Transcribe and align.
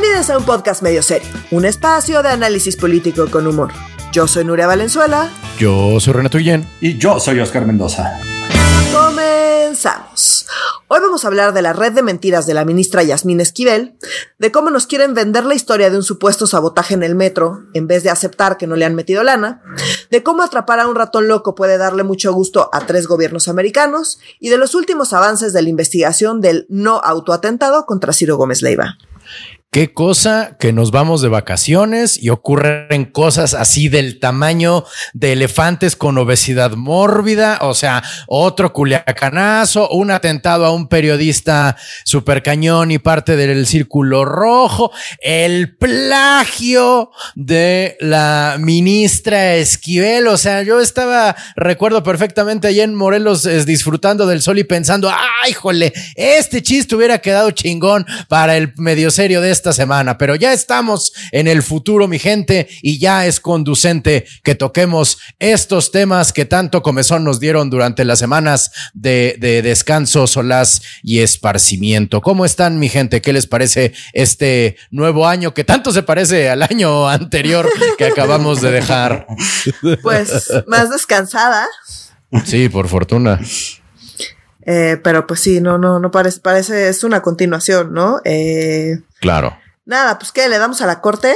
Bienvenidos 0.00 0.30
a 0.30 0.38
un 0.38 0.44
podcast 0.44 0.80
medio 0.80 1.02
serio, 1.02 1.26
un 1.50 1.64
espacio 1.64 2.22
de 2.22 2.28
análisis 2.28 2.76
político 2.76 3.28
con 3.32 3.48
humor. 3.48 3.72
Yo 4.12 4.28
soy 4.28 4.44
Nuria 4.44 4.68
Valenzuela. 4.68 5.28
Yo 5.58 5.98
soy 5.98 6.12
Renato 6.12 6.38
Guillén. 6.38 6.64
Y 6.80 6.98
yo 6.98 7.18
soy 7.18 7.40
Oscar 7.40 7.66
Mendoza. 7.66 8.20
Comenzamos. 8.92 10.46
Hoy 10.86 11.00
vamos 11.00 11.24
a 11.24 11.28
hablar 11.28 11.52
de 11.52 11.62
la 11.62 11.72
red 11.72 11.92
de 11.94 12.02
mentiras 12.02 12.46
de 12.46 12.54
la 12.54 12.64
ministra 12.64 13.02
Yasmín 13.02 13.40
Esquivel, 13.40 13.98
de 14.38 14.52
cómo 14.52 14.70
nos 14.70 14.86
quieren 14.86 15.14
vender 15.14 15.44
la 15.44 15.56
historia 15.56 15.90
de 15.90 15.96
un 15.96 16.04
supuesto 16.04 16.46
sabotaje 16.46 16.94
en 16.94 17.02
el 17.02 17.16
metro 17.16 17.64
en 17.74 17.88
vez 17.88 18.04
de 18.04 18.10
aceptar 18.10 18.56
que 18.56 18.68
no 18.68 18.76
le 18.76 18.84
han 18.84 18.94
metido 18.94 19.24
lana, 19.24 19.62
de 20.12 20.22
cómo 20.22 20.44
atrapar 20.44 20.78
a 20.78 20.86
un 20.86 20.94
ratón 20.94 21.26
loco 21.26 21.56
puede 21.56 21.76
darle 21.76 22.04
mucho 22.04 22.32
gusto 22.32 22.70
a 22.72 22.86
tres 22.86 23.08
gobiernos 23.08 23.48
americanos 23.48 24.20
y 24.38 24.48
de 24.48 24.58
los 24.58 24.76
últimos 24.76 25.12
avances 25.12 25.52
de 25.52 25.60
la 25.60 25.68
investigación 25.68 26.40
del 26.40 26.66
no 26.68 27.00
autoatentado 27.02 27.84
contra 27.84 28.12
Ciro 28.12 28.36
Gómez 28.36 28.62
Leiva. 28.62 28.96
Qué 29.70 29.92
cosa 29.92 30.56
que 30.58 30.72
nos 30.72 30.92
vamos 30.92 31.20
de 31.20 31.28
vacaciones 31.28 32.18
y 32.18 32.30
ocurren 32.30 33.04
cosas 33.04 33.52
así 33.52 33.90
del 33.90 34.18
tamaño 34.18 34.86
de 35.12 35.32
elefantes 35.34 35.94
con 35.94 36.16
obesidad 36.16 36.70
mórbida, 36.70 37.58
o 37.60 37.74
sea, 37.74 38.02
otro 38.28 38.72
culiacanazo, 38.72 39.90
un 39.90 40.10
atentado 40.10 40.64
a 40.64 40.72
un 40.72 40.88
periodista 40.88 41.76
super 42.06 42.42
cañón 42.42 42.92
y 42.92 42.98
parte 42.98 43.36
del 43.36 43.66
círculo 43.66 44.24
rojo, 44.24 44.90
el 45.20 45.76
plagio 45.76 47.10
de 47.34 47.98
la 48.00 48.56
ministra 48.58 49.56
Esquivel, 49.56 50.28
o 50.28 50.38
sea, 50.38 50.62
yo 50.62 50.80
estaba, 50.80 51.36
recuerdo 51.56 52.02
perfectamente 52.02 52.68
allá 52.68 52.84
en 52.84 52.94
Morelos 52.94 53.42
disfrutando 53.66 54.26
del 54.26 54.40
sol 54.40 54.58
y 54.58 54.64
pensando, 54.64 55.12
ay, 55.44 55.52
jole, 55.52 55.92
este 56.14 56.62
chiste 56.62 56.96
hubiera 56.96 57.18
quedado 57.18 57.50
chingón 57.50 58.06
para 58.28 58.56
el 58.56 58.72
medio 58.78 59.10
serio 59.10 59.42
de 59.42 59.57
esta 59.58 59.72
semana, 59.72 60.16
pero 60.18 60.36
ya 60.36 60.52
estamos 60.52 61.12
en 61.32 61.48
el 61.48 61.64
futuro, 61.64 62.06
mi 62.06 62.20
gente, 62.20 62.68
y 62.80 62.98
ya 62.98 63.26
es 63.26 63.40
conducente 63.40 64.24
que 64.44 64.54
toquemos 64.54 65.18
estos 65.40 65.90
temas 65.90 66.32
que 66.32 66.44
tanto 66.44 66.80
comezón 66.80 67.24
nos 67.24 67.40
dieron 67.40 67.70
durante 67.70 68.04
las 68.04 68.20
semanas 68.20 68.70
de, 68.94 69.36
de 69.40 69.62
descanso, 69.62 70.28
solaz 70.28 70.80
y 71.02 71.18
esparcimiento. 71.18 72.20
¿Cómo 72.20 72.44
están, 72.44 72.78
mi 72.78 72.88
gente? 72.88 73.20
¿Qué 73.20 73.32
les 73.32 73.48
parece 73.48 73.92
este 74.12 74.76
nuevo 74.92 75.26
año 75.26 75.52
que 75.54 75.64
tanto 75.64 75.92
se 75.92 76.04
parece 76.04 76.48
al 76.48 76.62
año 76.62 77.08
anterior 77.08 77.68
que 77.98 78.04
acabamos 78.04 78.60
de 78.60 78.70
dejar? 78.70 79.26
Pues 80.02 80.52
más 80.68 80.88
descansada. 80.90 81.66
Sí, 82.44 82.68
por 82.68 82.88
fortuna. 82.88 83.40
Eh, 84.70 84.98
pero 85.02 85.26
pues 85.26 85.40
sí, 85.40 85.62
no, 85.62 85.78
no, 85.78 85.98
no 85.98 86.10
parece, 86.10 86.40
parece, 86.40 86.90
es 86.90 87.02
una 87.02 87.22
continuación, 87.22 87.94
¿no? 87.94 88.20
Eh, 88.26 88.98
claro. 89.18 89.56
Nada, 89.86 90.18
pues 90.18 90.30
¿qué? 90.30 90.46
¿Le 90.50 90.58
damos 90.58 90.82
a 90.82 90.86
la 90.86 91.00
corte? 91.00 91.32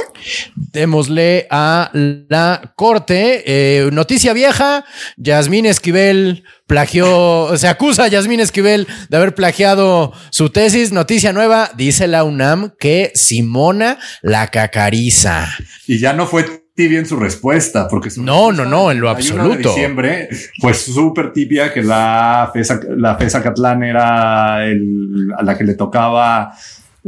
Démosle 0.55 1.47
a 1.49 1.89
la 1.93 2.73
corte. 2.75 3.41
Eh, 3.47 3.89
noticia 3.91 4.33
vieja, 4.33 4.85
Yasmín 5.17 5.65
Esquivel 5.65 6.43
plagió, 6.67 7.57
se 7.57 7.67
acusa 7.67 8.03
a 8.03 8.07
Yasmín 8.07 8.39
Esquivel 8.39 8.87
de 9.09 9.17
haber 9.17 9.33
plagiado 9.33 10.13
su 10.29 10.51
tesis. 10.51 10.91
Noticia 10.91 11.33
nueva, 11.33 11.71
dice 11.75 12.05
la 12.05 12.23
UNAM 12.23 12.75
que 12.77 13.11
Simona 13.15 13.97
la 14.21 14.49
cacariza. 14.49 15.49
Y 15.87 15.97
ya 15.97 16.13
no 16.13 16.27
fue 16.27 16.62
tibia 16.75 16.99
en 16.99 17.05
su 17.05 17.17
respuesta, 17.17 17.87
porque 17.87 18.09
su 18.09 18.23
no, 18.23 18.51
no, 18.51 18.65
no, 18.65 18.91
en 18.91 18.99
lo 18.99 19.09
absoluto. 19.09 19.57
De 19.57 19.57
diciembre 19.57 20.29
fue 20.59 20.73
súper 20.73 21.31
tibia 21.31 21.71
que 21.71 21.83
la 21.83 22.49
FESA, 22.51 22.79
la 22.97 23.15
FESA 23.15 23.43
Catlán 23.43 23.83
era 23.83 24.65
el, 24.65 25.31
a 25.37 25.43
la 25.43 25.57
que 25.57 25.63
le 25.63 25.75
tocaba 25.75 26.53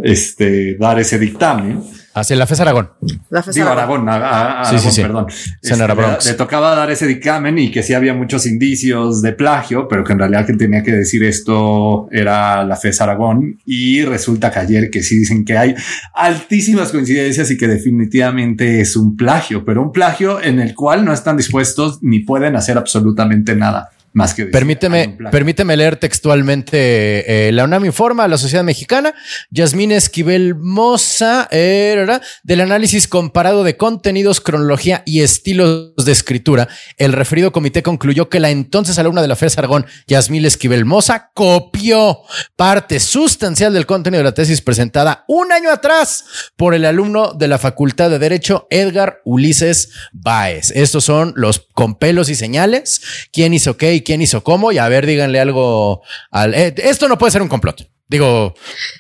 este, 0.01 0.75
dar 0.77 0.99
ese 0.99 1.17
dictamen. 1.17 1.83
Hacia 2.15 2.37
la 2.37 2.47
FES 2.47 2.61
Aragón. 2.61 2.89
La 3.29 3.43
FES 3.43 3.55
Digo, 3.55 3.67
Aragón, 3.67 4.07
Aragón, 4.07 4.65
sí, 4.71 4.79
sí, 4.79 4.89
sí. 4.89 5.01
perdón. 5.01 5.25
Este, 5.61 6.31
le, 6.31 6.37
tocaba 6.37 6.73
dar 6.73 6.89
ese 6.89 7.07
dictamen 7.07 7.59
y 7.59 7.69
que 7.71 7.83
sí 7.83 7.93
había 7.93 8.13
muchos 8.13 8.45
indicios 8.45 9.21
de 9.21 9.33
plagio, 9.33 9.89
pero 9.89 10.05
que 10.05 10.13
en 10.13 10.19
realidad 10.19 10.45
quien 10.45 10.57
tenía 10.57 10.81
que 10.81 10.93
decir 10.93 11.25
esto 11.25 12.07
era 12.11 12.63
la 12.63 12.77
FES 12.77 13.01
Aragón. 13.01 13.59
Y 13.65 14.05
resulta 14.05 14.49
que 14.49 14.59
ayer 14.59 14.89
que 14.89 15.03
sí 15.03 15.19
dicen 15.19 15.43
que 15.43 15.57
hay 15.57 15.75
altísimas 16.13 16.93
coincidencias 16.93 17.51
y 17.51 17.57
que 17.57 17.67
definitivamente 17.67 18.79
es 18.79 18.95
un 18.95 19.17
plagio, 19.17 19.65
pero 19.65 19.81
un 19.81 19.91
plagio 19.91 20.41
en 20.41 20.61
el 20.61 20.73
cual 20.73 21.03
no 21.03 21.11
están 21.11 21.35
dispuestos 21.35 22.01
ni 22.01 22.19
pueden 22.21 22.55
hacer 22.55 22.77
absolutamente 22.77 23.57
nada 23.57 23.89
más 24.15 24.33
que 24.33 24.45
permíteme, 24.45 25.17
permíteme 25.29 25.75
leer 25.75 25.97
textualmente. 25.97 27.47
Eh, 27.47 27.51
la 27.51 27.65
UNAM 27.65 27.83
informa 27.83 28.23
a 28.23 28.27
la 28.29 28.37
sociedad 28.37 28.63
mexicana, 28.63 29.13
Yasmín 29.51 29.91
Esquivel 29.91 30.55
Moza, 30.55 31.49
eh, 31.51 32.07
del 32.43 32.61
análisis 32.61 33.09
comparado 33.09 33.65
de 33.65 33.75
contenidos, 33.75 34.39
cronología 34.39 35.03
y 35.05 35.19
estilos 35.19 35.93
de 35.97 36.13
escritura. 36.13 36.69
El 36.95 37.11
referido 37.11 37.51
comité 37.51 37.83
concluyó 37.83 38.29
que 38.29 38.39
la 38.39 38.51
entonces 38.51 38.97
alumna 38.99 39.21
de 39.21 39.27
la 39.27 39.35
FES 39.35 39.57
Aragón, 39.57 39.85
Yasmín 40.07 40.45
Esquivel 40.45 40.85
Moza, 40.85 41.31
copió 41.33 42.19
parte 42.55 43.01
sustancial 43.01 43.73
del 43.73 43.85
contenido 43.85 44.19
de 44.19 44.29
la 44.29 44.33
tesis 44.33 44.61
presentada 44.61 45.25
un 45.27 45.51
año 45.51 45.69
atrás 45.69 46.23
por 46.55 46.73
el 46.73 46.85
alumno 46.85 47.33
de 47.33 47.49
la 47.49 47.57
Facultad 47.57 48.09
de 48.09 48.19
Derecho, 48.19 48.65
Edgar 48.69 49.19
Ulises 49.25 49.89
Báez. 50.13 50.71
Estos 50.73 51.03
son 51.03 51.33
los 51.35 51.67
compelos 51.73 52.29
y 52.29 52.35
señales. 52.35 53.01
¿Quién 53.33 53.53
hizo 53.53 53.75
qué 53.75 53.93
y 53.93 54.04
quién 54.05 54.21
hizo 54.21 54.43
cómo 54.43 54.71
y 54.71 54.77
a 54.77 54.87
ver, 54.87 55.05
díganle 55.05 55.41
algo 55.41 56.01
al... 56.31 56.53
Eh, 56.53 56.73
esto 56.77 57.09
no 57.09 57.17
puede 57.17 57.31
ser 57.31 57.41
un 57.41 57.49
complot. 57.49 57.89
Digo, 58.07 58.53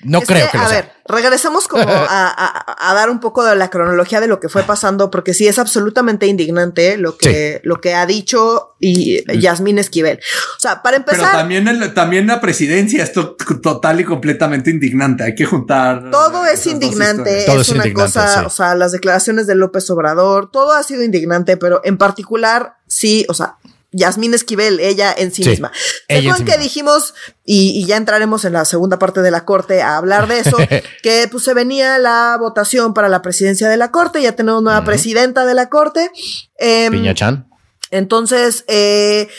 no 0.03 0.21
creo 0.21 0.49
que, 0.51 0.57
A 0.57 0.67
ver, 0.67 0.91
regresamos 1.07 1.67
como 1.67 1.83
a, 1.87 2.93
dar 2.95 3.11
un 3.11 3.19
poco 3.19 3.43
de 3.43 3.55
la 3.55 3.69
cronología 3.69 4.19
de 4.19 4.25
lo 4.25 4.39
que 4.39 4.49
fue 4.49 4.63
pasando, 4.63 5.11
porque 5.11 5.35
sí 5.35 5.47
es 5.47 5.59
absolutamente 5.59 6.25
indignante 6.25 6.97
lo 6.97 7.15
que, 7.15 7.61
lo 7.63 7.79
que 7.81 7.93
ha 7.93 8.07
dicho 8.07 8.75
y 8.79 9.23
Yasmín 9.39 9.77
Esquivel. 9.77 10.19
O 10.57 10.59
sea, 10.59 10.81
para 10.81 10.97
empezar. 10.97 11.19
Pero 11.19 11.37
también, 11.37 11.93
también 11.93 12.25
la 12.25 12.41
presidencia 12.41 13.03
es 13.03 13.13
total 13.13 13.99
y 13.99 14.05
completamente 14.05 14.71
indignante. 14.71 15.23
Hay 15.23 15.35
que 15.35 15.45
juntar. 15.45 16.09
Todo 16.09 16.43
es 16.47 16.65
indignante. 16.65 17.45
es, 17.45 17.69
una 17.69 17.93
cosa, 17.93 18.43
o 18.47 18.49
sea, 18.49 18.73
las 18.73 18.91
declaraciones 18.91 19.45
de 19.45 19.53
López 19.53 19.87
Obrador, 19.91 20.49
todo 20.49 20.71
ha 20.71 20.81
sido 20.81 21.03
indignante, 21.03 21.57
pero 21.57 21.79
en 21.83 21.99
particular, 21.99 22.77
sí, 22.87 23.23
o 23.29 23.35
sea, 23.35 23.57
Yasmín 23.95 24.33
Esquivel, 24.33 24.79
ella 24.79 25.13
en 25.17 25.31
sí, 25.31 25.47
misma. 25.47 25.71
Según 26.09 26.43
que 26.45 26.57
dijimos, 26.57 27.13
y, 27.45 27.85
ya 27.85 27.95
entraremos 27.95 28.43
en 28.43 28.53
la 28.53 28.65
segunda 28.65 28.99
parte 28.99 29.21
de 29.21 29.31
la 29.31 29.45
corte 29.45 29.81
a 29.81 29.97
hablar 29.97 30.27
de 30.27 30.39
eso, 30.39 30.57
que 31.03 31.27
pues 31.31 31.43
se 31.43 31.53
venía 31.53 31.97
la 31.97 32.37
votación 32.39 32.93
para 32.93 33.07
la 33.07 33.21
presidencia 33.21 33.69
de 33.69 33.77
la 33.77 33.91
corte, 33.91 34.21
ya 34.21 34.33
tenemos 34.33 34.61
nueva 34.61 34.83
presidenta 34.83 35.45
de 35.45 35.53
la 35.53 35.69
corte. 35.69 36.11
Eh, 36.59 36.89
Piña 36.91 37.13
Entonces, 37.91 38.65
eh, 38.67 39.29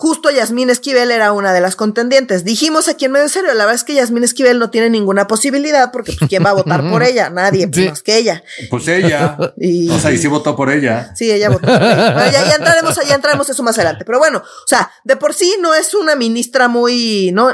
Justo 0.00 0.30
Yasmín 0.30 0.70
Esquivel 0.70 1.10
era 1.10 1.32
una 1.32 1.52
de 1.52 1.60
las 1.60 1.74
contendientes. 1.74 2.44
Dijimos 2.44 2.86
aquí 2.86 3.06
en 3.06 3.10
medio 3.10 3.28
serio, 3.28 3.52
la 3.54 3.64
verdad 3.64 3.74
es 3.74 3.82
que 3.82 3.94
Yasmín 3.94 4.22
Esquivel 4.22 4.60
no 4.60 4.70
tiene 4.70 4.90
ninguna 4.90 5.26
posibilidad 5.26 5.90
porque 5.90 6.12
pues, 6.12 6.28
¿quién 6.30 6.44
va 6.44 6.50
a 6.50 6.52
votar 6.52 6.88
por 6.88 7.02
ella? 7.02 7.30
Nadie, 7.32 7.66
pues, 7.66 7.90
más 7.90 8.02
que 8.04 8.16
ella. 8.16 8.44
Pues 8.70 8.86
ella. 8.86 9.36
Y, 9.56 9.90
o 9.90 9.98
sea, 9.98 10.12
y 10.12 10.18
sí 10.18 10.28
votó 10.28 10.54
por 10.54 10.70
ella. 10.70 11.10
Sí, 11.16 11.28
ella 11.32 11.48
votó 11.48 11.66
por 11.66 11.82
ella. 11.82 12.12
Bueno, 12.14 12.30
ya, 12.30 12.44
ya, 12.44 12.54
entraremos, 12.54 13.08
ya 13.08 13.14
entraremos 13.16 13.50
eso 13.50 13.60
más 13.64 13.76
adelante. 13.76 14.04
Pero 14.04 14.20
bueno, 14.20 14.38
o 14.38 14.68
sea, 14.68 14.88
de 15.02 15.16
por 15.16 15.34
sí 15.34 15.56
no 15.60 15.74
es 15.74 15.92
una 15.94 16.14
ministra 16.14 16.68
muy, 16.68 17.32
no, 17.32 17.52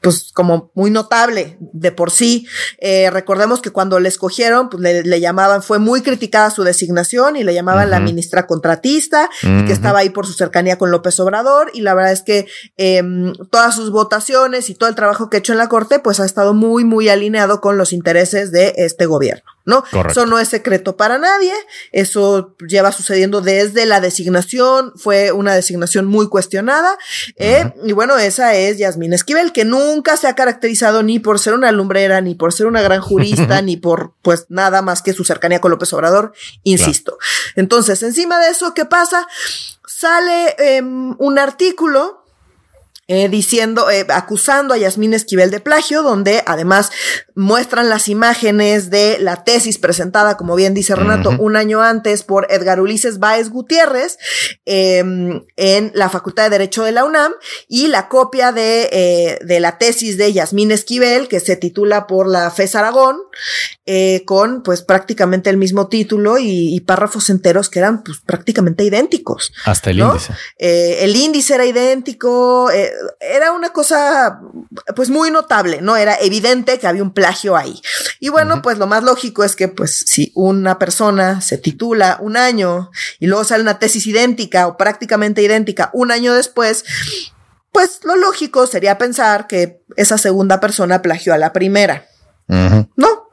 pues 0.00 0.32
como 0.34 0.72
muy 0.74 0.90
notable 0.90 1.58
de 1.60 1.92
por 1.92 2.10
sí. 2.10 2.44
Eh, 2.78 3.08
recordemos 3.12 3.62
que 3.62 3.70
cuando 3.70 4.00
le 4.00 4.08
escogieron, 4.08 4.68
pues 4.68 4.82
le, 4.82 5.04
le, 5.04 5.20
llamaban, 5.20 5.62
fue 5.62 5.78
muy 5.78 6.02
criticada 6.02 6.50
su 6.50 6.64
designación 6.64 7.36
y 7.36 7.44
le 7.44 7.54
llamaban 7.54 7.88
la 7.88 8.00
ministra 8.00 8.48
contratista, 8.48 9.30
que 9.42 9.72
estaba 9.72 10.00
ahí 10.00 10.10
por 10.10 10.26
su 10.26 10.32
cercanía 10.32 10.76
con 10.76 10.90
López 10.90 11.20
Obrador 11.20 11.51
y 11.72 11.80
la 11.80 11.94
verdad 11.94 12.12
es 12.12 12.22
que 12.22 12.46
em, 12.76 13.32
todas 13.50 13.74
sus 13.74 13.90
votaciones 13.90 14.70
y 14.70 14.74
todo 14.74 14.88
el 14.88 14.94
trabajo 14.94 15.28
que 15.28 15.36
ha 15.36 15.40
hecho 15.40 15.52
en 15.52 15.58
la 15.58 15.68
Corte 15.68 15.98
pues 15.98 16.20
ha 16.20 16.24
estado 16.24 16.54
muy, 16.54 16.84
muy 16.84 17.08
alineado 17.08 17.60
con 17.60 17.78
los 17.78 17.92
intereses 17.92 18.52
de 18.52 18.74
este 18.76 19.06
gobierno. 19.06 19.51
¿No? 19.64 19.84
Eso 20.08 20.26
no 20.26 20.38
es 20.38 20.48
secreto 20.48 20.96
para 20.96 21.18
nadie, 21.18 21.52
eso 21.92 22.54
lleva 22.66 22.92
sucediendo 22.92 23.40
desde 23.40 23.86
la 23.86 24.00
designación, 24.00 24.92
fue 24.96 25.32
una 25.32 25.54
designación 25.54 26.06
muy 26.06 26.28
cuestionada, 26.28 26.98
eh, 27.36 27.72
y 27.84 27.92
bueno, 27.92 28.18
esa 28.18 28.54
es 28.54 28.78
Yasmín 28.78 29.12
Esquivel, 29.12 29.52
que 29.52 29.64
nunca 29.64 30.16
se 30.16 30.26
ha 30.26 30.34
caracterizado 30.34 31.02
ni 31.02 31.18
por 31.18 31.38
ser 31.38 31.54
una 31.54 31.72
lumbrera, 31.72 32.20
ni 32.20 32.34
por 32.34 32.52
ser 32.52 32.66
una 32.66 32.82
gran 32.82 33.00
jurista, 33.00 33.62
ni 33.62 33.76
por 33.76 34.14
pues 34.22 34.46
nada 34.48 34.82
más 34.82 35.02
que 35.02 35.12
su 35.12 35.24
cercanía 35.24 35.60
con 35.60 35.70
López 35.70 35.92
Obrador, 35.92 36.32
insisto. 36.62 37.18
Entonces, 37.56 38.02
encima 38.02 38.40
de 38.40 38.50
eso, 38.50 38.74
¿qué 38.74 38.84
pasa? 38.84 39.26
Sale 39.86 40.54
em, 40.58 41.14
un 41.18 41.38
artículo 41.38 42.21
eh, 43.08 43.28
diciendo, 43.28 43.90
eh, 43.90 44.06
acusando 44.10 44.74
a 44.74 44.78
Yasmín 44.78 45.12
Esquivel 45.12 45.50
de 45.50 45.58
plagio, 45.58 46.02
donde 46.02 46.42
además 46.46 46.92
muestran 47.34 47.88
las 47.88 48.08
imágenes 48.08 48.90
de 48.90 49.18
la 49.18 49.42
tesis 49.42 49.78
presentada, 49.78 50.36
como 50.36 50.54
bien 50.54 50.72
dice 50.72 50.94
Renato, 50.94 51.30
un 51.38 51.56
año 51.56 51.82
antes 51.82 52.22
por 52.22 52.46
Edgar 52.48 52.80
Ulises 52.80 53.18
Báez 53.18 53.50
Gutiérrez 53.50 54.18
em, 54.66 55.44
en 55.56 55.90
la 55.94 56.10
Facultad 56.10 56.44
de 56.44 56.50
Derecho 56.50 56.84
de 56.84 56.92
la 56.92 57.04
UNAM 57.04 57.32
y 57.66 57.88
la 57.88 58.08
copia 58.08 58.52
de, 58.52 58.88
eh, 58.92 59.38
de 59.44 59.58
la 59.58 59.78
tesis 59.78 60.16
de 60.16 60.32
Yasmín 60.32 60.70
Esquivel, 60.70 61.26
que 61.26 61.40
se 61.40 61.56
titula 61.56 62.06
por 62.06 62.28
la 62.28 62.50
FES 62.52 62.76
Aragón, 62.76 63.18
con 64.24 64.62
pues 64.62 64.82
prácticamente 64.82 65.50
el 65.50 65.56
mismo 65.56 65.88
título 65.88 66.36
y, 66.38 66.80
párrafos 66.86 67.30
enteros 67.30 67.68
que 67.68 67.80
eran 67.80 68.02
pues 68.02 68.20
prácticamente 68.20 68.84
idénticos. 68.84 69.52
Hasta 69.64 69.90
el 69.90 70.00
índice. 70.00 70.34
el 70.58 71.16
índice 71.16 71.54
era 71.54 71.66
idéntico, 71.66 72.70
era 73.20 73.52
una 73.52 73.70
cosa 73.70 74.40
pues 74.94 75.10
muy 75.10 75.30
notable, 75.30 75.80
¿no? 75.80 75.96
Era 75.96 76.16
evidente 76.20 76.78
que 76.78 76.86
había 76.86 77.02
un 77.02 77.12
plagio 77.12 77.56
ahí. 77.56 77.80
Y 78.20 78.28
bueno, 78.28 78.62
pues 78.62 78.78
lo 78.78 78.86
más 78.86 79.02
lógico 79.02 79.44
es 79.44 79.56
que 79.56 79.68
pues 79.68 80.04
si 80.06 80.32
una 80.34 80.78
persona 80.78 81.40
se 81.40 81.58
titula 81.58 82.18
un 82.20 82.36
año 82.36 82.90
y 83.18 83.26
luego 83.26 83.44
sale 83.44 83.62
una 83.62 83.78
tesis 83.78 84.06
idéntica 84.06 84.66
o 84.66 84.76
prácticamente 84.76 85.42
idéntica 85.42 85.90
un 85.92 86.10
año 86.10 86.34
después, 86.34 86.84
pues 87.72 88.00
lo 88.04 88.16
lógico 88.16 88.66
sería 88.66 88.98
pensar 88.98 89.46
que 89.46 89.82
esa 89.96 90.18
segunda 90.18 90.60
persona 90.60 91.02
plagió 91.02 91.34
a 91.34 91.38
la 91.38 91.52
primera. 91.52 92.06
¿No? 92.46 93.31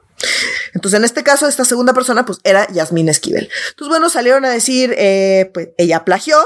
Entonces, 0.74 0.98
en 0.98 1.04
este 1.04 1.22
caso, 1.22 1.46
esta 1.46 1.64
segunda 1.64 1.92
persona, 1.92 2.24
pues 2.24 2.38
era 2.44 2.66
Yasmín 2.72 3.08
Esquivel. 3.08 3.48
Entonces, 3.70 3.88
bueno, 3.88 4.08
salieron 4.08 4.44
a 4.44 4.50
decir, 4.50 4.94
eh, 4.96 5.50
pues 5.52 5.70
ella 5.78 6.04
plagió, 6.04 6.38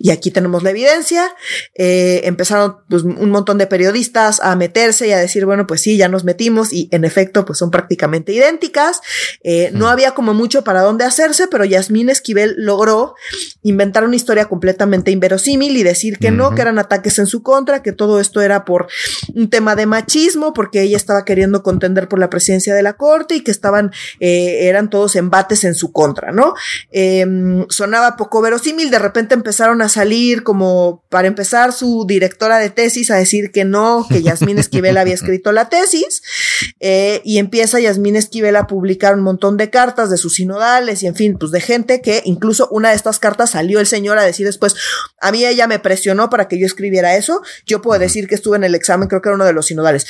y 0.00 0.10
aquí 0.10 0.30
tenemos 0.30 0.62
la 0.62 0.70
evidencia. 0.70 1.34
Eh, 1.74 2.22
empezaron 2.24 2.76
pues, 2.88 3.02
un 3.02 3.30
montón 3.30 3.58
de 3.58 3.66
periodistas 3.66 4.40
a 4.40 4.54
meterse 4.56 5.08
y 5.08 5.12
a 5.12 5.18
decir, 5.18 5.44
bueno, 5.44 5.66
pues 5.66 5.80
sí, 5.82 5.96
ya 5.96 6.08
nos 6.08 6.24
metimos 6.24 6.72
y 6.72 6.88
en 6.92 7.04
efecto, 7.04 7.44
pues 7.44 7.58
son 7.58 7.70
prácticamente 7.70 8.32
idénticas. 8.32 9.00
Eh, 9.42 9.70
no 9.72 9.88
había 9.88 10.12
como 10.12 10.34
mucho 10.34 10.62
para 10.62 10.82
dónde 10.82 11.04
hacerse, 11.04 11.48
pero 11.48 11.64
Yasmín 11.64 12.08
Esquivel 12.08 12.54
logró 12.56 13.14
inventar 13.62 14.04
una 14.04 14.16
historia 14.16 14.46
completamente 14.46 15.10
inverosímil 15.10 15.76
y 15.76 15.82
decir 15.82 16.18
que 16.18 16.30
no, 16.30 16.54
que 16.54 16.62
eran 16.62 16.78
ataques 16.78 17.18
en 17.18 17.26
su 17.26 17.42
contra, 17.42 17.82
que 17.82 17.92
todo 17.92 18.20
esto 18.20 18.40
era 18.40 18.64
por 18.64 18.86
un 19.34 19.50
tema 19.50 19.74
de 19.74 19.86
machismo, 19.86 20.52
porque 20.52 20.82
ella 20.82 20.96
estaba 20.96 21.24
queriendo 21.24 21.62
contender 21.62 22.08
por 22.08 22.18
la 22.18 22.30
presidencia 22.30 22.74
de 22.74 22.82
la 22.82 22.94
corte 22.94 23.36
y 23.36 23.40
que 23.40 23.50
estaban, 23.50 23.90
eh, 24.20 24.68
eran 24.68 24.90
todos 24.90 25.16
embates 25.16 25.64
en 25.64 25.74
su 25.74 25.92
contra, 25.92 26.32
¿no? 26.32 26.54
Em, 26.90 27.66
sonaba 27.68 28.16
poco 28.16 28.40
verosímil, 28.40 28.90
de 28.90 28.98
repente 28.98 29.34
empezaron 29.34 29.82
a 29.82 29.87
salir 29.88 30.42
como 30.42 31.04
para 31.08 31.28
empezar 31.28 31.72
su 31.72 32.04
directora 32.06 32.58
de 32.58 32.70
tesis 32.70 33.10
a 33.10 33.16
decir 33.16 33.50
que 33.50 33.64
no, 33.64 34.06
que 34.08 34.22
Yasmín 34.22 34.58
Esquivel 34.58 34.96
había 34.96 35.14
escrito 35.14 35.52
la 35.52 35.68
tesis 35.68 36.22
eh, 36.80 37.20
y 37.24 37.38
empieza 37.38 37.80
Yasmín 37.80 38.16
Esquivel 38.16 38.56
a 38.56 38.66
publicar 38.66 39.14
un 39.14 39.22
montón 39.22 39.56
de 39.56 39.70
cartas 39.70 40.10
de 40.10 40.16
sus 40.16 40.34
sinodales 40.34 41.02
y 41.02 41.06
en 41.06 41.14
fin, 41.14 41.36
pues 41.38 41.52
de 41.52 41.60
gente 41.60 42.00
que 42.00 42.22
incluso 42.24 42.68
una 42.70 42.90
de 42.90 42.96
estas 42.96 43.18
cartas 43.18 43.50
salió 43.50 43.80
el 43.80 43.86
señor 43.86 44.18
a 44.18 44.24
decir 44.24 44.46
después, 44.46 44.74
a 45.20 45.32
mí 45.32 45.44
ella 45.44 45.66
me 45.66 45.78
presionó 45.78 46.30
para 46.30 46.48
que 46.48 46.58
yo 46.58 46.66
escribiera 46.66 47.16
eso, 47.16 47.42
yo 47.66 47.82
puedo 47.82 47.98
decir 47.98 48.28
que 48.28 48.34
estuve 48.34 48.56
en 48.56 48.64
el 48.64 48.74
examen, 48.74 49.08
creo 49.08 49.22
que 49.22 49.28
era 49.28 49.36
uno 49.36 49.44
de 49.44 49.52
los 49.52 49.66
sinodales. 49.66 50.06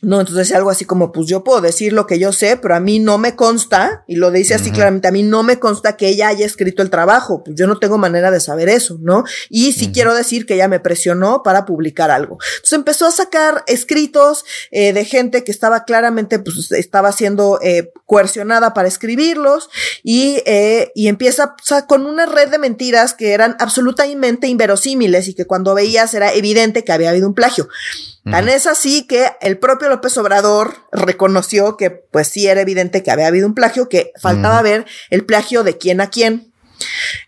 No, 0.00 0.20
entonces 0.20 0.52
algo 0.52 0.70
así 0.70 0.84
como, 0.84 1.10
pues 1.10 1.26
yo 1.26 1.42
puedo 1.42 1.60
decir 1.60 1.92
lo 1.92 2.06
que 2.06 2.20
yo 2.20 2.32
sé, 2.32 2.56
pero 2.56 2.76
a 2.76 2.80
mí 2.80 3.00
no 3.00 3.18
me 3.18 3.34
consta, 3.34 4.04
y 4.06 4.14
lo 4.14 4.30
dice 4.30 4.54
así 4.54 4.70
claramente, 4.70 5.08
a 5.08 5.10
mí 5.10 5.24
no 5.24 5.42
me 5.42 5.58
consta 5.58 5.96
que 5.96 6.06
ella 6.06 6.28
haya 6.28 6.46
escrito 6.46 6.82
el 6.82 6.90
trabajo, 6.90 7.42
pues 7.42 7.56
yo 7.56 7.66
no 7.66 7.78
tengo 7.78 7.98
manera 7.98 8.30
de 8.30 8.38
saber 8.38 8.68
eso, 8.68 8.96
¿no? 9.00 9.24
Y 9.50 9.72
sí 9.72 9.90
quiero 9.92 10.14
decir 10.14 10.46
que 10.46 10.54
ella 10.54 10.68
me 10.68 10.78
presionó 10.78 11.42
para 11.42 11.64
publicar 11.64 12.12
algo. 12.12 12.38
Entonces 12.56 12.74
empezó 12.74 13.06
a 13.06 13.10
sacar 13.10 13.64
escritos 13.66 14.44
eh, 14.70 14.92
de 14.92 15.04
gente 15.04 15.42
que 15.42 15.50
estaba 15.50 15.84
claramente, 15.84 16.38
pues 16.38 16.70
estaba 16.70 17.10
siendo 17.10 17.58
eh, 17.60 17.90
coercionada 18.06 18.74
para 18.74 18.86
escribirlos, 18.86 19.68
y, 20.04 20.42
eh, 20.46 20.92
y 20.94 21.08
empieza 21.08 21.56
o 21.60 21.64
sea, 21.64 21.86
con 21.86 22.06
una 22.06 22.24
red 22.24 22.50
de 22.50 22.58
mentiras 22.58 23.14
que 23.14 23.32
eran 23.32 23.56
absolutamente 23.58 24.46
inverosímiles 24.46 25.26
y 25.26 25.34
que 25.34 25.46
cuando 25.46 25.74
veías 25.74 26.14
era 26.14 26.32
evidente 26.32 26.84
que 26.84 26.92
había 26.92 27.10
habido 27.10 27.26
un 27.26 27.34
plagio. 27.34 27.68
Tan 28.30 28.48
es 28.48 28.66
así 28.66 29.06
que 29.06 29.30
el 29.40 29.58
propio 29.58 29.88
López 29.88 30.16
Obrador 30.18 30.76
reconoció 30.92 31.76
que 31.76 31.90
pues 31.90 32.28
sí 32.28 32.46
era 32.46 32.60
evidente 32.60 33.02
que 33.02 33.10
había 33.10 33.26
habido 33.26 33.46
un 33.46 33.54
plagio, 33.54 33.88
que 33.88 34.12
faltaba 34.20 34.60
ver 34.62 34.86
el 35.10 35.24
plagio 35.24 35.64
de 35.64 35.78
quién 35.78 36.00
a 36.00 36.10
quién. 36.10 36.52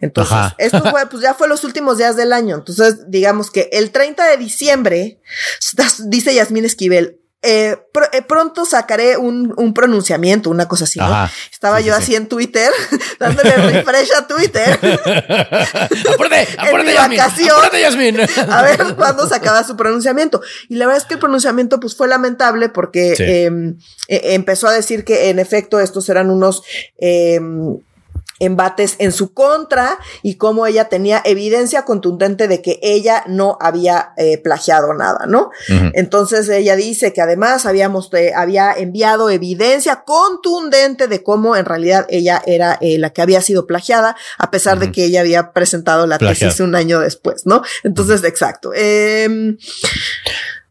Entonces, 0.00 0.37
esto 0.58 0.82
fue, 0.91 1.06
pues 1.06 1.23
ya 1.23 1.35
fue 1.35 1.49
los 1.49 1.64
últimos 1.64 1.99
días 1.99 2.17
del 2.17 2.32
año. 2.32 2.56
Entonces, 2.56 3.11
digamos 3.11 3.50
que 3.50 3.69
el 3.73 3.91
30 3.91 4.26
de 4.26 4.37
diciembre, 4.37 5.20
dice 6.06 6.35
Yasmín 6.35 6.64
Esquivel, 6.64 7.19
eh, 7.42 7.75
eh, 8.12 8.22
pronto 8.22 8.66
sacaré 8.66 9.16
un, 9.16 9.54
un, 9.56 9.72
pronunciamiento, 9.72 10.50
una 10.50 10.69
cosa 10.69 10.84
así, 10.84 10.98
¿no? 10.98 11.31
Estaba 11.50 11.81
yo 11.81 11.94
así 11.94 12.14
en 12.14 12.28
Twitter, 12.28 12.70
dándole 13.19 13.50
refresh 13.56 14.12
a 14.12 14.26
Twitter. 14.26 14.69
apúrate, 16.12 16.48
apúrate, 16.58 17.81
Yasmin, 17.81 18.20
a 18.20 18.62
ver 18.62 18.94
cuándo 18.94 19.26
sacaba 19.26 19.64
su 19.64 19.75
pronunciamiento. 19.75 20.42
Y 20.69 20.76
la 20.76 20.84
verdad 20.84 21.02
es 21.02 21.08
que 21.08 21.14
el 21.14 21.20
pronunciamiento 21.20 21.81
pues 21.81 21.96
fue 21.96 22.08
lamentable 22.08 22.69
porque 22.69 23.14
em, 23.19 23.78
e, 24.06 24.34
empezó 24.34 24.69
a 24.69 24.72
decir 24.72 25.04
que 25.04 25.31
en 25.31 25.38
efecto 25.38 25.81
estos 25.81 26.10
eran 26.10 26.28
unos 26.28 26.62
em, 26.98 27.78
embates 28.40 28.96
en 28.98 29.12
su 29.12 29.32
contra 29.32 29.98
y 30.22 30.37
cómo 30.37 30.66
ella 30.66 30.88
tenía 30.88 31.22
evidencia 31.25 31.84
contundente 31.84 32.48
de 32.48 32.62
que 32.62 32.81
ella 32.82 33.22
no 33.26 33.56
había 33.60 34.12
eh, 34.16 34.38
plagiado 34.38 34.92
nada, 34.94 35.26
¿no? 35.26 35.50
Entonces 35.94 36.48
ella 36.48 36.75
dice 36.75 37.12
que 37.12 37.20
además 37.20 37.66
habíamos, 37.66 38.12
eh, 38.14 38.32
había 38.34 38.72
enviado 38.72 39.31
evidencia 39.31 40.02
contundente 40.04 41.06
de 41.06 41.22
cómo 41.22 41.54
en 41.54 41.66
realidad 41.66 42.06
ella 42.08 42.42
era 42.46 42.78
eh, 42.81 42.98
la 42.98 43.10
que 43.10 43.22
había 43.22 43.40
sido 43.42 43.66
plagiada, 43.66 44.16
a 44.38 44.50
pesar 44.50 44.78
de 44.78 44.90
que 44.90 45.04
ella 45.04 45.20
había 45.20 45.52
presentado 45.52 46.06
la 46.06 46.19
tesis 46.19 46.60
un 46.60 46.75
año 46.75 47.00
después, 47.00 47.46
¿no? 47.46 47.62
Entonces, 47.84 48.25
exacto. 48.25 48.72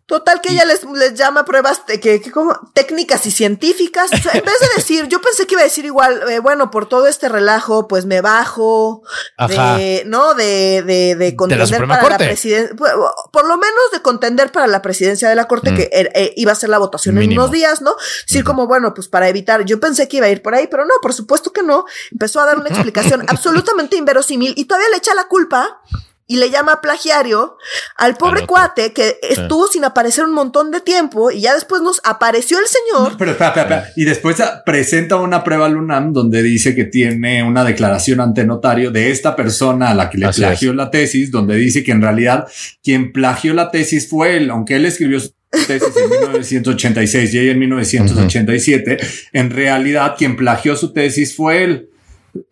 Total 0.10 0.42
que 0.42 0.52
ella 0.52 0.66
les, 0.66 0.84
les 0.86 1.14
llama 1.14 1.46
pruebas 1.46 1.84
que, 2.02 2.20
como 2.32 2.60
técnicas 2.74 3.28
y 3.28 3.32
científicas. 3.32 4.10
en 4.12 4.44
vez 4.44 4.60
de 4.60 4.68
decir, 4.76 5.08
yo 5.08 5.22
pensé 5.22 5.46
que 5.46 5.54
iba 5.54 5.62
a 5.62 5.66
decir 5.66 5.86
igual, 5.86 6.24
eh, 6.32 6.40
bueno, 6.40 6.72
por 6.72 6.90
todo 6.90 7.06
este 7.06 7.30
relajo, 7.30 7.88
pues 7.88 8.08
me 8.08 8.20
bajo, 8.20 9.04
de, 9.48 10.02
¿no? 10.08 10.34
De, 10.34 10.82
de, 10.82 11.16
de 11.16 11.36
contender 11.36 11.86
para 11.86 12.10
la 12.10 12.18
presidencia, 12.18 12.76
por 12.76 13.48
lo 13.48 13.58
menos 13.58 13.92
de 13.94 14.02
contender 14.02 14.52
para 14.52 14.66
la 14.66 14.82
presidencia 14.82 15.30
de 15.30 15.36
la 15.36 15.48
corte, 15.48 15.74
mm. 15.74 15.76
que 15.76 15.90
er, 15.92 16.12
eh, 16.16 16.34
iba 16.38 16.54
a 16.54 16.56
ser 16.56 16.70
la 16.70 16.80
votación 16.80 17.20
en 17.20 17.32
unos 17.34 17.52
días, 17.52 17.84
¿no? 17.84 17.96
Decir 18.26 18.44
como, 18.44 18.66
bueno, 18.66 18.96
pues 18.96 19.08
para 19.08 19.30
evitar, 19.30 19.64
yo 19.66 19.80
pensé 19.80 20.08
que 20.08 20.18
iba 20.18 20.26
a 20.26 20.30
ir 20.30 20.42
por 20.42 20.56
ahí, 20.56 20.66
pero 20.66 20.86
no, 20.86 20.96
por 21.04 21.14
supuesto 21.14 21.54
que 21.54 21.62
no. 21.62 21.86
Empezó 22.12 22.40
a 22.40 22.46
dar 22.46 22.58
una 22.58 22.70
explicación 22.70 23.26
absolutamente 23.28 23.96
inverosímil 23.96 24.56
y 24.58 24.66
todavía 24.66 24.90
le 24.90 24.98
echa 24.98 25.14
la 25.14 25.28
culpa 25.28 25.82
y 26.30 26.38
le 26.38 26.52
llama 26.52 26.80
plagiario 26.80 27.58
al 27.98 28.16
pobre 28.16 28.46
cuate 28.46 28.94
que 28.94 29.18
estuvo 29.24 29.68
sin 29.68 29.84
aparecer 29.84 30.26
un 30.26 30.34
montón 30.34 30.70
de 30.70 30.80
tiempo 30.80 31.32
y 31.32 31.42
ya 31.42 31.56
después 31.56 31.82
nos 31.82 32.00
apareció 32.04 32.60
el 32.60 32.68
señor. 32.68 33.16
pero 33.18 33.32
espera, 33.32 33.50
espera, 33.50 33.78
espera. 33.78 33.94
Y 33.96 34.06
después 34.06 34.38
presenta 34.64 35.16
una 35.16 35.44
prueba 35.44 35.66
al 35.66 35.76
UNAM 35.76 36.14
donde 36.14 36.44
dice 36.44 36.76
que 36.76 36.86
tiene 36.86 37.42
una 37.42 37.64
declaración 37.64 38.22
ante 38.22 38.46
notario 38.46 38.92
de 38.92 39.10
esta 39.10 39.36
persona 39.36 39.90
a 39.90 39.96
la 39.96 40.12
que 40.12 40.20
le 40.20 40.30
plagió 40.30 40.72
la 40.72 40.92
tesis, 40.92 41.32
donde 41.32 41.56
dice 41.56 41.84
que 41.84 41.92
en 41.92 42.02
realidad 42.04 42.48
quien 42.84 43.12
plagió 43.12 43.56
la 43.56 43.72
tesis 43.72 44.08
fue 44.08 44.38
él, 44.38 44.52
aunque 44.52 44.76
él 44.76 44.86
escribió 44.86 45.20
su 45.20 45.32
tesis 45.66 45.98
en 45.98 46.10
1986 46.12 47.34
y 47.34 47.40
ella 47.40 47.52
en 47.54 47.60
1987, 47.60 48.98
en 49.34 49.50
realidad 49.50 50.14
quien 50.16 50.36
plagió 50.36 50.76
su 50.76 50.94
tesis 50.94 51.36
fue 51.36 51.64
él. 51.64 51.90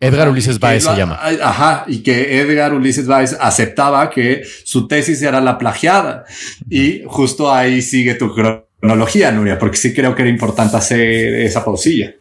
Edgar 0.00 0.28
Ulises 0.28 0.58
Baez 0.58 0.84
se 0.84 0.96
llama. 0.96 1.18
Ajá, 1.42 1.84
y 1.86 2.02
que 2.02 2.40
Edgar 2.40 2.74
Ulises 2.74 3.06
Baez 3.06 3.36
aceptaba 3.40 4.10
que 4.10 4.42
su 4.64 4.88
tesis 4.88 5.22
era 5.22 5.40
la 5.40 5.58
plagiada. 5.58 6.24
Y 6.68 7.02
justo 7.06 7.52
ahí 7.52 7.82
sigue 7.82 8.14
tu 8.14 8.34
cronología, 8.34 9.30
Nuria, 9.32 9.58
porque 9.58 9.76
sí 9.76 9.94
creo 9.94 10.14
que 10.14 10.22
era 10.22 10.30
importante 10.30 10.76
hacer 10.76 11.00
esa 11.00 11.64
pausilla. 11.64 12.14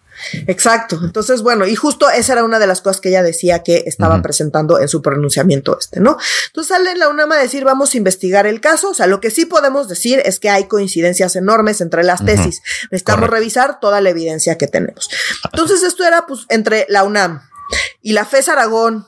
Exacto. 0.48 1.00
Entonces, 1.04 1.42
bueno, 1.42 1.68
y 1.68 1.76
justo 1.76 2.10
esa 2.10 2.34
era 2.34 2.44
una 2.44 2.60
de 2.60 2.68
las 2.68 2.82
cosas 2.82 3.02
que 3.02 3.10
ella 3.10 3.24
decía 3.24 3.64
que 3.64 3.84
estaba 3.86 4.22
presentando 4.22 4.80
en 4.80 4.88
su 4.88 5.02
pronunciamiento 5.02 5.78
este, 5.80 6.00
¿no? 6.00 6.18
Entonces 6.48 6.70
sale 6.76 6.96
la 6.96 7.10
UNAM 7.10 7.32
a 7.32 7.38
decir, 7.38 7.64
vamos 7.64 7.94
a 7.94 7.98
investigar 7.98 8.48
el 8.48 8.60
caso. 8.60 8.92
O 8.92 8.94
sea, 8.94 9.08
lo 9.08 9.22
que 9.22 9.32
sí 9.32 9.46
podemos 9.46 9.88
decir 9.88 10.22
es 10.26 10.40
que 10.40 10.50
hay 10.50 10.66
coincidencias 10.66 11.36
enormes 11.36 11.82
entre 11.82 12.04
las 12.04 12.26
tesis. 12.26 12.62
Necesitamos 12.92 13.30
revisar 13.30 13.80
toda 13.80 14.02
la 14.02 14.10
evidencia 14.10 14.58
que 14.58 14.68
tenemos. 14.68 15.10
Entonces, 15.52 15.84
esto 15.84 16.04
era 16.04 16.26
pues 16.26 16.46
entre 16.50 16.86
la 16.90 17.04
UNAM, 17.04 17.42
y 18.02 18.14
la 18.14 18.26
FES 18.26 18.50
Aragón 18.50 19.06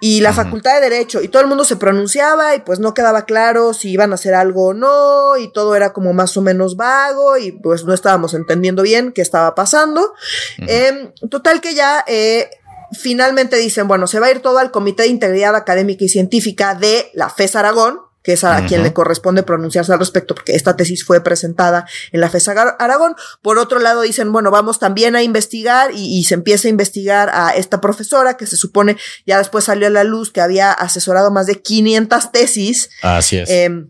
y 0.00 0.20
la 0.20 0.32
Facultad 0.32 0.74
de 0.74 0.88
Derecho 0.88 1.22
y 1.22 1.28
todo 1.28 1.42
el 1.42 1.48
mundo 1.48 1.64
se 1.64 1.76
pronunciaba 1.76 2.54
y 2.54 2.60
pues 2.60 2.78
no 2.78 2.94
quedaba 2.94 3.26
claro 3.26 3.74
si 3.74 3.90
iban 3.90 4.12
a 4.12 4.14
hacer 4.14 4.34
algo 4.34 4.68
o 4.68 4.74
no 4.74 5.36
y 5.36 5.52
todo 5.52 5.76
era 5.76 5.92
como 5.92 6.12
más 6.12 6.36
o 6.36 6.42
menos 6.42 6.76
vago 6.76 7.36
y 7.36 7.52
pues 7.52 7.84
no 7.84 7.92
estábamos 7.92 8.34
entendiendo 8.34 8.82
bien 8.82 9.12
qué 9.12 9.22
estaba 9.22 9.54
pasando. 9.54 10.14
Em, 10.58 11.12
total 11.30 11.60
que 11.60 11.74
ya 11.74 12.04
eh, 12.06 12.50
finalmente 12.92 13.56
dicen, 13.56 13.88
bueno, 13.88 14.06
se 14.06 14.20
va 14.20 14.26
a 14.26 14.30
ir 14.30 14.40
todo 14.40 14.58
al 14.58 14.70
Comité 14.70 15.02
de 15.02 15.10
Integridad 15.10 15.54
Académica 15.54 16.04
y 16.04 16.08
Científica 16.08 16.74
de 16.74 17.10
la 17.14 17.28
FES 17.28 17.56
Aragón 17.56 18.07
que 18.22 18.32
es 18.32 18.44
a 18.44 18.66
quien 18.66 18.82
le 18.82 18.92
corresponde 18.92 19.42
pronunciarse 19.42 19.92
al 19.92 19.98
respecto, 19.98 20.34
porque 20.34 20.54
esta 20.54 20.76
tesis 20.76 21.04
fue 21.04 21.22
presentada 21.22 21.86
en 22.12 22.20
la 22.20 22.28
FESA 22.28 22.76
Aragón. 22.78 23.14
Por 23.42 23.58
otro 23.58 23.78
lado, 23.78 24.02
dicen, 24.02 24.32
bueno, 24.32 24.50
vamos 24.50 24.78
también 24.78 25.16
a 25.16 25.22
investigar 25.22 25.92
y, 25.94 26.24
se 26.24 26.34
empieza 26.34 26.68
a 26.68 26.70
investigar 26.70 27.30
a 27.32 27.50
esta 27.50 27.80
profesora 27.80 28.36
que 28.36 28.46
se 28.46 28.56
supone 28.56 28.96
ya 29.24 29.38
después 29.38 29.64
salió 29.64 29.86
a 29.86 29.90
la 29.90 30.04
luz 30.04 30.30
que 30.30 30.40
había 30.40 30.72
asesorado 30.72 31.30
más 31.30 31.46
de 31.46 31.62
500 31.62 32.32
tesis. 32.32 32.90
Así 33.02 33.38
es. 33.38 33.48
Em, 33.48 33.88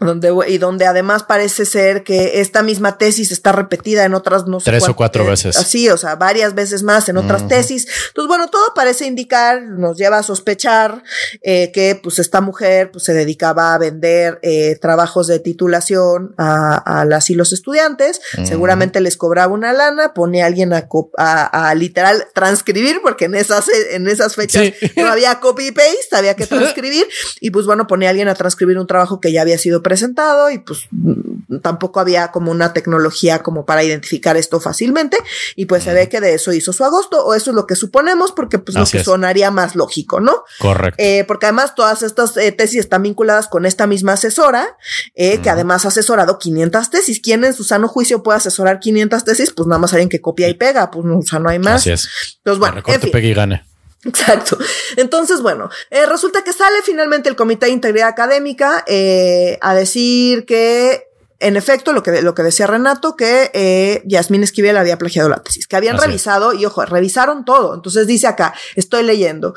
donde, 0.00 0.34
y 0.48 0.58
donde 0.58 0.86
además 0.86 1.22
parece 1.22 1.64
ser 1.64 2.02
que 2.02 2.40
esta 2.40 2.62
misma 2.62 2.98
tesis 2.98 3.30
está 3.30 3.52
repetida 3.52 4.04
en 4.04 4.14
otras, 4.14 4.46
no 4.46 4.58
sé. 4.58 4.70
Tres 4.70 4.88
o 4.88 4.96
cuatro 4.96 5.24
veces. 5.24 5.56
Así, 5.56 5.88
o 5.88 5.96
sea, 5.96 6.16
varias 6.16 6.54
veces 6.54 6.82
más 6.82 7.08
en 7.08 7.16
otras 7.16 7.46
tesis. 7.46 7.86
Entonces, 8.08 8.28
bueno, 8.28 8.48
todo 8.48 8.74
parece 8.74 9.06
indicar, 9.06 9.62
nos 9.62 9.96
lleva 9.96 10.18
a 10.18 10.22
sospechar 10.24 11.04
eh, 11.42 11.70
que 11.72 11.98
pues 12.02 12.18
esta 12.18 12.40
mujer 12.40 12.90
pues 12.90 13.04
se 13.04 13.14
dedicaba 13.14 13.72
a 13.72 13.78
vender 13.78 14.40
eh, 14.42 14.76
trabajos 14.80 15.28
de 15.28 15.38
titulación 15.38 16.34
a, 16.38 17.00
a, 17.00 17.04
las 17.04 17.30
y 17.30 17.36
los 17.36 17.52
estudiantes. 17.52 18.20
Seguramente 18.44 19.00
les 19.00 19.16
cobraba 19.16 19.52
una 19.52 19.72
lana, 19.72 20.12
pone 20.12 20.42
a 20.42 20.46
alguien 20.46 20.72
a, 20.72 20.88
a, 21.16 21.74
literal 21.76 22.26
transcribir, 22.34 23.00
porque 23.00 23.26
en 23.26 23.36
esas, 23.36 23.68
en 23.68 24.08
esas 24.08 24.34
fechas 24.34 24.72
no 24.96 25.06
había 25.06 25.38
copy 25.38 25.70
paste, 25.70 26.16
había 26.16 26.34
que 26.34 26.46
transcribir. 26.48 27.06
y 27.40 27.50
pues 27.50 27.64
bueno, 27.64 27.86
pone 27.86 28.08
a 28.08 28.10
alguien 28.10 28.26
a 28.26 28.34
transcribir 28.34 28.76
un 28.78 28.88
trabajo 28.88 29.20
que 29.20 29.30
ya 29.30 29.42
había 29.42 29.56
sido 29.56 29.83
presentado 29.84 30.50
y 30.50 30.58
pues 30.58 30.88
mm, 30.90 31.58
tampoco 31.62 32.00
había 32.00 32.32
como 32.32 32.50
una 32.50 32.72
tecnología 32.72 33.44
como 33.44 33.64
para 33.64 33.84
identificar 33.84 34.36
esto 34.36 34.58
fácilmente 34.58 35.16
y 35.54 35.66
pues 35.66 35.84
se 35.84 35.94
ve 35.94 36.08
que 36.08 36.20
de 36.20 36.34
eso 36.34 36.52
hizo 36.52 36.72
su 36.72 36.84
agosto 36.84 37.24
o 37.24 37.34
eso 37.34 37.52
es 37.52 37.54
lo 37.54 37.68
que 37.68 37.76
suponemos 37.76 38.32
porque 38.32 38.58
pues 38.58 38.76
lo 38.76 38.84
que 38.84 39.04
sonaría 39.04 39.52
más 39.52 39.76
lógico, 39.76 40.18
¿no? 40.18 40.42
Correcto. 40.58 41.00
Eh, 41.00 41.24
porque 41.28 41.46
además 41.46 41.76
todas 41.76 42.02
estas 42.02 42.36
eh, 42.36 42.50
tesis 42.50 42.80
están 42.80 43.04
vinculadas 43.04 43.46
con 43.46 43.64
esta 43.64 43.86
misma 43.86 44.14
asesora 44.14 44.76
eh, 45.14 45.38
que 45.38 45.50
además 45.50 45.84
ha 45.84 45.88
asesorado 45.88 46.38
500 46.38 46.90
tesis. 46.90 47.20
¿Quién 47.20 47.44
en 47.44 47.54
su 47.54 47.62
sano 47.62 47.86
juicio 47.86 48.22
puede 48.22 48.38
asesorar 48.38 48.80
500 48.80 49.24
tesis? 49.24 49.52
Pues 49.52 49.68
nada 49.68 49.78
más 49.78 49.92
alguien 49.92 50.08
que 50.08 50.20
copia 50.20 50.48
y 50.48 50.54
pega, 50.54 50.90
pues 50.90 51.04
no, 51.04 51.18
o 51.18 51.22
sea, 51.22 51.38
no 51.38 51.48
hay 51.48 51.58
más. 51.58 51.76
Así 51.76 51.92
es. 51.92 52.08
Entonces, 52.38 52.58
bueno, 52.58 52.82
en 52.86 53.00
fin. 53.00 53.10
y 53.14 53.34
gane. 53.34 53.73
Exacto. 54.04 54.58
Entonces, 54.96 55.40
bueno, 55.40 55.70
eh, 55.90 56.06
resulta 56.06 56.44
que 56.44 56.52
sale 56.52 56.82
finalmente 56.82 57.28
el 57.28 57.36
Comité 57.36 57.66
de 57.66 57.72
Integridad 57.72 58.08
Académica 58.08 58.84
eh, 58.86 59.58
a 59.60 59.74
decir 59.74 60.44
que, 60.46 61.08
en 61.40 61.56
efecto, 61.56 61.92
lo 61.92 62.02
que, 62.02 62.22
lo 62.22 62.34
que 62.34 62.42
decía 62.42 62.66
Renato, 62.66 63.16
que 63.16 63.50
eh, 63.54 64.02
Yasmín 64.04 64.42
Esquivel 64.42 64.76
había 64.76 64.98
plagiado 64.98 65.28
la 65.28 65.42
tesis, 65.42 65.66
que 65.66 65.76
habían 65.76 65.98
revisado, 65.98 66.52
y 66.52 66.64
ojo, 66.64 66.84
revisaron 66.84 67.44
todo. 67.44 67.74
Entonces 67.74 68.06
dice 68.06 68.26
acá, 68.26 68.54
estoy 68.76 69.02
leyendo, 69.02 69.54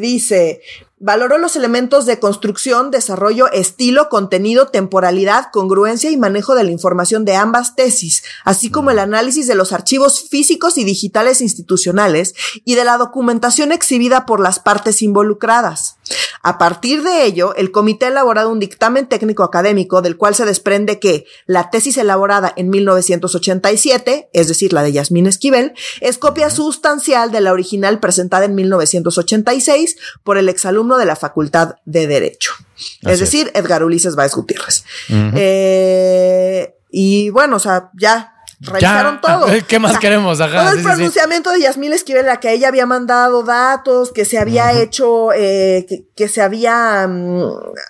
dice, 0.00 0.60
Valoró 1.00 1.38
los 1.38 1.54
elementos 1.54 2.06
de 2.06 2.18
construcción, 2.18 2.90
desarrollo, 2.90 3.48
estilo, 3.52 4.08
contenido, 4.08 4.66
temporalidad, 4.66 5.46
congruencia 5.52 6.10
y 6.10 6.16
manejo 6.16 6.56
de 6.56 6.64
la 6.64 6.72
información 6.72 7.24
de 7.24 7.36
ambas 7.36 7.76
tesis, 7.76 8.24
así 8.44 8.68
como 8.68 8.90
el 8.90 8.98
análisis 8.98 9.46
de 9.46 9.54
los 9.54 9.72
archivos 9.72 10.28
físicos 10.28 10.76
y 10.76 10.82
digitales 10.82 11.40
institucionales 11.40 12.34
y 12.64 12.74
de 12.74 12.84
la 12.84 12.98
documentación 12.98 13.70
exhibida 13.70 14.26
por 14.26 14.40
las 14.40 14.58
partes 14.58 15.00
involucradas. 15.00 15.98
A 16.42 16.58
partir 16.58 17.02
de 17.02 17.24
ello, 17.24 17.54
el 17.56 17.70
comité 17.70 18.06
ha 18.06 18.08
elaborado 18.08 18.50
un 18.50 18.58
dictamen 18.58 19.08
técnico 19.08 19.42
académico 19.42 20.02
del 20.02 20.16
cual 20.16 20.34
se 20.34 20.44
desprende 20.44 20.98
que 20.98 21.26
la 21.46 21.70
tesis 21.70 21.96
elaborada 21.98 22.52
en 22.56 22.70
1987, 22.70 24.30
es 24.32 24.48
decir, 24.48 24.72
la 24.72 24.82
de 24.82 24.92
Yasmín 24.92 25.26
Esquivel, 25.26 25.74
es 26.00 26.18
copia 26.18 26.50
sustancial 26.50 27.30
de 27.30 27.40
la 27.40 27.52
original 27.52 28.00
presentada 28.00 28.46
en 28.46 28.54
1986 28.54 29.96
por 30.24 30.38
el 30.38 30.48
exalumno 30.48 30.87
de 30.96 31.04
la 31.04 31.16
Facultad 31.16 31.76
de 31.84 32.06
Derecho. 32.06 32.52
es 33.02 33.20
decir, 33.20 33.50
Edgar 33.54 33.82
Ulises 33.84 34.16
Báez 34.16 34.34
Gutiérrez. 34.34 34.84
Eh, 35.10 36.74
y 36.90 37.30
bueno, 37.30 37.56
o 37.56 37.60
sea, 37.60 37.90
ya 37.94 38.34
revisaron 38.60 39.20
todo. 39.20 39.46
¿Qué 39.68 39.78
más 39.78 39.98
queremos? 39.98 40.38
todo 40.38 40.72
el 40.72 40.82
pronunciamiento 40.82 41.50
de 41.52 41.60
Yasmín 41.60 41.92
Esquivel, 41.92 42.28
a 42.28 42.40
que 42.40 42.52
ella 42.52 42.68
había 42.68 42.86
mandado 42.86 43.42
datos, 43.42 44.12
que 44.12 44.24
se 44.24 44.38
había 44.38 44.72
hecho, 44.80 45.32
eh, 45.32 45.86
que, 46.16 46.28
se 46.28 46.42
había 46.42 47.06
mm, 47.08 47.42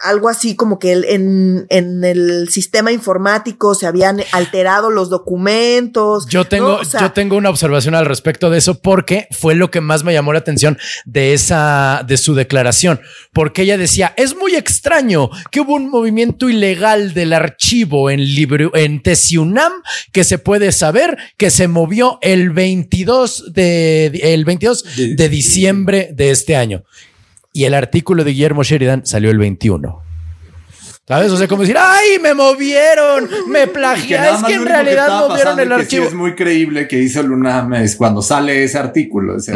algo 0.03 0.29
así 0.29 0.57
como 0.57 0.79
que 0.79 0.93
en, 0.93 1.67
en, 1.71 2.05
el 2.05 2.49
sistema 2.51 2.93
informático 2.93 3.75
se 3.75 3.87
habían 3.87 4.23
alterado 4.33 4.91
los 4.91 5.09
documentos. 5.09 6.27
Yo 6.29 6.45
tengo, 6.47 6.81
yo 6.83 7.13
tengo 7.13 7.37
una 7.37 7.51
observación 7.51 7.95
al 7.95 8.07
respecto 8.07 8.51
de 8.51 8.59
eso 8.59 8.81
porque 8.81 9.29
fue 9.31 9.55
lo 9.55 9.71
que 9.71 9.81
más 9.81 10.05
me 10.05 10.13
llamó 10.13 10.33
la 10.33 10.41
atención 10.41 10.79
de 11.05 11.33
esa, 11.33 12.05
de 12.07 12.17
su 12.17 12.35
declaración, 12.35 13.01
porque 13.33 13.63
ella 13.63 13.79
decía, 13.79 14.13
es 14.17 14.37
muy 14.37 14.55
extraño 14.55 15.31
que 15.51 15.61
hubo 15.61 15.75
un 15.75 15.91
movimiento 15.91 16.49
ilegal 16.49 17.15
del 17.15 17.33
archivo 17.33 18.11
en 18.11 18.21
libro, 18.21 18.71
en 18.75 19.03
Tesiunam 19.03 19.73
que 20.13 20.25
se 20.25 20.39
puede 20.39 20.58
de 20.59 20.73
saber 20.73 21.19
que 21.37 21.51
se 21.51 21.69
movió 21.69 22.19
el 22.23 22.51
22 22.51 23.53
de, 23.53 24.07
el 24.07 24.45
22 24.45 25.17
de 25.17 25.29
diciembre 25.29 26.11
de 26.13 26.31
este 26.31 26.57
año. 26.57 26.85
Y 27.53 27.65
el 27.65 27.75
artículo 27.75 28.25
de 28.25 28.33
Guillermo 28.33 28.63
Sheridan 28.63 29.07
salió 29.07 29.31
el 29.31 29.39
21. 29.39 30.08
¿Sabes? 31.09 31.33
O 31.33 31.39
sea, 31.39 31.49
como 31.49 31.63
decir, 31.63 31.77
¡ay, 31.81 32.19
me 32.23 32.35
movieron! 32.35 33.31
¡Me 33.49 33.67
plagiaron! 33.67 34.37
Es 34.37 34.45
que 34.45 34.53
en 34.53 34.67
realidad 34.67 35.27
movieron 35.27 35.59
el 35.59 35.73
archivo. 35.73 36.05
es 36.05 36.13
muy 36.13 36.35
creíble 36.35 36.87
que 36.87 37.01
hizo 37.01 37.23
Luna 37.23 37.67
es 37.83 37.97
cuando 37.97 38.21
sale 38.21 38.63
ese 38.63 38.77
artículo. 38.77 39.41
Se 39.41 39.53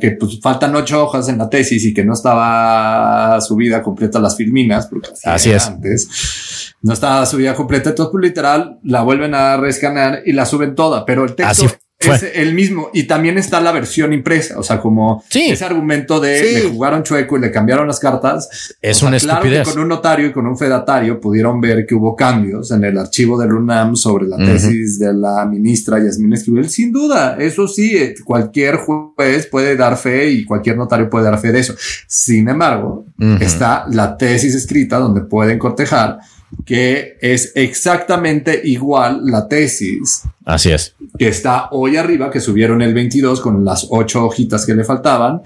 que 0.00 0.12
pues, 0.12 0.40
faltan 0.40 0.74
ocho 0.74 1.04
hojas 1.04 1.28
en 1.28 1.36
la 1.36 1.50
tesis 1.50 1.84
y 1.84 1.92
que 1.92 2.06
no 2.06 2.14
estaba 2.14 3.38
subida 3.42 3.82
completa 3.82 4.18
las 4.18 4.34
filminas, 4.34 4.86
porque 4.86 5.10
así, 5.24 5.50
es. 5.50 5.66
antes. 5.66 6.74
No 6.80 6.94
estaba 6.94 7.26
subida 7.26 7.54
completa. 7.54 7.90
Entonces, 7.90 8.10
pues, 8.10 8.24
literal, 8.24 8.78
la 8.82 9.02
vuelven 9.02 9.34
a 9.34 9.58
rescanear 9.58 10.22
y 10.24 10.32
la 10.32 10.46
suben 10.46 10.74
toda, 10.74 11.04
pero 11.04 11.24
el 11.24 11.34
texto 11.34 11.66
es 11.98 12.22
el 12.34 12.54
mismo. 12.54 12.90
Y 12.92 13.04
también 13.04 13.38
está 13.38 13.60
la 13.60 13.72
versión 13.72 14.12
impresa. 14.12 14.58
O 14.58 14.62
sea, 14.62 14.80
como 14.80 15.24
ese 15.32 15.64
argumento 15.64 16.20
de 16.20 16.52
le 16.52 16.62
jugaron 16.62 17.02
chueco 17.02 17.36
y 17.36 17.40
le 17.40 17.50
cambiaron 17.50 17.86
las 17.86 17.98
cartas. 17.98 18.76
Es 18.80 19.02
una 19.02 19.18
claro 19.18 19.42
Que 19.42 19.62
con 19.62 19.78
un 19.78 19.88
notario 19.88 20.28
y 20.28 20.32
con 20.32 20.46
un 20.46 20.56
fedatario 20.56 21.20
pudieron 21.20 21.60
ver 21.60 21.86
que 21.86 21.94
hubo 21.94 22.14
cambios 22.14 22.70
en 22.70 22.84
el 22.84 22.98
archivo 22.98 23.38
del 23.38 23.52
UNAM 23.52 23.96
sobre 23.96 24.26
la 24.26 24.36
tesis 24.36 24.98
de 24.98 25.12
la 25.12 25.44
ministra 25.46 25.98
Yasmín 25.98 26.32
Esquivel. 26.32 26.68
Sin 26.68 26.92
duda, 26.92 27.36
eso 27.38 27.66
sí, 27.66 27.96
eh, 27.96 28.14
cualquier 28.24 28.76
juez 28.76 29.46
puede 29.46 29.76
dar 29.76 29.96
fe 29.96 30.30
y 30.30 30.44
cualquier 30.44 30.76
notario 30.76 31.10
puede 31.10 31.24
dar 31.24 31.40
fe 31.40 31.52
de 31.52 31.60
eso. 31.60 31.74
Sin 32.06 32.48
embargo, 32.48 33.06
está 33.40 33.86
la 33.90 34.16
tesis 34.16 34.54
escrita 34.54 34.98
donde 34.98 35.22
pueden 35.22 35.58
cortejar 35.58 36.18
que 36.64 37.18
es 37.20 37.52
exactamente 37.54 38.60
igual 38.64 39.20
la 39.24 39.48
tesis. 39.48 40.22
Así 40.44 40.70
es. 40.70 40.94
Que 41.18 41.28
está 41.28 41.68
hoy 41.72 41.96
arriba, 41.96 42.30
que 42.30 42.40
subieron 42.40 42.82
el 42.82 42.94
22 42.94 43.40
con 43.40 43.64
las 43.64 43.86
ocho 43.90 44.24
hojitas 44.24 44.64
que 44.64 44.74
le 44.74 44.84
faltaban, 44.84 45.42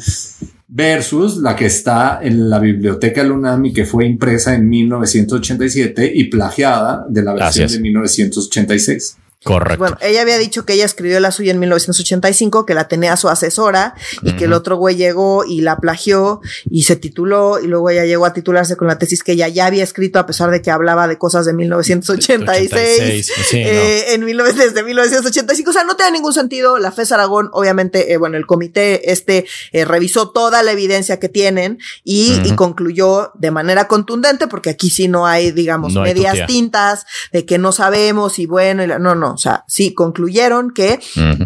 versus 0.68 1.37
la 1.37 1.54
que 1.54 1.66
está 1.66 2.21
en 2.23 2.49
la 2.49 2.59
biblioteca 2.59 3.23
Lunami, 3.23 3.73
que 3.73 3.85
fue 3.85 4.06
impresa 4.06 4.54
en 4.54 4.68
1987 4.68 6.11
y 6.14 6.25
plagiada 6.25 7.04
de 7.09 7.23
la 7.23 7.35
versión 7.35 7.68
de 7.68 7.80
1986. 7.80 9.16
Correcto. 9.44 9.78
Bueno, 9.78 9.99
ella 10.00 10.22
había 10.22 10.38
dicho 10.38 10.64
que 10.64 10.75
ella 10.75 10.84
escribió 10.84 11.18
la 11.20 11.30
suya 11.30 11.52
en 11.52 11.58
1985, 11.58 12.64
que 12.66 12.75
la 12.75 12.88
tenía 12.88 13.16
su 13.16 13.28
asesora 13.28 13.94
y 14.22 14.37
que 14.37 14.44
el 14.44 14.52
otro 14.52 14.76
güey 14.76 14.96
llegó 14.96 15.44
y 15.44 15.61
la 15.61 15.78
plagió 15.78 16.40
y 16.70 16.84
se 16.84 16.96
tituló 16.96 17.58
y 17.61 17.66
luego 17.66 17.90
ella 17.90 18.04
llegó 18.04 18.25
a 18.25 18.32
titularse 18.32 18.76
con 18.76 18.88
la 18.88 18.99
tesis 18.99 19.22
que 19.22 19.32
ella 19.32 19.49
ya 19.49 19.66
había 19.66 19.82
escrito 19.82 20.18
a 20.18 20.26
pesar 20.26 20.50
de 20.50 20.62
que 20.62 20.70
hablaba 20.70 21.08
de 21.08 21.18
cosas 21.18 21.44
de 21.46 21.52
1986 21.52 23.32
eh, 23.52 24.14
en 24.14 24.22
desde 24.26 24.82
1985. 24.82 25.70
O 25.70 25.72
sea, 25.72 25.84
no 25.84 25.96
tenía 25.96 26.12
ningún 26.12 26.32
sentido. 26.32 26.78
La 26.78 26.92
FES 26.92 27.12
Aragón, 27.12 27.50
obviamente, 27.52 28.12
eh, 28.12 28.16
bueno, 28.16 28.37
el 28.37 28.46
comité 28.46 29.12
este 29.12 29.46
eh, 29.72 29.84
revisó 29.84 30.30
toda 30.30 30.62
la 30.62 30.72
evidencia 30.72 31.18
que 31.18 31.28
tienen 31.28 31.78
y, 32.04 32.40
concluyó 32.56 33.32
de 33.34 33.50
manera 33.50 33.88
contundente, 33.88 34.46
porque 34.46 34.70
aquí 34.70 34.90
sí 34.90 35.08
no 35.08 35.26
hay, 35.26 35.52
digamos, 35.52 35.94
medias 35.94 36.46
tintas 36.46 37.06
de 37.32 37.46
que 37.46 37.56
no 37.56 37.72
sabemos 37.72 38.38
y 38.38 38.46
bueno, 38.46 38.84
y 38.84 38.87
no, 38.87 39.14
no. 39.14 39.32
O 39.33 39.39
sea, 39.39 39.65
sí, 39.69 39.95
concluyeron 39.95 40.71
que 40.71 41.01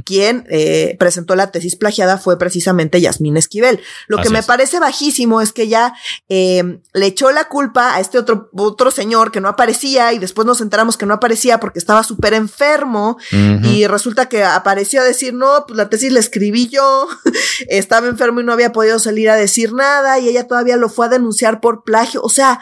quien 0.05 0.47
eh, 0.51 0.97
presentó 0.99 1.35
la 1.35 1.51
tesis 1.51 1.77
plagiada 1.77 2.19
fue 2.19 2.39
precisamente 2.39 3.01
Yasmín 3.01 3.37
Esquivel. 3.37 3.81
Lo 4.07 4.19
que 4.19 4.31
me 4.31 4.43
parece 4.43 4.79
bajísimo 4.79 5.41
es 5.41 5.53
que 5.53 5.69
ya 5.69 5.95
eh, 6.29 6.81
le 6.93 7.07
echó 7.07 7.31
la 7.31 7.49
culpa 7.49 7.95
a 7.95 8.01
este 8.01 8.19
otro, 8.19 8.51
otro 8.57 8.91
señor 8.91 9.31
que 9.31 9.41
no 9.41 9.49
aparecía 9.49 10.13
y 10.13 10.19
después 10.19 10.47
nos 10.47 10.61
enteramos 10.61 10.97
que 10.97 11.07
no 11.07 11.15
aparecía 11.15 11.59
porque 11.61 11.79
estaba 11.79 12.03
súper 12.03 12.35
enfermo 12.35 13.19
y 13.63 13.87
resulta 13.87 14.29
que 14.29 14.45
apareció 14.45 15.01
a 15.01 15.05
decir, 15.05 15.35
no, 15.35 15.65
pues 15.67 15.77
la 15.77 15.89
tesis 15.89 16.13
la 16.13 16.21
escribí 16.21 16.69
yo, 16.69 17.09
estaba 17.69 18.07
enfermo 18.07 18.41
y 18.41 18.45
no 18.45 18.53
había 18.53 18.73
podido 18.73 18.99
salir 18.99 19.31
a 19.31 19.37
decir 19.37 19.73
nada 19.73 20.19
y 20.19 20.29
ella 20.29 20.47
todavía 20.47 20.77
lo 20.77 20.89
fue 20.89 21.07
a 21.07 21.11
denunciar 21.11 21.61
por 21.61 21.85
plagio. 21.85 22.23
O 22.23 22.29
sea, 22.29 22.61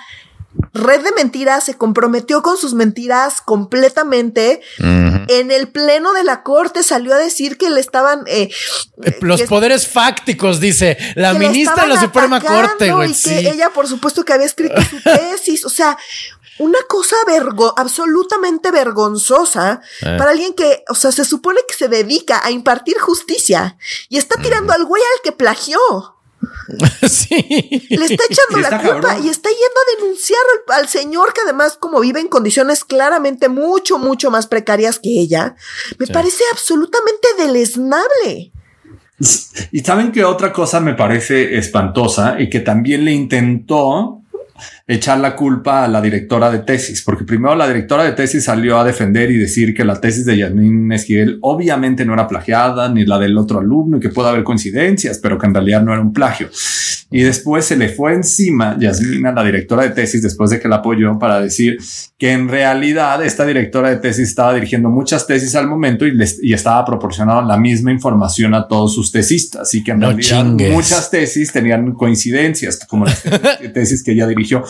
red 0.72 1.02
de 1.02 1.12
mentiras, 1.12 1.64
se 1.64 1.74
comprometió 1.74 2.42
con 2.42 2.56
sus 2.56 2.74
mentiras 2.74 3.40
completamente. 3.44 4.60
En 4.78 5.50
el 5.50 5.68
pleno 5.68 6.12
de 6.12 6.24
la 6.24 6.42
corte 6.42 6.82
salió 6.82 7.14
a 7.14 7.18
decir 7.18 7.56
que 7.58 7.70
le 7.70 7.80
estaban... 7.80 8.24
Eh, 8.26 8.50
eh, 9.02 9.18
Los 9.20 9.42
poderes 9.42 9.86
fácticos, 9.86 10.60
dice 10.60 10.96
la 11.14 11.34
ministra 11.34 11.82
de 11.82 11.88
la 11.88 12.00
Suprema 12.00 12.40
Corte. 12.40 12.92
y 13.06 13.14
que 13.14 13.50
ella, 13.50 13.70
por 13.70 13.86
supuesto, 13.86 14.24
que 14.24 14.32
había 14.32 14.46
escrito 14.46 14.80
su 14.82 15.00
tesis. 15.02 15.64
O 15.64 15.70
sea, 15.70 15.96
una 16.58 16.78
cosa 16.88 17.16
vergo 17.26 17.74
absolutamente 17.76 18.70
vergonzosa 18.70 19.80
eh. 20.02 20.16
para 20.18 20.30
alguien 20.30 20.54
que, 20.54 20.84
o 20.88 20.94
sea, 20.94 21.10
se 21.10 21.24
supone 21.24 21.60
que 21.66 21.74
se 21.74 21.88
dedica 21.88 22.44
a 22.44 22.50
impartir 22.50 22.98
justicia 22.98 23.76
y 24.08 24.18
está 24.18 24.40
tirando 24.40 24.72
al 24.72 24.84
güey 24.84 25.02
al 25.02 25.22
que 25.22 25.32
plagió. 25.32 25.78
sí. 27.08 27.86
Le 27.90 28.04
está 28.06 28.24
echando 28.28 28.68
la 28.68 28.82
culpa 28.82 29.18
y 29.18 29.28
está 29.28 29.48
yendo 29.48 29.80
a 29.80 30.00
denunciar 30.00 30.40
al, 30.68 30.88
señor 30.88 31.32
que 31.32 31.42
además 31.42 31.76
como 31.78 32.00
vive 32.00 32.20
en 32.20 32.28
condiciones 32.28 32.84
claramente 32.84 33.48
mucho, 33.48 33.98
mucho 33.98 34.30
más 34.30 34.46
precarias 34.46 34.98
que 34.98 35.10
ella. 35.10 35.56
Me 35.98 36.06
parece 36.06 36.42
absolutamente 36.52 37.28
deleznable. 37.38 38.52
Y 39.70 39.80
saben 39.80 40.10
que 40.10 40.24
otra 40.24 40.52
cosa 40.52 40.80
me 40.80 40.94
parece 40.94 41.56
espantosa 41.56 42.34
y 42.38 42.50
que 42.50 42.60
también 42.60 43.04
le 43.04 43.12
intentó 43.12 44.23
echar 44.86 45.18
la 45.18 45.34
culpa 45.34 45.84
a 45.84 45.88
la 45.88 46.02
directora 46.02 46.50
de 46.50 46.58
tesis, 46.58 47.02
porque 47.02 47.24
primero 47.24 47.54
la 47.54 47.66
directora 47.66 48.04
de 48.04 48.12
tesis 48.12 48.44
salió 48.44 48.78
a 48.78 48.84
defender 48.84 49.30
y 49.30 49.38
decir 49.38 49.74
que 49.74 49.84
la 49.84 49.98
tesis 49.98 50.26
de 50.26 50.36
Yasmín 50.36 50.92
Esquivel 50.92 51.38
obviamente 51.40 52.04
no 52.04 52.12
era 52.12 52.28
plagiada, 52.28 52.90
ni 52.90 53.06
la 53.06 53.18
del 53.18 53.38
otro 53.38 53.60
alumno, 53.60 53.96
y 53.96 54.00
que 54.00 54.10
puede 54.10 54.28
haber 54.28 54.44
coincidencias, 54.44 55.18
pero 55.18 55.38
que 55.38 55.46
en 55.46 55.54
realidad 55.54 55.82
no 55.82 55.92
era 55.92 56.02
un 56.02 56.12
plagio. 56.12 56.50
Y 57.10 57.22
después 57.22 57.64
se 57.64 57.76
le 57.76 57.88
fue 57.88 58.12
encima 58.12 58.76
Yasmín 58.78 59.24
a 59.26 59.32
la 59.32 59.44
directora 59.44 59.84
de 59.84 59.90
tesis 59.90 60.20
después 60.20 60.50
de 60.50 60.58
que 60.58 60.68
la 60.68 60.76
apoyó 60.76 61.16
para 61.18 61.40
decir 61.40 61.78
que 62.18 62.32
en 62.32 62.48
realidad 62.48 63.24
esta 63.24 63.46
directora 63.46 63.90
de 63.90 63.96
tesis 63.96 64.28
estaba 64.28 64.54
dirigiendo 64.54 64.88
muchas 64.88 65.26
tesis 65.26 65.54
al 65.54 65.68
momento 65.68 66.06
y, 66.06 66.12
les, 66.12 66.42
y 66.42 66.52
estaba 66.52 66.84
proporcionando 66.84 67.42
la 67.42 67.56
misma 67.56 67.92
información 67.92 68.54
a 68.54 68.66
todos 68.66 68.94
sus 68.94 69.12
tesistas 69.12 69.72
y 69.74 69.84
que 69.84 69.92
en 69.92 70.00
realidad 70.00 70.44
muchas 70.44 71.10
tesis 71.10 71.52
tenían 71.52 71.92
coincidencias 71.92 72.84
como 72.86 73.04
las 73.04 73.22
tesis 73.72 74.02
que 74.02 74.12
ella 74.12 74.26
dirigió 74.26 74.64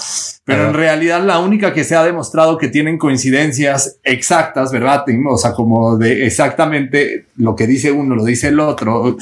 pero 0.44 0.68
en 0.68 0.74
realidad 0.74 1.24
la 1.24 1.38
única 1.38 1.72
que 1.72 1.84
se 1.84 1.96
ha 1.96 2.04
demostrado 2.04 2.58
que 2.58 2.68
tienen 2.68 2.98
coincidencias 2.98 3.96
exactas, 4.02 4.72
¿verdad? 4.72 5.04
O 5.30 5.38
sea, 5.38 5.52
como 5.52 5.96
de 5.96 6.26
exactamente 6.26 7.26
lo 7.36 7.56
que 7.56 7.66
dice 7.66 7.90
uno, 7.90 8.14
lo 8.14 8.24
dice 8.24 8.48
el 8.48 8.60
otro, 8.60 9.16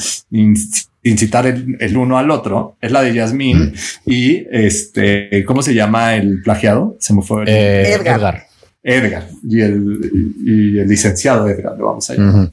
incitar 1.02 1.46
el, 1.46 1.76
el 1.80 1.96
uno 1.96 2.18
al 2.18 2.30
otro, 2.30 2.76
es 2.80 2.90
la 2.90 3.02
de 3.02 3.14
Yasmín 3.14 3.72
mm. 3.72 4.10
y 4.10 4.46
este, 4.50 5.44
¿cómo 5.44 5.62
se 5.62 5.74
llama 5.74 6.16
el 6.16 6.42
plagiado? 6.42 6.96
Se 6.98 7.14
me 7.14 7.22
fue. 7.22 7.44
Eh, 7.46 7.94
Edgar. 7.94 8.46
Edgar 8.84 9.28
y 9.48 9.60
el, 9.60 10.10
y 10.44 10.78
el 10.78 10.88
licenciado 10.88 11.48
Edgar, 11.48 11.76
lo 11.78 11.86
vamos 11.86 12.10
a 12.10 12.14
llamar. 12.14 12.52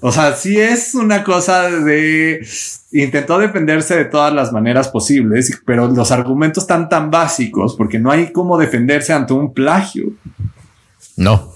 O 0.00 0.10
sea, 0.12 0.34
sí 0.34 0.58
es 0.58 0.94
una 0.94 1.22
cosa 1.22 1.70
de 1.70 2.46
intentó 2.92 3.38
defenderse 3.38 3.96
de 3.96 4.06
todas 4.06 4.32
las 4.32 4.52
maneras 4.52 4.88
posibles, 4.88 5.60
pero 5.64 5.88
los 5.88 6.10
argumentos 6.10 6.64
están 6.64 6.88
tan 6.88 7.10
básicos 7.10 7.76
porque 7.76 7.98
no 7.98 8.10
hay 8.10 8.32
cómo 8.32 8.58
defenderse 8.58 9.12
ante 9.12 9.34
un 9.34 9.52
plagio. 9.52 10.12
No. 11.16 11.52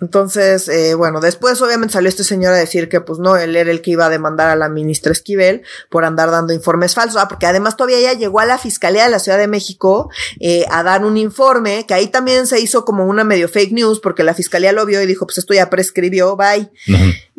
Entonces, 0.00 0.68
eh, 0.68 0.94
bueno, 0.94 1.20
después 1.20 1.60
obviamente 1.60 1.94
salió 1.94 2.08
este 2.08 2.22
señor 2.22 2.54
a 2.54 2.58
decir 2.58 2.88
que 2.88 3.00
pues 3.00 3.18
no, 3.18 3.36
él 3.36 3.56
era 3.56 3.70
el 3.70 3.82
que 3.82 3.90
iba 3.90 4.06
a 4.06 4.10
demandar 4.10 4.48
a 4.48 4.56
la 4.56 4.68
ministra 4.68 5.10
Esquivel 5.10 5.62
por 5.90 6.04
andar 6.04 6.30
dando 6.30 6.52
informes 6.52 6.94
falsos, 6.94 7.20
ah, 7.20 7.26
porque 7.28 7.46
además 7.46 7.76
todavía 7.76 8.00
ya 8.00 8.12
llegó 8.12 8.40
a 8.40 8.46
la 8.46 8.58
Fiscalía 8.58 9.04
de 9.04 9.10
la 9.10 9.18
Ciudad 9.18 9.38
de 9.38 9.48
México 9.48 10.10
eh, 10.38 10.64
a 10.70 10.82
dar 10.82 11.04
un 11.04 11.16
informe, 11.16 11.84
que 11.86 11.94
ahí 11.94 12.08
también 12.08 12.46
se 12.46 12.60
hizo 12.60 12.84
como 12.84 13.06
una 13.06 13.24
medio 13.24 13.48
fake 13.48 13.72
news, 13.72 14.00
porque 14.00 14.22
la 14.22 14.34
Fiscalía 14.34 14.72
lo 14.72 14.86
vio 14.86 15.02
y 15.02 15.06
dijo, 15.06 15.26
pues 15.26 15.38
esto 15.38 15.54
ya 15.54 15.68
prescribió, 15.68 16.36
bye. 16.36 16.70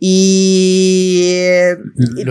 Y, 0.02 1.74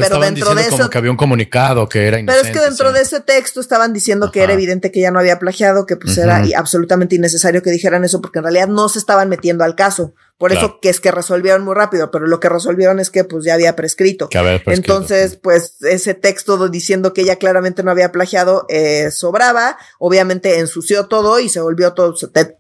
pero 0.01 0.21
dentro 0.21 0.55
de 0.55 0.63
eso 0.63 0.71
como 0.71 0.89
que 0.89 0.97
había 0.97 1.11
un 1.11 1.19
comunicado 1.19 1.87
que 1.87 2.07
era 2.07 2.17
pero 2.25 2.41
es 2.41 2.51
que 2.51 2.61
dentro 2.61 2.93
de 2.93 3.03
ese 3.03 3.21
texto 3.21 3.61
estaban 3.61 3.93
diciendo 3.93 4.31
que 4.31 4.43
era 4.43 4.55
evidente 4.55 4.91
que 4.91 5.01
ya 5.01 5.11
no 5.11 5.19
había 5.19 5.39
plagiado 5.39 5.85
que 5.85 5.97
pues 5.97 6.17
era 6.17 6.43
absolutamente 6.57 7.17
innecesario 7.17 7.63
que 7.63 7.71
dijeran 7.71 8.05
eso 8.05 8.23
porque 8.23 8.39
en 8.39 8.45
realidad 8.45 8.69
no 8.69 8.89
se 8.89 8.99
estaban 8.99 9.29
metiendo 9.29 9.65
al 9.65 9.75
caso 9.75 10.15
por 10.39 10.53
eso 10.53 10.79
que 10.81 10.89
es 10.89 11.01
que 11.01 11.11
resolvieron 11.11 11.65
muy 11.65 11.75
rápido, 11.75 12.13
pero 12.13 12.29
lo 12.29 12.39
que 12.39 12.49
resolvieron 12.49 13.01
es 13.01 13.11
que 13.11 13.25
pues 13.25 13.45
ya 13.45 13.55
había 13.55 13.75
prescrito. 13.75 14.29
Entonces, 14.67 15.37
pues 15.37 15.83
ese 15.83 16.15
texto 16.15 16.69
diciendo 16.69 17.13
que 17.13 17.23
ella 17.23 17.37
claramente 17.37 17.83
no 17.83 17.91
había 17.91 18.13
plagiado 18.13 18.65
eh, 18.69 19.11
sobraba, 19.11 19.77
obviamente 19.99 20.61
ensució 20.61 21.07
todo 21.07 21.41
y 21.41 21.49
se 21.49 21.61
volvió 21.61 21.93
todo, 21.93 22.15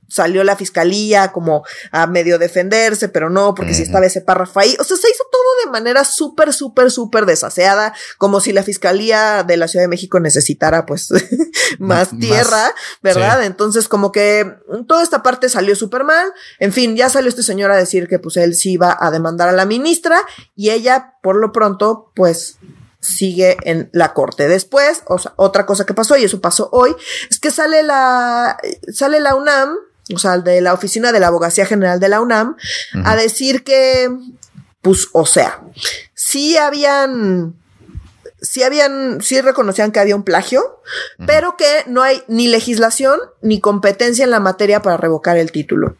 salió 0.08 0.42
la 0.42 0.56
fiscalía 0.56 1.32
como 1.32 1.64
a 1.92 2.06
medio 2.08 2.38
defenderse, 2.38 3.08
pero 3.08 3.30
no, 3.30 3.54
porque 3.54 3.74
si 3.74 3.82
estaba 3.82 4.06
ese 4.06 4.22
párrafo 4.22 4.58
ahí, 4.58 4.74
o 4.80 4.84
sea, 4.84 4.96
se 4.96 5.08
hizo 5.08 5.24
todo 5.30 5.42
de 5.64 5.70
manera 5.70 6.04
súper, 6.04 6.52
súper, 6.52 6.90
súper 6.90 7.26
desaseada, 7.26 7.94
como 8.16 8.40
si 8.40 8.52
la 8.52 8.62
fiscalía 8.62 9.44
de 9.44 9.56
la 9.56 9.68
Ciudad 9.68 9.84
de 9.84 9.88
México 9.88 10.18
necesitara 10.18 10.84
pues 10.86 11.10
más 11.78 12.10
tierra, 12.18 12.74
¿verdad? 13.02 13.44
Entonces 13.44 13.86
como 13.88 14.10
que 14.10 14.50
toda 14.88 15.02
esta 15.02 15.22
parte 15.22 15.48
salió 15.48 15.76
súper 15.76 16.04
mal, 16.04 16.32
en 16.58 16.72
fin, 16.72 16.96
ya 16.96 17.08
salió 17.08 17.28
este 17.28 17.42
señor 17.42 17.67
a 17.70 17.76
decir 17.76 18.08
que 18.08 18.18
pues 18.18 18.36
él 18.36 18.54
sí 18.54 18.72
iba 18.72 18.96
a 18.98 19.10
demandar 19.10 19.48
a 19.48 19.52
la 19.52 19.66
ministra 19.66 20.20
y 20.54 20.70
ella 20.70 21.14
por 21.22 21.36
lo 21.36 21.52
pronto 21.52 22.12
pues 22.14 22.58
sigue 23.00 23.56
en 23.62 23.90
la 23.92 24.12
corte. 24.12 24.48
Después, 24.48 25.02
o 25.06 25.18
sea, 25.18 25.32
otra 25.36 25.66
cosa 25.66 25.86
que 25.86 25.94
pasó 25.94 26.16
y 26.16 26.24
eso 26.24 26.40
pasó 26.40 26.68
hoy, 26.72 26.94
es 27.30 27.38
que 27.38 27.50
sale 27.50 27.82
la 27.82 28.58
sale 28.92 29.20
la 29.20 29.34
UNAM, 29.34 29.76
o 30.14 30.18
sea, 30.18 30.38
de 30.38 30.60
la 30.60 30.72
oficina 30.74 31.12
de 31.12 31.20
la 31.20 31.28
Abogacía 31.28 31.66
General 31.66 32.00
de 32.00 32.08
la 32.08 32.20
UNAM 32.20 32.56
a 33.04 33.16
decir 33.16 33.64
que 33.64 34.08
pues 34.80 35.08
o 35.12 35.26
sea, 35.26 35.62
sí 36.14 36.56
habían 36.56 37.54
sí 38.40 38.62
habían, 38.62 39.20
sí 39.20 39.40
reconocían 39.40 39.92
que 39.92 40.00
había 40.00 40.16
un 40.16 40.22
plagio, 40.22 40.80
pero 41.26 41.56
que 41.56 41.84
no 41.86 42.02
hay 42.02 42.22
ni 42.28 42.48
legislación 42.48 43.18
ni 43.42 43.60
competencia 43.60 44.24
en 44.24 44.30
la 44.30 44.40
materia 44.40 44.82
para 44.82 44.96
revocar 44.96 45.36
el 45.36 45.52
título. 45.52 45.96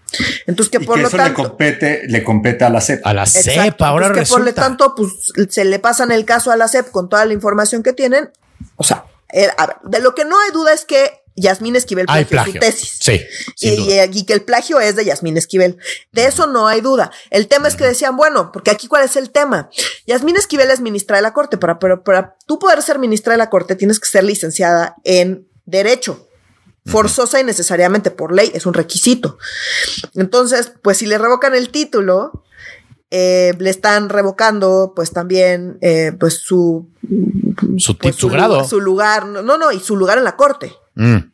Entonces 0.47 0.71
que 0.71 0.81
por 0.81 0.99
lo 0.99 1.11
tanto. 1.11 1.43
Le 1.43 1.49
compete, 1.49 2.03
le 2.09 2.25
compete 2.25 2.65
a 2.65 2.71
la 2.71 2.81
CEP. 2.81 3.07
A 3.07 3.15
la 3.15 3.27
CEP, 3.27 3.81
ahora 3.83 4.13
que 4.13 4.23
por 4.23 4.43
lo 4.43 4.55
tanto, 4.55 4.95
pues 4.95 5.33
se 5.49 5.65
le 5.65 5.79
pasan 5.79 6.13
el 6.13 6.25
caso 6.25 6.51
a 6.51 6.57
la 6.57 6.69
CEP 6.69 6.91
con 6.91 7.09
toda 7.09 7.25
la 7.25 7.33
información 7.33 7.83
que 7.83 7.93
tienen. 7.93 8.31
O 8.77 8.85
sea, 8.85 9.05
eh, 9.33 9.49
a 9.57 9.67
ver, 9.67 9.77
de 9.85 10.01
lo 10.01 10.15
que 10.15 10.25
no 10.25 10.41
hay 10.41 10.51
duda 10.53 10.73
es 10.73 10.85
que 10.85 11.18
Yasmín 11.41 11.77
Esquivel 11.77 12.07
plagió 12.07 12.45
su 12.45 12.53
tesis. 12.59 12.99
Sí. 13.01 13.21
Y, 13.61 14.25
que 14.25 14.33
el 14.33 14.43
plagio 14.43 14.81
es 14.81 14.97
de 14.97 15.05
Yasmín 15.05 15.37
Esquivel. 15.37 15.79
De 16.13 16.27
eso 16.27 16.47
no 16.47 16.67
hay 16.67 16.81
duda. 16.81 17.11
El 17.31 17.49
tema 17.49 17.69
es 17.69 17.77
que 17.77 17.85
decían, 17.85 18.17
bueno, 18.17 18.53
porque 18.53 18.71
aquí 18.71 18.87
cuál 18.87 19.05
es 19.05 19.17
el 19.17 19.31
tema. 19.31 19.71
Yasmín 20.07 20.37
Esquivel 20.37 20.71
es 20.71 20.81
ministra 20.81 21.17
de 21.17 21.23
la 21.23 21.33
Corte, 21.33 21.59
pero 21.59 21.79
para, 21.79 22.03
para 22.03 22.37
tú 22.47 22.59
poder 22.59 22.83
ser 22.83 22.99
ministra 22.99 23.33
de 23.33 23.39
la 23.39 23.51
Corte 23.51 23.77
tienes 23.77 24.01
que 24.01 24.09
ser 24.09 24.25
licenciada 24.25 24.97
en 25.05 25.49
Derecho. 25.65 26.27
Forzosa 26.87 27.39
y 27.41 27.45
necesariamente 27.45 28.11
por 28.11 28.33
ley, 28.33 28.51
es 28.55 28.65
un 28.65 28.73
requisito. 28.73 29.37
Entonces, 30.15 30.73
pues 30.83 30.97
si 30.97 31.07
le 31.07 31.19
revocan 31.19 31.55
el 31.55 31.71
título, 31.71 32.45
eh, 33.11 33.55
le 33.59 33.71
están 33.71 34.11
revocando 34.11 34.93
pues 34.95 35.13
también 35.13 35.79
eh, 35.81 36.13
pues 36.21 36.35
su 36.35 36.91
su, 37.79 37.97
pues, 37.97 38.17
su, 38.17 38.29
grado 38.29 38.69
su 38.69 38.83
lugar 38.83 39.25
no 39.25 39.43
no 39.43 39.73
y 39.73 39.81
su 39.81 39.97
lugar 39.97 40.19
en 40.19 40.25
la 40.25 40.37
corte 40.37 40.75
Mm. 40.99 41.31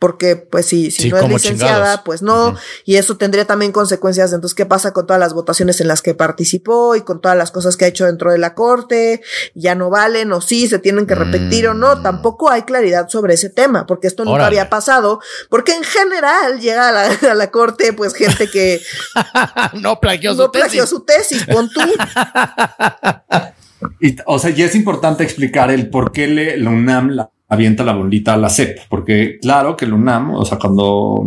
Porque, 0.00 0.36
pues, 0.36 0.66
si, 0.66 0.90
si 0.90 1.08
no 1.08 1.16
es 1.16 1.26
licenciada, 1.30 2.04
pues 2.04 2.20
no. 2.20 2.54
Y 2.84 2.96
eso 2.96 3.16
tendría 3.16 3.46
también 3.46 3.72
consecuencias. 3.72 4.34
Entonces, 4.34 4.54
¿qué 4.54 4.66
pasa 4.66 4.92
con 4.92 5.06
todas 5.06 5.18
las 5.18 5.32
votaciones 5.32 5.80
en 5.80 5.88
las 5.88 6.02
que 6.02 6.14
participó 6.14 6.94
y 6.94 7.00
con 7.00 7.22
todas 7.22 7.38
las 7.38 7.50
cosas 7.50 7.78
que 7.78 7.86
ha 7.86 7.88
hecho 7.88 8.04
dentro 8.04 8.30
de 8.30 8.36
la 8.36 8.54
corte? 8.54 9.22
Ya 9.54 9.74
no 9.74 9.88
valen 9.88 10.30
o 10.32 10.42
sí, 10.42 10.68
se 10.68 10.78
tienen 10.78 11.06
que 11.06 11.14
repetir 11.14 11.68
o 11.68 11.74
no. 11.74 11.96
Mm. 11.96 12.02
Tampoco 12.02 12.50
hay 12.50 12.64
claridad 12.64 13.08
sobre 13.08 13.32
ese 13.32 13.48
tema, 13.48 13.86
porque 13.86 14.08
esto 14.08 14.26
nunca 14.26 14.46
había 14.46 14.68
pasado. 14.68 15.20
Porque 15.48 15.72
en 15.72 15.84
general 15.84 16.60
llega 16.60 16.88
a 16.88 17.34
la, 17.34 17.50
corte, 17.50 17.94
pues, 17.94 18.14
gente 18.14 18.50
que 18.50 18.82
no 19.80 20.00
plagió 20.00 20.34
su 20.34 20.50
tesis. 20.50 20.84
su 20.84 21.00
tesis, 21.00 21.46
pon 21.46 21.70
tú. 21.70 21.80
o 24.26 24.38
sea, 24.38 24.50
y 24.50 24.62
es 24.62 24.74
importante 24.74 25.24
explicar 25.24 25.70
el 25.70 25.88
por 25.88 26.12
qué 26.12 26.26
le, 26.26 26.58
la 26.58 26.68
UNAM 26.68 27.08
la 27.08 27.30
avienta 27.54 27.84
la 27.84 27.94
bolita 27.94 28.34
a 28.34 28.36
la 28.36 28.50
CEP, 28.50 28.80
porque 28.88 29.38
claro 29.40 29.76
que 29.76 29.84
el 29.84 29.92
UNAM, 29.92 30.34
o 30.34 30.44
sea, 30.44 30.58
cuando 30.58 31.24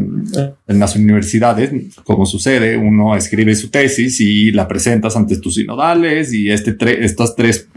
en 0.67 0.79
las 0.79 0.95
universidades, 0.95 1.71
como 2.03 2.25
sucede, 2.25 2.77
uno 2.77 3.15
escribe 3.15 3.55
su 3.55 3.69
tesis 3.69 4.19
y 4.19 4.51
la 4.51 4.67
presentas 4.67 5.15
ante 5.15 5.39
tus 5.39 5.55
sinodales 5.55 6.33
y 6.33 6.51
este 6.51 6.75
estos 7.03 7.35
tres, 7.35 7.67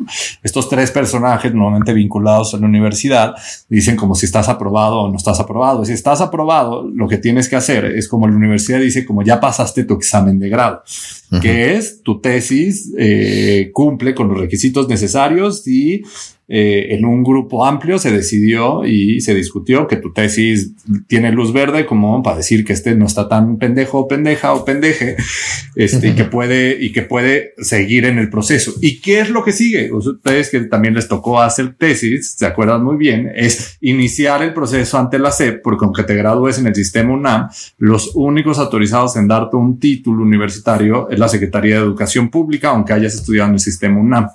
estos 0.43 0.69
tres 0.69 0.91
personajes 0.91 1.55
normalmente 1.55 1.93
vinculados 1.93 2.55
a 2.55 2.59
la 2.59 2.67
universidad 2.67 3.35
dicen 3.69 3.97
como 3.97 4.15
si 4.15 4.27
estás 4.27 4.49
aprobado 4.49 5.01
o 5.01 5.11
no 5.11 5.17
estás 5.17 5.41
aprobado. 5.41 5.85
Si 5.85 5.93
estás 5.93 6.21
aprobado, 6.21 6.89
lo 6.93 7.09
que 7.09 7.19
tienes 7.19 7.49
que 7.49 7.57
hacer 7.57 7.85
es 7.85 8.09
como 8.09 8.27
la 8.29 8.37
universidad 8.37 8.81
dice, 8.81 9.05
como 9.05 9.23
ya 9.23 9.41
pasaste 9.41 9.85
tu 9.85 9.95
examen 9.95 10.39
de 10.39 10.49
grado, 10.49 10.83
que 11.41 11.75
es 11.75 12.03
tu 12.03 12.21
tesis 12.21 12.93
eh, 12.99 13.71
cumple 13.73 14.15
con 14.15 14.29
los 14.29 14.39
requisitos 14.39 14.89
necesarios 14.89 15.67
y 15.67 16.03
eh, 16.53 16.97
en 16.97 17.05
un 17.05 17.23
grupo 17.23 17.65
amplio 17.65 18.01
se 18.01 18.11
decidió 18.11 18.85
y 18.85 19.21
se 19.21 19.37
discutió 19.37 19.87
que 19.87 19.95
tu 19.95 20.13
tesis 20.13 20.73
tiene 21.07 21.31
luz 21.31 21.53
verde 21.53 21.87
como 21.87 22.25
para 22.25 22.39
decir 22.39 22.65
que 22.65 22.73
este 22.73 22.97
no 22.97 23.07
está 23.07 23.29
tan 23.29 23.57
pendejo 23.57 24.01
o 24.01 24.09
pendeja 24.09 24.53
o 24.53 24.65
pendeje, 24.65 25.15
este, 25.77 26.09
y 26.09 26.15
que 26.17 26.25
puede, 26.25 26.77
y 26.81 26.91
que 26.91 27.03
puede 27.03 27.55
seguir 27.59 28.05
en 28.05 28.19
el 28.19 28.31
proceso. 28.31 28.73
¿Y 28.81 29.01
qué 29.01 29.21
es 29.21 29.31
lo 29.31 29.45
que 29.45 29.53
sigue? 29.53 29.93
Ustedes 29.93 30.51
que 30.51 30.59
también 30.63 30.95
les 30.95 31.07
tocó 31.07 31.41
hacer 31.41 31.77
tesis, 31.77 32.35
se 32.37 32.47
acuerdan 32.47 32.83
muy 32.83 32.97
bien, 32.97 33.31
es 33.33 33.77
iniciar 33.81 34.43
el 34.43 34.53
proceso 34.53 34.99
ante 34.99 35.21
la 35.21 35.31
SEP, 35.31 35.63
porque 35.63 35.85
aunque 35.85 36.03
te 36.03 36.17
gradúes 36.17 36.59
en 36.59 36.67
el 36.67 36.75
sistema 36.75 37.13
UNAM, 37.13 37.49
los 37.79 38.11
únicos 38.17 38.59
autorizados 38.59 39.15
en 39.15 39.29
darte 39.29 39.55
un 39.55 39.79
título 39.79 40.25
universitario 40.25 41.09
es 41.11 41.19
la 41.21 41.29
Secretaría 41.29 41.77
de 41.77 41.83
Educación 41.83 42.29
Pública, 42.29 42.71
aunque 42.71 42.93
hayas 42.93 43.15
estudiado 43.15 43.51
en 43.51 43.55
el 43.55 43.61
sistema 43.61 44.01
UNAM. 44.01 44.27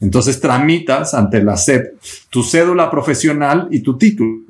Entonces 0.00 0.40
tramitas 0.40 1.14
ante 1.14 1.40
la 1.40 1.51
SEP 1.56 1.98
tu 2.30 2.42
cédula 2.42 2.90
profesional 2.90 3.68
y 3.70 3.80
tu 3.80 3.96
título. 3.96 4.40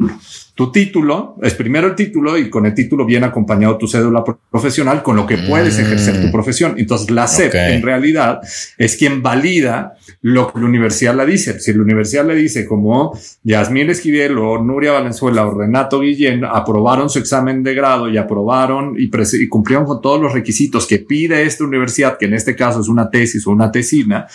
Tu 0.54 0.70
título 0.70 1.36
es 1.40 1.54
primero 1.54 1.86
el 1.86 1.94
título 1.94 2.36
y 2.36 2.50
con 2.50 2.66
el 2.66 2.74
título 2.74 3.06
viene 3.06 3.24
acompañado 3.24 3.78
tu 3.78 3.88
cédula 3.88 4.22
profesional 4.50 5.02
con 5.02 5.16
lo 5.16 5.26
que 5.26 5.38
puedes 5.38 5.78
ejercer 5.78 6.20
tu 6.20 6.28
mm. 6.28 6.32
profesión. 6.32 6.74
Entonces 6.76 7.10
la 7.10 7.26
SEP 7.26 7.54
en 7.54 7.82
realidad 7.82 8.40
es 8.76 8.96
quien 8.96 9.22
valida 9.22 9.94
lo 10.20 10.52
que 10.52 10.60
la 10.60 10.66
universidad 10.66 11.16
le 11.16 11.24
dice. 11.24 11.58
Si 11.58 11.72
la 11.72 11.80
universidad 11.80 12.26
le 12.26 12.34
dice 12.34 12.66
como 12.66 13.18
Yasmín 13.42 13.88
Esquivel 13.88 14.36
o 14.36 14.62
Nuria 14.62 14.92
Valenzuela 14.92 15.46
o 15.46 15.58
Renato 15.58 16.00
Guillén 16.00 16.44
aprobaron 16.44 17.08
su 17.08 17.18
examen 17.18 17.62
de 17.62 17.74
grado 17.74 18.10
y 18.10 18.18
aprobaron 18.18 18.94
y, 18.98 19.10
y 19.10 19.48
cumplieron 19.48 19.86
con 19.86 20.02
todos 20.02 20.20
los 20.20 20.34
requisitos 20.34 20.86
que 20.86 20.98
pide 20.98 21.44
esta 21.44 21.64
universidad, 21.64 22.18
que 22.18 22.26
en 22.26 22.34
este 22.34 22.54
caso 22.54 22.82
es 22.82 22.88
una 22.88 23.08
tesis 23.08 23.46
o 23.46 23.50
una 23.50 23.72
tesina, 23.72 24.26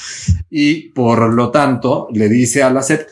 y 0.50 0.90
por 0.90 1.32
lo 1.32 1.52
tanto 1.52 2.08
le 2.12 2.28
dice 2.28 2.64
a 2.64 2.72
la 2.72 2.82
SEP 2.82 3.08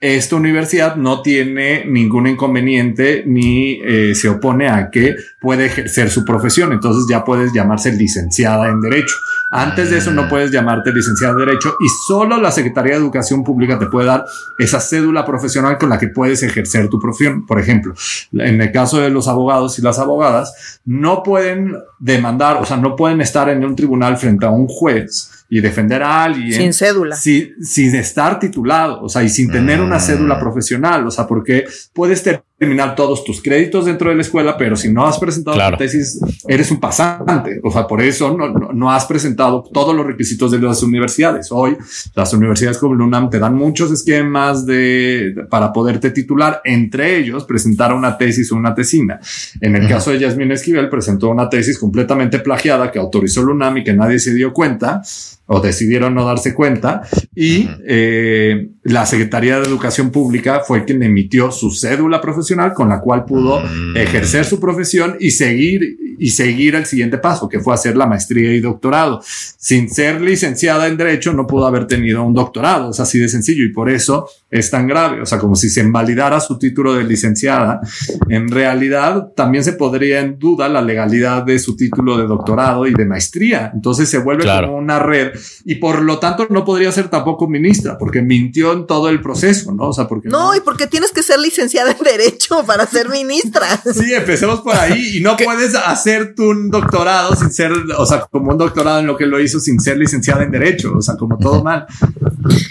esta 0.00 0.36
universidad 0.36 0.94
no 0.94 1.22
tiene 1.22 1.84
ningún 1.84 2.28
inconveniente 2.28 3.24
ni 3.26 3.80
eh, 3.82 4.14
se 4.14 4.28
opone 4.28 4.68
a 4.68 4.90
que 4.90 5.16
puede 5.40 5.66
ejercer 5.66 6.08
su 6.10 6.24
profesión. 6.24 6.72
Entonces 6.72 7.06
ya 7.10 7.24
puedes 7.24 7.52
llamarse 7.52 7.92
licenciada 7.92 8.68
en 8.68 8.80
Derecho. 8.80 9.16
Antes 9.50 9.90
de 9.90 9.98
eso 9.98 10.12
no 10.12 10.24
mm. 10.24 10.28
puedes 10.28 10.50
llamarte 10.52 10.92
licenciada 10.92 11.32
en 11.32 11.46
Derecho 11.46 11.74
y 11.80 11.88
solo 12.06 12.40
la 12.40 12.52
Secretaría 12.52 12.92
de 12.92 12.98
Educación 12.98 13.42
Pública 13.42 13.78
te 13.78 13.86
puede 13.86 14.06
dar 14.06 14.24
esa 14.58 14.78
cédula 14.78 15.26
profesional 15.26 15.78
con 15.78 15.88
la 15.88 15.98
que 15.98 16.08
puedes 16.08 16.44
ejercer 16.44 16.88
tu 16.88 17.00
profesión. 17.00 17.44
Por 17.44 17.58
ejemplo, 17.58 17.92
en 18.32 18.60
el 18.60 18.70
caso 18.70 19.00
de 19.00 19.10
los 19.10 19.26
abogados 19.26 19.80
y 19.80 19.82
las 19.82 19.98
abogadas, 19.98 20.80
no 20.84 21.24
pueden 21.24 21.76
demandar, 21.98 22.58
o 22.58 22.64
sea, 22.64 22.76
no 22.76 22.94
pueden 22.94 23.20
estar 23.20 23.48
en 23.48 23.64
un 23.64 23.74
tribunal 23.74 24.16
frente 24.16 24.46
a 24.46 24.50
un 24.50 24.68
juez 24.68 25.37
y 25.50 25.60
defender 25.60 26.02
a 26.02 26.24
alguien. 26.24 26.52
Sin 26.52 26.72
cédula. 26.72 27.16
sin 27.16 27.94
estar 27.94 28.38
titulado, 28.38 29.02
o 29.02 29.08
sea, 29.08 29.22
y 29.22 29.28
sin 29.28 29.50
tener 29.50 29.80
una 29.80 29.98
cédula 29.98 30.36
mm. 30.36 30.40
profesional, 30.40 31.06
o 31.06 31.10
sea, 31.10 31.26
porque 31.26 31.64
puedes 31.94 32.22
terminar 32.58 32.94
todos 32.96 33.24
tus 33.24 33.40
créditos 33.40 33.86
dentro 33.86 34.10
de 34.10 34.16
la 34.16 34.22
escuela, 34.22 34.56
pero 34.58 34.76
si 34.76 34.92
no 34.92 35.06
has 35.06 35.18
presentado 35.18 35.58
tu 35.70 35.76
tesis, 35.76 36.20
eres 36.48 36.70
un 36.70 36.80
pasante. 36.80 37.60
O 37.62 37.70
sea, 37.70 37.86
por 37.86 38.02
eso 38.02 38.36
no, 38.36 38.48
no, 38.48 38.90
has 38.90 39.06
presentado 39.06 39.62
todos 39.62 39.94
los 39.94 40.04
requisitos 40.04 40.50
de 40.50 40.58
las 40.58 40.82
universidades. 40.82 41.50
Hoy, 41.52 41.76
las 42.14 42.32
universidades 42.34 42.78
como 42.78 42.94
el 42.94 43.00
UNAM 43.00 43.30
te 43.30 43.38
dan 43.38 43.54
muchos 43.54 43.92
esquemas 43.92 44.66
de, 44.66 45.46
para 45.48 45.72
poderte 45.72 46.10
titular, 46.10 46.60
entre 46.64 47.16
ellos 47.16 47.44
presentar 47.44 47.94
una 47.94 48.18
tesis 48.18 48.50
o 48.52 48.56
una 48.56 48.74
tesina. 48.74 49.20
En 49.60 49.76
el 49.76 49.88
caso 49.88 50.10
de 50.10 50.18
Yasmin 50.18 50.52
Esquivel, 50.52 50.88
presentó 50.88 51.30
una 51.30 51.48
tesis 51.48 51.78
completamente 51.78 52.40
plagiada 52.40 52.90
que 52.90 52.98
autorizó 52.98 53.42
el 53.42 53.50
UNAM 53.50 53.78
y 53.78 53.84
que 53.84 53.94
nadie 53.94 54.18
se 54.18 54.34
dio 54.34 54.52
cuenta 54.52 55.00
o 55.48 55.60
decidieron 55.60 56.14
no 56.14 56.24
darse 56.24 56.54
cuenta 56.54 57.02
y 57.34 57.68
eh, 57.86 58.68
la 58.82 59.06
Secretaría 59.06 59.58
de 59.58 59.66
Educación 59.66 60.10
Pública 60.10 60.60
fue 60.66 60.84
quien 60.84 61.02
emitió 61.02 61.50
su 61.50 61.70
cédula 61.70 62.20
profesional 62.20 62.74
con 62.74 62.88
la 62.88 63.00
cual 63.00 63.24
pudo 63.24 63.60
mm. 63.60 63.96
ejercer 63.96 64.44
su 64.44 64.60
profesión 64.60 65.16
y 65.18 65.30
seguir 65.30 65.96
y 66.18 66.30
seguir 66.30 66.74
el 66.74 66.84
siguiente 66.84 67.18
paso, 67.18 67.48
que 67.48 67.60
fue 67.60 67.72
hacer 67.72 67.96
la 67.96 68.06
maestría 68.06 68.52
y 68.52 68.60
doctorado. 68.60 69.20
Sin 69.22 69.88
ser 69.88 70.20
licenciada 70.20 70.88
en 70.88 70.96
Derecho, 70.96 71.32
no 71.32 71.46
pudo 71.46 71.66
haber 71.66 71.86
tenido 71.86 72.24
un 72.24 72.34
doctorado, 72.34 72.90
es 72.90 73.00
así 73.00 73.18
de 73.18 73.28
sencillo 73.28 73.64
y 73.64 73.72
por 73.72 73.88
eso 73.88 74.28
es 74.50 74.70
tan 74.70 74.86
grave. 74.86 75.20
O 75.20 75.26
sea, 75.26 75.38
como 75.38 75.56
si 75.56 75.68
se 75.68 75.80
invalidara 75.80 76.40
su 76.40 76.58
título 76.58 76.94
de 76.94 77.04
licenciada. 77.04 77.80
En 78.28 78.48
realidad, 78.48 79.32
también 79.36 79.62
se 79.62 79.74
podría 79.74 80.20
en 80.20 80.38
duda 80.38 80.68
la 80.68 80.80
legalidad 80.80 81.42
de 81.42 81.58
su 81.58 81.76
título 81.76 82.16
de 82.16 82.26
doctorado 82.26 82.86
y 82.86 82.94
de 82.94 83.04
maestría. 83.04 83.70
Entonces 83.74 84.08
se 84.08 84.18
vuelve 84.18 84.44
como 84.44 84.76
una 84.76 84.98
red 84.98 85.32
y 85.64 85.76
por 85.76 86.02
lo 86.02 86.18
tanto 86.18 86.46
no 86.50 86.64
podría 86.64 86.90
ser 86.92 87.08
tampoco 87.08 87.48
ministra 87.48 87.98
porque 87.98 88.22
mintió 88.22 88.72
en 88.72 88.86
todo 88.86 89.08
el 89.08 89.20
proceso, 89.20 89.72
¿no? 89.72 89.88
O 89.88 89.92
sea, 89.92 90.08
porque 90.08 90.28
no, 90.28 90.54
y 90.54 90.60
porque 90.60 90.86
tienes 90.86 91.12
que 91.12 91.22
ser 91.22 91.38
licenciada 91.38 91.92
en 91.92 92.02
Derecho 92.02 92.64
para 92.64 92.86
ser 92.86 93.08
ministra. 93.08 93.66
Sí, 93.98 94.14
empecemos 94.14 94.60
por 94.60 94.76
ahí 94.76 95.16
y 95.18 95.20
no 95.20 95.36
puedes 95.36 95.74
hacer 95.74 96.34
tú 96.34 96.50
un 96.50 96.70
doctorado 96.70 97.34
sin 97.34 97.50
ser, 97.50 97.72
o 97.96 98.06
sea, 98.06 98.20
como 98.30 98.52
un 98.52 98.58
doctorado 98.58 99.00
en 99.00 99.06
lo 99.06 99.16
que 99.16 99.26
lo 99.26 99.40
hizo 99.40 99.58
sin 99.58 99.80
ser 99.80 99.98
licenciada 99.98 100.44
en 100.44 100.50
Derecho, 100.52 100.92
o 100.96 101.02
sea, 101.02 101.16
como 101.16 101.36
todo 101.36 101.64
mal. 101.64 101.86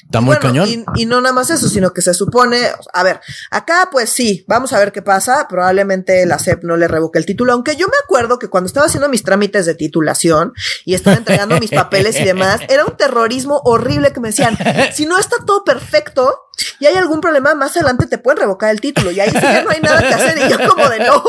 Está 0.05 0.21
muy 0.21 0.37
cañón. 0.37 0.69
y 0.95 1.05
no 1.05 1.19
nada 1.21 1.33
más 1.33 1.49
eso 1.49 1.66
sino 1.67 1.93
que 1.93 2.01
se 2.01 2.13
supone, 2.13 2.69
a 2.93 3.03
ver, 3.03 3.19
acá 3.51 3.89
pues 3.91 4.09
sí, 4.09 4.45
vamos 4.47 4.73
a 4.73 4.79
ver 4.79 4.91
qué 4.91 5.01
pasa, 5.01 5.47
probablemente 5.49 6.25
la 6.25 6.39
SEP 6.39 6.63
no 6.63 6.77
le 6.77 6.87
revoque 6.87 7.19
el 7.19 7.25
título, 7.25 7.53
aunque 7.53 7.75
yo 7.75 7.87
me 7.87 7.97
acuerdo 8.03 8.39
que 8.39 8.49
cuando 8.49 8.67
estaba 8.67 8.85
haciendo 8.85 9.09
mis 9.09 9.23
trámites 9.23 9.65
de 9.65 9.75
titulación 9.75 10.53
y 10.85 10.93
estaba 10.93 11.17
entregando 11.17 11.59
mis 11.59 11.71
papeles 11.71 12.19
y 12.19 12.23
demás, 12.23 12.61
era 12.69 12.85
un 12.85 12.97
terrorismo 12.97 13.61
horrible 13.63 14.11
que 14.11 14.19
me 14.19 14.29
decían, 14.29 14.57
si 14.93 15.05
no 15.05 15.17
está 15.17 15.37
todo 15.45 15.63
perfecto, 15.63 16.46
y 16.79 16.85
hay 16.85 16.95
algún 16.95 17.21
problema, 17.21 17.53
más 17.55 17.75
adelante 17.75 18.07
te 18.07 18.17
pueden 18.17 18.39
revocar 18.39 18.71
el 18.71 18.81
título 18.81 19.11
y 19.11 19.19
ahí 19.19 19.29
sí 19.29 19.39
ya 19.41 19.63
no 19.63 19.69
hay 19.69 19.79
nada 19.81 19.99
que 19.99 20.13
hacer. 20.13 20.37
Y 20.37 20.49
yo 20.49 20.57
como 20.69 20.89
de 20.89 20.99
no, 20.99 21.23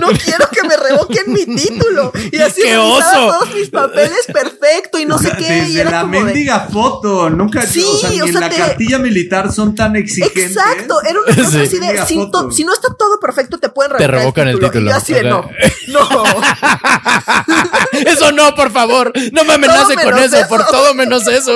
no 0.00 0.08
quiero 0.08 0.48
que 0.50 0.66
me 0.66 0.76
revoquen 0.76 1.32
mi 1.32 1.46
título. 1.46 2.12
Y 2.32 2.38
así 2.40 2.62
¡Qué 2.62 2.76
oso! 2.76 3.02
todos 3.12 3.54
mis 3.54 3.70
papeles 3.70 4.26
perfecto 4.32 4.98
y 4.98 5.06
no 5.06 5.18
sé 5.18 5.32
qué. 5.38 5.44
Desde 5.44 5.70
y 5.70 5.78
era 5.78 5.90
la 5.90 6.04
mendiga 6.04 6.68
foto, 6.70 7.30
nunca 7.30 7.66
sí, 7.66 7.84
o 7.84 7.98
sea, 7.98 8.10
ni 8.10 8.18
en 8.18 8.34
la 8.34 8.50
cartilla 8.50 8.98
militar 8.98 9.52
son 9.52 9.74
tan 9.74 9.94
exigentes. 9.96 10.56
Exacto, 10.56 11.00
era 11.02 11.20
una 11.20 11.34
cosa 11.44 11.60
así 11.60 11.78
de 11.78 12.06
si, 12.06 12.64
no 12.64 12.74
está 12.74 12.94
todo 12.98 13.20
perfecto, 13.20 13.58
te 13.58 13.68
pueden 13.68 13.92
revocar. 13.92 14.10
Te 14.10 14.18
revocan 14.18 14.48
el 14.48 14.58
título. 14.58 14.86
Y 14.86 14.88
yo 14.90 14.96
así 14.96 15.12
de 15.12 15.22
no, 15.24 15.48
no. 15.88 16.08
eso 18.06 18.32
no, 18.32 18.54
por 18.54 18.72
favor. 18.72 19.12
No 19.32 19.44
me 19.44 19.54
amenace 19.54 19.94
con 19.94 20.18
eso, 20.18 20.38
por 20.48 20.66
todo 20.66 20.94
menos 20.94 21.26
eso. 21.28 21.52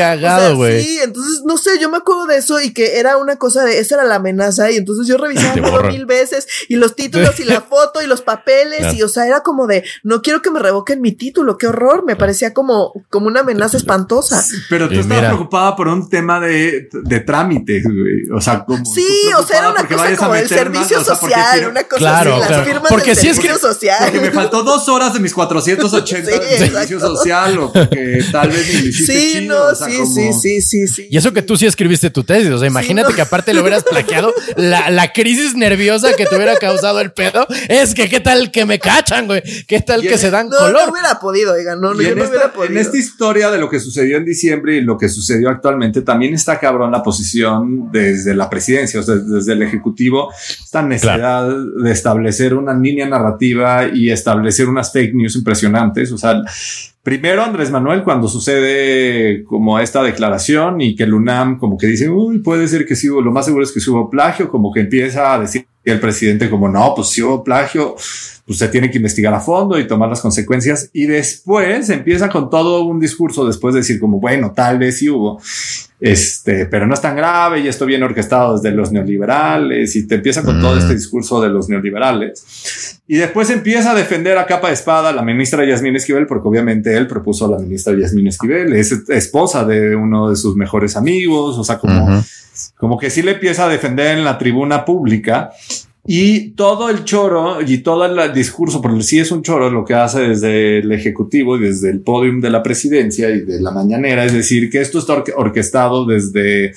Cagado, 0.00 0.56
güey. 0.56 0.82
sí, 0.82 0.98
entonces 1.02 1.42
no 1.44 1.56
sé, 1.56 1.78
yo 1.80 1.90
me 1.90 1.98
acuerdo 1.98 2.26
de 2.26 2.38
eso 2.38 2.60
y 2.60 2.72
que 2.72 2.98
era 2.98 3.16
una 3.16 3.36
cosa 3.36 3.64
de 3.64 3.78
esa 3.78 3.96
era 3.96 4.04
la 4.04 4.16
amenaza 4.16 4.70
y 4.70 4.76
entonces 4.76 5.06
yo 5.06 5.16
revisaba 5.16 5.54
todo 5.62 5.84
mil 5.84 6.06
veces 6.06 6.46
y 6.68 6.76
los 6.76 6.96
títulos 6.96 7.38
y 7.40 7.44
la 7.44 7.60
foto 7.60 8.02
y 8.02 8.06
los 8.06 8.22
papeles 8.22 8.94
y 8.94 9.02
o 9.02 9.08
sea, 9.08 9.26
era 9.26 9.42
como 9.42 9.66
de 9.66 9.84
no 10.02 10.22
quiero 10.22 10.42
que 10.42 10.50
me 10.50 10.60
revoquen 10.60 11.00
mi 11.00 11.12
título, 11.12 11.58
qué 11.58 11.66
horror, 11.66 12.04
me 12.04 12.16
parecía 12.16 12.54
como 12.54 12.92
como 13.08 13.26
una 13.26 13.40
amenaza 13.40 13.76
espantosa. 13.76 14.42
pero 14.68 14.88
tú 14.88 15.00
estabas 15.00 15.26
preocupada 15.26 15.76
por 15.76 15.88
un 15.88 16.08
tema 16.08 16.40
de, 16.40 16.88
de 16.92 17.20
trámite, 17.20 17.82
güey. 17.82 18.30
o 18.34 18.40
sea, 18.40 18.64
como 18.64 18.84
Sí, 18.84 19.06
o 19.36 19.44
sea, 19.44 19.58
era 19.58 19.70
una 19.70 19.86
cosa 19.86 20.16
como 20.16 20.34
el 20.34 20.48
servicio 20.48 21.02
social, 21.04 21.68
una 21.68 21.84
cosa 21.84 21.98
claro, 21.98 22.36
así, 22.36 22.52
las 22.52 22.64
firmas 22.66 22.88
porque 22.88 23.14
del 23.14 23.16
si 23.16 23.22
servicio 23.34 23.52
es 23.52 23.60
que, 23.60 23.66
social. 23.66 23.98
Porque 24.04 24.20
me 24.20 24.30
faltó 24.30 24.62
dos 24.62 24.88
horas 24.88 25.12
de 25.14 25.20
mis 25.20 25.34
480 25.34 26.30
de 26.30 26.58
servicio 26.70 27.00
social 27.00 27.58
o 27.58 27.72
porque 27.72 28.24
tal 28.30 28.50
vez 28.50 28.84
ni 28.84 28.92
Sí, 28.92 29.46
no, 29.46 29.74
sí, 29.74 29.89
sí, 29.90 30.32
sí, 30.32 30.62
sí, 30.62 30.86
sí. 30.86 31.08
Y 31.10 31.16
eso 31.16 31.32
que 31.32 31.42
tú 31.42 31.56
sí 31.56 31.66
escribiste 31.66 32.10
tu 32.10 32.24
tesis. 32.24 32.50
O 32.50 32.58
sea, 32.58 32.68
imagínate 32.68 33.12
que 33.14 33.20
aparte 33.20 33.54
le 33.54 33.60
hubieras 33.60 33.84
plaqueado 33.84 34.32
la, 34.56 34.90
la, 34.90 35.12
crisis 35.12 35.54
nerviosa 35.54 36.14
que 36.14 36.26
te 36.26 36.36
hubiera 36.36 36.56
causado 36.56 37.00
el 37.00 37.12
pedo. 37.12 37.46
Es 37.68 37.94
que 37.94 38.08
qué 38.08 38.20
tal 38.20 38.50
que 38.50 38.64
me 38.64 38.78
cachan, 38.78 39.26
güey. 39.26 39.42
Qué 39.66 39.80
tal 39.80 40.02
que 40.02 40.18
se 40.18 40.30
dan 40.30 40.48
color. 40.48 40.86
No 40.86 40.92
hubiera 40.92 41.18
podido, 41.18 41.54
oigan, 41.54 41.80
no, 41.80 41.94
no, 41.94 42.02
yo 42.02 42.14
no 42.14 42.28
hubiera 42.28 42.52
podido. 42.52 42.72
En 42.72 42.78
esta 42.78 42.96
historia 42.96 43.50
de 43.50 43.58
lo 43.58 43.68
que 43.68 43.80
sucedió 43.80 44.16
en 44.16 44.24
diciembre 44.24 44.76
y 44.76 44.80
lo 44.80 44.96
que 44.96 45.08
sucedió 45.08 45.50
actualmente, 45.50 46.02
también 46.02 46.34
está 46.34 46.58
cabrón 46.58 46.90
la 46.92 47.02
posición 47.02 47.90
desde 47.90 48.34
la 48.34 48.48
presidencia, 48.48 49.00
o 49.00 49.02
sea, 49.02 49.16
desde 49.16 49.52
el 49.52 49.62
ejecutivo, 49.62 50.32
esta 50.62 50.82
necesidad 50.82 51.48
de 51.48 51.90
establecer 51.90 52.54
una 52.54 52.74
línea 52.74 53.08
narrativa 53.08 53.88
y 53.92 54.10
establecer 54.10 54.68
unas 54.68 54.92
fake 54.92 55.14
news 55.14 55.36
impresionantes. 55.36 56.12
O 56.12 56.18
sea, 56.18 56.42
Primero 57.02 57.42
Andrés 57.42 57.70
Manuel 57.70 58.02
cuando 58.02 58.28
sucede 58.28 59.42
como 59.44 59.78
esta 59.78 60.02
declaración 60.02 60.82
y 60.82 60.94
que 60.94 61.04
el 61.04 61.14
UNAM 61.14 61.58
como 61.58 61.78
que 61.78 61.86
dice, 61.86 62.10
uy, 62.10 62.40
puede 62.40 62.68
ser 62.68 62.84
que 62.84 62.94
sí 62.94 63.06
lo 63.06 63.32
más 63.32 63.46
seguro 63.46 63.64
es 63.64 63.72
que 63.72 63.80
sí 63.80 63.88
hubo 63.88 64.10
plagio, 64.10 64.50
como 64.50 64.70
que 64.70 64.80
empieza 64.80 65.32
a 65.32 65.40
decir 65.40 65.66
el 65.84 65.98
presidente 65.98 66.50
como, 66.50 66.68
no, 66.68 66.92
pues 66.94 67.08
si 67.08 67.22
hubo 67.22 67.42
plagio, 67.42 67.96
se 68.58 68.68
tiene 68.68 68.90
que 68.90 68.98
investigar 68.98 69.32
a 69.34 69.40
fondo 69.40 69.78
y 69.78 69.86
tomar 69.86 70.08
las 70.08 70.20
consecuencias. 70.20 70.90
Y 70.92 71.06
después 71.06 71.88
empieza 71.90 72.28
con 72.28 72.50
todo 72.50 72.84
un 72.84 73.00
discurso 73.00 73.46
después 73.46 73.74
de 73.74 73.80
decir 73.80 74.00
como, 74.00 74.18
bueno, 74.18 74.52
tal 74.52 74.78
vez 74.78 74.98
sí 74.98 75.08
hubo, 75.08 75.40
este, 76.00 76.66
pero 76.66 76.86
no 76.86 76.94
es 76.94 77.00
tan 77.00 77.14
grave 77.14 77.60
y 77.60 77.68
esto 77.68 77.84
viene 77.84 78.04
orquestado 78.04 78.56
desde 78.56 78.74
los 78.74 78.90
neoliberales 78.90 79.94
y 79.96 80.06
te 80.06 80.16
empieza 80.16 80.42
con 80.42 80.60
todo 80.60 80.78
este 80.78 80.94
mm. 80.94 80.96
discurso 80.96 81.40
de 81.40 81.50
los 81.50 81.68
neoliberales. 81.68 83.00
Y 83.06 83.16
después 83.16 83.50
empieza 83.50 83.90
a 83.90 83.94
defender 83.94 84.38
a 84.38 84.46
capa 84.46 84.68
de 84.68 84.74
espada 84.74 85.10
a 85.10 85.12
la 85.12 85.22
ministra 85.22 85.64
Yasmín 85.64 85.96
Esquivel, 85.96 86.26
porque 86.26 86.48
obviamente 86.48 86.96
él 86.96 87.06
propuso 87.06 87.46
a 87.46 87.50
la 87.50 87.58
ministra 87.58 87.92
Yasmín 87.92 88.28
Esquivel, 88.28 88.72
es 88.72 88.92
esposa 89.08 89.64
de 89.64 89.94
uno 89.94 90.30
de 90.30 90.36
sus 90.36 90.56
mejores 90.56 90.96
amigos, 90.96 91.58
o 91.58 91.64
sea, 91.64 91.78
como, 91.78 92.22
como 92.76 92.98
que 92.98 93.10
sí 93.10 93.22
le 93.22 93.32
empieza 93.32 93.66
a 93.66 93.68
defender 93.68 94.16
en 94.16 94.24
la 94.24 94.38
tribuna 94.38 94.84
pública. 94.84 95.50
Y 96.12 96.50
todo 96.56 96.90
el 96.90 97.04
choro 97.04 97.62
y 97.64 97.78
todo 97.78 98.04
el 98.04 98.32
discurso, 98.32 98.82
porque 98.82 99.00
sí 99.04 99.20
es 99.20 99.30
un 99.30 99.42
choro 99.42 99.70
lo 99.70 99.84
que 99.84 99.94
hace 99.94 100.22
desde 100.22 100.80
el 100.80 100.90
Ejecutivo 100.90 101.56
y 101.56 101.60
desde 101.60 101.88
el 101.88 102.00
podium 102.00 102.40
de 102.40 102.50
la 102.50 102.64
presidencia 102.64 103.30
y 103.30 103.42
de 103.42 103.60
la 103.60 103.70
mañanera, 103.70 104.24
es 104.24 104.32
decir, 104.32 104.70
que 104.70 104.80
esto 104.80 104.98
está 104.98 105.22
orquestado 105.36 106.06
desde 106.06 106.72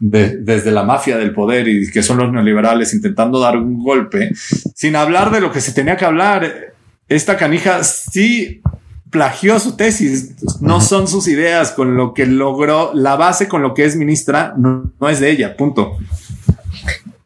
desde 0.00 0.70
la 0.70 0.84
mafia 0.84 1.18
del 1.18 1.34
poder 1.34 1.68
y 1.68 1.90
que 1.90 2.02
son 2.02 2.16
los 2.16 2.32
neoliberales 2.32 2.94
intentando 2.94 3.40
dar 3.40 3.58
un 3.58 3.84
golpe, 3.84 4.32
sin 4.74 4.96
hablar 4.96 5.30
de 5.32 5.42
lo 5.42 5.52
que 5.52 5.60
se 5.60 5.72
tenía 5.72 5.98
que 5.98 6.06
hablar. 6.06 6.72
Esta 7.10 7.36
canija 7.36 7.84
sí 7.84 8.62
plagió 9.10 9.60
su 9.60 9.76
tesis, 9.76 10.34
no 10.62 10.80
son 10.80 11.08
sus 11.08 11.28
ideas 11.28 11.72
con 11.72 11.94
lo 11.94 12.14
que 12.14 12.24
logró, 12.24 12.92
la 12.94 13.16
base 13.16 13.48
con 13.48 13.60
lo 13.60 13.74
que 13.74 13.84
es 13.84 13.96
ministra 13.96 14.54
no, 14.56 14.92
no 14.98 15.08
es 15.10 15.20
de 15.20 15.30
ella, 15.30 15.58
punto. 15.58 15.98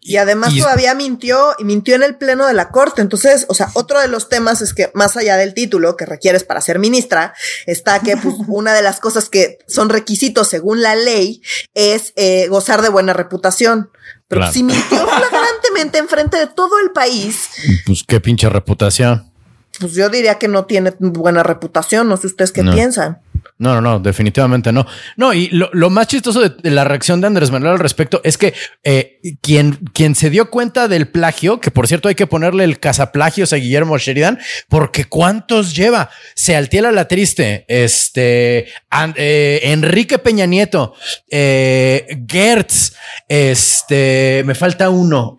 Y 0.04 0.16
además 0.16 0.52
todavía 0.58 0.94
mintió 0.96 1.54
y 1.60 1.64
mintió 1.64 1.94
en 1.94 2.02
el 2.02 2.16
pleno 2.16 2.48
de 2.48 2.54
la 2.54 2.70
corte. 2.70 3.00
Entonces, 3.02 3.46
o 3.48 3.54
sea, 3.54 3.70
otro 3.74 4.00
de 4.00 4.08
los 4.08 4.28
temas 4.28 4.60
es 4.60 4.74
que 4.74 4.90
más 4.94 5.16
allá 5.16 5.36
del 5.36 5.54
título 5.54 5.96
que 5.96 6.06
requieres 6.06 6.42
para 6.42 6.60
ser 6.60 6.80
ministra, 6.80 7.34
está 7.66 8.00
que 8.00 8.16
pues, 8.16 8.34
una 8.48 8.74
de 8.74 8.82
las 8.82 8.98
cosas 8.98 9.28
que 9.28 9.58
son 9.68 9.90
requisitos 9.90 10.48
según 10.48 10.82
la 10.82 10.96
ley 10.96 11.40
es 11.74 12.12
eh, 12.16 12.48
gozar 12.48 12.82
de 12.82 12.88
buena 12.88 13.12
reputación. 13.12 13.90
Pero 14.26 14.50
si 14.50 14.64
mintió 14.64 15.06
flagrantemente 15.06 15.98
enfrente 15.98 16.36
de 16.36 16.48
todo 16.48 16.80
el 16.80 16.90
país. 16.90 17.50
Pues 17.86 18.02
qué 18.02 18.18
pinche 18.18 18.48
reputación. 18.48 19.30
Pues 19.78 19.92
yo 19.92 20.08
diría 20.08 20.38
que 20.38 20.48
no 20.48 20.64
tiene 20.64 20.94
buena 20.98 21.44
reputación. 21.44 22.08
No 22.08 22.16
sé 22.16 22.26
ustedes 22.26 22.50
qué 22.50 22.64
piensan. 22.64 23.20
No, 23.62 23.76
no, 23.76 23.80
no, 23.80 24.00
definitivamente 24.00 24.72
no. 24.72 24.84
No, 25.16 25.32
y 25.32 25.48
lo, 25.50 25.88
más 25.88 26.08
chistoso 26.08 26.40
de, 26.40 26.68
la 26.68 26.82
reacción 26.82 27.20
de 27.20 27.28
Andrés 27.28 27.52
Manuel 27.52 27.74
al 27.74 27.78
respecto 27.78 28.20
es 28.24 28.36
que 28.36 28.54
eh, 28.82 29.20
quien, 29.40 29.74
quien 29.92 30.16
se 30.16 30.30
dio 30.30 30.50
cuenta 30.50 30.88
del 30.88 31.06
plagio, 31.06 31.60
que 31.60 31.70
por 31.70 31.86
cierto 31.86 32.08
hay 32.08 32.16
que 32.16 32.26
ponerle 32.26 32.64
el 32.64 32.80
cazaplagios 32.80 33.52
a 33.52 33.56
Guillermo 33.58 33.98
Sheridan, 33.98 34.40
porque 34.68 35.04
¿cuántos 35.04 35.76
lleva? 35.76 36.10
Se 36.34 36.56
altiela 36.56 36.90
la 36.90 37.06
triste, 37.06 37.64
este, 37.68 38.66
eh, 39.14 39.60
Enrique 39.62 40.18
Peña 40.18 40.46
Nieto, 40.46 40.94
eh, 41.30 42.18
Gertz, 42.28 42.96
este, 43.28 44.42
me 44.44 44.56
falta 44.56 44.90
uno, 44.90 45.36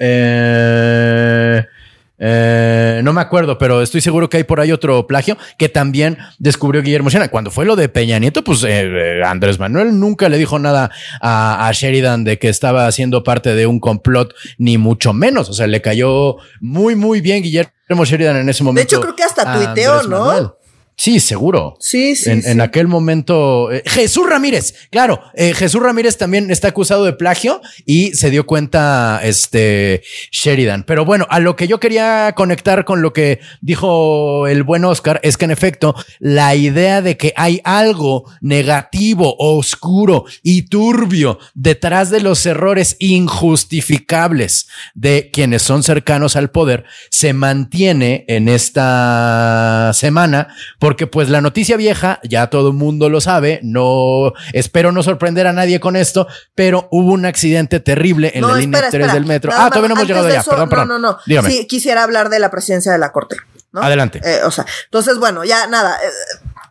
eh, 2.25 3.01
no 3.03 3.11
me 3.11 3.19
acuerdo, 3.19 3.57
pero 3.57 3.81
estoy 3.81 3.99
seguro 3.99 4.29
que 4.29 4.37
hay 4.37 4.43
por 4.45 4.61
ahí 4.61 4.71
otro 4.71 5.07
plagio 5.07 5.37
que 5.57 5.67
también 5.67 6.17
descubrió 6.39 6.81
Guillermo 6.81 7.09
Sena. 7.09 7.27
Cuando 7.27 7.51
fue 7.51 7.65
lo 7.65 7.75
de 7.75 7.89
Peña 7.89 8.17
Nieto, 8.17 8.45
pues 8.45 8.63
eh, 8.63 8.69
eh, 8.69 9.21
Andrés 9.25 9.59
Manuel 9.59 9.99
nunca 9.99 10.29
le 10.29 10.37
dijo 10.37 10.57
nada 10.57 10.89
a, 11.19 11.69
Sheridan 11.73 12.23
de 12.23 12.39
que 12.39 12.47
estaba 12.47 12.87
haciendo 12.87 13.25
parte 13.25 13.55
de 13.55 13.67
un 13.67 13.81
complot, 13.81 14.33
ni 14.57 14.77
mucho 14.77 15.11
menos. 15.11 15.49
O 15.49 15.53
sea, 15.53 15.67
le 15.67 15.81
cayó 15.81 16.37
muy, 16.61 16.95
muy 16.95 17.19
bien 17.19 17.43
Guillermo 17.43 18.05
Sheridan 18.05 18.37
en 18.37 18.47
ese 18.47 18.63
momento. 18.63 18.87
De 18.87 18.95
hecho, 18.95 19.01
creo 19.01 19.15
que 19.17 19.23
hasta 19.23 19.57
tuiteó, 19.57 20.03
¿no? 20.03 20.55
Sí, 20.95 21.19
seguro. 21.19 21.75
Sí, 21.79 22.15
sí. 22.15 22.29
En, 22.29 22.61
aquel 22.61 22.87
momento, 22.87 23.71
eh, 23.71 23.81
Jesús 23.85 24.29
Ramírez, 24.29 24.75
claro, 24.91 25.21
eh, 25.33 25.53
Jesús 25.53 25.81
Ramírez 25.81 26.17
también 26.17 26.51
está 26.51 26.67
acusado 26.67 27.03
de 27.03 27.13
plagio 27.13 27.61
y 27.85 28.13
se 28.13 28.29
dio 28.29 28.45
cuenta 28.45 29.19
este 29.23 30.03
Sheridan. 30.31 30.83
Pero 30.83 31.03
bueno, 31.03 31.25
a 31.29 31.39
lo 31.39 31.55
que 31.55 31.67
yo 31.67 31.79
quería 31.79 32.33
conectar 32.35 32.85
con 32.85 33.01
lo 33.01 33.11
que 33.11 33.39
dijo 33.61 34.47
el 34.47 34.63
buen 34.63 34.85
Oscar 34.85 35.19
es 35.23 35.37
que 35.37 35.45
en 35.45 35.51
efecto 35.51 35.95
la 36.19 36.55
idea 36.55 37.01
de 37.01 37.17
que 37.17 37.33
hay 37.35 37.59
algo 37.63 38.25
negativo, 38.41 39.35
oscuro 39.39 40.25
y 40.43 40.63
turbio 40.63 41.39
detrás 41.55 42.11
de 42.11 42.21
los 42.21 42.45
errores 42.45 42.97
injustificables 42.99 44.67
de 44.93 45.31
quienes 45.33 45.63
son 45.63 45.81
cercanos 45.81 46.35
al 46.35 46.51
poder 46.51 46.85
se 47.09 47.33
mantiene 47.33 48.25
en 48.27 48.47
esta 48.47 49.91
semana 49.93 50.49
porque 50.83 51.07
pues 51.07 51.29
la 51.29 51.39
noticia 51.39 51.77
vieja, 51.77 52.19
ya 52.23 52.47
todo 52.47 52.67
el 52.67 52.73
mundo 52.73 53.07
lo 53.07 53.21
sabe, 53.21 53.61
no 53.63 54.33
espero 54.51 54.91
no 54.91 55.01
sorprender 55.01 55.47
a 55.47 55.53
nadie 55.53 55.79
con 55.79 55.95
esto, 55.95 56.27
pero 56.55 56.89
hubo 56.91 57.13
un 57.13 57.25
accidente 57.25 57.79
terrible 57.79 58.33
en 58.35 58.45
la 58.45 58.55
línea 58.55 58.89
3 58.91 59.13
del 59.13 59.25
metro. 59.25 59.53
ah, 59.55 59.69
todavía 59.69 59.87
no 59.87 59.95
hemos 59.95 60.07
llegado 60.09 60.27
allá, 60.27 60.43
perdón, 60.43 60.67
perdón. 60.67 60.87
No, 60.89 60.99
no, 60.99 61.17
no. 61.23 61.49
Sí, 61.49 61.67
quisiera 61.67 62.03
hablar 62.03 62.27
de 62.27 62.39
la 62.39 62.51
presidencia 62.51 62.91
de 62.91 62.97
la 62.97 63.13
Corte. 63.13 63.37
¿no? 63.71 63.81
Adelante. 63.81 64.19
Eh, 64.25 64.41
o 64.43 64.51
sea, 64.51 64.65
entonces, 64.83 65.17
bueno, 65.19 65.45
ya 65.45 65.67
nada. 65.67 65.95
Eh, 66.03 66.09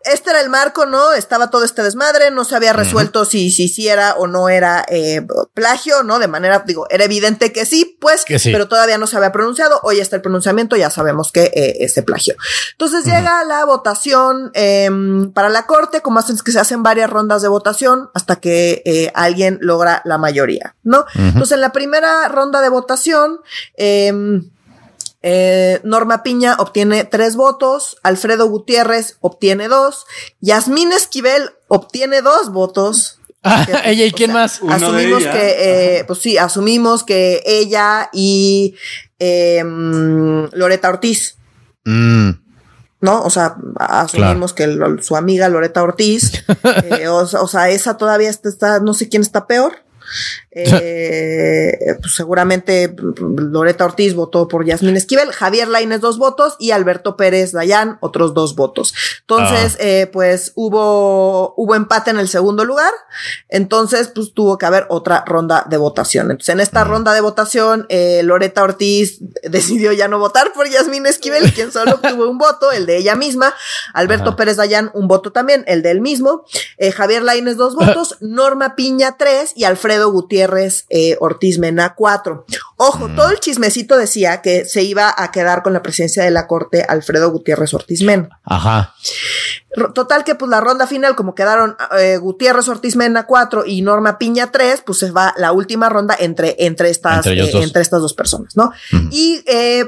este 0.04 0.30
era 0.30 0.40
el 0.40 0.50
marco, 0.50 0.86
¿no? 0.86 1.12
Estaba 1.12 1.50
todo 1.50 1.64
este 1.64 1.82
desmadre, 1.82 2.30
no 2.30 2.44
se 2.44 2.56
había 2.56 2.72
resuelto 2.72 3.24
si, 3.24 3.50
si, 3.50 3.68
si 3.68 3.88
era 3.88 4.14
o 4.14 4.26
no 4.26 4.48
era 4.48 4.84
eh, 4.88 5.26
plagio, 5.54 6.02
¿no? 6.02 6.18
De 6.18 6.28
manera, 6.28 6.64
digo, 6.66 6.86
era 6.90 7.04
evidente 7.04 7.52
que 7.52 7.66
sí, 7.66 7.96
pues, 8.00 8.24
pero 8.44 8.68
todavía 8.68 8.98
no 8.98 9.06
se 9.06 9.16
había 9.16 9.32
pronunciado. 9.32 9.80
Hoy 9.82 10.00
está 10.00 10.16
el 10.16 10.22
pronunciamiento, 10.22 10.76
ya 10.76 10.90
sabemos 10.90 11.32
que 11.32 11.44
eh, 11.54 11.76
es 11.80 11.94
de 11.94 12.02
plagio. 12.02 12.34
Entonces 12.72 13.04
llega 13.04 13.44
la 13.44 13.64
votación 13.64 14.50
em, 14.54 15.32
para 15.32 15.48
la 15.48 15.66
corte, 15.66 16.00
como 16.00 16.18
hacen 16.18 16.36
que 16.38 16.52
se 16.52 16.60
hacen 16.60 16.82
varias 16.82 17.10
rondas 17.10 17.42
de 17.42 17.48
votación 17.48 18.10
hasta 18.14 18.36
que 18.36 18.82
eh, 18.84 19.12
alguien 19.14 19.58
logra 19.60 20.02
la 20.04 20.18
mayoría, 20.18 20.76
¿no? 20.82 21.04
Entonces 21.14 21.52
en 21.52 21.60
la 21.60 21.72
primera 21.72 22.28
ronda 22.28 22.60
de 22.60 22.68
votación, 22.68 23.40
eh, 23.76 24.12
eh, 25.22 25.80
Norma 25.84 26.22
Piña 26.22 26.56
obtiene 26.58 27.04
tres 27.04 27.36
votos, 27.36 27.96
Alfredo 28.02 28.48
Gutiérrez 28.48 29.16
obtiene 29.20 29.68
dos, 29.68 30.06
Yasmín 30.40 30.92
Esquivel 30.92 31.50
obtiene 31.68 32.22
dos 32.22 32.52
votos. 32.52 33.18
Ah, 33.44 33.66
ella 33.86 34.04
y 34.04 34.12
quién 34.12 34.32
más? 34.32 34.60
asumimos 34.68 35.24
que, 35.24 35.98
eh, 35.98 36.04
pues 36.04 36.20
sí, 36.20 36.38
asumimos 36.38 37.02
que 37.02 37.42
ella 37.44 38.08
y 38.12 38.76
eh, 39.18 39.64
Loreta 40.52 40.88
Ortiz. 40.88 41.38
Mm. 41.84 42.30
¿no? 43.02 43.22
O 43.24 43.30
sea, 43.30 43.56
asumimos 43.80 44.54
que 44.54 44.78
su 45.00 45.16
amiga 45.16 45.48
Loreta 45.48 45.82
Ortiz, 45.82 46.44
eh, 46.84 47.08
o, 47.08 47.16
o, 47.16 47.48
sea, 47.48 47.68
esa 47.68 47.96
todavía 47.96 48.30
está, 48.30 48.78
no 48.78 48.94
sé 48.94 49.08
quién 49.08 49.22
está 49.22 49.46
peor. 49.46 49.81
Eh, 50.54 51.96
pues 52.00 52.14
seguramente 52.14 52.94
Loreta 53.18 53.86
Ortiz 53.86 54.14
votó 54.14 54.48
por 54.48 54.66
Yasmín 54.66 54.96
Esquivel, 54.96 55.32
Javier 55.32 55.66
Lainez 55.66 56.00
dos 56.00 56.18
votos 56.18 56.56
y 56.58 56.72
Alberto 56.72 57.16
Pérez 57.16 57.52
Dayán 57.52 57.96
otros 58.00 58.34
dos 58.34 58.54
votos. 58.54 58.94
Entonces, 59.20 59.76
ah. 59.80 59.82
eh, 59.82 60.10
pues 60.12 60.52
hubo, 60.54 61.54
hubo 61.56 61.74
empate 61.74 62.10
en 62.10 62.18
el 62.18 62.28
segundo 62.28 62.66
lugar. 62.66 62.92
Entonces, 63.48 64.08
pues 64.14 64.34
tuvo 64.34 64.58
que 64.58 64.66
haber 64.66 64.86
otra 64.90 65.24
ronda 65.26 65.64
de 65.68 65.78
votación. 65.78 66.30
Entonces, 66.30 66.50
en 66.50 66.60
esta 66.60 66.84
ronda 66.84 67.14
de 67.14 67.22
votación, 67.22 67.86
eh, 67.88 68.20
Loreta 68.22 68.62
Ortiz 68.62 69.18
decidió 69.42 69.92
ya 69.92 70.08
no 70.08 70.18
votar 70.18 70.52
por 70.52 70.68
Yasmín 70.68 71.06
Esquivel, 71.06 71.52
quien 71.54 71.72
solo 71.72 71.92
obtuvo 71.94 72.28
un 72.28 72.36
voto, 72.36 72.72
el 72.72 72.84
de 72.84 72.98
ella 72.98 73.14
misma. 73.14 73.54
Alberto 73.94 74.36
Pérez 74.36 74.56
Dayán 74.56 74.90
un 74.92 75.08
voto 75.08 75.32
también, 75.32 75.64
el 75.66 75.80
de 75.80 75.92
él 75.92 76.02
mismo. 76.02 76.44
Javier 76.94 77.22
Lainez 77.22 77.56
dos 77.56 77.74
votos, 77.76 78.18
Norma 78.20 78.76
Piña 78.76 79.16
tres 79.16 79.52
y 79.56 79.64
Alfredo 79.64 80.01
Gutiérrez 80.10 80.86
eh, 80.90 81.16
Ortiz 81.20 81.58
Mena 81.58 81.94
4. 81.94 82.46
Ojo, 82.76 83.08
todo 83.08 83.30
el 83.30 83.40
chismecito 83.40 83.96
decía 83.96 84.42
que 84.42 84.64
se 84.64 84.82
iba 84.82 85.14
a 85.16 85.30
quedar 85.30 85.62
con 85.62 85.72
la 85.72 85.82
presidencia 85.82 86.24
de 86.24 86.30
la 86.30 86.46
corte 86.46 86.84
Alfredo 86.88 87.30
Gutiérrez 87.30 87.72
Ortiz 87.74 88.02
Mena. 88.02 88.40
Ajá. 88.44 88.94
Total 89.94 90.24
que 90.24 90.34
pues 90.34 90.50
la 90.50 90.60
ronda 90.60 90.86
final, 90.86 91.16
como 91.16 91.34
quedaron 91.34 91.76
eh, 91.98 92.18
Gutiérrez 92.18 92.68
Ortiz 92.68 92.96
Mena 92.96 93.26
4 93.26 93.64
y 93.66 93.82
Norma 93.82 94.18
Piña 94.18 94.50
3, 94.50 94.82
pues 94.84 94.98
se 94.98 95.10
va 95.10 95.34
la 95.36 95.52
última 95.52 95.88
ronda 95.88 96.16
entre, 96.18 96.56
entre, 96.58 96.90
estas, 96.90 97.26
entre, 97.26 97.44
eh, 97.44 97.70
estas 97.74 98.00
dos 98.00 98.14
personas, 98.14 98.56
¿no? 98.56 98.72
Y 99.10 99.42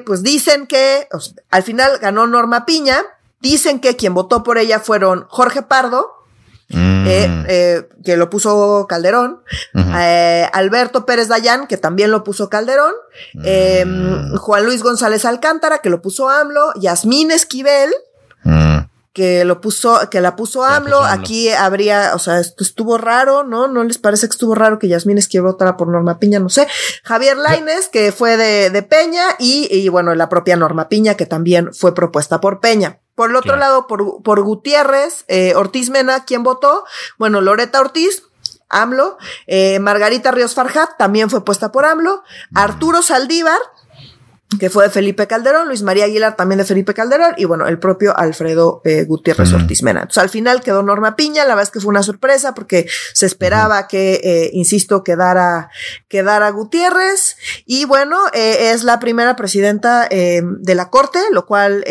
pues 0.07 0.23
dicen 0.23 0.67
que 0.67 1.09
al 1.51 1.63
final 1.63 1.99
ganó 1.99 2.27
Norma 2.27 2.65
Piña, 2.65 3.03
dicen 3.41 3.81
que 3.81 3.97
quien 3.97 4.15
votó 4.15 4.43
por 4.43 4.59
ella 4.59 4.81
fueron 4.81 5.27
Jorge 5.29 5.63
Pardo, 5.63 6.24
eh, 6.24 6.24
mm. 6.75 7.45
eh, 7.49 7.89
que 8.05 8.17
lo 8.17 8.31
puso 8.31 8.87
Calderón, 8.89 9.41
eh, 9.75 10.49
Alberto 10.53 11.07
Pérez 11.07 11.29
Dayán, 11.29 11.67
que 11.67 11.77
también 11.77 12.11
lo 12.11 12.25
puso 12.25 12.49
Calderón, 12.49 12.93
mm. 13.35 14.37
Juan 14.37 14.65
Luis 14.65 14.83
González 14.83 15.25
Alcántara, 15.25 15.79
que 15.79 15.91
lo 15.91 16.03
puso 16.03 16.29
AMLO, 16.29 16.73
Yasmín 16.75 17.31
Esquivel, 17.31 17.93
mm. 18.43 18.79
que 19.13 19.45
lo 19.45 19.61
puso, 19.61 20.11
que 20.11 20.21
la 20.21 20.35
puso 20.37 20.65
AMLO. 20.65 21.03
Aquí 21.05 21.51
habría, 21.51 22.13
o 22.15 22.19
sea, 22.19 22.41
esto 22.41 22.65
estuvo 22.65 22.99
raro, 22.99 23.45
¿no? 23.45 23.69
¿No 23.69 23.85
les 23.85 23.99
parece 23.99 24.27
que 24.27 24.33
estuvo 24.33 24.55
raro 24.55 24.79
que 24.79 24.89
Yasmín 24.89 25.19
Esquivel 25.19 25.47
votara 25.47 25.77
por 25.77 25.89
Norma 25.89 26.19
Piña? 26.19 26.41
No 26.41 26.49
sé. 26.49 26.67
Javier 27.05 27.37
Laines, 27.37 27.89
que 27.89 28.11
fue 28.11 28.37
de, 28.37 28.71
de 28.71 28.83
Peña, 28.83 29.23
y, 29.39 29.69
y 29.71 29.89
bueno, 29.89 30.15
la 30.15 30.29
propia 30.29 30.57
Norma 30.57 30.89
Piña, 30.89 31.15
que 31.15 31.27
también 31.27 31.73
fue 31.73 31.95
propuesta 31.95 32.41
por 32.41 32.61
Peña. 32.61 32.99
Por 33.15 33.31
el 33.31 33.37
otro 33.37 33.57
lado, 33.57 33.87
por, 33.87 34.23
por 34.23 34.43
Gutiérrez, 34.43 35.25
eh, 35.29 35.55
Ortiz 35.55 35.91
Mena, 35.91 36.25
¿quién 36.25 36.43
votó? 36.43 36.85
Bueno, 37.19 37.41
Loreta 37.41 37.81
Ortiz, 37.81 38.25
AMLO, 38.69 39.19
eh, 39.47 39.79
Margarita 39.79 40.33
Ríos 40.33 40.55
Farjat, 40.55 40.97
también 40.99 41.31
fue 41.31 41.45
puesta 41.45 41.71
por 41.71 41.85
AMLO, 41.85 42.25
Arturo 42.55 43.03
Saldívar, 43.03 43.59
que 44.59 44.71
fue 44.71 44.85
de 44.85 44.91
Felipe 44.91 45.27
Calderón, 45.27 45.69
Luis 45.69 45.83
María 45.83 46.05
Aguilar 46.05 46.37
también 46.37 46.59
de 46.59 46.65
Felipe 46.65 46.95
Calderón 46.95 47.35
y 47.37 47.45
bueno, 47.45 47.67
el 47.67 47.79
propio 47.79 48.17
Alfredo 48.17 48.81
eh, 48.85 49.05
Gutiérrez 49.05 49.53
Ortiz 49.53 49.83
Mena. 49.83 50.01
Entonces 50.01 50.23
al 50.23 50.29
final 50.29 50.63
quedó 50.63 50.83
Norma 50.83 51.17
Piña, 51.17 51.45
la 51.45 51.55
verdad 51.55 51.65
es 51.65 51.71
que 51.71 51.81
fue 51.81 51.91
una 51.91 52.03
sorpresa 52.03 52.55
porque 52.55 52.87
se 53.13 53.27
esperaba 53.27 53.89
que, 53.89 54.21
eh, 54.23 54.51
insisto, 54.53 55.05
quedara, 55.05 55.71
quedara 56.09 56.51
Gutiérrez 56.51 57.37
y 57.67 57.85
bueno, 57.85 58.19
eh, 58.33 58.73
es 58.73 58.85
la 58.85 59.01
primera 59.01 59.37
presidenta 59.37 60.09
de 60.09 60.75
la 60.75 60.91
Corte, 60.91 61.19
lo 61.33 61.47
cual 61.47 61.85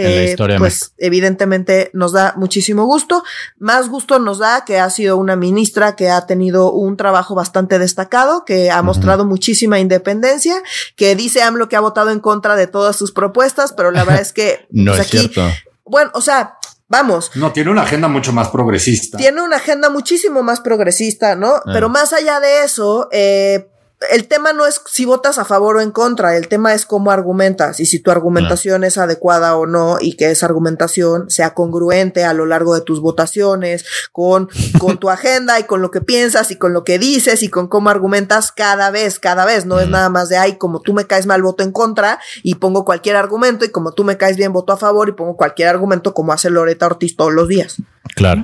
pues 0.58 0.93
evidentemente 0.97 1.89
nos 1.93 2.13
da 2.13 2.34
muchísimo 2.38 2.86
gusto. 2.86 3.23
Más 3.58 3.89
gusto 3.89 4.19
nos 4.19 4.39
da 4.39 4.65
que 4.65 4.80
ha 4.80 4.89
sido 4.89 5.17
una 5.17 5.36
ministra 5.36 5.95
que 5.95 6.10
ha 6.10 6.26
tenido 6.26 6.71
un 6.71 6.97
trabajo 6.97 7.36
bastante 7.36 7.80
destacado, 7.80 8.45
que 8.45 8.71
ha 8.71 8.82
mostrado 8.82 9.26
muchísima 9.26 9.80
independencia, 9.80 10.56
que 10.95 11.15
dice 11.15 11.41
AMLO 11.41 11.69
que 11.69 11.76
ha 11.76 11.82
votado 11.82 12.12
en 12.12 12.19
contra 12.19 12.53
de 12.56 12.68
todas 12.68 12.96
sus 12.96 13.12
propuestas, 13.12 13.74
pero 13.74 13.92
la 13.92 14.04
verdad 14.04 14.22
es 14.22 14.34
que 14.34 14.68
no 14.72 14.94
pues, 14.94 15.02
es 15.02 15.08
cierto. 15.08 15.50
Bueno, 15.86 16.12
o 16.13 16.22
sea, 16.22 16.58
vamos. 16.88 17.32
No, 17.36 17.52
tiene 17.52 17.72
una 17.72 17.84
agenda 17.84 18.08
mucho 18.08 18.34
más 18.34 18.50
progresista. 18.50 19.18
Tiene 19.18 19.42
una 19.42 19.58
agenda 19.58 19.89
muchísimo 19.89 20.44
más 20.44 20.62
progresista, 20.62 21.36
¿no? 21.36 21.56
Ah. 21.56 21.63
Pero 21.66 21.89
más 21.89 22.13
allá 22.13 22.39
de 22.39 22.63
eso, 22.63 23.10
eh, 23.12 23.70
el 24.12 24.28
tema 24.28 24.54
no 24.54 24.66
es 24.66 24.82
si 24.86 25.06
votas 25.06 25.38
a 25.38 25.46
favor 25.46 25.78
o 25.78 25.82
en 25.82 25.92
contra, 25.92 26.36
el 26.38 26.48
tema 26.48 26.74
es 26.74 26.86
cómo 26.86 27.12
argumentas 27.12 27.80
y 27.80 27.86
si 27.86 28.00
tu 28.00 28.12
argumentación 28.12 28.84
es 28.84 28.98
adecuada 28.98 29.56
o 29.58 29.66
no 29.66 29.98
y 30.00 30.13
que 30.13 30.32
esa 30.32 30.46
argumentación 30.46 31.30
sea 31.30 31.54
congruente 31.54 32.24
a 32.24 32.34
lo 32.34 32.46
largo 32.46 32.74
de 32.74 32.82
tus 32.82 33.02
votaciones 33.02 33.86
con, 34.12 34.50
con 34.80 34.98
tu 34.98 35.10
agenda 35.10 35.60
y 35.60 35.63
con 35.63 35.82
lo 35.82 35.92
que 35.92 36.02
piensas 36.02 36.52
y 36.52 36.56
con 36.56 36.74
lo 36.74 36.84
que 36.84 37.00
dices 37.00 37.44
y 37.44 37.50
con 37.50 37.68
cómo 37.68 37.89
argumentas 37.89 38.52
cada 38.52 38.92
vez, 38.92 39.20
cada 39.20 39.46
vez. 39.46 39.66
No 39.66 39.80
es 39.80 39.88
nada 39.88 40.10
más 40.10 40.30
de, 40.30 40.38
ay, 40.38 40.58
como 40.58 40.82
tú 40.82 40.94
me 40.94 41.06
caes 41.06 41.26
mal, 41.26 41.42
voto 41.42 41.63
en 41.63 41.72
contra 41.72 42.20
y 42.42 42.56
pongo 42.56 42.86
cualquier 42.86 43.16
argumento 43.16 43.66
y 43.66 43.70
como 43.70 43.92
tú 43.92 44.04
me 44.04 44.18
caes 44.18 44.38
bien, 44.38 44.54
voto 44.54 44.74
a 44.74 44.78
favor 44.78 45.10
y 45.10 45.13
pongo 45.13 45.38
cualquier 45.38 45.70
argumento 45.70 46.13
como 46.13 46.34
hace 46.34 46.50
Loreta 46.50 46.86
Ortiz 46.86 47.16
todos 47.16 47.34
los 47.34 47.48
días. 47.48 47.78
Claro. 48.16 48.44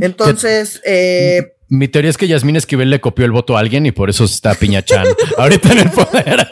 Entonces, 0.00 0.80
eh, 0.84 1.55
mi 1.68 1.88
teoría 1.88 2.10
es 2.10 2.16
que 2.16 2.28
Yasmín 2.28 2.56
Esquivel 2.56 2.90
le 2.90 3.00
copió 3.00 3.24
el 3.24 3.32
voto 3.32 3.56
a 3.56 3.60
alguien 3.60 3.86
y 3.86 3.92
por 3.92 4.08
eso 4.08 4.24
está 4.24 4.54
Piñachán 4.54 5.06
ahorita 5.38 5.72
en 5.72 5.78
el 5.78 5.90
poder. 5.90 6.46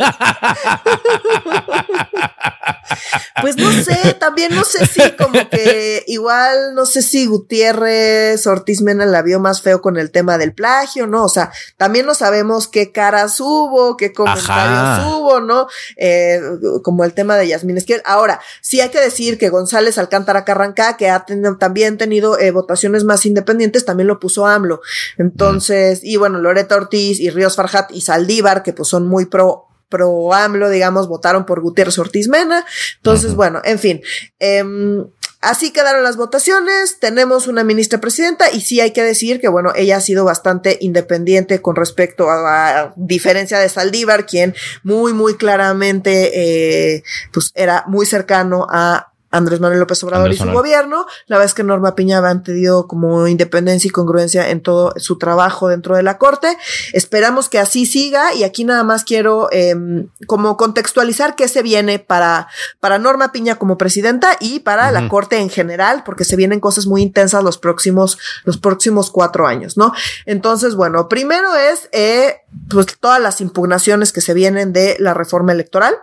Pues 3.41 3.57
no 3.57 3.71
sé, 3.73 4.15
también 4.15 4.55
no 4.55 4.65
sé 4.65 4.87
si 4.87 5.03
como 5.13 5.49
que 5.51 6.05
igual, 6.07 6.75
no 6.75 6.87
sé 6.87 7.03
si 7.03 7.27
Gutiérrez 7.27 8.47
Ortiz 8.47 8.81
Mena 8.83 9.07
la 9.07 9.23
vio 9.23 9.41
más 9.41 9.61
feo 9.63 9.81
con 9.81 9.97
el 9.97 10.11
tema 10.11 10.39
del 10.39 10.55
plagio, 10.55 11.07
¿no? 11.07 11.25
O 11.25 11.29
sea, 11.29 11.51
también 11.77 12.07
no 12.07 12.15
sabemos 12.15 12.69
qué 12.69 12.93
caras 12.93 13.41
hubo, 13.41 13.97
qué 13.97 14.13
comentarios 14.13 15.07
hubo, 15.07 15.41
¿no? 15.41 15.67
Eh, 15.97 16.41
como 16.83 17.05
el 17.05 17.13
tema 17.13 17.37
de 17.37 17.49
Yasmín 17.49 17.77
Esquivel. 17.77 18.03
Ahora, 18.05 18.41
sí 18.61 18.81
hay 18.81 18.91
que 18.91 19.01
decir 19.01 19.39
que 19.39 19.49
González 19.49 19.99
Alcántara 19.99 20.45
Carrancá, 20.45 20.97
que 20.97 21.11
ha 21.11 21.25
tenido, 21.25 21.57
también 21.57 21.99
tenido 21.99 22.39
eh, 22.39 22.51
votaciones 22.51 23.05
más 23.05 23.27
independientes, 23.27 23.85
también 23.85 24.07
lo 24.07 24.19
puso 24.21 24.47
AMLO. 24.47 24.81
Entonces, 25.19 26.01
y 26.03 26.17
bueno, 26.17 26.39
Loreta 26.39 26.77
Ortiz 26.77 27.21
y 27.21 27.31
Ríos 27.31 27.57
Farjat 27.57 27.91
y 27.93 28.01
Saldívar, 28.01 28.63
que 28.63 28.73
pues 28.73 28.89
son 28.89 29.07
muy 29.09 29.27
pro 29.27 29.69
pro 29.95 30.33
AMLO, 30.33 30.71
digamos, 30.71 31.07
votaron 31.07 31.47
por 31.47 31.61
Gutiérrez 31.61 31.99
Ortiz 32.01 32.27
Mena. 32.27 32.67
Entonces, 32.97 33.37
bueno, 33.37 33.61
en 33.63 33.79
fin. 33.79 34.03
Em, 34.41 35.07
así 35.41 35.73
quedaron 35.73 36.03
las 36.03 36.17
votaciones, 36.17 36.99
tenemos 36.99 37.47
una 37.47 37.63
ministra 37.63 38.01
presidenta 38.01 38.51
y 38.51 38.61
sí 38.61 38.81
hay 38.81 38.93
que 38.93 39.05
decir 39.05 39.41
que, 39.41 39.47
bueno, 39.47 39.73
ella 39.77 39.99
ha 39.99 40.01
sido 40.01 40.25
bastante 40.25 40.79
independiente 40.81 41.63
con 41.63 41.77
respecto 41.77 42.29
a, 42.29 42.81
a 42.81 42.95
diferencia 42.97 43.61
de 43.61 43.69
Saldívar, 43.69 44.27
quien 44.27 44.57
muy, 44.83 45.13
muy 45.13 45.37
claramente, 45.37 46.95
eh, 46.97 47.05
pues 47.33 47.53
era 47.55 47.85
muy 47.87 48.05
cercano 48.05 48.67
a 48.69 49.14
Andrés 49.35 49.61
Manuel 49.61 49.81
López 49.81 50.03
Obrador 50.05 50.33
y 50.33 50.37
su 50.37 50.51
gobierno. 50.51 51.07
La 51.27 51.39
vez 51.39 51.55
que 51.55 51.63
Norma 51.63 51.95
Piña 51.95 52.19
han 52.19 52.43
pedido 52.43 52.87
como 52.87 53.27
independencia 53.27 53.89
y 53.89 53.91
congruencia 53.91 54.51
en 54.51 54.63
todo 54.63 54.95
su 54.97 55.19
trabajo 55.19 55.69
dentro 55.69 55.97
de 55.97 56.03
la 56.03 56.19
Corte. 56.19 56.57
Esperamos 56.93 57.49
que 57.49 57.59
así 57.59 57.87
siga 57.87 58.33
y 58.35 58.45
aquí 58.45 58.65
nada 58.65 58.85
más 58.85 59.05
quiero 59.05 59.49
em, 59.51 60.09
como 60.27 60.57
contextualizar 60.57 61.35
qué 61.35 61.49
se 61.49 61.63
viene 61.63 61.99
para, 61.99 62.49
para 62.81 62.99
Norma 62.99 63.33
Piña 63.33 63.57
como 63.57 63.77
presidenta 63.77 64.37
y 64.41 64.61
para 64.61 64.91
la 64.93 65.09
Corte 65.09 65.39
en 65.39 65.51
general, 65.51 66.03
porque 66.05 66.25
se 66.25 66.37
vienen 66.37 66.61
cosas 66.61 66.87
muy 66.87 67.03
intensas 67.03 67.43
los 67.43 67.59
próximos, 67.59 68.19
los 68.45 68.59
próximos 68.59 69.11
cuatro 69.11 69.47
años, 69.47 69.77
¿no? 69.77 69.93
Entonces, 70.27 70.75
bueno, 70.75 71.09
primero 71.09 71.55
es 71.57 71.89
eh, 71.93 72.43
pues 72.71 72.87
todas 72.99 73.21
las 73.21 73.41
impugnaciones 73.41 74.13
que 74.13 74.21
se 74.21 74.35
vienen 74.35 74.73
de 74.73 74.97
la 74.99 75.15
reforma 75.15 75.53
electoral. 75.53 75.95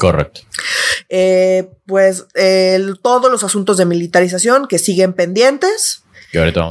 Correcto. 0.00 0.40
Eh, 1.08 1.68
pues 1.86 2.26
todos 3.02 3.30
los 3.30 3.44
asuntos 3.44 3.76
de 3.76 3.84
militarización 3.84 4.66
que 4.66 4.78
siguen 4.78 5.12
pendientes. 5.12 6.02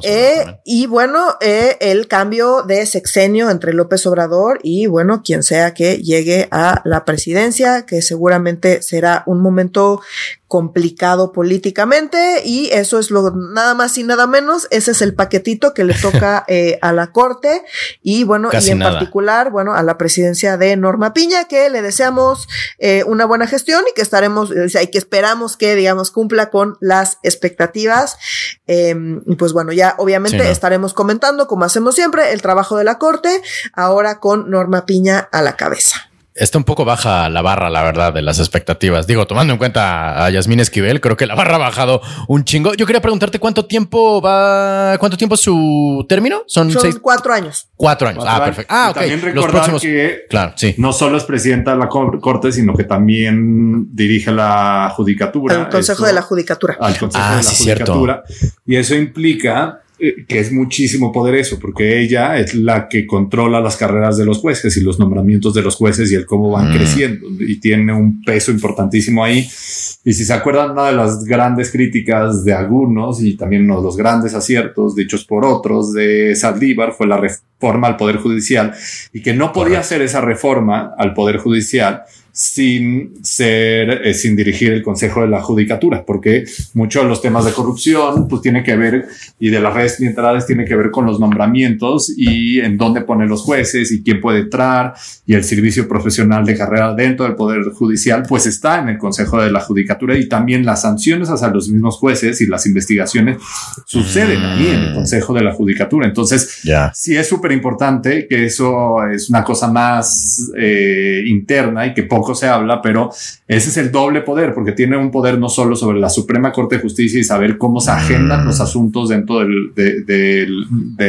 Eh, 0.03 0.45
y 0.63 0.87
bueno, 0.87 1.35
eh, 1.41 1.75
el 1.81 2.07
cambio 2.07 2.63
de 2.63 2.85
sexenio 2.85 3.49
entre 3.49 3.73
López 3.73 4.05
Obrador 4.07 4.59
y 4.63 4.85
bueno, 4.85 5.21
quien 5.21 5.43
sea 5.43 5.73
que 5.73 5.97
llegue 5.97 6.47
a 6.51 6.81
la 6.85 7.03
presidencia, 7.03 7.85
que 7.85 8.01
seguramente 8.01 8.81
será 8.81 9.23
un 9.25 9.41
momento 9.41 10.01
complicado 10.49 11.31
políticamente 11.31 12.41
y 12.43 12.69
eso 12.71 12.97
es 12.97 13.11
lo 13.11 13.29
nada 13.29 13.75
más 13.75 13.95
y 13.99 14.03
nada 14.03 14.25
menos. 14.25 14.67
Ese 14.71 14.91
es 14.91 15.03
el 15.03 15.13
paquetito 15.13 15.75
que 15.75 15.83
le 15.83 15.93
toca 15.93 16.43
eh, 16.47 16.79
a 16.81 16.91
la 16.91 17.11
corte 17.11 17.63
y 18.01 18.23
bueno, 18.23 18.49
y 18.51 18.69
en 18.71 18.79
particular, 18.79 19.51
bueno, 19.51 19.75
a 19.75 19.83
la 19.83 19.99
presidencia 19.99 20.57
de 20.57 20.75
Norma 20.75 21.13
Piña, 21.13 21.47
que 21.47 21.69
le 21.69 21.83
deseamos 21.83 22.47
eh, 22.79 23.03
una 23.05 23.25
buena 23.25 23.45
gestión 23.45 23.83
y 23.89 23.93
que 23.93 24.01
estaremos, 24.01 24.49
o 24.49 24.69
sea, 24.69 24.81
y 24.81 24.87
que 24.87 24.97
esperamos 24.97 25.55
que, 25.55 25.75
digamos, 25.75 26.09
cumpla 26.09 26.49
con 26.49 26.77
las 26.81 27.19
expectativas. 27.21 28.17
Y 28.65 29.35
pues 29.35 29.53
bueno, 29.53 29.71
ya 29.71 29.95
obviamente 29.99 30.49
estaremos 30.49 30.93
comentando, 30.93 31.47
como 31.47 31.65
hacemos 31.65 31.93
siempre, 31.93 32.33
el 32.33 32.41
trabajo 32.41 32.75
de 32.75 32.83
la 32.83 32.97
corte, 32.97 33.29
ahora 33.73 34.19
con 34.19 34.49
Norma 34.49 34.87
Piña 34.87 35.29
a 35.31 35.43
la 35.43 35.55
cabeza 35.55 36.08
está 36.39 36.57
un 36.57 36.63
poco 36.63 36.85
baja 36.85 37.29
la 37.29 37.41
barra, 37.41 37.69
la 37.69 37.83
verdad, 37.83 38.13
de 38.13 38.21
las 38.21 38.39
expectativas. 38.39 39.05
Digo, 39.07 39.27
tomando 39.27 39.53
en 39.53 39.59
cuenta 39.59 40.25
a 40.25 40.29
Yasmín 40.29 40.59
Esquivel, 40.59 41.01
creo 41.01 41.17
que 41.17 41.25
la 41.25 41.35
barra 41.35 41.55
ha 41.55 41.59
bajado 41.59 42.01
un 42.27 42.45
chingo. 42.45 42.73
Yo 42.73 42.85
quería 42.85 43.01
preguntarte 43.01 43.39
cuánto 43.39 43.65
tiempo 43.65 44.21
va, 44.21 44.97
cuánto 44.99 45.17
tiempo 45.17 45.35
es 45.35 45.41
su 45.41 46.05
término. 46.07 46.43
Son, 46.47 46.71
seis, 46.71 46.97
cuatro 47.01 47.33
años. 47.33 47.67
Cuatro 47.75 48.07
años. 48.07 48.23
ah, 48.27 48.43
perfecto. 48.43 48.73
Ah, 48.73 48.89
ok. 48.91 48.97
También 48.97 49.21
recordar 49.21 49.79
que 49.79 50.25
claro, 50.29 50.53
sí. 50.55 50.75
no 50.77 50.93
solo 50.93 51.17
es 51.17 51.23
presidenta 51.23 51.71
de 51.71 51.77
la 51.77 51.89
Corte, 51.89 52.51
sino 52.51 52.75
que 52.75 52.85
también 52.85 53.93
dirige 53.95 54.31
la 54.31 54.91
Judicatura. 54.95 55.55
El 55.55 55.69
Consejo 55.69 56.05
de 56.05 56.13
la 56.13 56.21
Judicatura. 56.21 56.77
Al 56.79 56.97
Consejo 56.97 57.23
ah, 57.27 57.37
de 57.37 57.43
la 57.43 57.49
Judicatura. 57.49 58.23
Y 58.65 58.75
eso 58.75 58.95
implica 58.95 59.81
que 59.99 60.39
es 60.39 60.51
muchísimo 60.51 61.11
poder 61.11 61.35
eso, 61.35 61.59
porque 61.59 62.01
ella 62.01 62.37
es 62.37 62.55
la 62.55 62.87
que 62.87 63.05
controla 63.05 63.59
las 63.59 63.75
carreras 63.75 64.17
de 64.17 64.25
los 64.25 64.37
jueces 64.37 64.75
y 64.77 64.81
los 64.81 64.97
nombramientos 64.97 65.53
de 65.53 65.61
los 65.61 65.75
jueces 65.75 66.11
y 66.11 66.15
el 66.15 66.25
cómo 66.25 66.49
van 66.49 66.69
mm. 66.69 66.73
creciendo 66.73 67.27
y 67.39 67.59
tiene 67.59 67.93
un 67.93 68.23
peso 68.23 68.51
importantísimo 68.51 69.23
ahí. 69.23 69.39
Y 69.39 70.13
si 70.13 70.25
se 70.25 70.33
acuerdan, 70.33 70.71
una 70.71 70.87
de 70.87 70.93
las 70.93 71.25
grandes 71.25 71.71
críticas 71.71 72.43
de 72.43 72.53
algunos 72.53 73.21
y 73.21 73.35
también 73.35 73.65
uno 73.65 73.77
de 73.77 73.83
los 73.83 73.97
grandes 73.97 74.33
aciertos 74.33 74.95
dichos 74.95 75.25
por 75.25 75.45
otros 75.45 75.93
de 75.93 76.35
Saldívar 76.35 76.93
fue 76.93 77.07
la 77.07 77.17
reforma 77.17 77.87
al 77.87 77.97
Poder 77.97 78.17
Judicial 78.17 78.73
y 79.11 79.21
que 79.21 79.33
no 79.33 79.51
podía 79.51 79.79
hacer 79.79 80.01
esa 80.01 80.21
reforma 80.21 80.93
al 80.97 81.13
Poder 81.13 81.37
Judicial 81.37 82.03
sin 82.31 83.23
ser, 83.23 84.05
eh, 84.05 84.13
sin 84.13 84.35
dirigir 84.35 84.71
el 84.73 84.83
Consejo 84.83 85.21
de 85.21 85.27
la 85.27 85.41
Judicatura, 85.41 86.03
porque 86.05 86.45
muchos 86.73 87.03
de 87.03 87.09
los 87.09 87.21
temas 87.21 87.45
de 87.45 87.51
corrupción, 87.51 88.27
pues 88.27 88.41
tiene 88.41 88.63
que 88.63 88.75
ver, 88.75 89.05
y 89.39 89.49
de 89.49 89.59
las 89.59 89.73
redes 89.73 89.95
clientelares 89.97 90.45
tiene 90.45 90.65
que 90.65 90.75
ver 90.75 90.91
con 90.91 91.05
los 91.05 91.19
nombramientos 91.19 92.11
y 92.15 92.59
en 92.59 92.77
dónde 92.77 93.01
ponen 93.01 93.29
los 93.29 93.41
jueces 93.41 93.91
y 93.91 94.03
quién 94.03 94.21
puede 94.21 94.39
entrar 94.39 94.93
y 95.25 95.33
el 95.33 95.43
servicio 95.43 95.87
profesional 95.87 96.45
de 96.45 96.57
carrera 96.57 96.93
dentro 96.93 97.25
del 97.25 97.35
Poder 97.35 97.63
Judicial, 97.71 98.23
pues 98.27 98.45
está 98.45 98.79
en 98.79 98.89
el 98.89 98.97
Consejo 98.97 99.41
de 99.41 99.51
la 99.51 99.59
Judicatura 99.59 100.17
y 100.17 100.27
también 100.27 100.65
las 100.65 100.81
sanciones 100.81 101.29
hacia 101.29 101.49
los 101.49 101.69
mismos 101.69 101.97
jueces 101.97 102.41
y 102.41 102.47
las 102.47 102.65
investigaciones 102.65 103.37
suceden 103.85 104.41
ahí 104.43 104.67
en 104.67 104.79
el 104.79 104.91
mm. 104.91 104.95
Consejo 104.95 105.33
de 105.33 105.43
la 105.43 105.53
Judicatura. 105.53 106.07
Entonces, 106.07 106.61
sí 106.93 107.15
es 107.15 107.27
súper 107.27 107.51
importante 107.51 108.27
que 108.27 108.45
eso 108.45 108.97
es 109.11 109.29
una 109.29 109.43
cosa 109.43 109.71
más 109.71 110.51
eh, 110.57 111.21
interna 111.25 111.87
y 111.87 111.93
que 111.93 112.03
poco 112.19 112.35
se 112.35 112.47
habla, 112.47 112.81
pero 112.81 113.09
ese 113.47 113.69
es 113.69 113.77
el 113.77 113.91
doble 113.91 114.21
poder, 114.21 114.53
porque 114.53 114.73
tiene 114.73 114.97
un 114.97 115.09
poder 115.09 115.39
no 115.39 115.47
solo 115.49 115.75
sobre 115.75 115.99
la 115.99 116.09
Suprema 116.09 116.51
Corte 116.51 116.75
de 116.75 116.81
Justicia 116.81 117.19
y 117.19 117.23
saber 117.23 117.57
cómo 117.57 117.79
se 117.79 117.91
agendan 117.91 118.45
los 118.45 118.59
mm. 118.59 118.61
asuntos 118.61 119.09
dentro 119.09 119.39
de, 119.39 120.47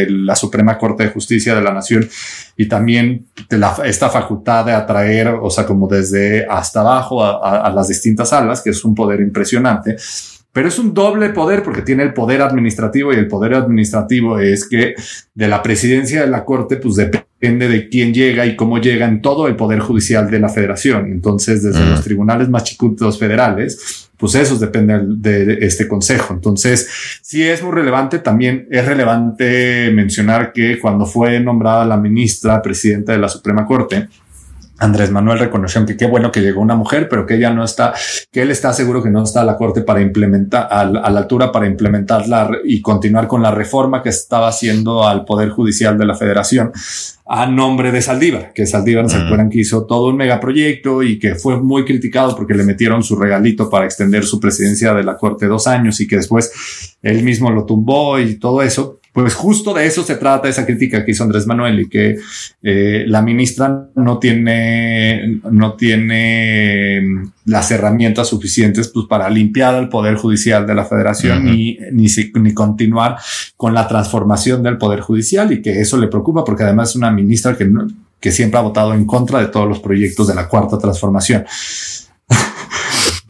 la 0.09 0.37
Suprema 0.37 0.79
Corte 0.79 1.05
de 1.05 1.11
Justicia 1.11 1.55
de 1.55 1.63
la 1.63 1.73
Nación 1.73 2.09
y 2.57 2.69
también 2.69 3.27
esta 3.85 4.09
facultad 4.09 4.65
de 4.67 4.73
atraer, 4.73 5.29
o 5.41 5.51
sea, 5.51 5.67
como 5.67 5.89
desde 5.89 6.47
hasta 6.47 6.81
abajo 6.81 7.25
a, 7.25 7.71
las 7.75 7.89
distintas 7.89 8.29
salas, 8.29 8.63
que 8.63 8.71
es 8.71 8.85
un 8.85 8.95
poder 8.95 9.21
impresionante. 9.21 9.97
Pero 10.53 10.69
es 10.69 10.79
un 10.79 10.93
doble 10.93 11.31
poder 11.31 11.63
porque 11.63 11.83
tiene 11.83 12.03
el 12.03 12.13
poder 12.13 12.43
administrativo 12.43 13.13
y 13.13 13.17
el 13.17 13.29
poder 13.29 13.55
administrativo 13.55 14.39
es 14.39 14.69
que 14.69 14.95
de 15.35 15.49
la 15.49 15.63
presidencia 15.63 16.23
de 16.23 16.27
la 16.27 16.45
Corte, 16.45 16.77
pues 16.77 16.97
depende 16.97 17.30
depende 17.41 17.69
de 17.69 17.89
quién 17.89 18.13
llega 18.13 18.45
y 18.45 18.55
cómo 18.55 18.79
llega 18.79 19.07
en 19.07 19.23
todo 19.23 19.49
el 19.49 19.57
poder 19.57 19.81
judicial 19.81 20.31
de 20.31 20.39
la 20.39 20.51
federación. 20.51 21.11
Entonces, 21.11 21.63
desde 21.63 21.89
los 21.89 22.05
tribunales 22.05 22.51
más 22.51 22.65
chiquitos 22.65 23.19
federales, 23.19 24.11
pues 24.19 24.35
eso 24.35 24.59
depende 24.59 25.01
de, 25.07 25.65
este 25.65 25.89
consejo. 25.89 26.35
Entonces, 26.35 26.87
sí 27.23 27.43
es 27.43 27.63
muy 27.63 27.73
relevante. 27.73 28.19
También 28.19 28.69
es 28.71 28.85
relevante 28.85 29.91
mencionar 29.91 30.53
que 30.53 30.79
cuando 30.79 31.07
fue 31.07 31.41
nombrada 31.41 31.87
la 31.87 31.97
ministra 31.97 32.61
presidenta 32.61 33.13
de 33.13 33.19
la 33.19 33.29
Suprema 33.31 33.65
Corte, 33.65 34.09
Andrés 34.81 35.11
Manuel 35.11 35.39
reconoció 35.39 35.85
que 35.85 35.97
qué 35.97 36.07
bueno 36.07 36.33
que 36.33 36.41
llegó 36.41 36.61
una 36.63 36.75
mujer, 36.75 37.09
pero 37.09 37.27
que 37.27 37.35
ella 37.35 37.51
no 37.51 37.63
está, 37.63 37.93
que 38.33 38.43
él 38.43 38.51
está 38.51 38.73
seguro 38.73 39.03
que 39.03 39.11
no 39.11 39.23
está 39.23 39.43
a 39.43 39.45
la 39.45 39.57
corte 39.57 39.83
para 39.83 40.01
implementar, 40.01 40.69
a, 40.71 40.85
la 40.85 41.19
altura 41.19 41.53
para 41.53 41.67
implementarla 41.67 42.51
y 42.65 42.81
continuar 42.81 43.29
con 43.29 43.43
la 43.43 43.51
reforma 43.51 44.03
que 44.03 44.09
estaba 44.09 44.49
haciendo 44.49 45.07
al 45.07 45.27
Poder 45.27 45.51
Judicial 45.51 45.99
de 45.99 46.07
la 46.07 46.15
Federación 46.15 46.73
a 47.27 47.47
nombre 47.47 47.93
de 47.93 48.03
Saldívar, 48.03 48.53
que 48.53 48.67
Saldívar 48.67 49.09
se 49.09 49.19
acuerdan 49.19 49.51
que 49.51 49.61
hizo 49.61 49.87
todo 49.87 50.09
un 50.09 50.17
megaproyecto 50.17 51.03
y 51.03 51.19
que 51.19 51.37
fue 51.37 51.61
muy 51.61 51.85
criticado 51.85 52.35
porque 52.35 52.55
le 52.55 52.65
metieron 52.65 53.05
su 53.05 53.15
regalito 53.17 53.71
para 53.71 53.85
extender 53.85 54.25
su 54.25 54.41
presidencia 54.41 54.95
de 54.95 55.05
la 55.05 55.17
corte 55.17 55.47
dos 55.47 55.69
años 55.69 56.01
y 56.01 56.09
que 56.09 56.17
después 56.17 56.97
él 57.03 57.23
mismo 57.23 57.51
lo 57.51 57.67
tumbó 57.67 58.19
y 58.19 58.37
todo 58.37 58.63
eso. 58.63 59.00
Pues 59.13 59.35
justo 59.35 59.75
de 59.75 59.87
eso 59.87 60.05
se 60.05 60.15
trata 60.15 60.49
esa 60.49 60.65
crítica 60.65 61.05
que 61.05 61.11
hizo 61.11 61.25
Andrés 61.25 61.45
Manuel 61.45 61.81
y 61.81 61.89
que 61.89 62.17
eh, 62.63 63.05
la 63.09 63.23
ministra 63.23 63.89
no 63.97 64.19
tiene, 64.19 65.41
no 65.51 65.75
tiene 65.75 67.01
mm, 67.01 67.33
las 67.47 67.73
herramientas 67.73 68.29
suficientes 68.29 68.89
pues, 68.89 69.07
para 69.07 69.29
limpiar 69.29 69.75
el 69.75 69.89
poder 69.89 70.15
judicial 70.15 70.65
de 70.65 70.77
la 70.77 70.85
federación 70.85 71.45
ni, 71.45 71.77
ni, 71.91 72.07
ni, 72.35 72.55
continuar 72.55 73.17
con 73.57 73.75
la 73.75 73.89
transformación 73.89 74.63
del 74.63 74.79
poder 74.79 75.01
judicial 75.01 75.53
y 75.53 75.61
que 75.61 75.81
eso 75.81 75.97
le 75.97 76.07
preocupa 76.07 76.45
porque 76.45 76.63
además 76.63 76.91
es 76.91 76.97
una 76.97 77.11
ministra 77.11 77.57
que, 77.57 77.69
que 78.21 78.31
siempre 78.31 78.61
ha 78.61 78.63
votado 78.63 78.95
en 78.95 79.07
contra 79.07 79.41
de 79.41 79.47
todos 79.47 79.69
los 79.69 79.81
proyectos 79.81 80.29
de 80.29 80.37
la 80.37 80.47
cuarta 80.47 80.79
transformación 80.79 81.45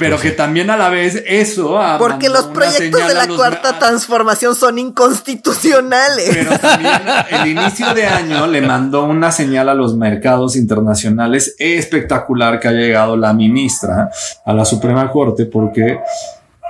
pero 0.01 0.19
que 0.19 0.33
también 0.33 0.71
a 0.71 0.77
la 0.77 0.89
vez 0.89 1.23
eso. 1.27 1.79
Porque 1.99 2.29
los 2.29 2.47
proyectos 2.47 3.07
de 3.07 3.15
la 3.15 3.29
cuarta 3.29 3.79
transformación 3.79 4.57
son 4.57 4.79
inconstitucionales. 4.79 6.31
Pero 6.33 6.59
también 6.59 7.03
el 7.31 7.47
inicio 7.47 7.95
de 7.95 8.07
año 8.07 8.47
le 8.47 8.63
mandó 8.63 9.05
una 9.05 9.31
señal 9.31 9.69
a 9.69 9.75
los 9.75 9.97
mercados 9.97 10.57
internacionales 10.57 11.55
espectacular 11.59 12.59
que 12.59 12.69
ha 12.69 12.73
llegado 12.73 13.17
la 13.17 13.33
ministra 13.33 14.11
a 14.45 14.53
la 14.53 14.65
Suprema 14.65 15.11
Corte 15.13 15.45
porque 15.47 16.01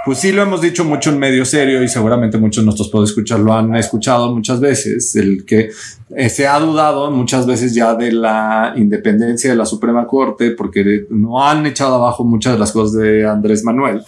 pues 0.04 0.18
sí, 0.18 0.32
lo 0.32 0.42
hemos 0.42 0.60
dicho 0.60 0.84
mucho 0.84 1.10
en 1.10 1.18
medio 1.18 1.44
serio 1.44 1.82
y 1.82 1.88
seguramente 1.88 2.38
muchos 2.38 2.62
de 2.62 2.66
nuestros 2.66 2.90
pueden 2.90 3.06
escuchar 3.06 3.40
lo 3.40 3.52
han 3.52 3.74
escuchado 3.76 4.34
muchas 4.34 4.60
veces, 4.60 5.14
el 5.16 5.44
que 5.44 5.70
eh, 6.16 6.28
se 6.28 6.46
ha 6.46 6.58
dudado 6.58 7.10
muchas 7.10 7.46
veces 7.46 7.74
ya 7.74 7.94
de 7.94 8.12
la 8.12 8.72
independencia 8.76 9.50
de 9.50 9.56
la 9.56 9.66
Suprema 9.66 10.06
Corte 10.06 10.52
porque 10.52 11.06
no 11.10 11.44
han 11.46 11.66
echado 11.66 11.96
abajo 11.96 12.24
muchas 12.24 12.54
de 12.54 12.58
las 12.58 12.72
cosas 12.72 13.00
de 13.00 13.26
Andrés 13.26 13.64
Manuel. 13.64 14.02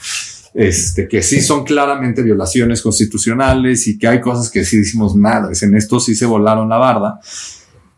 Este, 0.54 1.08
que 1.08 1.22
sí 1.22 1.40
son 1.40 1.64
claramente 1.64 2.22
violaciones 2.22 2.82
constitucionales 2.82 3.88
y 3.88 3.98
que 3.98 4.06
hay 4.06 4.20
cosas 4.20 4.50
que 4.50 4.66
sí 4.66 4.76
decimos 4.76 5.16
nada, 5.16 5.48
en 5.58 5.74
esto 5.74 5.98
sí 5.98 6.14
se 6.14 6.26
volaron 6.26 6.68
la 6.68 6.76
barda 6.76 7.20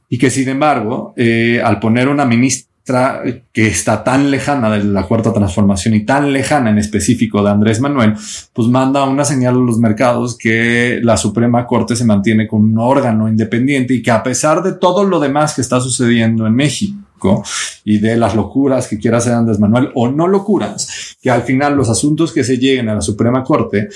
y 0.08 0.18
que 0.18 0.30
sin 0.30 0.48
embargo, 0.48 1.12
eh, 1.16 1.60
al 1.64 1.80
poner 1.80 2.08
una 2.08 2.24
ministra 2.24 2.73
que 2.84 3.66
está 3.66 4.04
tan 4.04 4.30
lejana 4.30 4.70
de 4.70 4.84
la 4.84 5.04
cuarta 5.04 5.32
transformación 5.32 5.94
y 5.94 6.04
tan 6.04 6.32
lejana 6.32 6.68
en 6.70 6.76
específico 6.76 7.42
de 7.42 7.50
Andrés 7.50 7.80
Manuel, 7.80 8.14
pues 8.52 8.68
manda 8.68 9.04
una 9.04 9.24
señal 9.24 9.54
a 9.54 9.58
los 9.58 9.78
mercados 9.78 10.36
que 10.36 11.00
la 11.02 11.16
Suprema 11.16 11.66
Corte 11.66 11.96
se 11.96 12.04
mantiene 12.04 12.46
con 12.46 12.62
un 12.62 12.78
órgano 12.78 13.28
independiente 13.28 13.94
y 13.94 14.02
que 14.02 14.10
a 14.10 14.22
pesar 14.22 14.62
de 14.62 14.72
todo 14.72 15.04
lo 15.04 15.18
demás 15.18 15.54
que 15.54 15.62
está 15.62 15.80
sucediendo 15.80 16.46
en 16.46 16.54
México, 16.54 17.04
y 17.84 17.98
de 17.98 18.16
las 18.16 18.34
locuras 18.34 18.86
que 18.86 18.98
quiera 18.98 19.16
hacer 19.16 19.32
Andrés 19.32 19.58
Manuel 19.58 19.90
o 19.94 20.08
no 20.10 20.28
locuras, 20.28 21.16
que 21.22 21.30
al 21.30 21.42
final 21.42 21.74
los 21.74 21.88
asuntos 21.88 22.32
que 22.32 22.44
se 22.44 22.58
lleguen 22.58 22.90
a 22.90 22.94
la 22.96 23.00
Suprema 23.00 23.42
Corte, 23.42 23.88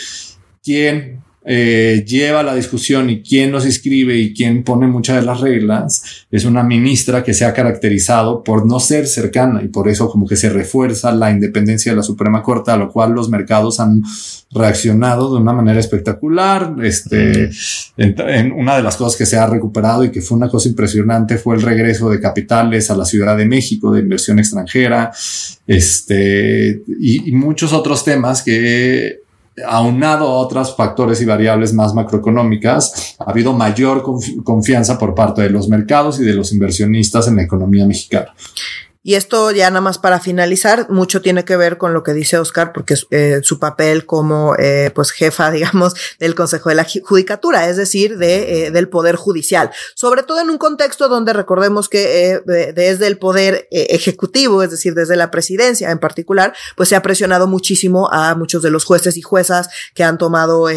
quien 0.62 1.22
eh, 1.44 2.04
lleva 2.06 2.42
la 2.42 2.54
discusión 2.54 3.08
y 3.08 3.22
quién 3.22 3.52
nos 3.52 3.64
escribe 3.64 4.16
y 4.16 4.34
quién 4.34 4.64
pone 4.64 4.86
muchas 4.86 5.16
de 5.16 5.22
las 5.22 5.40
reglas 5.40 6.26
es 6.30 6.44
una 6.44 6.62
ministra 6.62 7.22
que 7.22 7.32
se 7.32 7.44
ha 7.44 7.54
caracterizado 7.54 8.42
por 8.42 8.66
no 8.66 8.80
ser 8.80 9.06
cercana 9.06 9.62
y 9.62 9.68
por 9.68 9.88
eso 9.88 10.10
como 10.10 10.26
que 10.26 10.36
se 10.36 10.50
refuerza 10.50 11.12
la 11.12 11.30
independencia 11.30 11.92
de 11.92 11.96
la 11.96 12.02
Suprema 12.02 12.42
Corte, 12.42 12.70
a 12.70 12.76
lo 12.76 12.90
cual 12.90 13.12
los 13.12 13.28
mercados 13.28 13.78
han 13.78 14.02
reaccionado 14.50 15.32
de 15.32 15.40
una 15.40 15.52
manera 15.52 15.78
espectacular. 15.78 16.74
Este, 16.82 17.50
en, 17.96 18.52
una 18.52 18.76
de 18.76 18.82
las 18.82 18.96
cosas 18.96 19.16
que 19.16 19.24
se 19.24 19.38
ha 19.38 19.46
recuperado 19.46 20.04
y 20.04 20.10
que 20.10 20.20
fue 20.20 20.36
una 20.36 20.48
cosa 20.48 20.68
impresionante 20.68 21.38
fue 21.38 21.54
el 21.54 21.62
regreso 21.62 22.10
de 22.10 22.20
capitales 22.20 22.90
a 22.90 22.96
la 22.96 23.04
Ciudad 23.04 23.36
de 23.36 23.46
México, 23.46 23.92
de 23.92 24.00
inversión 24.00 24.38
extranjera, 24.38 25.12
este, 25.66 26.82
y 27.00 27.32
muchos 27.32 27.72
otros 27.72 28.04
temas 28.04 28.42
que 28.42 29.27
aunado 29.66 30.26
a 30.28 30.38
otros 30.38 30.76
factores 30.76 31.20
y 31.20 31.24
variables 31.24 31.72
más 31.72 31.94
macroeconómicas, 31.94 33.16
ha 33.18 33.30
habido 33.30 33.52
mayor 33.52 34.02
confianza 34.44 34.98
por 34.98 35.14
parte 35.14 35.42
de 35.42 35.50
los 35.50 35.68
mercados 35.68 36.20
y 36.20 36.24
de 36.24 36.34
los 36.34 36.52
inversionistas 36.52 37.28
en 37.28 37.36
la 37.36 37.42
economía 37.42 37.86
mexicana. 37.86 38.34
Y 39.02 39.14
esto 39.14 39.52
ya 39.52 39.70
nada 39.70 39.80
más 39.80 39.98
para 39.98 40.18
finalizar, 40.18 40.90
mucho 40.90 41.22
tiene 41.22 41.44
que 41.44 41.56
ver 41.56 41.78
con 41.78 41.94
lo 41.94 42.02
que 42.02 42.12
dice 42.12 42.36
Oscar, 42.36 42.72
porque 42.72 42.94
eh, 43.10 43.40
su 43.42 43.58
papel 43.60 44.04
como 44.04 44.56
eh, 44.58 44.90
pues 44.94 45.12
jefa, 45.12 45.50
digamos, 45.52 45.94
del 46.18 46.34
Consejo 46.34 46.68
de 46.68 46.74
la 46.74 46.86
Judicatura, 47.04 47.68
es 47.68 47.76
decir, 47.76 48.18
de, 48.18 48.66
eh, 48.66 48.70
del 48.70 48.88
Poder 48.88 49.16
Judicial. 49.16 49.70
Sobre 49.94 50.24
todo 50.24 50.40
en 50.40 50.50
un 50.50 50.58
contexto 50.58 51.08
donde 51.08 51.32
recordemos 51.32 51.88
que 51.88 52.40
desde 52.44 53.06
el 53.06 53.18
Poder 53.18 53.68
Ejecutivo, 53.70 54.62
es 54.62 54.70
decir, 54.70 54.94
desde 54.94 55.16
la 55.16 55.30
presidencia 55.30 55.90
en 55.90 55.98
particular, 55.98 56.54
pues 56.76 56.88
se 56.88 56.96
ha 56.96 57.02
presionado 57.02 57.46
muchísimo 57.46 58.10
a 58.12 58.34
muchos 58.34 58.62
de 58.62 58.70
los 58.70 58.84
jueces 58.84 59.16
y 59.16 59.22
juezas 59.22 59.68
que 59.94 60.04
han 60.04 60.18
tomado 60.18 60.68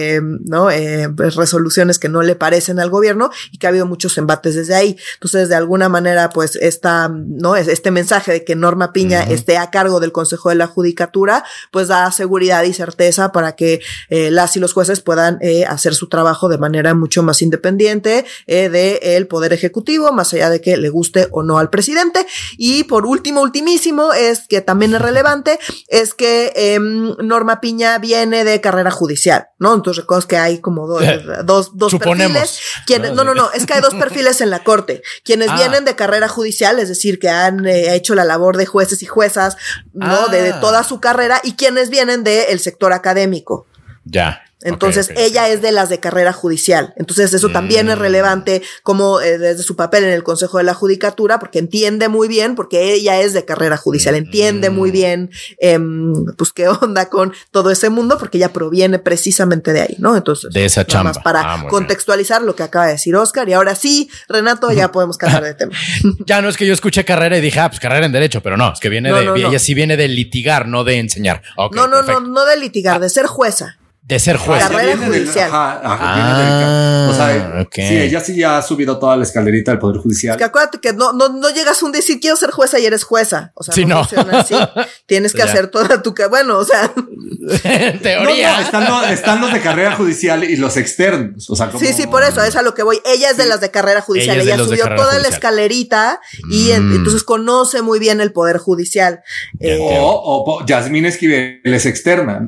¿no? 0.45 0.69
Pues, 1.17 1.35
resoluciones 1.35 1.99
que 1.99 2.09
no 2.09 2.21
le 2.21 2.35
parecen 2.35 2.79
al 2.79 2.89
gobierno 2.89 3.31
y 3.51 3.57
que 3.57 3.67
ha 3.67 3.69
habido 3.69 3.85
muchos 3.85 4.17
embates 4.17 4.55
desde 4.55 4.75
ahí. 4.75 4.97
Entonces, 5.15 5.49
de 5.49 5.55
alguna 5.55 5.89
manera, 5.89 6.29
pues 6.29 6.55
esta, 6.55 7.09
¿no? 7.09 7.55
Este 7.55 7.91
mensaje 7.91 8.20
de 8.27 8.43
que 8.43 8.55
Norma 8.55 8.93
Piña 8.93 9.23
esté 9.23 9.57
a 9.57 9.69
cargo 9.71 9.99
del 9.99 10.11
Consejo 10.11 10.49
de 10.49 10.55
la 10.55 10.67
Judicatura, 10.67 11.43
pues 11.71 11.87
da 11.87 12.11
seguridad 12.11 12.63
y 12.63 12.73
certeza 12.73 13.31
para 13.31 13.55
que 13.55 13.81
eh, 14.09 14.31
las 14.31 14.55
y 14.55 14.59
los 14.59 14.73
jueces 14.73 15.01
puedan 15.01 15.37
eh, 15.41 15.65
hacer 15.65 15.95
su 15.95 16.09
trabajo 16.09 16.49
de 16.49 16.57
manera 16.57 16.93
mucho 16.93 17.23
más 17.23 17.41
independiente 17.41 18.25
eh, 18.47 18.69
del 18.69 19.27
Poder 19.27 19.53
Ejecutivo, 19.53 20.11
más 20.11 20.33
allá 20.33 20.49
de 20.49 20.61
que 20.61 20.77
le 20.77 20.89
guste 20.89 21.27
o 21.31 21.43
no 21.43 21.57
al 21.57 21.69
presidente. 21.69 22.25
Y 22.57 22.83
por 22.83 23.05
último, 23.05 23.41
ultimísimo, 23.41 24.13
es 24.13 24.47
que 24.47 24.61
también 24.61 24.93
es 24.93 25.01
relevante, 25.01 25.59
es 25.87 26.13
que 26.13 26.51
em, 26.55 27.15
Norma 27.19 27.61
Piña 27.61 27.97
viene 27.99 28.43
de 28.43 28.61
carrera 28.61 28.91
judicial, 28.91 29.47
¿no? 29.59 29.73
Entonces 29.73 30.03
recuerdo 30.03 30.27
que 30.27 30.37
hay 30.37 30.59
como 30.59 30.87
dos, 30.87 31.03
dos, 31.45 31.77
dos 31.77 31.95
perfiles. 31.95 32.59
Quienes, 32.85 33.13
no, 33.13 33.23
no, 33.23 33.33
no, 33.33 33.51
es 33.51 33.65
que 33.65 33.73
hay 33.73 33.81
dos 33.81 33.95
perfiles 33.95 34.41
en 34.41 34.49
la 34.49 34.63
corte. 34.63 35.01
Quienes 35.23 35.49
ah. 35.51 35.55
vienen 35.55 35.85
de 35.85 35.95
carrera 35.95 36.27
judicial, 36.27 36.79
es 36.79 36.89
decir, 36.89 37.19
que 37.19 37.29
han 37.29 37.65
hecho 37.65 38.00
la 38.15 38.25
labor 38.25 38.57
de 38.57 38.65
jueces 38.65 39.03
y 39.03 39.05
juezas, 39.05 39.57
¿no? 39.93 40.27
De, 40.27 40.53
toda 40.53 40.79
ah. 40.79 40.83
su 40.83 40.99
carrera 40.99 41.39
y 41.43 41.53
quienes 41.53 41.89
vienen 41.89 42.23
del 42.23 42.59
sector 42.59 42.93
académico. 42.93 43.67
Ya. 44.03 44.43
Entonces, 44.63 45.09
ella 45.15 45.49
es 45.49 45.61
de 45.61 45.71
las 45.71 45.89
de 45.89 45.99
carrera 45.99 46.33
judicial. 46.33 46.93
Entonces, 46.97 47.33
eso 47.33 47.49
también 47.49 47.89
es 47.89 47.97
mm. 47.97 47.99
relevante 47.99 48.61
como 48.83 49.21
eh, 49.21 49.37
desde 49.37 49.63
su 49.63 49.75
papel 49.75 50.03
en 50.03 50.11
el 50.11 50.23
Consejo 50.23 50.57
de 50.57 50.63
la 50.63 50.73
Judicatura, 50.73 51.39
porque 51.39 51.59
entiende 51.59 52.09
muy 52.09 52.27
bien, 52.27 52.55
porque 52.55 52.93
ella 52.93 53.19
es 53.19 53.33
de 53.33 53.45
carrera 53.45 53.77
judicial, 53.77 54.15
entiende 54.15 54.69
muy 54.69 54.89
mm. 54.89 54.93
bien, 54.93 55.31
em, 55.59 56.13
pues, 56.37 56.51
qué 56.53 56.67
onda 56.81 57.09
con 57.09 57.33
todo 57.51 57.71
ese 57.71 57.89
mundo, 57.89 58.17
porque 58.17 58.37
ella 58.37 58.53
proviene 58.53 58.99
precisamente 58.99 59.73
de 59.73 59.81
ahí, 59.81 59.95
¿no? 59.97 60.15
Entonces, 60.15 60.53
de 60.53 60.65
esa 60.65 60.85
chamba. 60.85 61.11
Más 61.11 61.19
para 61.19 61.41
ah, 61.41 61.67
contextualizar 61.67 62.41
lo 62.41 62.55
que 62.55 62.63
acaba 62.63 62.85
de 62.85 62.93
decir 62.93 63.15
Oscar. 63.15 63.49
Y 63.49 63.53
ahora 63.53 63.75
sí, 63.75 64.09
Renato, 64.27 64.71
ya 64.71 64.91
podemos 64.91 65.17
cambiar 65.17 65.43
de 65.43 65.53
tema. 65.53 65.73
ya 66.25 66.41
no 66.41 66.49
es 66.49 66.57
que 66.57 66.65
yo 66.65 66.73
escuché 66.73 67.03
carrera 67.03 67.37
y 67.37 67.41
dije, 67.41 67.59
ah, 67.59 67.69
pues 67.69 67.79
carrera 67.79 68.05
en 68.05 68.11
derecho, 68.11 68.41
pero 68.41 68.57
no, 68.57 68.71
es 68.73 68.79
que 68.79 68.89
viene 68.89 69.11
de, 69.11 69.47
ella 69.47 69.59
sí 69.59 69.73
viene 69.73 69.97
de 69.97 70.07
litigar, 70.07 70.67
no 70.67 70.83
de 70.83 70.99
enseñar. 70.99 71.41
no, 71.57 71.87
no, 71.87 72.01
no, 72.03 72.19
no 72.19 72.45
de 72.45 72.57
litigar, 72.57 72.99
de 72.99 73.09
ser 73.09 73.25
jueza 73.25 73.80
de 74.11 74.19
ser 74.19 74.35
juez. 74.35 74.61
Carrera 74.61 74.97
judicial. 74.97 75.49
ah, 75.53 77.07
o 77.09 77.13
sea, 77.13 77.67
sí, 77.71 77.97
ella 77.97 78.19
sí 78.19 78.35
ya 78.35 78.57
ha 78.57 78.61
subido 78.61 78.99
toda 78.99 79.15
la 79.15 79.23
escalerita 79.23 79.71
del 79.71 79.79
Poder 79.79 80.01
Judicial. 80.01 80.37
que 80.37 80.43
acuérdate 80.43 80.79
que 80.79 80.91
no, 80.91 81.13
no, 81.13 81.29
no 81.29 81.49
llegas 81.49 81.81
a 81.81 81.85
un 81.85 81.93
decir 81.93 82.19
quiero 82.19 82.35
ser 82.35 82.51
jueza 82.51 82.77
y 82.77 82.85
eres 82.85 83.05
jueza. 83.05 83.53
O 83.55 83.63
sea, 83.63 83.73
sí, 83.73 83.85
no, 83.85 84.03
funciona 84.03 84.39
así. 84.39 84.55
Tienes 85.05 85.31
que 85.33 85.43
hacer 85.43 85.67
toda 85.67 86.01
tu... 86.01 86.13
Bueno, 86.29 86.57
o 86.57 86.65
sea... 86.65 86.91
en 87.63 87.99
teoría. 88.01 88.59
están, 88.61 88.85
los, 88.85 89.09
están, 89.09 89.39
los, 89.39 89.53
de 89.53 89.61
carrera 89.61 89.95
judicial 89.95 90.43
y 90.43 90.57
los 90.57 90.75
externos. 90.75 91.49
O 91.49 91.55
sea, 91.55 91.67
como... 91.67 91.79
Sí, 91.79 91.93
sí, 91.93 92.05
por 92.05 92.23
eso, 92.23 92.43
es 92.43 92.57
a 92.57 92.61
lo 92.63 92.73
que 92.73 92.83
voy. 92.83 92.99
Ella 93.05 93.29
es 93.29 93.37
de 93.37 93.45
las 93.45 93.61
de 93.61 93.71
carrera 93.71 94.01
judicial. 94.01 94.41
Ella, 94.41 94.57
subió 94.57 94.93
toda 94.93 95.19
la 95.19 95.29
escalerita 95.29 96.19
y 96.51 96.71
mm. 96.73 96.95
entonces 96.95 97.23
conoce 97.23 97.81
muy 97.81 97.99
bien 97.99 98.19
el 98.19 98.33
Poder 98.33 98.57
Judicial. 98.57 99.21
Eh, 99.61 99.79
o, 99.89 100.21
o 100.59 100.65
Yasmín 100.65 101.05
Esquivel 101.05 101.61
es 101.63 101.85
externa. 101.85 102.45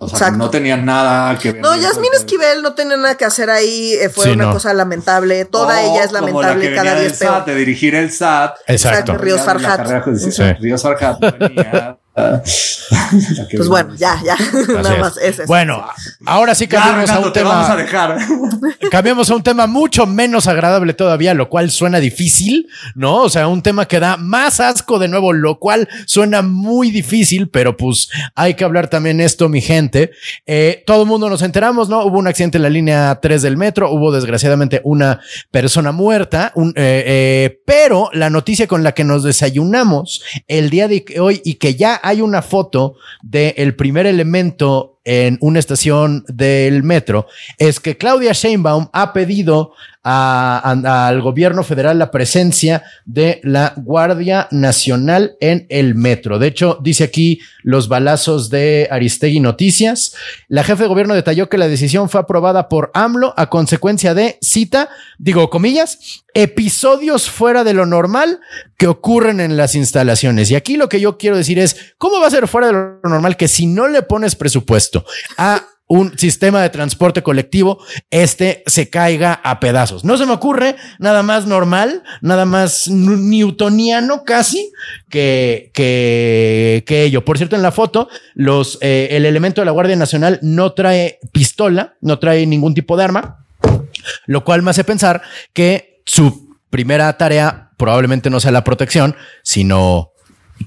O 0.00 0.08
sea, 0.08 0.30
no 0.30 0.48
tenían 0.48 0.84
nada 0.84 1.36
que 1.38 1.52
ver. 1.52 1.60
No, 1.60 1.74
Yasmín 1.74 2.10
Esquivel 2.14 2.62
no 2.62 2.74
tenía 2.74 2.96
nada 2.96 3.16
que 3.16 3.24
hacer 3.24 3.50
ahí. 3.50 3.94
Eh, 3.94 4.08
fue 4.08 4.32
una 4.32 4.52
cosa 4.52 4.72
lamentable. 4.72 5.44
Toda 5.44 5.82
ella 5.82 6.04
es 6.04 6.12
lamentable 6.12 6.72
cada 6.74 6.94
día 6.94 7.08
es 7.08 7.18
peor. 7.18 7.44
de 7.44 7.54
dirigir 7.56 7.96
el 7.96 8.12
SAT. 8.12 8.58
Exacto. 8.68 9.18
Ríos 9.18 9.42
Farhat. 9.42 10.06
Ríos 10.60 10.82
Farhat 10.82 11.18
pues 13.56 13.68
bueno, 13.68 13.94
ya, 13.96 14.20
ya. 14.24 14.36
Nada 14.72 14.98
más. 14.98 15.18
bueno, 15.46 15.84
ahora 16.24 16.54
sí 16.54 16.66
cambiamos 16.66 17.10
a 17.10 17.18
un 17.20 17.32
tema. 17.32 17.50
Vamos 17.50 17.70
a 17.70 17.76
dejar. 17.76 18.18
cambiamos 18.90 19.30
a 19.30 19.36
un 19.36 19.42
tema 19.42 19.66
mucho 19.66 20.06
menos 20.06 20.46
agradable 20.46 20.94
todavía, 20.94 21.34
lo 21.34 21.48
cual 21.48 21.70
suena 21.70 22.00
difícil, 22.00 22.68
¿no? 22.94 23.22
O 23.22 23.28
sea, 23.28 23.48
un 23.48 23.62
tema 23.62 23.86
que 23.86 24.00
da 24.00 24.16
más 24.16 24.60
asco 24.60 24.98
de 24.98 25.08
nuevo, 25.08 25.32
lo 25.32 25.58
cual 25.58 25.88
suena 26.06 26.42
muy 26.42 26.90
difícil, 26.90 27.48
pero 27.48 27.76
pues 27.76 28.08
hay 28.34 28.54
que 28.54 28.64
hablar 28.64 28.88
también 28.88 29.20
esto, 29.20 29.48
mi 29.48 29.60
gente. 29.60 30.10
Eh, 30.46 30.82
todo 30.86 31.02
el 31.02 31.08
mundo 31.08 31.28
nos 31.28 31.42
enteramos, 31.42 31.88
¿no? 31.88 32.04
Hubo 32.04 32.18
un 32.18 32.28
accidente 32.28 32.58
en 32.58 32.62
la 32.62 32.70
línea 32.70 33.18
3 33.20 33.42
del 33.42 33.56
metro, 33.56 33.90
hubo 33.90 34.12
desgraciadamente 34.12 34.80
una 34.84 35.20
persona 35.50 35.92
muerta, 35.92 36.52
un, 36.54 36.70
eh, 36.70 37.04
eh, 37.06 37.60
pero 37.66 38.10
la 38.12 38.30
noticia 38.30 38.66
con 38.66 38.82
la 38.82 38.92
que 38.92 39.04
nos 39.04 39.22
desayunamos 39.22 40.22
el 40.46 40.70
día 40.70 40.88
de 40.88 41.04
hoy 41.20 41.40
y 41.44 41.54
que 41.54 41.74
ya 41.74 42.00
hay 42.08 42.22
una 42.22 42.40
foto 42.40 42.96
del 43.22 43.76
primer 43.76 44.06
elemento 44.06 44.98
en 45.04 45.36
una 45.40 45.58
estación 45.58 46.24
del 46.28 46.82
metro 46.82 47.26
es 47.58 47.80
que 47.80 47.96
Claudia 47.96 48.32
Sheinbaum 48.32 48.88
ha 48.92 49.12
pedido 49.12 49.72
al 50.10 51.20
gobierno 51.20 51.62
federal 51.62 51.98
la 51.98 52.10
presencia 52.10 52.82
de 53.04 53.40
la 53.44 53.74
Guardia 53.76 54.48
Nacional 54.50 55.36
en 55.40 55.66
el 55.68 55.94
metro. 55.94 56.38
De 56.38 56.46
hecho, 56.46 56.78
dice 56.82 57.04
aquí 57.04 57.40
los 57.62 57.88
balazos 57.88 58.48
de 58.48 58.88
Aristegui 58.90 59.40
Noticias. 59.40 60.14
La 60.48 60.64
jefe 60.64 60.84
de 60.84 60.88
gobierno 60.88 61.14
detalló 61.14 61.48
que 61.48 61.58
la 61.58 61.68
decisión 61.68 62.08
fue 62.08 62.20
aprobada 62.20 62.68
por 62.68 62.90
AMLO 62.94 63.34
a 63.36 63.50
consecuencia 63.50 64.14
de, 64.14 64.38
cita, 64.40 64.88
digo 65.18 65.50
comillas, 65.50 66.24
episodios 66.32 67.28
fuera 67.28 67.64
de 67.64 67.74
lo 67.74 67.84
normal 67.84 68.40
que 68.78 68.86
ocurren 68.86 69.40
en 69.40 69.56
las 69.56 69.74
instalaciones. 69.74 70.50
Y 70.50 70.54
aquí 70.54 70.76
lo 70.76 70.88
que 70.88 71.00
yo 71.00 71.18
quiero 71.18 71.36
decir 71.36 71.58
es, 71.58 71.94
¿cómo 71.98 72.20
va 72.20 72.28
a 72.28 72.30
ser 72.30 72.48
fuera 72.48 72.68
de 72.68 72.72
lo 72.72 73.00
normal 73.04 73.36
que 73.36 73.48
si 73.48 73.66
no 73.66 73.88
le 73.88 74.02
pones 74.02 74.36
presupuesto 74.36 75.04
a 75.36 75.64
un 75.88 76.16
sistema 76.18 76.62
de 76.62 76.68
transporte 76.68 77.22
colectivo, 77.22 77.78
este 78.10 78.62
se 78.66 78.90
caiga 78.90 79.40
a 79.42 79.58
pedazos. 79.58 80.04
No 80.04 80.16
se 80.18 80.26
me 80.26 80.32
ocurre 80.32 80.76
nada 80.98 81.22
más 81.22 81.46
normal, 81.46 82.02
nada 82.20 82.44
más 82.44 82.88
newtoniano 82.88 84.22
casi 84.24 84.70
que, 85.08 85.70
que, 85.72 86.84
que 86.86 87.04
ello. 87.04 87.24
Por 87.24 87.38
cierto, 87.38 87.56
en 87.56 87.62
la 87.62 87.72
foto, 87.72 88.08
los, 88.34 88.78
eh, 88.82 89.08
el 89.12 89.24
elemento 89.24 89.62
de 89.62 89.64
la 89.64 89.72
Guardia 89.72 89.96
Nacional 89.96 90.38
no 90.42 90.72
trae 90.72 91.18
pistola, 91.32 91.94
no 92.02 92.18
trae 92.18 92.46
ningún 92.46 92.74
tipo 92.74 92.96
de 92.96 93.04
arma, 93.04 93.46
lo 94.26 94.44
cual 94.44 94.62
me 94.62 94.70
hace 94.70 94.84
pensar 94.84 95.22
que 95.54 96.02
su 96.04 96.54
primera 96.68 97.16
tarea 97.16 97.70
probablemente 97.78 98.28
no 98.28 98.40
sea 98.40 98.50
la 98.50 98.64
protección, 98.64 99.16
sino 99.42 100.12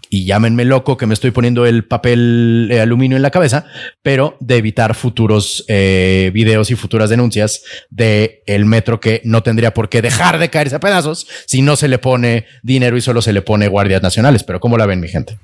y 0.09 0.25
llámenme 0.25 0.65
loco 0.65 0.97
que 0.97 1.05
me 1.05 1.13
estoy 1.13 1.31
poniendo 1.31 1.65
el 1.65 1.85
papel 1.85 2.67
de 2.69 2.81
aluminio 2.81 3.17
en 3.17 3.23
la 3.23 3.31
cabeza, 3.31 3.65
pero 4.01 4.37
de 4.39 4.57
evitar 4.57 4.95
futuros 4.95 5.65
eh, 5.67 6.31
videos 6.33 6.71
y 6.71 6.75
futuras 6.75 7.09
denuncias 7.09 7.63
de 7.89 8.43
el 8.45 8.65
metro 8.65 8.99
que 8.99 9.21
no 9.23 9.43
tendría 9.43 9.73
por 9.73 9.89
qué 9.89 10.01
dejar 10.01 10.39
de 10.39 10.49
caerse 10.49 10.75
a 10.75 10.79
pedazos 10.79 11.27
si 11.45 11.61
no 11.61 11.75
se 11.75 11.87
le 11.87 11.97
pone 11.97 12.45
dinero 12.63 12.97
y 12.97 13.01
solo 13.01 13.21
se 13.21 13.33
le 13.33 13.41
pone 13.41 13.67
guardias 13.67 14.01
nacionales. 14.01 14.43
Pero 14.43 14.59
¿cómo 14.59 14.77
la 14.77 14.85
ven 14.85 14.99
mi 14.99 15.07
gente? 15.07 15.37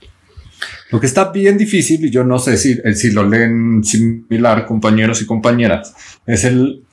Lo 0.89 0.99
que 0.99 1.07
está 1.07 1.31
bien 1.31 1.57
difícil, 1.57 2.05
y 2.05 2.09
yo 2.09 2.23
no 2.23 2.39
sé 2.39 2.57
si, 2.57 2.77
si 2.95 3.11
lo 3.11 3.27
leen 3.27 3.83
similar 3.83 4.65
compañeros 4.65 5.21
y 5.21 5.25
compañeras, 5.25 5.93
es 6.25 6.45
el 6.45 6.83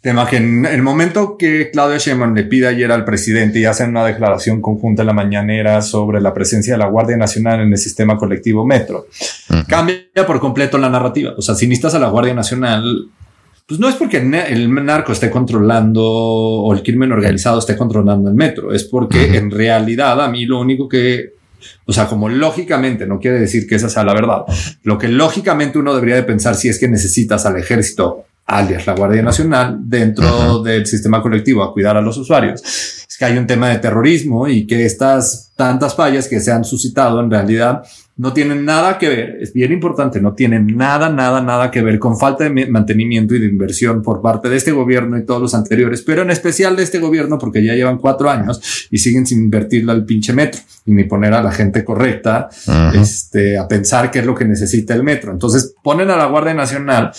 Tema 0.00 0.26
que 0.26 0.36
en 0.36 0.64
el 0.64 0.82
momento 0.82 1.36
que 1.36 1.70
Claudia 1.70 1.98
Sheinbaum 1.98 2.34
le 2.34 2.44
pide 2.44 2.68
ayer 2.68 2.90
al 2.90 3.04
presidente 3.04 3.58
y 3.58 3.64
hacen 3.64 3.90
una 3.90 4.04
declaración 4.04 4.60
conjunta 4.60 5.02
en 5.02 5.06
la 5.06 5.12
mañanera 5.12 5.82
sobre 5.82 6.20
la 6.20 6.32
presencia 6.32 6.74
de 6.74 6.78
la 6.78 6.86
Guardia 6.86 7.16
Nacional 7.16 7.60
en 7.60 7.72
el 7.72 7.78
sistema 7.78 8.16
colectivo 8.16 8.64
Metro, 8.64 9.06
cambia 9.68 10.00
por 10.26 10.40
completo 10.40 10.78
la 10.78 10.88
narrativa. 10.88 11.34
O 11.36 11.42
sea, 11.42 11.54
si 11.54 11.66
necesitas 11.66 11.94
a 11.94 11.98
la 11.98 12.08
Guardia 12.08 12.34
Nacional, 12.34 13.08
pues 13.66 13.80
no 13.80 13.88
es 13.88 13.96
porque 13.96 14.18
el 14.18 14.84
narco 14.84 15.12
esté 15.12 15.30
controlando 15.30 16.02
o 16.02 16.72
el 16.72 16.82
crimen 16.82 17.12
organizado 17.12 17.58
esté 17.58 17.76
controlando 17.76 18.30
el 18.30 18.36
metro, 18.36 18.72
es 18.72 18.84
porque 18.84 19.36
en 19.36 19.50
realidad 19.50 20.20
a 20.20 20.28
mí 20.28 20.46
lo 20.46 20.60
único 20.60 20.88
que 20.88 21.36
o 21.84 21.92
sea, 21.92 22.06
como 22.06 22.28
lógicamente, 22.28 23.06
no 23.06 23.18
quiere 23.18 23.40
decir 23.40 23.66
que 23.66 23.76
esa 23.76 23.88
sea 23.88 24.04
la 24.04 24.14
verdad. 24.14 24.42
Lo 24.82 24.98
que 24.98 25.08
lógicamente 25.08 25.78
uno 25.78 25.94
debería 25.94 26.16
de 26.16 26.22
pensar 26.22 26.54
si 26.54 26.68
es 26.68 26.78
que 26.78 26.88
necesitas 26.88 27.46
al 27.46 27.56
ejército 27.56 28.24
alias 28.46 28.86
la 28.86 28.94
Guardia 28.94 29.22
Nacional, 29.22 29.78
dentro 29.82 30.62
del 30.62 30.86
sistema 30.86 31.20
colectivo 31.20 31.62
a 31.62 31.72
cuidar 31.72 31.96
a 31.96 32.00
los 32.00 32.16
usuarios. 32.16 32.62
Es 32.62 33.16
que 33.18 33.24
hay 33.24 33.36
un 33.38 33.46
tema 33.46 33.68
de 33.70 33.78
terrorismo 33.78 34.46
y 34.46 34.66
que 34.66 34.84
estas 34.86 35.52
tantas 35.56 35.96
fallas 35.96 36.28
que 36.28 36.40
se 36.40 36.52
han 36.52 36.64
suscitado 36.64 37.20
en 37.20 37.30
realidad 37.30 37.82
no 38.18 38.32
tienen 38.32 38.64
nada 38.64 38.96
que 38.96 39.08
ver, 39.08 39.38
es 39.42 39.52
bien 39.52 39.72
importante, 39.72 40.22
no 40.22 40.32
tienen 40.32 40.74
nada, 40.74 41.10
nada, 41.10 41.42
nada 41.42 41.70
que 41.70 41.82
ver 41.82 41.98
con 41.98 42.18
falta 42.18 42.44
de 42.44 42.66
mantenimiento 42.66 43.34
y 43.34 43.40
de 43.40 43.46
inversión 43.46 44.00
por 44.02 44.22
parte 44.22 44.48
de 44.48 44.56
este 44.56 44.72
gobierno 44.72 45.18
y 45.18 45.26
todos 45.26 45.42
los 45.42 45.54
anteriores, 45.54 46.00
pero 46.00 46.22
en 46.22 46.30
especial 46.30 46.76
de 46.76 46.82
este 46.82 46.98
gobierno 46.98 47.38
porque 47.38 47.62
ya 47.62 47.74
llevan 47.74 47.98
cuatro 47.98 48.30
años 48.30 48.88
y 48.90 48.98
siguen 48.98 49.26
sin 49.26 49.40
invertirlo 49.40 49.92
al 49.92 50.06
pinche 50.06 50.32
metro 50.32 50.62
y 50.86 50.92
ni 50.92 51.04
poner 51.04 51.34
a 51.34 51.42
la 51.42 51.52
gente 51.52 51.84
correcta 51.84 52.48
este, 52.94 53.58
a 53.58 53.68
pensar 53.68 54.10
qué 54.10 54.20
es 54.20 54.26
lo 54.26 54.34
que 54.34 54.46
necesita 54.46 54.94
el 54.94 55.02
metro. 55.02 55.32
Entonces 55.32 55.74
ponen 55.82 56.08
a 56.08 56.16
la 56.16 56.26
Guardia 56.26 56.54
Nacional 56.54 57.12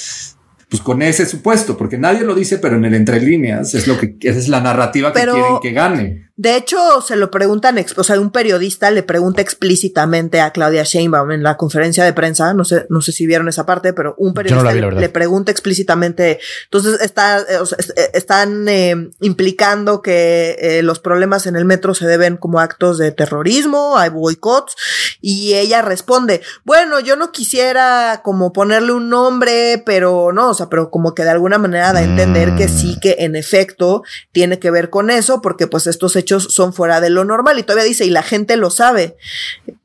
pues 0.70 0.82
con 0.82 1.01
ese 1.01 1.26
supuesto, 1.26 1.78
porque 1.78 1.97
nadie 1.97 2.22
lo 2.22 2.36
dice, 2.36 2.57
pero 2.57 2.76
en 2.76 2.86
el 2.86 2.93
entre 2.93 3.22
líneas 3.22 3.74
es 3.74 3.88
lo 3.88 3.97
que 3.97 4.18
esa 4.22 4.39
es 4.39 4.49
la 4.49 4.61
narrativa 4.61 5.13
que 5.13 5.22
quieren 5.22 5.59
que 5.61 5.72
gane. 5.72 6.26
De 6.38 6.55
hecho, 6.55 7.01
se 7.01 7.15
lo 7.15 7.31
preguntan, 7.31 7.83
o 7.95 8.03
sea, 8.03 8.19
un 8.19 8.29
periodista 8.29 8.91
le 8.91 9.01
pregunta 9.01 9.41
explícitamente 9.41 10.39
a 10.39 10.51
Claudia 10.51 10.83
Sheinbaum 10.83 11.31
en 11.31 11.41
la 11.41 11.57
conferencia 11.57 12.03
de 12.03 12.13
prensa, 12.13 12.53
no 12.53 12.63
sé, 12.63 12.85
no 12.89 13.01
sé 13.01 13.11
si 13.11 13.25
vieron 13.25 13.47
esa 13.47 13.65
parte, 13.65 13.91
pero 13.91 14.13
un 14.19 14.35
periodista 14.35 14.71
le, 14.71 15.09
pregunta 15.09 15.51
explícitamente, 15.51 16.39
entonces 16.65 17.01
está, 17.01 17.39
eh, 17.39 17.57
eh, 17.95 18.11
están 18.13 18.67
eh, 18.67 19.09
implicando 19.21 20.03
que 20.03 20.79
los 20.83 20.99
problemas 20.99 21.47
en 21.47 21.55
el 21.55 21.65
metro 21.65 21.95
se 21.95 22.05
deben 22.05 22.38
como 22.38 22.59
actos 22.59 22.99
de 22.99 23.11
terrorismo, 23.11 23.97
hay 23.97 24.11
boicots, 24.11 24.75
y 25.19 25.55
ella 25.55 25.81
responde, 25.81 26.41
bueno, 26.63 26.99
yo 26.99 27.15
no 27.15 27.31
quisiera 27.31 28.21
como 28.23 28.53
ponerle 28.53 28.91
un 28.91 29.09
nombre, 29.09 29.81
pero 29.83 30.31
no, 30.31 30.51
o 30.51 30.53
sea, 30.53 30.69
pero 30.69 30.91
como 30.91 31.15
que 31.15 31.23
de 31.23 31.31
alguna 31.31 31.57
manera 31.57 31.93
da 31.93 31.99
a 31.99 32.03
entender 32.03 32.55
que 32.55 32.67
sí, 32.67 32.93
mm. 32.95 32.99
que 32.99 33.15
en 33.21 33.35
efecto 33.35 34.03
tiene 34.31 34.59
que 34.59 34.69
ver 34.69 34.91
con 34.91 35.09
eso, 35.09 35.41
porque 35.41 35.65
pues 35.65 35.88
estos 35.88 36.15
hechos 36.28 36.47
son 36.49 36.73
fuera 36.73 36.99
de 36.99 37.09
lo 37.09 37.23
normal 37.23 37.57
y 37.57 37.63
todavía 37.63 37.86
dice, 37.86 38.05
y 38.05 38.09
la 38.09 38.21
gente 38.21 38.57
lo 38.57 38.69
sabe, 38.69 39.15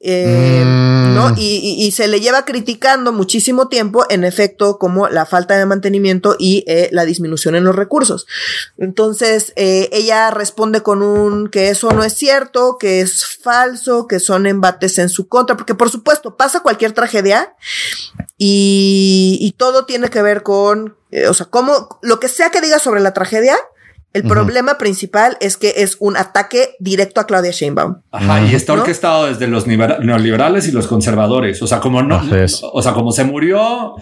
eh, 0.00 0.64
mm. 0.64 1.14
¿no? 1.14 1.34
Y, 1.36 1.90
se 1.92 2.08
le 2.08 2.20
lleva 2.20 2.44
criticando 2.44 3.12
muchísimo 3.12 3.68
tiempo, 3.68 4.04
en 4.08 4.24
efecto, 4.24 4.78
como 4.78 5.08
la 5.08 5.26
falta 5.26 5.56
de 5.56 5.66
mantenimiento 5.66 6.36
y 6.38 6.64
eh, 6.66 6.88
la 6.90 7.04
disminución 7.04 7.54
en 7.54 7.64
los 7.64 7.76
recursos. 7.76 8.26
Entonces, 8.78 9.52
eh, 9.56 9.88
ella 9.92 10.30
responde 10.30 10.82
con 10.82 11.02
un 11.02 11.48
que 11.48 11.68
eso 11.68 11.92
no 11.92 12.02
es 12.02 12.14
cierto, 12.14 12.78
que 12.78 13.00
es 13.00 13.24
falso, 13.26 14.06
que 14.08 14.18
son 14.18 14.46
embates 14.46 14.98
en 14.98 15.08
su 15.08 15.28
contra, 15.28 15.56
porque 15.56 15.74
por 15.74 15.90
supuesto 15.90 16.36
pasa 16.36 16.60
cualquier 16.60 16.92
tragedia 16.92 17.54
y, 18.38 19.38
y 19.40 19.52
todo 19.52 19.84
tiene 19.84 20.08
que 20.08 20.22
ver 20.22 20.42
con, 20.42 20.96
o 21.28 21.34
sea, 21.34 21.46
como 21.46 22.00
lo 22.02 22.18
que 22.18 22.28
sea 22.28 22.50
que 22.50 22.60
diga 22.60 22.78
sobre 22.78 23.00
la 23.00 23.12
tragedia, 23.12 23.56
el 24.12 24.24
problema 24.24 24.78
principal 24.78 25.36
es 25.40 25.56
que 25.56 25.74
es 25.78 25.96
un 25.98 26.16
ataque 26.16 26.76
directo 26.78 27.20
a 27.20 27.26
Claudia 27.26 27.50
Sheinbaum. 27.50 28.02
Ajá, 28.10 28.42
y 28.42 28.54
está 28.54 28.74
orquestado 28.74 29.26
desde 29.26 29.46
los 29.46 29.66
neoliberales 29.66 30.68
y 30.68 30.72
los 30.72 30.86
conservadores. 30.86 31.62
O 31.62 31.66
sea, 31.66 31.80
como 31.80 32.02
no, 32.02 32.22
o 32.72 32.82
sea, 32.82 32.92
como 32.92 33.12
se 33.12 33.24
murió 33.24 33.94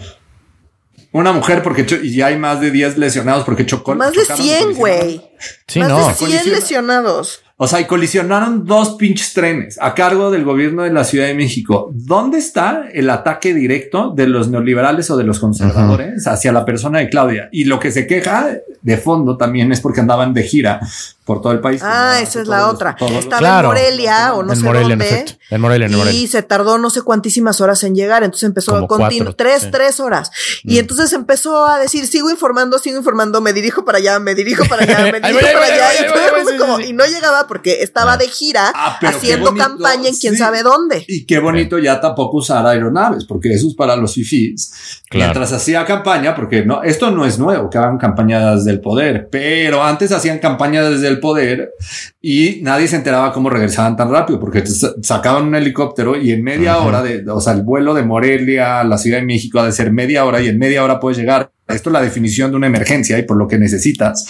una 1.13 1.33
mujer 1.33 1.61
porque 1.61 1.85
y 2.03 2.21
hay 2.21 2.37
más 2.37 2.61
de 2.61 2.71
10 2.71 2.97
lesionados 2.97 3.43
porque 3.43 3.65
chocó. 3.65 3.95
Más 3.95 4.13
de 4.13 4.25
100, 4.25 4.73
güey. 4.75 5.21
Sí, 5.67 5.79
más 5.79 5.89
no. 5.89 6.07
de 6.07 6.13
100 6.13 6.51
lesionados. 6.51 7.41
O 7.63 7.67
sea, 7.67 7.79
y 7.79 7.85
colisionaron 7.85 8.65
dos 8.65 8.95
pinches 8.95 9.33
trenes 9.33 9.77
a 9.79 9.93
cargo 9.93 10.31
del 10.31 10.43
gobierno 10.43 10.81
de 10.81 10.91
la 10.91 11.03
Ciudad 11.03 11.27
de 11.27 11.35
México. 11.35 11.91
¿Dónde 11.93 12.39
está 12.39 12.85
el 12.91 13.07
ataque 13.07 13.53
directo 13.53 14.11
de 14.15 14.25
los 14.25 14.47
neoliberales 14.47 15.11
o 15.11 15.15
de 15.15 15.25
los 15.25 15.37
conservadores 15.37 16.25
hacia 16.25 16.51
la 16.51 16.65
persona 16.65 16.97
de 16.97 17.09
Claudia? 17.09 17.49
Y 17.51 17.65
lo 17.65 17.79
que 17.79 17.91
se 17.91 18.07
queja 18.07 18.47
de 18.81 18.97
fondo 18.97 19.37
también 19.37 19.71
es 19.71 19.79
porque 19.79 19.99
andaban 19.99 20.33
de 20.33 20.41
gira 20.41 20.79
por 21.23 21.39
todo 21.41 21.53
el 21.53 21.59
país. 21.59 21.81
Ah, 21.83 22.19
esa 22.21 22.41
es 22.41 22.47
la 22.47 22.67
otra. 22.67 22.95
Estaba 22.99 23.59
en 23.59 23.65
Morelia 23.67 24.33
o 24.33 24.43
no 24.43 24.55
sé 24.55 24.63
Morelia, 24.63 24.89
dónde. 24.89 25.25
En, 25.51 25.61
Morelia, 25.61 25.85
en 25.85 25.95
Morelia. 25.95 26.19
Y 26.19 26.27
se 26.27 26.41
tardó 26.41 26.77
no 26.77 26.89
sé 26.89 27.03
cuantísimas 27.03 27.61
horas 27.61 27.83
en 27.83 27.95
llegar. 27.95 28.23
Entonces 28.23 28.47
empezó 28.47 28.75
a 28.75 28.87
continuar. 28.87 29.35
Tres, 29.35 29.69
tres 29.71 29.99
horas. 29.99 30.31
Y 30.63 30.75
mm. 30.75 30.79
entonces 30.79 31.13
empezó 31.13 31.67
a 31.67 31.79
decir, 31.79 32.07
sigo 32.07 32.29
informando, 32.31 32.79
sigo 32.79 32.97
informando, 32.97 33.39
me 33.39 33.53
dirijo 33.53 33.85
para 33.85 33.99
allá, 33.99 34.19
me 34.19 34.33
dirijo 34.35 34.65
para 34.65 34.83
allá, 34.83 35.11
me 35.11 35.21
dirijo 35.27 35.39
para 35.53 35.65
allá. 35.65 36.85
Y 36.87 36.93
no 36.93 37.05
llegaba 37.05 37.47
porque 37.51 37.81
estaba 37.81 38.15
de 38.15 38.29
gira 38.29 38.71
ah, 38.73 38.97
haciendo 39.01 39.53
campaña 39.53 40.07
en 40.07 40.15
quién 40.15 40.37
sabe 40.37 40.63
dónde. 40.63 41.03
Y 41.05 41.25
qué 41.25 41.37
bonito 41.39 41.77
ya 41.79 41.99
tampoco 41.99 42.37
usar 42.37 42.65
aeronaves, 42.65 43.25
porque 43.25 43.51
eso 43.51 43.67
es 43.67 43.73
para 43.75 43.97
los 43.97 44.13
fifís. 44.13 45.03
Mientras 45.13 45.51
hacía 45.51 45.83
campaña, 45.83 46.33
porque 46.33 46.63
no, 46.63 46.81
esto 46.81 47.11
no 47.11 47.25
es 47.25 47.39
nuevo, 47.39 47.69
que 47.69 47.77
hagan 47.77 47.97
campañas 47.97 48.63
del 48.63 48.79
poder, 48.79 49.27
pero 49.29 49.83
antes 49.83 50.13
hacían 50.13 50.39
campañas 50.39 50.91
desde 50.91 51.09
el 51.09 51.19
poder 51.19 51.73
y 52.21 52.59
nadie 52.61 52.87
se 52.87 52.95
enteraba 52.95 53.33
cómo 53.33 53.49
regresaban 53.49 53.97
tan 53.97 54.09
rápido 54.09 54.39
porque 54.39 54.63
sacaban 54.65 55.47
un 55.47 55.55
helicóptero 55.55 56.15
y 56.15 56.31
en 56.31 56.45
media 56.45 56.77
hora 56.77 57.03
de, 57.03 57.29
o 57.29 57.41
sea, 57.41 57.51
el 57.51 57.63
vuelo 57.63 57.93
de 57.93 58.03
Morelia 58.03 58.79
a 58.79 58.85
la 58.85 58.97
Ciudad 58.97 59.17
de 59.17 59.25
México 59.25 59.59
ha 59.59 59.65
de 59.65 59.73
ser 59.73 59.91
media 59.91 60.23
hora 60.23 60.39
y 60.39 60.47
en 60.47 60.57
media 60.57 60.85
hora 60.85 61.01
puedes 61.01 61.17
llegar. 61.17 61.51
Esto 61.73 61.89
es 61.89 61.93
la 61.93 62.01
definición 62.01 62.51
de 62.51 62.57
una 62.57 62.67
emergencia 62.67 63.17
y 63.17 63.23
por 63.23 63.37
lo 63.37 63.47
que 63.47 63.57
necesitas 63.57 64.25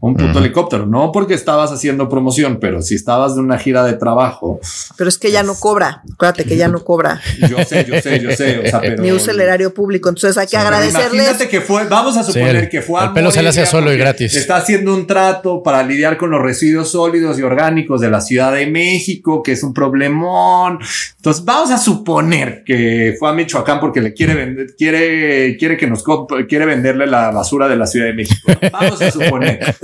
un 0.00 0.16
puto 0.16 0.38
helicóptero. 0.38 0.86
No 0.86 1.12
porque 1.12 1.34
estabas 1.34 1.72
haciendo 1.72 2.08
promoción, 2.08 2.58
pero 2.60 2.82
si 2.82 2.94
estabas 2.94 3.34
de 3.34 3.40
una 3.40 3.58
gira 3.58 3.84
de 3.84 3.94
trabajo. 3.94 4.60
Pero 4.96 5.08
es 5.08 5.18
que 5.18 5.30
ya 5.30 5.42
no 5.42 5.52
pues, 5.52 5.60
cobra. 5.60 6.02
Acuérdate 6.12 6.44
que 6.44 6.56
ya 6.56 6.68
no 6.68 6.84
cobra. 6.84 7.20
Yo 7.48 7.64
sé, 7.64 7.86
yo 7.86 8.00
sé, 8.00 8.20
yo 8.20 8.30
sé. 8.32 8.58
O 8.58 8.66
sea, 8.66 8.80
pero. 8.82 9.02
Ni 9.02 9.12
usa 9.12 9.32
el 9.32 9.40
erario 9.40 9.72
público. 9.72 10.10
Entonces 10.10 10.36
hay 10.36 10.46
que 10.46 10.56
agradecerle. 10.56 11.22
Imagínate 11.22 11.48
que 11.48 11.60
fue, 11.62 11.84
vamos 11.84 12.16
a 12.16 12.22
suponer 12.22 12.68
que 12.68 12.82
fue. 12.82 13.02
El 13.02 13.12
pelo 13.12 13.30
se 13.30 13.42
le 13.42 13.48
hace 13.48 13.64
solo 13.64 13.92
y 13.92 13.96
gratis. 13.96 14.36
Está 14.36 14.56
haciendo 14.56 14.94
un 14.94 15.06
trato 15.06 15.62
para 15.62 15.82
lidiar 15.82 16.18
con 16.18 16.30
los 16.30 16.42
residuos 16.42 16.90
sólidos 16.90 17.38
y 17.38 17.42
orgánicos 17.42 18.00
de 18.00 18.10
la 18.10 18.20
Ciudad 18.20 18.52
de 18.52 18.66
México, 18.66 19.42
que 19.42 19.52
es 19.52 19.62
un 19.62 19.72
problemón. 19.72 20.80
Entonces 21.16 21.44
vamos 21.44 21.70
a 21.70 21.78
suponer 21.78 22.62
que 22.66 23.14
fue 23.18 23.30
a 23.30 23.32
Michoacán 23.32 23.80
porque 23.80 24.02
le 24.02 24.12
quiere 24.12 24.34
vender, 24.34 24.66
quiere, 24.76 25.56
quiere 25.56 25.78
que 25.78 25.86
nos 25.86 26.04
quiere 26.46 26.66
venderle 26.84 27.06
la 27.06 27.30
basura 27.30 27.66
de 27.66 27.76
la 27.76 27.86
Ciudad 27.86 28.06
de 28.06 28.14
México. 28.14 28.52
Vamos 28.72 29.00
a 29.00 29.10
suponer. 29.10 29.74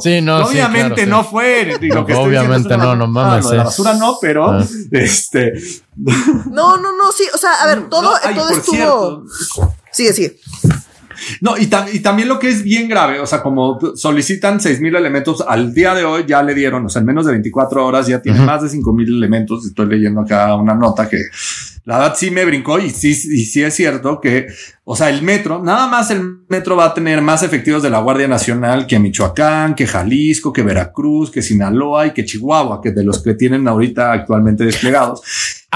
Sí, 0.00 0.20
no, 0.20 0.46
obviamente 0.46 1.06
no 1.06 1.24
fue. 1.24 1.74
obviamente 2.16 2.76
no, 2.76 2.96
no 2.96 3.06
mames. 3.06 3.46
la 3.46 3.64
basura 3.64 3.94
no, 3.94 4.18
pero 4.20 4.50
ah. 4.50 4.64
este. 4.90 5.52
No, 5.96 6.76
no, 6.76 6.92
no, 6.92 7.12
sí. 7.16 7.24
O 7.32 7.38
sea, 7.38 7.54
a 7.62 7.66
ver, 7.66 7.88
todo, 7.88 8.14
todo 8.34 8.50
estuvo. 8.50 9.24
Sigue, 9.92 10.12
sigue. 10.12 10.40
No, 11.40 11.56
y, 11.56 11.70
y, 11.92 12.00
también 12.00 12.28
lo 12.28 12.38
que 12.38 12.48
es 12.48 12.62
bien 12.62 12.88
grave, 12.88 13.20
o 13.20 13.26
sea, 13.26 13.42
como 13.42 13.78
solicitan 13.96 14.60
seis 14.60 14.80
mil 14.80 14.94
elementos 14.96 15.44
al 15.46 15.74
día 15.74 15.94
de 15.94 16.04
hoy, 16.04 16.24
ya 16.26 16.42
le 16.42 16.54
dieron, 16.54 16.86
o 16.86 16.88
sea, 16.88 17.00
en 17.00 17.06
menos 17.06 17.26
de 17.26 17.32
24 17.32 17.86
horas 17.86 18.06
ya 18.06 18.20
tiene 18.20 18.40
más 18.40 18.62
de 18.62 18.68
cinco 18.68 18.92
mil 18.92 19.08
elementos. 19.08 19.66
Estoy 19.66 19.86
leyendo 19.86 20.20
acá 20.20 20.54
una 20.56 20.74
nota 20.74 21.08
que 21.08 21.18
la 21.84 21.98
verdad 21.98 22.14
sí 22.16 22.30
me 22.30 22.46
brincó 22.46 22.78
y 22.78 22.88
sí, 22.88 23.10
y 23.10 23.44
sí 23.44 23.62
es 23.62 23.74
cierto 23.74 24.18
que, 24.18 24.46
o 24.84 24.96
sea, 24.96 25.10
el 25.10 25.20
metro, 25.20 25.62
nada 25.62 25.86
más 25.86 26.10
el 26.10 26.38
metro 26.48 26.76
va 26.76 26.86
a 26.86 26.94
tener 26.94 27.20
más 27.20 27.42
efectivos 27.42 27.82
de 27.82 27.90
la 27.90 28.00
Guardia 28.00 28.26
Nacional 28.26 28.86
que 28.86 28.98
Michoacán, 28.98 29.74
que 29.74 29.86
Jalisco, 29.86 30.50
que 30.50 30.62
Veracruz, 30.62 31.30
que 31.30 31.42
Sinaloa 31.42 32.06
y 32.06 32.12
que 32.12 32.24
Chihuahua, 32.24 32.80
que 32.82 32.92
de 32.92 33.04
los 33.04 33.22
que 33.22 33.34
tienen 33.34 33.68
ahorita 33.68 34.12
actualmente 34.12 34.64
desplegados. 34.64 35.20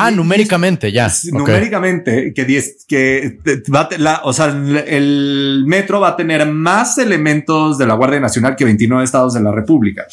Ah, 0.00 0.10
numéricamente 0.10 0.92
ya. 0.92 1.10
Numéricamente, 1.32 2.32
que, 2.32 2.44
diez, 2.44 2.84
que 2.86 3.38
va 3.74 3.88
la, 3.98 4.20
o 4.24 4.32
sea, 4.32 4.46
el 4.46 5.64
metro 5.66 6.00
va 6.00 6.10
a 6.10 6.16
tener 6.16 6.46
más 6.46 6.98
elementos 6.98 7.78
de 7.78 7.86
la 7.86 7.94
Guardia 7.94 8.20
Nacional 8.20 8.54
que 8.54 8.64
29 8.64 9.04
estados 9.04 9.34
de 9.34 9.40
la 9.40 9.50
República. 9.50 10.06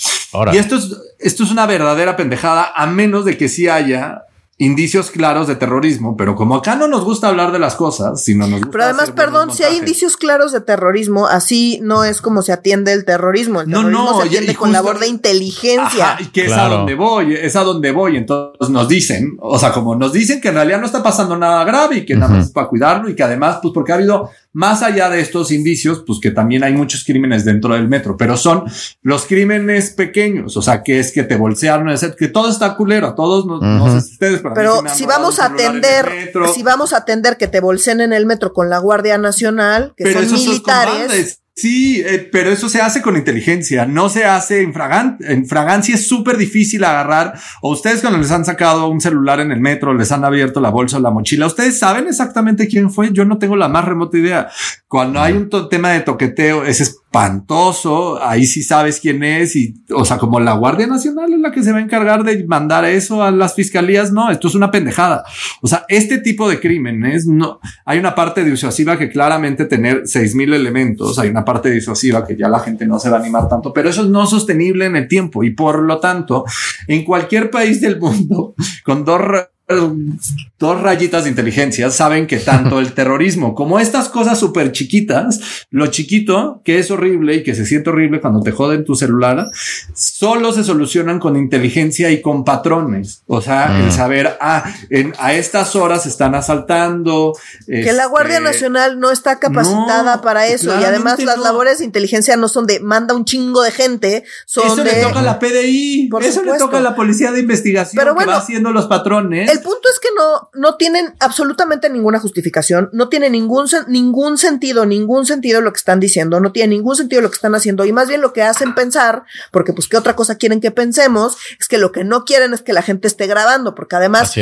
Y 0.52 0.58
esto 0.58 0.76
es, 0.78 0.96
esto 1.20 1.44
es 1.44 1.52
una 1.52 1.68
verdadera 1.68 2.16
pendejada, 2.16 2.72
a 2.76 2.88
menos 2.88 3.26
de 3.26 3.38
que 3.38 3.48
sí 3.48 3.68
haya 3.68 4.24
indicios 4.58 5.12
claros 5.12 5.47
de 5.47 5.56
terrorismo, 5.58 6.16
pero 6.16 6.36
como 6.36 6.56
acá 6.56 6.76
no 6.76 6.88
nos 6.88 7.03
gusta 7.03 7.28
hablar 7.28 7.51
de 7.51 7.60
las 7.60 7.76
cosas, 7.76 8.24
sino 8.24 8.47
nos 8.47 8.62
gusta 8.62 8.72
Pero 8.72 8.84
además, 8.86 9.12
perdón, 9.12 9.51
si 9.51 9.64
hay 9.64 9.78
indicios 9.78 10.16
claros 10.16 10.53
de 10.53 10.62
terrorismo, 10.62 11.28
así 11.28 11.80
no 11.84 12.06
es 12.06 12.22
como 12.22 12.41
se 12.41 12.53
atiende 12.53 12.93
el 12.93 13.03
terrorismo. 13.03 13.60
El 13.62 13.68
terrorismo 13.68 13.91
no, 13.91 14.22
se 14.22 14.28
atiende 14.28 14.56
con 14.56 14.72
labor 14.72 14.99
de 14.99 15.08
inteligencia. 15.08 16.14
Ajá, 16.14 16.22
y 16.22 16.28
que 16.28 16.45
es 16.45 16.53
a 16.53 16.70
donde 16.70 16.95
voy, 16.95 17.34
es 17.34 17.56
a 17.58 17.64
donde 17.64 17.91
voy. 17.91 18.16
Entonces 18.16 18.70
nos 18.70 18.88
dicen, 18.88 19.36
o 19.41 19.60
sea, 19.60 19.74
como 19.74 19.93
nos 19.95 20.14
dicen 20.14 20.39
que 20.39 20.47
en 20.47 20.56
realidad 20.56 20.80
no 20.80 20.86
está 20.86 21.03
pasando 21.03 21.38
nada 21.38 21.66
grave 21.66 21.97
y 21.97 22.06
que 22.06 22.16
nada 22.16 22.36
más 22.36 22.45
es 22.45 22.51
para 22.51 22.68
cuidarlo 22.68 23.10
y 23.10 23.16
que 23.16 23.24
además, 23.24 23.60
pues 23.62 23.74
porque 23.74 23.91
ha 23.91 23.95
habido 23.95 24.30
más 24.56 24.84
allá 24.84 25.10
de 25.10 25.20
estos 25.20 25.51
indicios, 25.51 26.06
pues 26.08 26.20
que 26.22 26.32
también 26.32 26.64
hay 26.64 26.72
muchos 26.72 27.03
crímenes 27.03 27.43
dentro 27.43 27.74
del 27.74 27.89
metro, 27.89 28.16
pero 28.16 28.38
son 28.38 28.64
los 29.01 29.26
crímenes 29.26 29.89
pequeños, 29.89 30.56
o 30.56 30.62
sea, 30.62 30.82
que 30.82 30.97
es 30.97 31.12
que 31.12 31.24
te 31.24 31.36
bolsearon, 31.36 31.93
que 32.18 32.30
todo 32.30 32.49
está 32.49 32.78
culero, 32.78 33.16
todos, 33.16 33.45
no, 33.45 33.60
sé 33.91 33.99
si 33.99 34.14
ustedes, 34.14 34.41
pero 34.54 34.84
si 34.93 35.06
vamos 35.06 35.39
a 35.39 35.46
atender, 35.46 36.32
si 36.54 36.64
vamos 36.64 36.93
a 36.93 36.98
atender 36.98 37.38
que 37.38 37.48
te 37.48 37.60
bolseen 37.60 38.02
en 38.02 38.14
el 38.14 38.26
metro 38.26 38.54
con 38.54 38.70
la 38.70 38.80
Guardia 38.80 39.18
Nacional, 39.18 39.93
que 39.98 40.12
son 40.14 40.32
militares. 40.32 41.41
Sí, 41.58 42.04
eh, 42.06 42.28
pero 42.30 42.50
eso 42.50 42.68
se 42.68 42.82
hace 42.82 43.02
con 43.02 43.16
inteligencia, 43.16 43.86
no 43.86 44.10
se 44.10 44.26
hace 44.26 44.62
en, 44.62 44.74
fragancia. 44.74 45.32
en 45.32 45.46
fragancia. 45.46 45.96
Es 45.96 46.06
súper 46.06 46.36
difícil 46.36 46.84
agarrar. 46.84 47.39
O 47.62 47.72
ustedes 47.72 48.02
cuando 48.02 48.20
les 48.20 48.30
han 48.32 48.43
sacado 48.43 48.89
un 48.89 49.00
celular 49.00 49.39
en 49.39 49.54
el 49.54 49.62
metro, 49.62 49.93
les 49.93 50.12
han 50.12 50.26
abierto 50.26 50.60
la 50.60 50.70
bolsa 50.70 50.98
o 50.98 51.00
la 51.00 51.12
mochila, 51.12 51.48
ustedes 51.48 51.80
saben 51.80 52.08
exactamente 52.08 52.68
quién 52.68 52.91
fue. 52.91 53.14
Yo 53.14 53.24
no 53.24 53.38
tengo 53.38 53.56
la 53.56 53.70
más 53.70 53.86
remota 53.86 54.18
idea. 54.18 54.50
Cuando 54.89 55.22
hay 55.22 55.32
un 55.32 55.50
tema 55.70 55.91
de 55.91 56.02
toqueteo, 56.02 56.66
es 56.66 57.00
espantoso. 57.16 58.22
Ahí 58.22 58.45
sí 58.45 58.63
sabes 58.63 58.99
quién 58.99 59.24
es. 59.24 59.55
Y, 59.55 59.84
o 59.93 60.05
sea, 60.05 60.18
como 60.18 60.39
la 60.39 60.53
Guardia 60.53 60.88
Nacional 60.88 61.34
es 61.34 61.39
la 61.39 61.51
que 61.51 61.63
se 61.63 61.72
va 61.72 61.80
a 61.80 61.82
encargar 61.82 62.24
de 62.24 62.45
mandar 62.45 62.86
eso 62.86 63.24
a 63.24 63.32
las 63.32 63.55
fiscalías. 63.55 64.11
No, 64.11 64.30
esto 64.30 64.47
es 64.47 64.55
una 64.55 64.72
pendejada. 64.72 65.24
O 65.61 65.68
sea, 65.68 65.86
este 65.88 66.18
tipo 66.20 66.49
de 66.49 66.59
crímenes 66.59 67.28
no 67.28 67.59
hay 67.86 67.99
una 67.99 68.16
parte 68.16 68.43
disuasiva 68.43 68.97
que 68.97 69.09
claramente 69.09 69.66
tener 69.66 70.03
seis 70.05 70.36
mil 70.36 70.53
elementos. 70.53 71.18
Hay 71.20 71.30
una 71.30 71.45
parte 71.45 71.72
disuasiva 71.72 72.26
que 72.26 72.36
ya 72.36 72.49
la 72.49 72.59
gente 72.59 72.86
no 72.86 72.99
se 72.99 73.09
va 73.09 73.18
a 73.18 73.20
animar 73.22 73.47
tanto, 73.47 73.74
pero 73.74 73.89
eso 73.89 74.03
es 74.03 74.09
no 74.09 74.26
sostenible 74.26 74.86
en 74.86 74.95
el 74.95 75.07
tiempo 75.07 75.43
y 75.43 75.51
por 75.51 75.82
lo 75.82 75.99
tanto, 75.99 76.45
en 76.88 77.03
cualquier 77.03 77.49
país 77.49 77.82
del 77.82 77.99
mundo, 77.99 78.55
con 78.84 79.05
dos 79.05 79.22
dos 79.68 80.82
rayitas 80.82 81.24
de 81.24 81.32
inteligencia 81.32 81.89
saben 81.89 82.28
que 82.28 82.38
tanto 82.38 82.80
el 82.80 82.93
terrorismo 82.93 83.55
como 83.55 83.80
estas 83.80 84.09
cosas 84.09 84.39
súper 84.39 84.72
chiquitas, 84.72 85.66
lo 85.72 85.88
chiquito 85.88 86.61
que 86.63 86.78
es 86.78 86.91
horrible 86.91 87.36
y 87.36 87.43
que 87.43 87.55
se 87.55 87.66
siente 87.66 87.89
horrible 87.89 88.22
cuando 88.22 88.41
te 88.41 88.51
joden 88.51 88.86
tu 88.86 88.95
celular, 88.95 89.47
solo 89.95 90.51
se 90.51 90.63
solucionan 90.63 91.20
con 91.20 91.36
inteligencia 91.36 92.11
y 92.11 92.22
con 92.22 92.43
patrones. 92.43 93.24
O 93.26 93.41
sea, 93.41 93.80
el 93.80 93.88
mm. 93.88 93.91
saber, 93.91 94.38
ah, 94.39 94.72
en, 94.91 95.13
a 95.18 95.34
estas 95.34 95.76
horas 95.76 96.05
están 96.05 96.36
asaltando. 96.36 97.34
Que 97.66 97.91
la 97.91 98.05
Guardia 98.05 98.38
este, 98.38 98.51
Nacional 98.51 98.99
no 98.99 99.11
está 99.11 99.39
capacitada 99.39 100.22
para 100.22 100.45
eso 100.47 100.80
y 100.80 100.84
además 100.84 101.20
las 101.24 101.39
labores 101.39 101.80
de 101.80 101.86
inteligencia 101.86 102.38
no 102.38 102.47
son 102.47 102.68
de 102.68 102.80
manda 102.82 103.16
un 103.16 103.26
chingo 103.26 103.63
de 103.63 103.72
gente, 103.72 104.24
son 104.45 104.68
eso 104.68 104.84
le 104.84 105.01
toca 105.01 105.20
a 105.20 105.24
la 105.24 105.39
PDI, 105.39 106.09
eso 106.22 106.43
le 106.43 106.57
toca 106.57 106.78
a 106.78 106.82
la 106.82 106.95
policía 106.95 107.32
de 107.32 107.39
investigación 107.39 107.97
Pero 107.97 108.16
que 108.16 108.26
va 108.26 108.38
haciendo 108.38 108.72
los 108.72 108.86
patrones 108.86 109.55
el 109.55 109.55
punto 109.60 109.89
es 109.91 109.99
que 109.99 110.10
no, 110.18 110.49
no 110.53 110.76
tienen 110.76 111.16
absolutamente 111.20 111.89
ninguna 111.89 112.20
justificación, 112.20 112.89
no 112.93 113.10
tiene 113.10 113.30
ningún, 113.30 113.68
ningún 113.88 114.38
sentido, 114.38 114.86
ningún 114.86 115.26
sentido 115.26 115.62
lo 115.62 115.72
que 115.72 115.78
están 115.78 115.99
diciendo, 115.99 116.39
no 116.39 116.51
tiene 116.51 116.76
ningún 116.76 116.95
sentido 116.95 117.22
lo 117.22 117.30
que 117.30 117.36
están 117.36 117.56
haciendo 117.56 117.86
y 117.86 117.91
más 117.91 118.08
bien 118.08 118.22
lo 118.22 118.34
que 118.34 118.43
hacen 118.43 118.76
pensar, 118.76 119.24
porque 119.51 119.74
pues 119.74 119.88
qué 119.88 119.97
otra 119.97 120.16
cosa 120.16 120.38
quieren 120.38 120.62
que 120.62 120.72
pensemos, 120.72 121.38
es 121.60 121.68
que 121.68 121.78
lo 121.78 121.91
que 121.91 122.03
no 122.03 122.26
quieren 122.26 122.53
es 122.53 122.62
que 122.62 122.74
la 122.74 122.82
gente 122.82 123.08
esté 123.08 123.28
grabando, 123.28 123.76
porque 123.76 123.95
además 123.95 124.34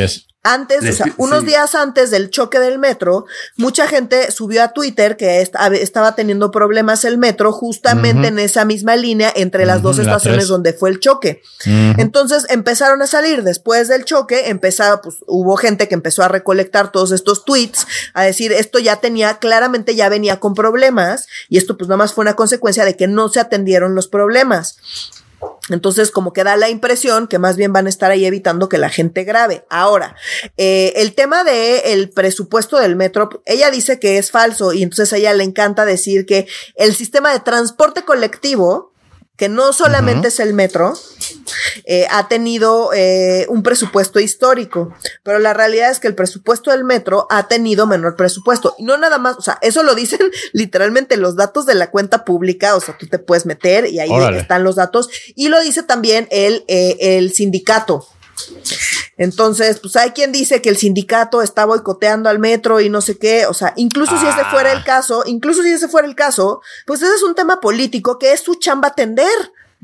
antes, 0.44 0.84
o 0.84 0.92
sea, 0.92 1.14
unos 1.18 1.46
días 1.46 1.74
antes 1.74 2.12
del 2.12 2.30
choque 2.30 2.60
del 2.60 2.78
metro, 2.78 3.26
mucha 3.56 3.88
gente 3.88 4.30
subió 4.30 4.64
a 4.64 4.74
Twitter 4.74 5.16
que 5.16 5.42
estaba 5.42 6.16
teniendo 6.16 6.52
problemas 6.52 7.06
el 7.06 7.18
metro 7.18 7.54
justamente 7.54 8.28
en 8.28 8.38
esa 8.40 8.66
misma 8.66 8.98
línea 8.98 9.32
entre 9.34 9.66
las 9.66 9.82
dos 9.82 10.00
estaciones 10.00 10.50
donde 10.50 10.74
fue 10.74 10.90
el 10.90 11.00
choque. 11.00 11.42
Entonces 11.66 12.46
empezaron 12.50 13.02
a 13.02 13.08
salir 13.08 13.44
después 13.44 13.88
del 13.88 14.04
choque, 14.04 14.50
empezaba, 14.50 15.02
pues 15.02 15.16
hubo 15.28 15.56
gente 15.56 15.88
que 15.88 15.96
empezó 15.96 16.24
a 16.24 16.28
recolectar 16.28 16.92
todos 16.92 17.14
estos 17.14 17.46
tweets, 17.46 17.88
a 18.14 18.24
decir 18.24 18.52
esto 18.52 18.80
ya 18.80 18.98
tenía, 18.98 19.38
claramente 19.38 19.96
ya 19.96 20.10
venía 20.10 20.42
con 20.42 20.56
problemas 20.56 21.28
y 21.48 21.58
esto 21.58 21.78
pues 21.78 21.88
nada 21.88 21.98
más 21.98 22.14
fue 22.14 22.24
una 22.24 22.36
consecuencia 22.36 22.84
de 22.84 22.98
que 22.98 23.08
no 23.08 23.30
se 23.30 23.40
atendieron 23.40 23.96
los 23.96 24.10
problemas. 24.10 24.78
Entonces, 25.70 26.12
como 26.12 26.34
que 26.34 26.44
da 26.44 26.58
la 26.58 26.70
impresión 26.70 27.28
que 27.28 27.40
más 27.40 27.56
bien 27.56 27.72
van 27.74 27.86
a 27.86 27.90
estar 27.90 28.12
ahí 28.12 28.26
evitando 28.26 28.70
que 28.70 28.78
la 28.78 28.90
gente 28.90 29.24
grabe. 29.24 29.66
Ahora, 29.70 30.16
eh, 30.58 30.94
el 30.98 31.16
tema 31.16 31.44
de 31.44 31.94
el 31.94 32.10
presupuesto 32.10 32.80
del 32.80 32.96
metro, 32.96 33.42
ella 33.46 33.72
dice 33.72 34.00
que 34.00 34.18
es 34.18 34.32
falso 34.32 34.74
y 34.74 34.84
entonces 34.84 35.14
a 35.14 35.18
ella 35.18 35.34
le 35.34 35.44
encanta 35.44 35.86
decir 35.86 36.26
que 36.26 36.48
el 36.76 36.96
sistema 36.96 37.32
de 37.32 37.40
transporte 37.40 38.04
colectivo 38.04 38.93
que 39.36 39.50
no 39.50 39.74
solamente 39.74 40.28
es 40.28 40.40
el 40.40 40.54
metro, 40.54 40.94
eh, 41.86 42.06
ha 42.12 42.28
tenido 42.28 42.92
eh, 42.94 43.48
un 43.50 43.64
presupuesto 43.64 44.20
histórico, 44.20 44.94
pero 45.24 45.40
la 45.40 45.54
realidad 45.54 45.90
es 45.90 46.00
que 46.00 46.08
el 46.08 46.14
presupuesto 46.14 46.70
del 46.70 46.84
metro 46.84 47.26
ha 47.32 47.48
tenido 47.48 47.88
menor 47.88 48.16
presupuesto. 48.16 48.76
Y 48.78 48.84
no 48.84 48.96
nada 48.98 49.18
más, 49.18 49.36
o 49.38 49.42
sea, 49.42 49.58
eso 49.62 49.82
lo 49.82 49.96
dicen 49.96 50.20
literalmente 50.54 51.18
los 51.18 51.36
datos 51.36 51.66
de 51.66 51.74
la 51.74 51.90
cuenta 51.90 52.26
pública, 52.26 52.76
o 52.76 52.80
sea, 52.80 52.96
tú 52.98 53.08
te 53.08 53.18
puedes 53.18 53.48
meter 53.48 53.88
y 53.88 54.00
ahí 54.00 54.12
están 54.36 54.64
los 54.64 54.76
datos. 54.76 55.10
Y 55.36 55.50
lo 55.50 55.60
dice 55.62 55.82
también 55.82 56.28
el, 56.30 56.64
eh, 56.68 56.98
el 57.00 57.34
sindicato. 57.34 58.08
Entonces, 59.18 59.80
pues 59.80 59.96
hay 59.96 60.12
quien 60.12 60.32
dice 60.32 60.62
que 60.62 60.70
el 60.70 60.78
sindicato 60.78 61.42
está 61.42 61.66
boicoteando 61.66 62.30
al 62.30 62.40
metro 62.40 62.80
y 62.80 62.90
no 62.90 63.02
sé 63.02 63.18
qué, 63.18 63.46
o 63.46 63.54
sea, 63.54 63.74
incluso 63.76 64.18
si 64.18 64.26
ese 64.26 64.44
fuera 64.46 64.72
el 64.72 64.80
ah. 64.80 64.84
caso, 64.84 65.24
incluso 65.26 65.62
si 65.62 65.72
ese 65.72 65.88
fuera 65.88 66.08
el 66.08 66.16
caso, 66.16 66.62
pues 66.86 67.02
ese 67.02 67.14
es 67.14 67.24
un 67.24 67.36
tema 67.36 67.60
político 67.60 68.18
que 68.18 68.34
es 68.34 68.42
su 68.42 68.56
chamba 68.56 68.90
atender. 68.90 69.28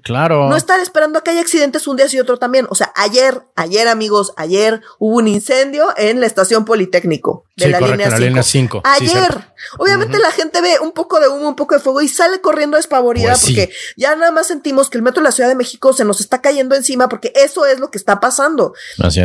Claro. 0.03 0.49
No 0.49 0.55
estar 0.55 0.79
esperando 0.79 1.19
a 1.19 1.23
que 1.23 1.31
haya 1.31 1.41
accidentes 1.41 1.87
un 1.87 1.97
día 1.97 2.05
y 2.11 2.19
otro 2.19 2.37
también. 2.37 2.67
O 2.69 2.75
sea, 2.75 2.91
ayer, 2.95 3.43
ayer, 3.55 3.87
amigos, 3.87 4.33
ayer 4.37 4.81
hubo 4.97 5.17
un 5.17 5.27
incendio 5.27 5.87
en 5.97 6.19
la 6.19 6.25
estación 6.25 6.65
Politécnico 6.65 7.45
de 7.55 7.69
la, 7.69 7.79
línea 8.17 8.43
5. 8.43 8.81
Ayer. 8.83 9.49
Obviamente 9.77 10.17
la 10.19 10.31
gente 10.31 10.61
ve 10.61 10.79
un 10.79 10.91
poco 10.93 11.19
de 11.19 11.27
humo, 11.27 11.49
un 11.49 11.55
poco 11.55 11.75
de 11.75 11.81
fuego 11.81 12.01
y 12.01 12.07
sale 12.07 12.39
corriendo 12.39 12.77
despavorida 12.77 13.31
pues 13.31 13.43
porque 13.43 13.69
ya 13.97 14.15
nada 14.15 14.31
más 14.31 14.47
sentimos 14.47 14.89
que 14.89 14.97
el 14.97 15.03
metro 15.03 15.21
de 15.21 15.29
la 15.29 15.31
Ciudad 15.31 15.49
de 15.49 15.55
México 15.55 15.91
se 15.93 16.05
nos 16.05 16.21
está 16.21 16.41
cayendo 16.41 16.75
encima 16.75 17.09
porque 17.09 17.33
eso 17.35 17.65
es 17.65 17.79
lo 17.79 17.91
que 17.91 17.97
está 17.97 18.19
pasando. 18.19 18.73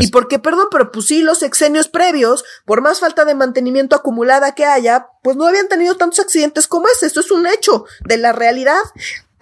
Y 0.00 0.08
porque, 0.08 0.38
perdón, 0.38 0.68
pero 0.70 0.90
pues 0.90 1.06
sí, 1.06 1.22
los 1.22 1.38
sexenios 1.38 1.88
previos, 1.88 2.44
por 2.64 2.80
más 2.80 2.98
falta 3.00 3.24
de 3.24 3.34
mantenimiento 3.34 3.96
acumulada 3.96 4.54
que 4.54 4.64
haya, 4.64 5.08
pues 5.22 5.36
no 5.36 5.46
habían 5.46 5.68
tenido 5.68 5.96
tantos 5.96 6.20
accidentes 6.20 6.66
como 6.66 6.88
este. 6.88 7.06
Esto 7.06 7.20
es 7.20 7.30
un 7.30 7.46
hecho 7.46 7.84
de 8.00 8.18
la 8.18 8.32
realidad. 8.32 8.80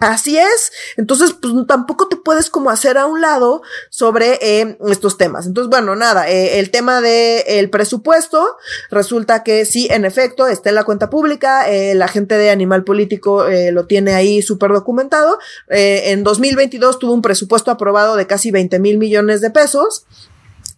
Así 0.03 0.37
es. 0.37 0.73
Entonces, 0.97 1.33
pues 1.41 1.53
tampoco 1.65 2.09
te 2.09 2.17
puedes 2.17 2.49
como 2.49 2.69
hacer 2.69 2.97
a 2.97 3.05
un 3.05 3.21
lado 3.21 3.61
sobre 3.89 4.37
eh, 4.41 4.77
estos 4.89 5.17
temas. 5.17 5.45
Entonces, 5.45 5.69
bueno, 5.69 5.95
nada, 5.95 6.29
eh, 6.29 6.59
el 6.59 6.71
tema 6.71 6.99
del 6.99 7.43
el 7.47 7.69
presupuesto 7.69 8.57
resulta 8.91 9.43
que 9.43 9.63
sí, 9.63 9.87
en 9.89 10.03
efecto, 10.03 10.47
está 10.47 10.67
en 10.67 10.75
la 10.75 10.83
cuenta 10.83 11.09
pública. 11.09 11.69
Eh, 11.71 11.95
la 11.95 12.09
gente 12.09 12.37
de 12.37 12.49
Animal 12.49 12.83
Político 12.83 13.45
lo 13.71 13.85
tiene 13.85 14.13
ahí 14.13 14.41
súper 14.41 14.71
documentado. 14.73 15.39
en 15.69 16.23
2022 16.23 16.99
tuvo 16.99 17.13
un 17.13 17.21
presupuesto 17.21 17.71
aprobado 17.71 18.17
de 18.17 18.27
casi 18.27 18.51
20 18.51 18.79
mil 18.79 18.97
millones 18.97 19.39
de 19.39 19.51
pesos 19.51 20.05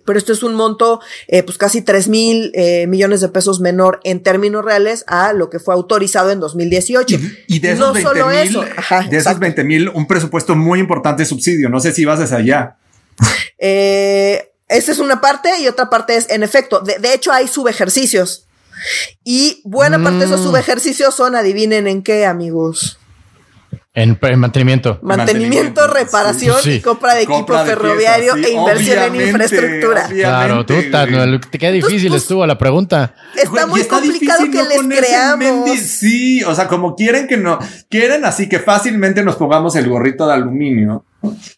pero 0.05 0.19
esto 0.19 0.31
es 0.31 0.43
un 0.43 0.55
monto, 0.55 1.01
eh, 1.27 1.43
pues 1.43 1.57
casi 1.57 1.81
3 1.81 2.07
mil 2.07 2.51
eh, 2.53 2.87
millones 2.87 3.21
de 3.21 3.29
pesos 3.29 3.59
menor 3.59 3.99
en 4.03 4.21
términos 4.23 4.63
reales 4.63 5.03
a 5.07 5.33
lo 5.33 5.49
que 5.49 5.59
fue 5.59 5.73
autorizado 5.73 6.31
en 6.31 6.39
2018. 6.39 7.17
Y, 7.47 7.59
de 7.59 7.71
esos 7.71 7.87
no 7.87 7.93
20 7.93 8.23
mil, 8.23 8.59
de 9.09 9.17
esos 9.17 9.39
20 9.39 9.63
mil, 9.63 9.89
un 9.89 10.07
presupuesto 10.07 10.55
muy 10.55 10.79
importante 10.79 11.23
de 11.23 11.27
subsidio. 11.27 11.69
No 11.69 11.79
sé 11.79 11.91
si 11.91 12.05
vas 12.05 12.19
hacia 12.19 12.37
allá. 12.37 12.77
Eh, 13.57 14.51
esta 14.67 14.91
es 14.91 14.99
una 14.99 15.21
parte 15.21 15.49
y 15.61 15.67
otra 15.67 15.89
parte 15.89 16.15
es, 16.15 16.29
en 16.29 16.43
efecto, 16.43 16.79
de, 16.81 16.99
de 16.99 17.13
hecho 17.13 17.31
hay 17.31 17.47
subejercicios. 17.47 18.47
Y 19.23 19.61
buena 19.63 20.01
parte 20.01 20.19
de 20.19 20.25
esos 20.25 20.41
mm. 20.41 20.43
subejercicios 20.43 21.15
son, 21.15 21.35
adivinen 21.35 21.87
en 21.87 22.03
qué, 22.03 22.25
amigos. 22.25 22.99
En, 23.97 24.19
mantenimiento. 24.37 24.99
Mantenimiento, 25.01 25.87
reparación 25.87 26.57
y 26.65 26.81
compra 26.81 27.15
de 27.15 27.23
equipo 27.23 27.57
ferroviario 27.63 28.35
e 28.35 28.51
inversión 28.51 29.15
en 29.15 29.27
infraestructura. 29.29 30.09
Claro, 30.09 30.65
tú, 30.65 30.73
queda 31.57 31.71
difícil 31.71 32.09
pues, 32.09 32.23
estuvo 32.23 32.45
la 32.45 32.57
pregunta. 32.57 33.15
Está 33.41 33.65
muy 33.65 33.85
complicado 33.85 34.43
que 34.51 34.63
les 34.63 34.99
creamos. 34.99 35.79
Sí, 35.79 36.43
o 36.43 36.53
sea, 36.53 36.67
como 36.67 36.93
quieren 36.93 37.25
que 37.25 37.37
no, 37.37 37.57
quieren 37.89 38.25
así 38.25 38.49
que 38.49 38.59
fácilmente 38.59 39.23
nos 39.23 39.37
pongamos 39.37 39.77
el 39.77 39.87
gorrito 39.87 40.27
de 40.27 40.33
aluminio. 40.33 41.05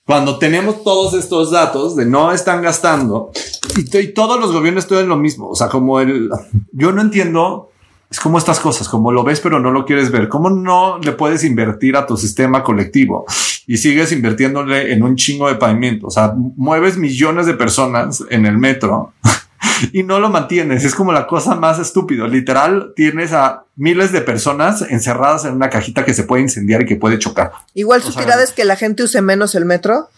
Cuando 0.06 0.38
tenemos 0.38 0.84
todos 0.84 1.16
estos 1.16 1.50
datos 1.50 1.96
de 1.96 2.06
no 2.06 2.32
están 2.32 2.62
gastando 2.62 3.32
y, 3.76 3.98
y 3.98 4.08
todos 4.14 4.40
los 4.40 4.54
gobiernos 4.54 4.84
estudian 4.84 5.10
lo 5.10 5.18
mismo. 5.18 5.50
O 5.50 5.56
sea, 5.56 5.70
como 5.70 6.00
el, 6.00 6.30
yo 6.72 6.92
no 6.92 7.02
entiendo 7.02 7.72
es 8.10 8.20
como 8.20 8.38
estas 8.38 8.60
cosas, 8.60 8.88
como 8.88 9.12
lo 9.12 9.24
ves 9.24 9.42
pero 9.42 9.60
no 9.60 9.72
lo 9.72 9.86
quieres 9.86 10.12
ver. 10.12 10.30
¿Cómo 10.30 10.50
no 10.50 11.00
le 11.00 11.12
puedes 11.12 11.44
invertir 11.44 11.98
a 11.98 12.06
tu 12.06 12.16
sistema 12.16 12.64
colectivo 12.64 13.26
y 13.66 13.78
sigues 13.78 14.12
invirtiéndole 14.12 14.94
en 14.94 15.04
un 15.04 15.16
chingo 15.16 15.48
de 15.50 15.56
pavimento? 15.56 16.08
O 16.08 16.12
sea, 16.12 16.34
mueves 16.36 16.98
millones 16.98 17.46
de 17.46 17.54
personas 17.54 18.24
en 18.30 18.46
el 18.46 18.58
metro 18.58 19.14
y 19.92 20.04
no 20.04 20.20
lo 20.20 20.30
mantienes. 20.30 20.86
Es 20.86 20.96
como 20.96 21.12
la 21.12 21.28
cosa 21.28 21.56
más 21.56 21.80
estúpida. 21.80 22.28
Literal, 22.28 22.94
tienes 22.96 23.34
a 23.34 23.66
miles 23.76 24.14
de 24.14 24.22
personas 24.22 24.84
encerradas 24.84 25.44
en 25.44 25.54
una 25.54 25.70
cajita 25.70 26.06
que 26.06 26.14
se 26.14 26.24
puede 26.24 26.44
incendiar 26.44 26.84
y 26.84 26.86
que 26.86 26.96
puede 26.96 27.20
chocar. 27.20 27.52
Igual 27.74 28.02
su 28.02 28.14
tirada 28.14 28.42
es 28.42 28.54
que 28.54 28.64
la 28.64 28.78
gente 28.78 29.04
use 29.04 29.22
menos 29.22 29.54
el 29.56 29.66
metro. 29.66 30.10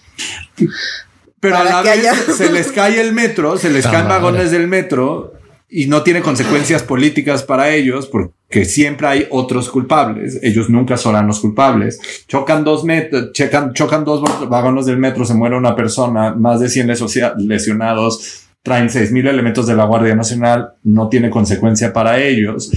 Pero 1.40 1.58
a 1.58 1.64
la 1.64 1.82
vez 1.82 2.06
se 2.38 2.52
les 2.52 2.72
cae 2.72 3.02
el 3.02 3.14
metro, 3.14 3.58
se 3.58 3.70
les 3.70 3.88
caen 3.88 4.08
vagones 4.08 4.52
del 4.52 4.68
metro 4.68 5.39
y 5.70 5.86
no 5.86 6.01
tiene 6.01 6.22
consecuencias 6.22 6.82
políticas 6.82 7.43
para 7.43 7.70
ellos 7.70 8.07
porque 8.07 8.65
siempre 8.65 9.07
hay 9.07 9.28
otros 9.30 9.70
culpables. 9.70 10.39
Ellos 10.41 10.70
nunca 10.70 10.97
serán 10.97 11.28
los 11.28 11.39
culpables. 11.39 11.99
Chocan 12.28 12.63
dos 12.63 12.84
metros, 12.84 13.32
chocan, 13.34 13.74
chocan 13.74 14.03
dos 14.03 14.24
vagones 14.49 14.88
del 14.88 14.97
metro, 14.97 15.26
se 15.26 15.36
muere 15.36 15.55
una 15.55 15.76
persona, 15.76 16.34
más 16.34 16.59
de 16.59 16.70
100 16.70 16.91
lesionados, 17.38 18.47
traen 18.63 18.89
seis 18.89 19.11
mil 19.11 19.28
elementos 19.28 19.67
de 19.67 19.76
la 19.76 19.86
Guardia 19.86 20.15
Nacional, 20.15 20.74
no 20.84 21.07
tiene 21.07 21.30
consecuencia 21.30 21.93
para 21.93 22.20
ellos. 22.20 22.72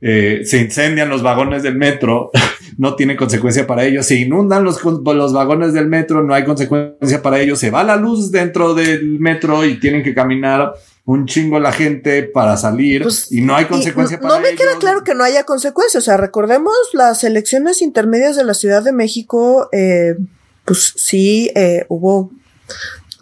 Eh, 0.00 0.42
se 0.44 0.58
incendian 0.58 1.10
los 1.10 1.22
vagones 1.22 1.62
del 1.62 1.76
metro, 1.76 2.30
no 2.78 2.96
tiene 2.96 3.16
consecuencia 3.16 3.66
para 3.66 3.84
ellos. 3.84 4.06
Se 4.06 4.16
inundan 4.16 4.64
los, 4.64 4.82
los 4.82 5.32
vagones 5.32 5.72
del 5.72 5.86
metro, 5.86 6.22
no 6.22 6.34
hay 6.34 6.44
consecuencia 6.44 7.22
para 7.22 7.40
ellos. 7.40 7.58
Se 7.58 7.70
va 7.70 7.84
la 7.84 7.96
luz 7.96 8.30
dentro 8.30 8.74
del 8.74 9.18
metro 9.18 9.64
y 9.64 9.78
tienen 9.78 10.02
que 10.02 10.14
caminar 10.14 10.72
un 11.04 11.26
chingo 11.26 11.58
la 11.58 11.72
gente 11.72 12.22
para 12.22 12.56
salir 12.56 13.02
pues, 13.02 13.32
y 13.32 13.40
no 13.40 13.56
hay 13.56 13.64
consecuencia 13.64 14.20
para 14.20 14.34
No 14.34 14.40
me 14.40 14.54
queda 14.54 14.78
claro 14.78 15.02
que 15.02 15.14
no 15.14 15.24
haya 15.24 15.44
consecuencias. 15.44 16.02
O 16.02 16.04
sea, 16.04 16.16
recordemos 16.16 16.74
las 16.92 17.24
elecciones 17.24 17.82
intermedias 17.82 18.36
de 18.36 18.44
la 18.44 18.54
Ciudad 18.54 18.82
de 18.82 18.92
México, 18.92 19.68
eh, 19.72 20.14
pues 20.64 20.94
sí, 20.96 21.50
eh, 21.54 21.84
hubo 21.88 22.30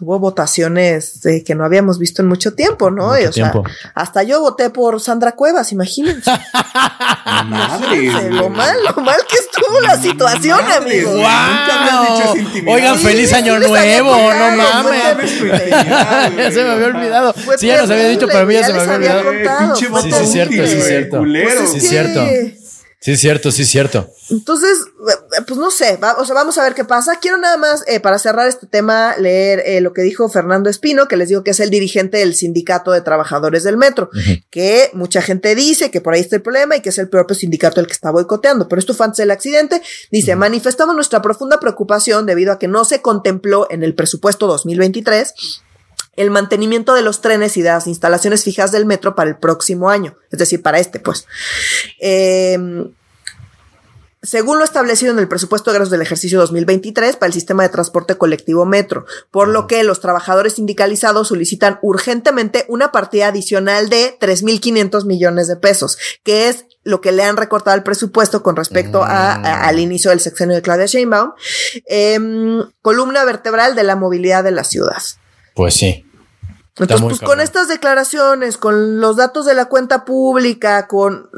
hubo 0.01 0.19
votaciones 0.19 1.21
que 1.45 1.55
no 1.55 1.65
habíamos 1.65 1.99
visto 1.99 2.21
en 2.21 2.27
mucho 2.27 2.53
tiempo, 2.53 2.89
¿no? 2.91 3.09
o 3.09 3.31
sea, 3.31 3.51
hasta 3.93 4.23
yo 4.23 4.39
voté 4.41 4.69
por 4.69 4.99
Sandra 5.01 5.33
Cuevas, 5.33 5.71
imagínense. 5.71 6.31
Madre. 7.45 8.29
Lo 8.29 8.49
mal, 8.49 8.75
lo 8.83 9.01
mal 9.01 9.17
que 9.29 9.35
estuvo 9.35 9.79
la 9.81 10.01
situación, 10.01 10.59
amigo. 10.59 11.11
Wow. 11.11 12.73
Oigan, 12.73 12.97
feliz 12.97 13.33
año 13.33 13.59
nuevo, 13.59 14.15
no 14.33 14.55
mames. 14.57 15.39
ya 15.39 16.51
se 16.51 16.63
me 16.63 16.69
había 16.71 16.87
olvidado. 16.87 17.33
sí, 17.57 17.67
ya 17.67 17.81
nos 17.81 17.89
había 17.89 18.07
dicho, 18.07 18.27
pero 18.27 18.39
a 18.39 18.45
mí 18.45 18.53
ya, 18.53 18.65
se 18.65 18.73
me 18.73 18.81
había 18.81 19.19
olvidado. 19.19 19.75
sí, 19.75 19.85
sí, 19.85 20.25
cierto, 20.25 20.67
sí, 20.67 20.81
cierto. 20.81 21.23
Sí, 21.23 21.77
es 21.77 21.89
cierto. 21.89 22.25
Sí, 23.01 23.11
es 23.11 23.21
cierto, 23.21 23.49
sí, 23.49 23.61
es 23.61 23.69
cierto. 23.69 24.09
Entonces, 24.29 24.77
eh, 25.09 25.41
pues 25.47 25.57
no 25.57 25.71
sé, 25.71 25.97
o 26.17 26.25
sea, 26.25 26.35
vamos 26.35 26.57
a 26.57 26.63
ver 26.63 26.73
qué 26.73 26.83
pasa. 26.83 27.17
Quiero 27.21 27.37
nada 27.37 27.55
más, 27.55 27.85
eh, 27.87 28.01
para 28.01 28.19
cerrar 28.19 28.49
este 28.49 28.67
tema, 28.67 29.15
leer 29.17 29.63
eh, 29.65 29.79
lo 29.79 29.93
que 29.93 30.01
dijo 30.01 30.27
Fernando 30.27 30.69
Espino, 30.69 31.07
que 31.07 31.15
les 31.15 31.29
digo 31.29 31.41
que 31.41 31.51
es 31.51 31.61
el 31.61 31.69
dirigente 31.69 32.17
del 32.17 32.35
Sindicato 32.35 32.91
de 32.91 32.99
Trabajadores 32.99 33.63
del 33.63 33.77
Metro, 33.77 34.09
que 34.49 34.89
mucha 34.93 35.21
gente 35.21 35.55
dice 35.55 35.91
que 35.91 36.01
por 36.01 36.13
ahí 36.13 36.19
está 36.19 36.35
el 36.35 36.41
problema 36.41 36.75
y 36.75 36.81
que 36.81 36.89
es 36.89 36.97
el 36.97 37.07
propio 37.07 37.37
sindicato 37.37 37.79
el 37.79 37.87
que 37.87 37.93
está 37.93 38.11
boicoteando. 38.11 38.67
Pero 38.67 38.81
esto 38.81 38.93
fue 38.93 39.05
antes 39.05 39.19
del 39.19 39.31
accidente. 39.31 39.81
Dice, 40.11 40.35
manifestamos 40.35 40.93
nuestra 40.93 41.21
profunda 41.21 41.57
preocupación 41.61 42.25
debido 42.25 42.51
a 42.51 42.59
que 42.59 42.67
no 42.67 42.83
se 42.83 43.01
contempló 43.01 43.67
en 43.69 43.83
el 43.83 43.95
presupuesto 43.95 44.45
2023 44.45 45.33
el 46.15 46.31
mantenimiento 46.31 46.93
de 46.93 47.01
los 47.01 47.21
trenes 47.21 47.57
y 47.57 47.61
de 47.61 47.69
las 47.69 47.87
instalaciones 47.87 48.43
fijas 48.43 48.71
del 48.71 48.85
metro 48.85 49.15
para 49.15 49.29
el 49.29 49.37
próximo 49.37 49.89
año, 49.89 50.15
es 50.31 50.39
decir, 50.39 50.61
para 50.61 50.79
este, 50.79 50.99
pues. 50.99 51.25
Em, 51.99 52.91
según 54.21 54.59
lo 54.59 54.65
establecido 54.65 55.13
en 55.13 55.19
el 55.19 55.29
presupuesto 55.29 55.71
de 55.71 55.79
gastos 55.79 55.91
del 55.91 56.01
ejercicio 56.01 56.39
2023 56.39 57.15
para 57.15 57.27
el 57.27 57.33
sistema 57.33 57.63
de 57.63 57.69
transporte 57.69 58.17
colectivo 58.17 58.65
metro, 58.65 59.05
por 59.31 59.47
lo 59.47 59.65
que 59.65 59.83
los 59.83 60.01
trabajadores 60.01 60.55
sindicalizados 60.55 61.29
solicitan 61.29 61.79
urgentemente 61.81 62.65
una 62.67 62.91
partida 62.91 63.27
adicional 63.27 63.87
de 63.89 64.17
3.500 64.19 65.05
millones 65.05 65.47
de 65.47 65.55
pesos, 65.55 65.97
que 66.23 66.49
es 66.49 66.65
lo 66.83 66.99
que 66.99 67.13
le 67.13 67.23
han 67.23 67.37
recortado 67.37 67.75
al 67.75 67.83
presupuesto 67.83 68.43
con 68.43 68.57
respecto 68.57 69.03
a, 69.03 69.35
al 69.35 69.79
inicio 69.79 70.11
del 70.11 70.19
sexenio 70.19 70.55
de 70.55 70.61
Claudia 70.61 70.85
Sheinbaum, 70.85 71.31
em, 71.85 72.63
columna 72.81 73.23
vertebral 73.23 73.75
de 73.75 73.83
la 73.83 73.95
movilidad 73.95 74.43
de 74.43 74.51
la 74.51 74.65
ciudad. 74.65 75.01
Pues 75.59 75.73
sí. 75.73 76.05
Entonces, 76.77 77.01
pues 77.01 77.19
con 77.19 77.41
estas 77.41 77.67
declaraciones, 77.67 78.55
con 78.55 79.01
los 79.01 79.17
datos 79.17 79.45
de 79.45 79.53
la 79.53 79.65
cuenta 79.65 80.05
pública, 80.05 80.87
con 80.87 81.29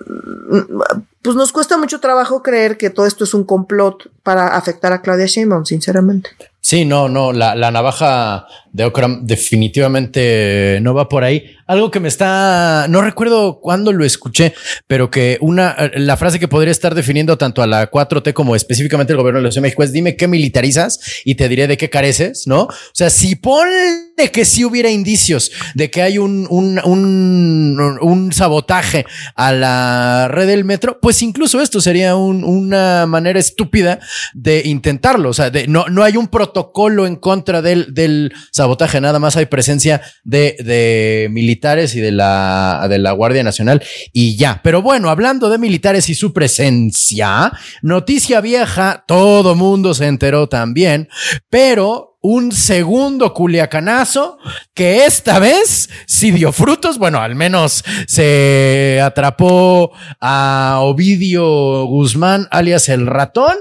pues 1.24 1.36
nos 1.36 1.52
cuesta 1.52 1.76
mucho 1.80 2.00
trabajo 2.00 2.44
creer 2.44 2.78
que 2.78 2.92
todo 2.92 3.08
esto 3.08 3.24
es 3.24 3.34
un 3.34 3.46
complot 3.46 4.12
para 4.22 4.56
afectar 4.56 4.94
a 4.94 5.02
Claudia 5.02 5.26
Sheinbaum, 5.26 5.66
sinceramente. 5.66 6.30
Sí, 6.60 6.86
no, 6.86 7.10
no, 7.10 7.34
la, 7.34 7.56
la 7.56 7.72
navaja 7.72 8.46
de 8.74 8.86
Okram 8.86 9.26
definitivamente 9.26 10.80
no 10.82 10.94
va 10.94 11.10
por 11.10 11.24
ahí. 11.24 11.56
Algo 11.68 11.92
que 11.92 12.00
me 12.00 12.08
está, 12.08 12.88
no 12.90 13.02
recuerdo 13.02 13.60
cuándo 13.60 13.92
lo 13.94 14.04
escuché, 14.06 14.54
pero 14.88 15.10
que 15.10 15.38
una, 15.42 15.76
la 15.96 16.18
frase 16.18 16.40
que 16.40 16.48
podría 16.48 16.72
estar 16.72 16.96
definiendo 16.96 17.38
tanto 17.38 17.62
a 17.62 17.68
la 17.68 17.90
4T 17.90 18.34
como 18.34 18.56
específicamente 18.56 19.14
el 19.14 19.18
gobierno 19.18 19.40
de 19.40 19.46
la 19.46 19.52
Ciudad 19.52 19.64
de 19.64 19.68
México 19.68 19.84
es 19.84 19.92
dime 19.92 20.16
qué 20.16 20.28
militarizas 20.28 21.00
y 21.26 21.36
te 21.36 21.48
diré 21.48 21.68
de 21.68 21.78
qué 21.78 21.90
careces, 21.90 22.48
¿no? 22.48 22.64
O 22.64 22.70
sea, 22.94 23.10
si 23.10 23.36
pone 23.36 24.12
que 24.30 24.46
si 24.46 24.66
hubiera 24.66 24.90
indicios 24.90 25.52
de 25.74 25.90
que 25.90 26.02
hay 26.02 26.18
un, 26.18 26.46
un, 26.50 26.80
un, 26.84 27.98
un 28.02 28.34
sabotaje 28.34 29.06
a 29.36 29.52
la 29.52 30.28
red 30.30 30.48
del 30.48 30.66
metro, 30.66 31.00
pues 31.02 31.22
incluso 31.22 31.62
esto 31.62 31.82
sería 31.82 32.16
una 32.16 33.06
manera 33.08 33.40
estúpida 33.40 34.00
de 34.34 34.64
intentarlo. 34.66 35.30
O 35.30 35.34
sea, 35.34 35.50
de, 35.50 35.68
no, 35.68 35.86
no 35.88 36.04
hay 36.04 36.18
un 36.18 36.28
protocolo 36.28 37.08
en 37.08 37.16
contra 37.16 37.62
del, 37.62 37.94
del 37.94 38.34
sabotaje, 38.52 38.61
nada 39.02 39.20
más 39.20 39.38
hay 39.38 39.46
presencia 39.46 40.02
de, 40.24 40.56
de 40.60 41.28
militares 41.32 41.96
y 41.96 42.02
de 42.02 42.12
la, 42.12 42.86
de 42.90 43.00
la 43.00 43.12
Guardia 43.12 43.44
Nacional 43.44 43.82
y 44.14 44.36
ya. 44.36 44.62
Pero 44.64 44.82
bueno, 44.82 45.10
hablando 45.10 45.50
de 45.50 45.58
militares 45.58 46.10
y 46.10 46.16
su 46.16 46.34
presencia, 46.34 47.52
noticia 47.82 48.42
vieja, 48.42 49.04
todo 49.08 49.56
mundo 49.56 49.94
se 49.94 50.08
enteró 50.08 50.48
también, 50.48 51.10
pero 51.50 52.11
un 52.22 52.52
segundo 52.52 53.34
culiacanazo 53.34 54.38
que 54.74 55.06
esta 55.06 55.40
vez 55.40 55.90
sí 56.06 56.32
dio 56.32 56.52
frutos. 56.52 57.00
Bueno, 57.00 57.20
al 57.20 57.36
menos 57.36 57.84
se 58.08 59.02
atrapó 59.04 59.92
a 60.20 60.78
Ovidio 60.82 61.86
Guzmán, 61.86 62.48
alias 62.52 62.90
el 62.90 63.08
ratón, 63.08 63.56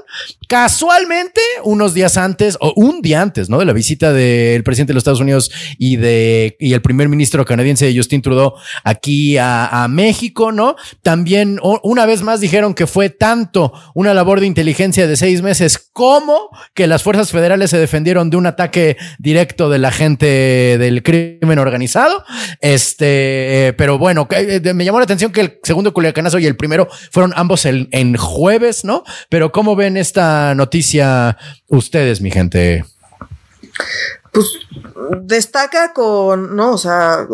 casualmente 0.46 1.40
unos 1.64 1.94
días 1.94 2.16
antes 2.16 2.58
o 2.60 2.72
un 2.76 3.00
día 3.00 3.22
antes, 3.22 3.48
¿no? 3.48 3.58
De 3.58 3.64
la 3.64 3.72
visita 3.72 4.12
del 4.12 4.62
presidente 4.62 4.90
de 4.90 4.94
los 4.94 5.00
Estados 5.02 5.20
Unidos 5.20 5.50
y 5.78 5.96
de 5.96 6.56
y 6.60 6.74
el 6.74 6.82
primer 6.82 7.08
ministro 7.08 7.44
canadiense 7.44 7.92
Justin 7.96 8.20
Trudeau 8.20 8.54
aquí 8.84 9.38
a, 9.38 9.84
a 9.84 9.88
México, 9.88 10.52
¿no? 10.52 10.76
También 11.02 11.58
una 11.62 12.04
vez 12.04 12.22
más 12.22 12.40
dijeron 12.40 12.74
que 12.74 12.86
fue 12.86 13.08
tanto 13.08 13.72
una 13.94 14.12
labor 14.12 14.40
de 14.40 14.46
inteligencia 14.46 15.06
de 15.06 15.16
seis 15.16 15.40
meses 15.40 15.78
como 15.92 16.50
que 16.74 16.86
las 16.86 17.02
fuerzas 17.02 17.30
federales 17.30 17.70
se 17.70 17.78
defendieron 17.78 18.28
de 18.28 18.36
una 18.36 18.49
ataque 18.50 18.96
directo 19.18 19.70
de 19.70 19.78
la 19.78 19.90
gente 19.90 20.26
del 20.78 21.02
crimen 21.02 21.58
organizado. 21.58 22.24
Este, 22.60 23.74
pero 23.76 23.98
bueno, 23.98 24.28
eh, 24.30 24.60
me 24.74 24.84
llamó 24.84 24.98
la 24.98 25.04
atención 25.04 25.32
que 25.32 25.40
el 25.40 25.58
segundo 25.62 25.92
culiacanazo 25.92 26.38
y 26.38 26.46
el 26.46 26.56
primero 26.56 26.88
fueron 27.10 27.32
ambos 27.36 27.64
en, 27.64 27.88
en 27.92 28.16
jueves, 28.16 28.84
¿no? 28.84 29.04
Pero 29.28 29.52
¿cómo 29.52 29.76
ven 29.76 29.96
esta 29.96 30.54
noticia 30.54 31.36
ustedes, 31.68 32.20
mi 32.20 32.30
gente? 32.30 32.84
pues 34.32 34.46
destaca 35.22 35.92
con, 35.92 36.54
¿no? 36.54 36.72
O 36.72 36.78
sea, 36.78 37.26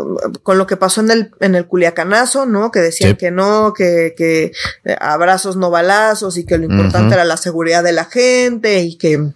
con 0.43 0.59
lo 0.59 0.67
que 0.67 0.77
pasó 0.77 1.03
en 1.03 1.11
el, 1.11 1.31
en 1.41 1.55
el 1.55 1.67
Culiacanazo, 1.67 2.47
¿no? 2.47 2.71
Que 2.71 2.81
decían 2.81 3.17
que 3.17 3.31
no, 3.31 3.75
que, 3.75 4.14
que 4.17 4.53
abrazos 4.99 5.57
no 5.57 5.71
balazos 5.71 6.39
y 6.39 6.47
que 6.47 6.59
lo 6.59 6.64
importante 6.64 7.14
era 7.14 7.25
la 7.25 7.37
seguridad 7.37 7.85
de 7.85 7.93
la 7.93 8.05
gente 8.05 8.81
y 8.81 8.97
que 8.97 9.31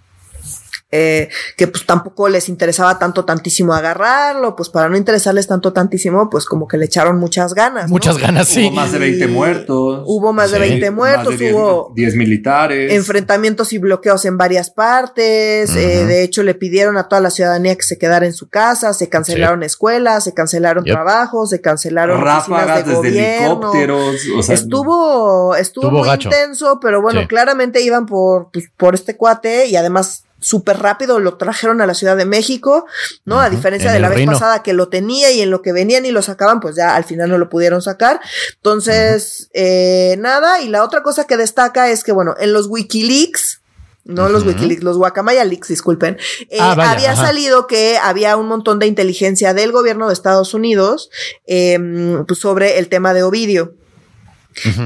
eh, 0.93 1.29
que 1.57 1.69
pues 1.69 1.87
tampoco 1.87 2.29
les 2.29 2.49
interesaba 2.49 2.99
tanto 2.99 3.25
tantísimo 3.25 3.75
agarrarlo, 3.75 4.57
pues 4.57 4.71
para 4.71 4.89
no 4.89 4.97
interesarles 4.97 5.47
tanto 5.47 5.73
tantísimo, 5.73 6.29
pues 6.29 6.47
como 6.47 6.67
que 6.67 6.77
le 6.77 6.87
echaron 6.87 7.19
muchas 7.19 7.55
ganas. 7.55 7.89
Muchas 7.89 8.19
ganas, 8.19 8.49
sí. 8.49 8.67
Hubo 8.67 8.73
más 8.73 8.93
de 8.93 8.99
20 8.99 9.27
muertos. 9.29 10.03
Hubo 10.07 10.33
más 10.33 10.51
de 10.51 10.59
20 10.59 10.91
muertos, 10.91 11.35
hubo 11.35 11.93
10 11.95 12.17
militares. 12.17 12.93
Enfrentamientos 12.93 13.73
y 13.73 13.79
bloqueos 13.79 14.25
en 14.25 14.37
varias 14.37 14.71
partes. 14.71 15.75
eh, 15.77 16.07
de 16.07 16.25
hecho, 16.25 16.43
le 16.43 16.55
pidieron 16.55 16.97
a 16.97 17.09
toda 17.09 17.21
la 17.21 17.31
ciudadanía 17.31 17.77
que 17.77 17.85
se 17.85 17.97
quedara 17.97 18.27
en 18.27 18.33
su 18.33 18.49
casa, 18.49 18.93
se 18.93 19.09
cancelaron 19.09 19.63
escuelas, 19.63 20.25
se 20.25 20.35
cancelaron 20.35 20.85
trabajos, 20.85 21.51
se 21.51 21.61
cancelaron 21.61 22.21
ráfagas 22.21 22.85
de 22.85 22.95
desde 22.95 23.39
helicópteros. 23.39 24.17
O 24.37 24.43
sea, 24.43 24.57
estuvo, 24.57 25.55
estuvo, 25.55 25.91
muy 25.91 26.09
intenso, 26.09 26.81
pero 26.81 27.01
bueno, 27.01 27.29
claramente 27.29 27.81
iban 27.81 28.07
por, 28.07 28.51
pues, 28.53 28.71
por 28.77 28.95
este 28.95 29.17
cuate 29.17 29.67
y 29.67 29.77
además 29.77 30.25
súper 30.41 30.79
rápido 30.79 31.21
lo 31.21 31.37
trajeron 31.37 31.81
a 31.81 31.87
la 31.87 31.95
Ciudad 31.95 32.17
de 32.17 32.25
México, 32.25 32.87
¿no? 33.25 33.41
a 33.41 33.51
diferencia 33.51 33.93
de 33.93 34.01
la 34.01 34.09
vez 34.09 34.27
pasada 34.27 34.63
que 34.63 34.73
lo 34.73 34.89
tenía 34.89 35.31
y 35.31 35.41
en 35.41 35.51
lo 35.51 35.63
que 35.63 35.73
venían 35.73 36.07
y 36.07 36.11
lo 36.11 36.23
sacaban, 36.23 36.61
pues 36.61 36.77
ya 36.77 36.97
al 36.97 37.05
final 37.05 37.31
no 37.31 37.39
lo 37.39 37.49
pudieron 37.49 37.83
sacar. 37.83 38.21
Entonces, 38.57 39.51
eh, 39.53 40.17
nada, 40.19 40.61
y 40.61 40.69
la 40.69 40.85
otra 40.85 41.03
cosa 41.03 41.27
que 41.27 41.37
destaca 41.37 41.91
es 41.91 42.03
que, 42.05 42.13
bueno, 42.13 42.35
en 42.39 42.53
los 42.53 42.67
Wikileaks, 42.69 43.61
no 44.05 44.29
los 44.29 44.45
Wikileaks, 44.45 44.83
los 44.83 44.97
Guacamaya 44.97 45.45
Leaks, 45.45 45.69
disculpen, 45.69 46.19
eh, 46.49 46.59
ah, 46.59 46.75
había 46.91 47.15
salido 47.15 47.67
que 47.67 47.99
había 47.99 48.37
un 48.37 48.49
montón 48.49 48.79
de 48.79 48.87
inteligencia 48.87 49.55
del 49.55 49.73
gobierno 49.73 50.09
de 50.09 50.15
Estados 50.15 50.55
Unidos 50.55 51.11
eh, 51.47 51.79
pues 52.27 52.41
sobre 52.41 52.79
el 52.79 52.89
tema 52.89 53.15
de 53.15 53.23
Ovidio. 53.23 53.75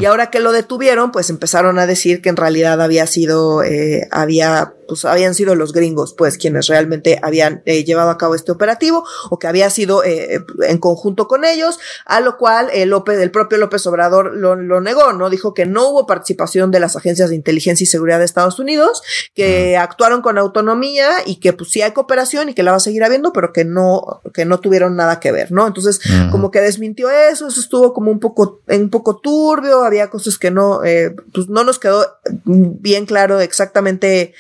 Y 0.01 0.05
ahora 0.05 0.31
que 0.31 0.41
lo 0.41 0.53
detuvieron, 0.53 1.11
pues 1.11 1.31
empezaron 1.31 1.79
a 1.79 1.87
decir 1.87 2.23
que 2.23 2.29
en 2.29 2.37
realidad 2.37 2.81
había 2.81 3.07
sido, 3.07 3.63
eh, 3.63 4.07
había 4.11 4.75
pues 4.87 5.05
habían 5.05 5.35
sido 5.35 5.55
los 5.55 5.73
gringos, 5.73 6.15
pues, 6.15 6.39
quienes 6.39 6.67
realmente 6.67 7.19
habían 7.23 7.63
eh, 7.65 7.85
llevado 7.85 8.11
a 8.11 8.19
cabo 8.19 8.35
este 8.35 8.53
operativo 8.53 9.05
o 9.31 9.39
que 9.39 9.47
había 9.47 9.71
sido 9.71 10.05
eh, 10.05 10.45
en 10.69 10.79
conjunto 10.79 11.29
con 11.29 11.45
ellos, 11.45 11.79
a 12.05 12.21
lo 12.21 12.37
cual 12.37 12.69
el, 12.73 12.91
López, 12.91 13.19
el 13.19 13.31
propio 13.31 13.59
López 13.59 13.87
Obrador 13.87 14.35
lo, 14.35 14.57
lo, 14.57 14.81
negó, 14.81 15.13
¿no? 15.13 15.31
Dijo 15.31 15.55
que 15.55 15.67
no 15.67 15.89
hubo 15.89 16.07
participación 16.07 16.71
de 16.71 16.81
las 16.81 16.97
agencias 16.97 17.31
de 17.31 17.37
inteligencia 17.37 17.85
y 17.85 17.87
seguridad 17.87 18.19
de 18.19 18.25
Estados 18.25 18.59
Unidos, 18.59 19.03
que 19.35 19.77
actuaron 19.77 20.23
con 20.23 20.39
autonomía 20.39 21.09
y 21.27 21.37
que 21.37 21.53
pues 21.53 21.71
sí 21.71 21.83
hay 21.83 21.93
cooperación 21.93 22.49
y 22.49 22.55
que 22.55 22.63
la 22.63 22.73
va 22.73 22.77
a 22.79 22.81
seguir 22.81 23.05
habiendo, 23.05 23.33
pero 23.33 23.53
que 23.53 23.65
no, 23.65 24.21
que 24.33 24.45
no 24.45 24.61
tuvieron 24.61 24.97
nada 24.97 25.21
que 25.21 25.33
ver, 25.33 25.53
¿no? 25.53 25.67
Entonces, 25.67 26.01
como 26.31 26.51
que 26.51 26.61
desmintió 26.61 27.11
eso, 27.11 27.49
eso 27.49 27.61
estuvo 27.61 27.93
como 27.93 28.11
un 28.11 28.21
poco, 28.21 28.61
un 28.69 28.91
poco 28.91 29.17
turbio, 29.55 29.85
había 29.85 30.11
cosas 30.11 30.39
que 30.39 30.51
no, 30.51 30.85
eh, 30.85 31.15
pues 31.33 31.49
no 31.49 31.65
nos 31.65 31.79
quedó 31.79 32.07
bien 32.45 33.07
claro 33.07 33.41
exactamente 33.41 34.35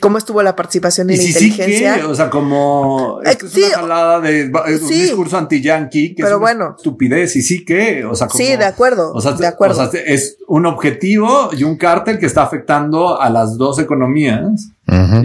cómo 0.00 0.18
estuvo 0.18 0.42
la 0.42 0.56
participación 0.56 1.06
de 1.06 1.16
la 1.16 1.22
inteligencia. 1.22 1.94
Sí, 1.94 2.00
o 2.02 2.14
sea, 2.14 2.28
como 2.28 3.20
es, 3.24 3.42
es 3.42 3.56
una 3.56 3.76
jalada 3.76 4.20
de 4.20 4.50
un 4.82 4.88
discurso 4.88 5.38
anti-yankee 5.38 6.14
que 6.14 6.22
pero 6.22 6.36
es 6.36 6.40
bueno, 6.40 6.74
estupidez 6.76 7.34
y 7.36 7.42
sí 7.42 7.64
que, 7.64 8.04
o 8.04 8.14
sea, 8.14 8.26
como, 8.26 8.38
sí, 8.38 8.56
de 8.56 8.64
acuerdo, 8.64 9.12
o 9.12 9.20
sea, 9.20 9.32
de 9.32 9.46
acuerdo. 9.46 9.80
O 9.80 9.90
sea, 9.90 10.00
es 10.00 10.36
un 10.46 10.66
objetivo 10.66 11.50
y 11.52 11.64
un 11.64 11.76
cártel 11.76 12.18
que 12.18 12.26
está 12.26 12.42
afectando 12.42 13.20
a 13.20 13.30
las 13.30 13.56
dos 13.56 13.78
economías 13.78 14.70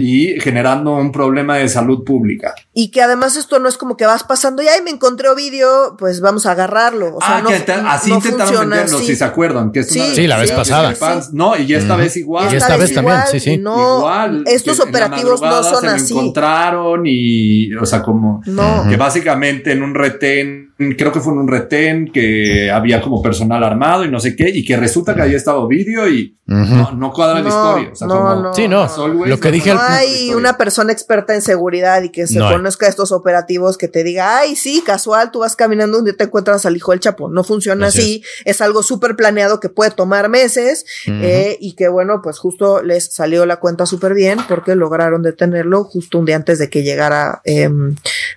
y 0.00 0.40
generando 0.40 0.96
un 0.96 1.12
problema 1.12 1.56
de 1.56 1.68
salud 1.68 2.04
pública. 2.04 2.54
Y 2.72 2.90
que 2.90 3.02
además 3.02 3.36
esto 3.36 3.58
no 3.58 3.68
es 3.68 3.76
como 3.76 3.96
que 3.96 4.06
vas 4.06 4.24
pasando 4.24 4.62
y 4.62 4.68
ahí 4.68 4.80
me 4.82 4.90
encontré 4.90 5.26
vídeo, 5.34 5.96
pues 5.98 6.20
vamos 6.20 6.46
a 6.46 6.52
agarrarlo. 6.52 7.16
O 7.16 7.20
sea, 7.20 7.38
ah, 7.38 7.42
no, 7.42 7.48
que 7.48 7.64
así 7.86 8.10
no 8.10 8.16
intentaron 8.16 8.70
venderlo, 8.70 8.98
si 8.98 9.16
se 9.16 9.24
acuerdan. 9.24 9.72
Que 9.72 9.80
es 9.80 9.88
sí, 9.88 10.00
sí, 10.14 10.26
la 10.26 10.38
vez 10.38 10.52
pasada. 10.52 10.94
No, 11.32 11.56
y 11.56 11.72
esta 11.74 11.96
vez 11.96 12.16
igual. 12.16 12.52
Y 12.52 12.56
esta, 12.56 12.76
vez, 12.76 12.92
también, 12.92 13.18
sí, 13.30 13.40
sí. 13.40 13.58
No, 13.58 13.98
igual, 13.98 14.44
estos 14.46 14.80
operativos 14.80 15.40
no 15.40 15.62
son 15.62 15.80
se 15.82 15.88
así. 15.88 16.14
Lo 16.14 16.20
encontraron 16.20 17.02
y, 17.04 17.74
o 17.74 17.86
sea, 17.86 18.02
como 18.02 18.42
no. 18.46 18.86
que 18.88 18.96
básicamente 18.96 19.72
en 19.72 19.82
un 19.82 19.94
retén, 19.94 20.65
creo 20.76 21.10
que 21.10 21.20
fue 21.20 21.32
en 21.32 21.38
un 21.38 21.48
retén 21.48 22.12
que 22.12 22.70
había 22.70 23.00
como 23.00 23.22
personal 23.22 23.64
armado 23.64 24.04
y 24.04 24.10
no 24.10 24.20
sé 24.20 24.36
qué, 24.36 24.50
y 24.50 24.64
que 24.64 24.76
resulta 24.76 25.14
que 25.14 25.22
ahí 25.22 25.34
estaba 25.34 25.66
vídeo 25.66 26.08
y 26.08 26.36
no, 26.44 26.92
no, 26.92 27.12
cuadra 27.12 27.40
la 27.40 27.48
historia. 27.48 27.90
O 27.92 27.96
sea, 27.96 28.06
como, 28.06 28.54
sí, 28.54 28.68
no. 28.68 28.86
Lo 29.26 29.40
que 29.40 29.50
dije 29.50 29.74
no 29.74 29.80
hay 29.80 30.32
una 30.34 30.56
persona 30.56 30.92
experta 30.92 31.34
en 31.34 31.42
seguridad 31.42 32.02
y 32.02 32.10
que 32.10 32.26
se 32.26 32.38
conozca 32.38 32.86
estos 32.86 33.10
operativos 33.10 33.78
que 33.78 33.88
te 33.88 34.04
diga, 34.04 34.38
ay, 34.38 34.54
sí, 34.54 34.82
casual, 34.84 35.30
tú 35.30 35.40
vas 35.40 35.56
caminando 35.56 35.98
un 35.98 36.04
día 36.04 36.14
te 36.16 36.24
encuentras 36.24 36.66
al 36.66 36.76
hijo 36.76 36.92
del 36.92 37.00
Chapo. 37.00 37.28
No 37.30 37.42
funciona 37.42 37.86
así. 37.88 38.22
Es, 38.44 38.60
algo 38.60 38.82
súper 38.82 39.16
planeado 39.16 39.60
que 39.60 39.68
puede 39.68 39.90
tomar 39.90 40.28
meses 40.28 40.84
eh, 41.06 41.56
y 41.60 41.74
que, 41.74 41.88
bueno, 41.88 42.20
pues 42.22 42.38
justo 42.38 42.82
les 42.82 43.12
salió 43.12 43.44
la 43.46 43.56
cuenta 43.56 43.86
súper 43.86 44.14
bien 44.14 44.38
porque 44.48 44.74
lograron 44.74 45.22
detenerlo 45.22 45.84
justo 45.84 46.18
un 46.18 46.26
día 46.26 46.36
antes 46.36 46.58
de 46.58 46.70
que 46.70 46.82
llegara, 46.82 47.42
eh, 47.44 47.68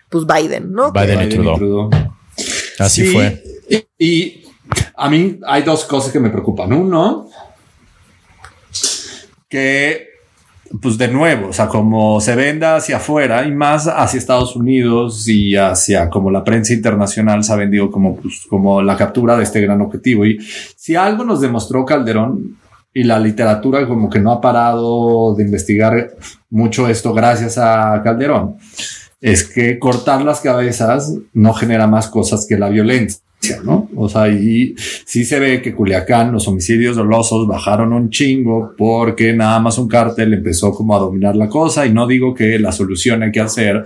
pues 0.10 0.26
Biden, 0.26 0.72
¿no? 0.72 0.92
Biden, 0.92 1.22
y 1.22 1.30
Trudeau. 1.30 1.90
Así 2.80 3.06
fue. 3.06 3.44
Y, 3.70 4.06
y 4.06 4.44
a 4.96 5.10
mí 5.10 5.40
hay 5.46 5.64
dos 5.64 5.86
cosas 5.86 6.12
que 6.12 6.20
me 6.20 6.30
preocupan. 6.30 6.74
Uno, 6.74 7.30
que 9.48 10.10
pues 10.82 10.98
de 10.98 11.08
nuevo, 11.08 11.48
o 11.48 11.54
sea, 11.54 11.68
como 11.68 12.22
se 12.22 12.36
venda 12.36 12.76
hacia 12.76 12.98
afuera 12.98 13.44
y 13.46 13.52
más 13.52 13.88
hacia 13.88 14.20
Estados 14.20 14.56
Unidos 14.56 15.28
y 15.28 15.56
hacia 15.56 16.10
como 16.10 16.30
la 16.30 16.44
prensa 16.44 16.74
internacional 16.74 17.44
se 17.44 17.52
ha 17.52 17.56
vendido 17.56 17.90
como, 17.90 18.16
pues, 18.18 18.46
como 18.48 18.82
la 18.82 18.96
captura 18.96 19.36
de 19.36 19.44
este 19.44 19.62
gran 19.62 19.82
objetivo. 19.82 20.26
Y 20.26 20.40
si 20.76 20.96
algo 20.96 21.24
nos 21.24 21.42
demostró 21.42 21.86
Calderón 21.86 22.58
y 22.94 23.04
la 23.04 23.20
literatura 23.20 23.88
como 23.88 24.10
que 24.10 24.20
no 24.20 24.32
ha 24.32 24.42
parado 24.42 25.34
de 25.36 25.44
investigar 25.44 26.12
mucho 26.52 26.88
esto 26.88 27.14
gracias 27.14 27.58
a 27.58 28.02
Calderón, 28.04 28.58
es 29.22 29.44
que 29.44 29.80
cortar 29.80 30.24
las 30.24 30.42
cabezas 30.42 31.14
no 31.34 31.54
genera 31.54 31.88
más 31.88 32.08
cosas 32.08 32.46
que 32.48 32.58
la 32.58 32.70
violencia. 32.70 33.22
¿no? 33.64 33.90
O 33.96 34.10
sea, 34.10 34.28
y 34.28 34.76
sí 34.78 35.24
se 35.24 35.40
ve 35.40 35.62
que 35.62 35.74
Culiacán, 35.74 36.32
los 36.32 36.48
homicidios 36.48 36.98
dolosos 36.98 37.48
bajaron 37.48 37.94
un 37.94 38.10
chingo 38.10 38.74
porque 38.78 39.34
nada 39.34 39.60
más 39.60 39.78
un 39.78 39.88
cártel 39.88 40.34
empezó 40.34 40.72
como 40.72 40.96
a 40.96 41.00
dominar 41.00 41.36
la 41.36 41.48
cosa 41.48 41.86
y 41.86 41.94
no 41.94 42.06
digo 42.06 42.34
que 42.34 42.60
la 42.60 42.72
solución 42.72 43.24
hay 43.24 43.32
que 43.32 43.40
hacer 43.40 43.86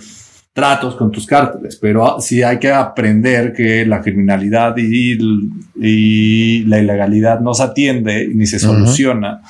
tratos 0.54 0.96
con 0.96 1.12
tus 1.12 1.26
cárteles, 1.26 1.78
pero 1.78 2.20
sí 2.20 2.44
hay 2.44 2.60
que 2.60 2.72
aprender 2.72 3.54
que 3.54 3.86
la 3.86 4.02
criminalidad 4.02 4.76
y, 4.78 5.18
y 5.76 6.64
la 6.66 6.80
ilegalidad 6.80 7.40
no 7.40 7.54
se 7.54 7.64
atiende 7.64 8.30
ni 8.34 8.46
se 8.46 8.60
soluciona 8.60 9.42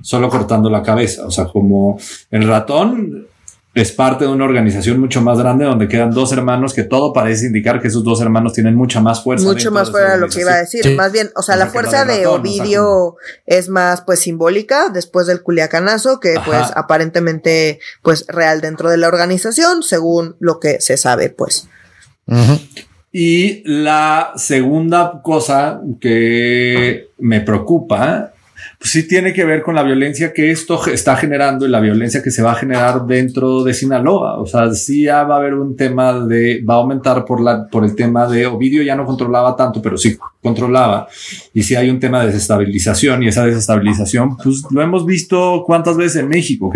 solo 0.00 0.28
cortando 0.28 0.70
la 0.70 0.82
cabeza. 0.82 1.26
O 1.26 1.30
sea, 1.30 1.44
como 1.44 1.98
el 2.30 2.46
ratón 2.46 3.26
es 3.72 3.92
parte 3.92 4.24
de 4.24 4.30
una 4.30 4.44
organización 4.44 4.98
mucho 4.98 5.20
más 5.22 5.38
grande 5.38 5.64
donde 5.64 5.86
quedan 5.86 6.10
dos 6.10 6.32
hermanos 6.32 6.74
que 6.74 6.82
todo 6.82 7.12
parece 7.12 7.46
indicar 7.46 7.80
que 7.80 7.86
esos 7.86 8.02
dos 8.02 8.20
hermanos 8.20 8.52
tienen 8.52 8.74
mucha 8.74 9.00
más 9.00 9.22
fuerza. 9.22 9.46
Mucho 9.46 9.70
más 9.70 9.92
fuera 9.92 10.14
de 10.14 10.18
lo 10.18 10.28
que 10.28 10.40
iba 10.40 10.54
a 10.54 10.58
decir. 10.58 10.96
Más 10.96 11.12
bien, 11.12 11.30
o 11.36 11.42
sea, 11.42 11.54
la 11.54 11.66
fuerza 11.66 12.04
de 12.04 12.26
Ovidio 12.26 13.16
es 13.46 13.68
más 13.68 14.00
pues 14.02 14.20
simbólica 14.20 14.88
después 14.88 15.28
del 15.28 15.42
culiacanazo 15.42 16.18
que 16.18 16.34
pues 16.44 16.66
aparentemente 16.74 17.78
pues 18.02 18.26
real 18.26 18.60
dentro 18.60 18.90
de 18.90 18.96
la 18.96 19.06
organización 19.06 19.84
según 19.84 20.36
lo 20.40 20.58
que 20.58 20.80
se 20.80 20.96
sabe 20.96 21.30
pues. 21.30 21.68
Y 23.12 23.62
la 23.64 24.32
segunda 24.34 25.20
cosa 25.22 25.80
que 26.00 27.10
me 27.18 27.40
preocupa 27.40 28.32
pues 28.80 28.92
sí 28.92 29.06
tiene 29.06 29.34
que 29.34 29.44
ver 29.44 29.62
con 29.62 29.74
la 29.74 29.82
violencia 29.82 30.32
que 30.32 30.50
esto 30.50 30.86
está 30.86 31.14
generando 31.14 31.66
y 31.66 31.68
la 31.68 31.80
violencia 31.80 32.22
que 32.22 32.30
se 32.30 32.42
va 32.42 32.52
a 32.52 32.54
generar 32.54 33.04
dentro 33.04 33.62
de 33.62 33.74
Sinaloa. 33.74 34.40
O 34.40 34.46
sea, 34.46 34.72
sí 34.72 35.02
ya 35.02 35.22
va 35.24 35.34
a 35.34 35.38
haber 35.38 35.52
un 35.52 35.76
tema 35.76 36.18
de, 36.18 36.64
va 36.66 36.74
a 36.74 36.76
aumentar 36.78 37.26
por 37.26 37.42
la, 37.42 37.68
por 37.68 37.84
el 37.84 37.94
tema 37.94 38.26
de 38.26 38.46
Ovidio 38.46 38.82
ya 38.82 38.96
no 38.96 39.04
controlaba 39.04 39.54
tanto, 39.54 39.82
pero 39.82 39.98
sí 39.98 40.16
controlaba. 40.42 41.08
Y 41.52 41.62
sí 41.62 41.74
hay 41.74 41.90
un 41.90 42.00
tema 42.00 42.22
de 42.22 42.28
desestabilización 42.28 43.22
y 43.22 43.28
esa 43.28 43.44
desestabilización, 43.44 44.38
pues 44.38 44.62
lo 44.70 44.80
hemos 44.80 45.04
visto 45.04 45.62
cuántas 45.66 45.98
veces 45.98 46.22
en 46.22 46.28
México, 46.30 46.72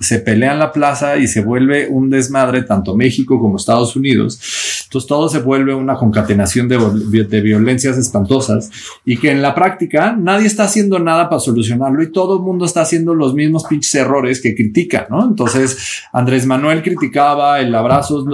se 0.00 0.18
pelea 0.18 0.52
en 0.52 0.58
la 0.58 0.72
plaza 0.72 1.16
y 1.16 1.26
se 1.26 1.42
vuelve 1.42 1.88
un 1.88 2.10
desmadre 2.10 2.62
tanto 2.62 2.96
México 2.96 3.40
como 3.40 3.56
Estados 3.56 3.96
Unidos. 3.96 4.38
Entonces 4.84 5.08
todo 5.08 5.28
se 5.28 5.40
vuelve 5.40 5.74
una 5.74 5.94
concatenación 5.94 6.68
de, 6.68 7.24
de, 7.24 7.40
violencias 7.40 7.96
espantosas 7.96 8.70
y 9.04 9.16
que 9.16 9.30
en 9.30 9.42
la 9.42 9.54
práctica 9.54 10.16
nadie 10.16 10.46
está 10.46 10.64
haciendo 10.64 10.98
nada 10.98 11.28
para 11.28 11.40
solucionarlo 11.40 12.02
y 12.02 12.12
todo 12.12 12.36
el 12.36 12.42
mundo 12.42 12.64
está 12.64 12.82
haciendo 12.82 13.14
los 13.14 13.34
mismos 13.34 13.64
pinches 13.64 13.94
errores 13.94 14.40
que 14.40 14.54
critica, 14.54 15.06
¿no? 15.10 15.24
Entonces 15.24 16.02
Andrés 16.12 16.46
Manuel 16.46 16.82
criticaba 16.82 17.60
el 17.60 17.74
abrazo, 17.74 18.24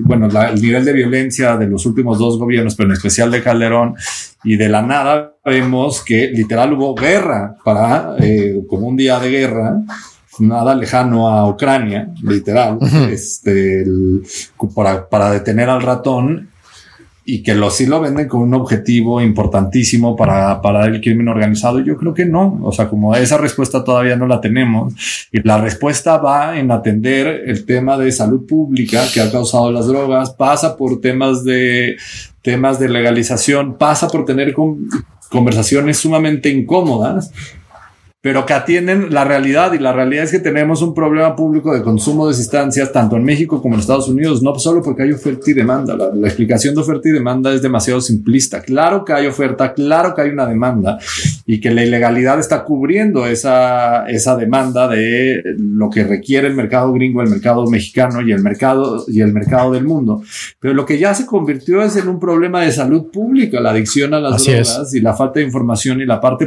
bueno, 0.00 0.28
el 0.28 0.62
nivel 0.62 0.84
de 0.84 0.92
violencia 0.92 1.56
de 1.56 1.66
los 1.66 1.84
últimos 1.86 2.18
dos 2.18 2.38
gobiernos, 2.38 2.74
pero 2.74 2.90
en 2.90 2.94
especial 2.94 3.30
de 3.30 3.42
Calderón 3.42 3.94
y 4.44 4.56
de 4.56 4.68
la 4.68 4.82
nada 4.82 5.34
vemos 5.44 6.04
que 6.04 6.28
literal 6.28 6.72
hubo 6.74 6.94
guerra 6.94 7.56
para, 7.64 8.14
eh, 8.20 8.62
como 8.68 8.86
un 8.86 8.96
día 8.96 9.18
de 9.18 9.30
guerra 9.30 9.82
nada 10.40 10.74
lejano 10.74 11.28
a 11.28 11.48
Ucrania, 11.48 12.10
literal, 12.22 12.78
este, 13.10 13.84
para, 14.74 15.08
para, 15.08 15.30
detener 15.30 15.68
al 15.68 15.82
ratón 15.82 16.48
y 17.30 17.42
que 17.42 17.54
lo 17.54 17.70
sí 17.70 17.84
lo 17.84 18.00
venden 18.00 18.26
con 18.26 18.40
un 18.40 18.54
objetivo 18.54 19.20
importantísimo 19.20 20.16
para, 20.16 20.62
para 20.62 20.86
el 20.86 21.02
crimen 21.02 21.28
organizado. 21.28 21.78
Yo 21.78 21.98
creo 21.98 22.14
que 22.14 22.24
no. 22.24 22.58
O 22.62 22.72
sea, 22.72 22.88
como 22.88 23.14
esa 23.14 23.36
respuesta 23.36 23.84
todavía 23.84 24.16
no 24.16 24.26
la 24.26 24.40
tenemos 24.40 24.94
y 25.30 25.42
la 25.46 25.60
respuesta 25.60 26.16
va 26.16 26.58
en 26.58 26.70
atender 26.70 27.42
el 27.46 27.66
tema 27.66 27.98
de 27.98 28.12
salud 28.12 28.46
pública 28.46 29.02
que 29.12 29.20
ha 29.20 29.30
causado 29.30 29.70
las 29.70 29.86
drogas, 29.86 30.30
pasa 30.30 30.74
por 30.78 31.02
temas 31.02 31.44
de 31.44 31.98
temas 32.40 32.78
de 32.78 32.88
legalización, 32.88 33.76
pasa 33.76 34.08
por 34.08 34.24
tener 34.24 34.54
conversaciones 35.28 35.98
sumamente 35.98 36.48
incómodas 36.48 37.30
pero 38.20 38.44
que 38.44 38.52
atienden 38.52 39.14
la 39.14 39.24
realidad 39.24 39.72
y 39.74 39.78
la 39.78 39.92
realidad 39.92 40.24
es 40.24 40.32
que 40.32 40.40
tenemos 40.40 40.82
un 40.82 40.92
problema 40.92 41.36
público 41.36 41.72
de 41.72 41.82
consumo 41.82 42.26
de 42.26 42.34
sustancias 42.34 42.90
tanto 42.90 43.16
en 43.16 43.22
México 43.22 43.62
como 43.62 43.76
en 43.76 43.80
Estados 43.80 44.08
Unidos, 44.08 44.42
no 44.42 44.58
solo 44.58 44.82
porque 44.82 45.04
hay 45.04 45.12
oferta 45.12 45.48
y 45.48 45.54
demanda. 45.54 45.96
La, 45.96 46.26
explicación 46.26 46.74
de 46.74 46.80
oferta 46.80 47.08
y 47.08 47.12
demanda 47.12 47.54
es 47.54 47.62
demasiado 47.62 48.00
simplista. 48.00 48.60
Claro 48.60 49.04
que 49.04 49.12
hay 49.12 49.26
oferta, 49.26 49.72
claro 49.72 50.14
que 50.14 50.22
hay 50.22 50.30
una 50.30 50.46
demanda 50.46 50.98
y 51.46 51.60
que 51.60 51.70
la 51.70 51.84
ilegalidad 51.84 52.40
está 52.40 52.64
cubriendo 52.64 53.24
esa, 53.24 54.06
esa 54.08 54.36
demanda 54.36 54.88
de 54.88 55.40
lo 55.56 55.88
que 55.88 56.02
requiere 56.02 56.48
el 56.48 56.54
mercado 56.54 56.92
gringo, 56.92 57.22
el 57.22 57.30
mercado 57.30 57.66
mexicano 57.68 58.20
y 58.20 58.32
el 58.32 58.42
mercado 58.42 59.04
y 59.06 59.20
el 59.20 59.32
mercado 59.32 59.70
del 59.72 59.84
mundo. 59.84 60.22
Pero 60.58 60.74
lo 60.74 60.84
que 60.84 60.98
ya 60.98 61.14
se 61.14 61.24
convirtió 61.24 61.82
es 61.82 61.94
en 61.94 62.08
un 62.08 62.18
problema 62.18 62.62
de 62.62 62.72
salud 62.72 63.12
pública, 63.12 63.60
la 63.60 63.70
adicción 63.70 64.12
a 64.12 64.18
las 64.18 64.44
drogas 64.44 64.92
y 64.92 65.00
la 65.00 65.14
falta 65.14 65.38
de 65.38 65.46
información 65.46 66.00
y 66.00 66.04
la 66.04 66.20
parte 66.20 66.46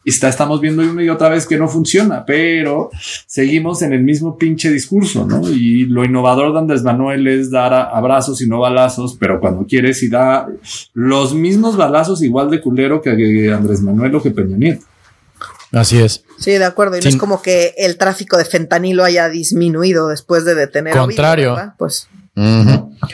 punitivista. 0.00 0.28
Estamos 0.28 0.60
viendo 0.60 0.82
una 0.82 1.02
y 1.02 1.08
otra 1.08 1.28
vez 1.28 1.46
que 1.46 1.56
no 1.56 1.68
funciona, 1.68 2.24
pero 2.24 2.90
seguimos 3.26 3.82
en 3.82 3.92
el 3.92 4.02
mismo 4.02 4.36
pinche 4.36 4.70
discurso, 4.70 5.26
¿no? 5.26 5.48
Y 5.48 5.86
lo 5.86 6.04
innovador 6.04 6.52
de 6.52 6.58
Andrés 6.58 6.82
Manuel 6.82 7.26
es 7.26 7.50
dar 7.50 7.72
abrazos 7.72 8.40
y 8.40 8.46
no 8.46 8.60
balazos, 8.60 9.16
pero 9.18 9.40
cuando 9.40 9.66
quieres 9.66 10.02
y 10.02 10.08
da 10.08 10.48
los 10.94 11.34
mismos 11.34 11.76
balazos 11.76 12.22
igual 12.22 12.50
de 12.50 12.60
culero 12.60 13.00
que 13.02 13.52
Andrés 13.52 13.82
Manuel 13.82 14.14
o 14.14 14.22
que 14.22 14.30
Peña 14.30 14.56
Nieto. 14.56 14.86
Así 15.72 16.00
es. 16.00 16.24
Sí, 16.38 16.52
de 16.52 16.64
acuerdo. 16.64 16.96
Y 16.96 17.00
no 17.00 17.08
es 17.08 17.16
como 17.16 17.42
que 17.42 17.74
el 17.78 17.96
tráfico 17.96 18.36
de 18.36 18.44
fentanilo 18.44 19.04
haya 19.04 19.28
disminuido 19.28 20.08
después 20.08 20.44
de 20.44 20.56
detener. 20.56 20.96
Contrario. 20.96 21.56
pues. 21.78 22.08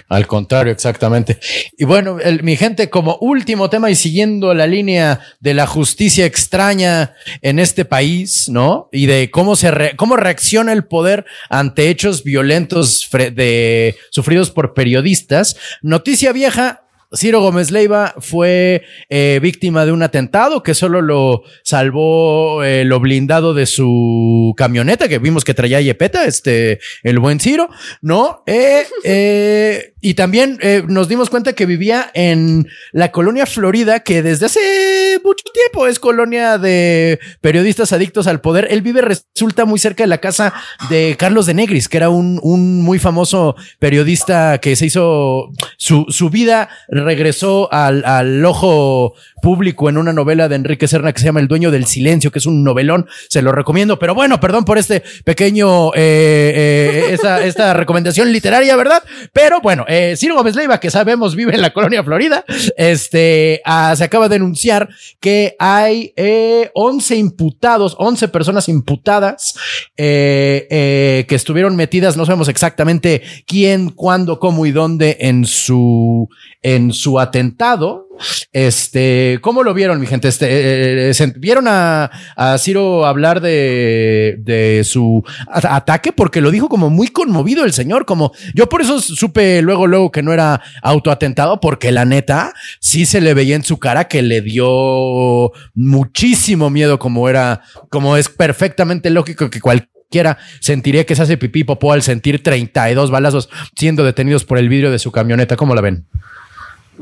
Al 0.08 0.26
contrario, 0.26 0.72
exactamente. 0.72 1.38
Y 1.76 1.84
bueno, 1.84 2.18
mi 2.42 2.56
gente, 2.56 2.90
como 2.90 3.16
último 3.20 3.70
tema 3.70 3.90
y 3.90 3.94
siguiendo 3.94 4.54
la 4.54 4.66
línea 4.66 5.20
de 5.40 5.54
la 5.54 5.66
justicia 5.66 6.26
extraña 6.26 7.14
en 7.42 7.58
este 7.58 7.84
país, 7.84 8.48
¿no? 8.48 8.88
Y 8.92 9.06
de 9.06 9.30
cómo 9.30 9.56
se 9.56 9.94
cómo 9.96 10.16
reacciona 10.16 10.72
el 10.72 10.84
poder 10.84 11.24
ante 11.50 11.88
hechos 11.88 12.24
violentos 12.24 13.08
de, 13.12 13.96
sufridos 14.10 14.50
por 14.50 14.74
periodistas. 14.74 15.56
Noticia 15.82 16.32
vieja, 16.32 16.85
Ciro 17.12 17.40
Gómez 17.40 17.70
Leiva 17.70 18.14
fue 18.18 18.84
eh, 19.08 19.38
víctima 19.42 19.84
de 19.86 19.92
un 19.92 20.02
atentado 20.02 20.62
que 20.62 20.74
solo 20.74 21.02
lo 21.02 21.42
salvó 21.62 22.64
eh, 22.64 22.84
lo 22.84 23.00
blindado 23.00 23.54
de 23.54 23.66
su 23.66 24.54
camioneta, 24.56 25.08
que 25.08 25.18
vimos 25.18 25.44
que 25.44 25.54
traía 25.54 25.80
Yepeta, 25.80 26.24
este, 26.24 26.80
el 27.02 27.18
buen 27.18 27.40
Ciro, 27.40 27.68
¿no? 28.02 28.42
Eh, 28.46 29.94
y 30.06 30.14
también 30.14 30.60
nos 30.86 31.08
dimos 31.08 31.30
cuenta 31.30 31.54
que 31.54 31.66
vivía 31.66 32.12
en 32.14 32.68
la 32.92 33.10
colonia 33.10 33.44
Florida, 33.44 33.98
que 33.98 34.22
desde 34.22 34.46
hace 34.46 35.20
mucho 35.24 35.42
tiempo 35.52 35.88
es 35.88 35.98
colonia 35.98 36.58
de 36.58 37.18
periodistas 37.40 37.92
adictos 37.92 38.28
al 38.28 38.40
poder. 38.40 38.68
Él 38.70 38.82
vive, 38.82 39.00
resulta 39.00 39.64
muy 39.64 39.80
cerca 39.80 40.04
de 40.04 40.06
la 40.06 40.18
casa 40.18 40.54
de 40.90 41.16
Carlos 41.18 41.46
de 41.46 41.54
Negris, 41.54 41.88
que 41.88 41.96
era 41.96 42.08
un, 42.08 42.38
un 42.44 42.82
muy 42.82 43.00
famoso 43.00 43.56
periodista 43.80 44.58
que 44.58 44.76
se 44.76 44.86
hizo 44.86 45.50
su, 45.76 46.06
su 46.08 46.30
vida 46.30 46.68
regresó 46.86 47.68
al, 47.72 48.04
al, 48.04 48.44
ojo 48.44 49.14
público 49.46 49.88
en 49.88 49.96
una 49.96 50.12
novela 50.12 50.48
de 50.48 50.56
Enrique 50.56 50.88
Serna 50.88 51.12
que 51.12 51.20
se 51.20 51.26
llama 51.26 51.38
El 51.38 51.46
dueño 51.46 51.70
del 51.70 51.86
silencio, 51.86 52.32
que 52.32 52.40
es 52.40 52.46
un 52.46 52.64
novelón, 52.64 53.06
se 53.28 53.42
lo 53.42 53.52
recomiendo, 53.52 53.96
pero 53.96 54.12
bueno, 54.12 54.40
perdón 54.40 54.64
por 54.64 54.76
este 54.76 55.04
pequeño, 55.22 55.94
eh, 55.94 56.52
eh, 56.56 57.04
esta, 57.10 57.44
esta 57.44 57.72
recomendación 57.72 58.32
literaria, 58.32 58.74
¿verdad? 58.74 59.04
Pero 59.32 59.60
bueno, 59.60 59.84
eh, 59.86 60.16
Ciro 60.16 60.34
Gómez 60.34 60.56
Leiva, 60.56 60.80
que 60.80 60.90
sabemos 60.90 61.36
vive 61.36 61.54
en 61.54 61.60
la 61.60 61.72
colonia 61.72 62.02
Florida, 62.02 62.44
este, 62.76 63.62
ah, 63.64 63.94
se 63.96 64.02
acaba 64.02 64.28
de 64.28 64.34
anunciar 64.34 64.88
que 65.20 65.54
hay 65.60 66.12
eh, 66.16 66.72
11 66.74 67.14
imputados, 67.14 67.94
11 68.00 68.26
personas 68.26 68.68
imputadas 68.68 69.56
eh, 69.96 71.24
que 71.28 71.34
estuvieron 71.36 71.76
metidas, 71.76 72.16
no 72.16 72.26
sabemos 72.26 72.48
exactamente 72.48 73.22
quién, 73.46 73.90
cuándo, 73.90 74.40
cómo 74.40 74.66
y 74.66 74.72
dónde 74.72 75.18
en 75.20 75.44
su, 75.44 76.28
en 76.62 76.92
su 76.92 77.20
atentado. 77.20 78.05
Este, 78.52 79.38
¿cómo 79.40 79.62
lo 79.62 79.74
vieron, 79.74 80.00
mi 80.00 80.06
gente? 80.06 80.28
Este, 80.28 80.46
eh, 80.46 81.10
eh, 81.10 81.32
¿Vieron 81.36 81.66
a, 81.68 82.10
Ciro 82.58 83.06
hablar 83.06 83.40
de, 83.40 84.82
su 84.84 85.22
ataque? 85.48 86.12
Porque 86.12 86.40
lo 86.40 86.50
dijo 86.50 86.68
como 86.68 86.90
muy 86.90 87.08
conmovido 87.08 87.64
el 87.64 87.72
señor, 87.72 88.06
como 88.06 88.32
yo 88.54 88.68
por 88.68 88.82
eso 88.82 89.00
supe 89.00 89.62
luego, 89.62 89.86
luego 89.86 90.10
que 90.10 90.22
no 90.22 90.32
era 90.32 90.60
autoatentado, 90.82 91.60
porque 91.60 91.92
la 91.92 92.04
neta 92.04 92.52
sí 92.80 93.06
se 93.06 93.20
le 93.20 93.34
veía 93.34 93.56
en 93.56 93.64
su 93.64 93.78
cara 93.78 94.08
que 94.08 94.22
le 94.22 94.40
dio 94.40 95.52
muchísimo 95.74 96.70
miedo, 96.70 96.98
como 96.98 97.28
era, 97.28 97.62
como 97.90 98.16
es 98.16 98.28
perfectamente 98.28 99.10
lógico 99.10 99.50
que 99.50 99.60
cualquiera 99.60 100.38
sentiría 100.60 101.04
que 101.04 101.14
se 101.14 101.22
hace 101.22 101.36
pipí 101.36 101.64
popó 101.64 101.92
al 101.92 102.02
sentir 102.02 102.42
32 102.42 103.10
balazos 103.10 103.48
siendo 103.76 104.04
detenidos 104.04 104.44
por 104.44 104.58
el 104.58 104.68
vidrio 104.68 104.90
de 104.90 104.98
su 104.98 105.12
camioneta. 105.12 105.56
¿Cómo 105.56 105.74
la 105.74 105.80
ven? 105.80 106.06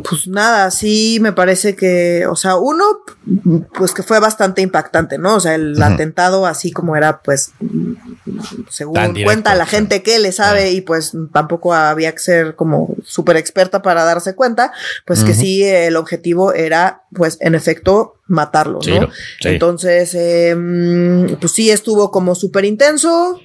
Pues 0.02 0.26
nada, 0.26 0.70
sí 0.70 1.18
me 1.20 1.32
parece 1.32 1.76
que, 1.76 2.26
o 2.26 2.36
sea, 2.36 2.56
uno, 2.56 2.84
pues 3.74 3.92
que 3.92 4.02
fue 4.02 4.18
bastante 4.18 4.60
impactante, 4.60 5.18
¿no? 5.18 5.36
O 5.36 5.40
sea, 5.40 5.54
el 5.54 5.80
atentado 5.80 6.46
así 6.46 6.72
como 6.72 6.96
era, 6.96 7.22
pues, 7.22 7.52
según 8.68 9.14
cuenta 9.24 9.54
la 9.54 9.66
gente 9.66 10.02
que 10.02 10.18
le 10.18 10.32
sabe 10.32 10.72
y 10.72 10.80
pues 10.80 11.12
tampoco 11.32 11.74
había 11.74 12.12
que 12.12 12.18
ser 12.18 12.56
como 12.56 12.96
súper 13.04 13.36
experta 13.36 13.82
para 13.82 14.04
darse 14.04 14.34
cuenta, 14.34 14.72
pues 15.06 15.22
que 15.22 15.34
sí, 15.34 15.62
el 15.62 15.96
objetivo 15.96 16.52
era, 16.52 17.04
pues, 17.12 17.38
en 17.40 17.54
efecto, 17.54 18.16
matarlo, 18.26 18.80
¿no? 18.86 19.08
Entonces, 19.42 20.14
eh, 20.14 20.56
pues 21.40 21.52
sí 21.52 21.70
estuvo 21.70 22.10
como 22.10 22.34
súper 22.34 22.64
intenso. 22.64 23.38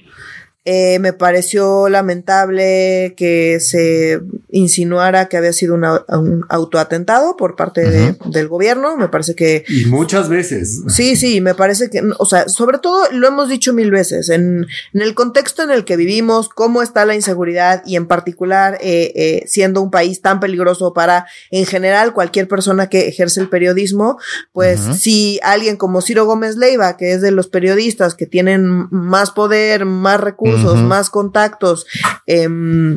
Eh, 0.66 0.98
me 0.98 1.14
pareció 1.14 1.88
lamentable 1.88 3.14
que 3.16 3.60
se 3.60 4.20
insinuara 4.50 5.26
que 5.26 5.38
había 5.38 5.54
sido 5.54 5.74
un 5.74 6.44
autoatentado 6.50 7.34
por 7.38 7.56
parte 7.56 8.14
del 8.26 8.48
gobierno. 8.48 8.98
Me 8.98 9.08
parece 9.08 9.34
que. 9.34 9.64
Y 9.68 9.86
muchas 9.86 10.28
veces. 10.28 10.82
Sí, 10.88 11.16
sí, 11.16 11.40
me 11.40 11.54
parece 11.54 11.88
que. 11.88 12.02
O 12.18 12.26
sea, 12.26 12.46
sobre 12.50 12.76
todo 12.76 13.10
lo 13.10 13.26
hemos 13.26 13.48
dicho 13.48 13.72
mil 13.72 13.90
veces. 13.90 14.28
En, 14.28 14.66
el 14.92 15.14
contexto 15.14 15.62
en 15.62 15.70
el 15.70 15.86
que 15.86 15.96
vivimos, 15.96 16.50
cómo 16.50 16.82
está 16.82 17.06
la 17.06 17.14
inseguridad 17.14 17.82
y 17.86 17.96
en 17.96 18.06
particular 18.06 18.76
eh, 18.82 19.12
eh, 19.14 19.44
siendo 19.46 19.80
un 19.80 19.90
país 19.90 20.20
tan 20.20 20.40
peligroso 20.40 20.92
para, 20.92 21.26
en 21.50 21.64
general, 21.64 22.12
cualquier 22.12 22.48
persona 22.48 22.90
que 22.90 23.08
ejerce 23.08 23.40
el 23.40 23.48
periodismo, 23.48 24.18
pues 24.52 24.78
si 25.00 25.40
alguien 25.42 25.78
como 25.78 26.02
Ciro 26.02 26.26
Gómez 26.26 26.56
Leiva, 26.56 26.98
que 26.98 27.12
es 27.12 27.22
de 27.22 27.30
los 27.30 27.48
periodistas 27.48 28.14
que 28.14 28.26
tienen 28.26 28.88
más 28.90 29.30
poder, 29.30 29.86
más 29.86 30.20
recursos, 30.20 30.49
más 30.58 31.10
contactos, 31.10 31.86
em, 32.26 32.96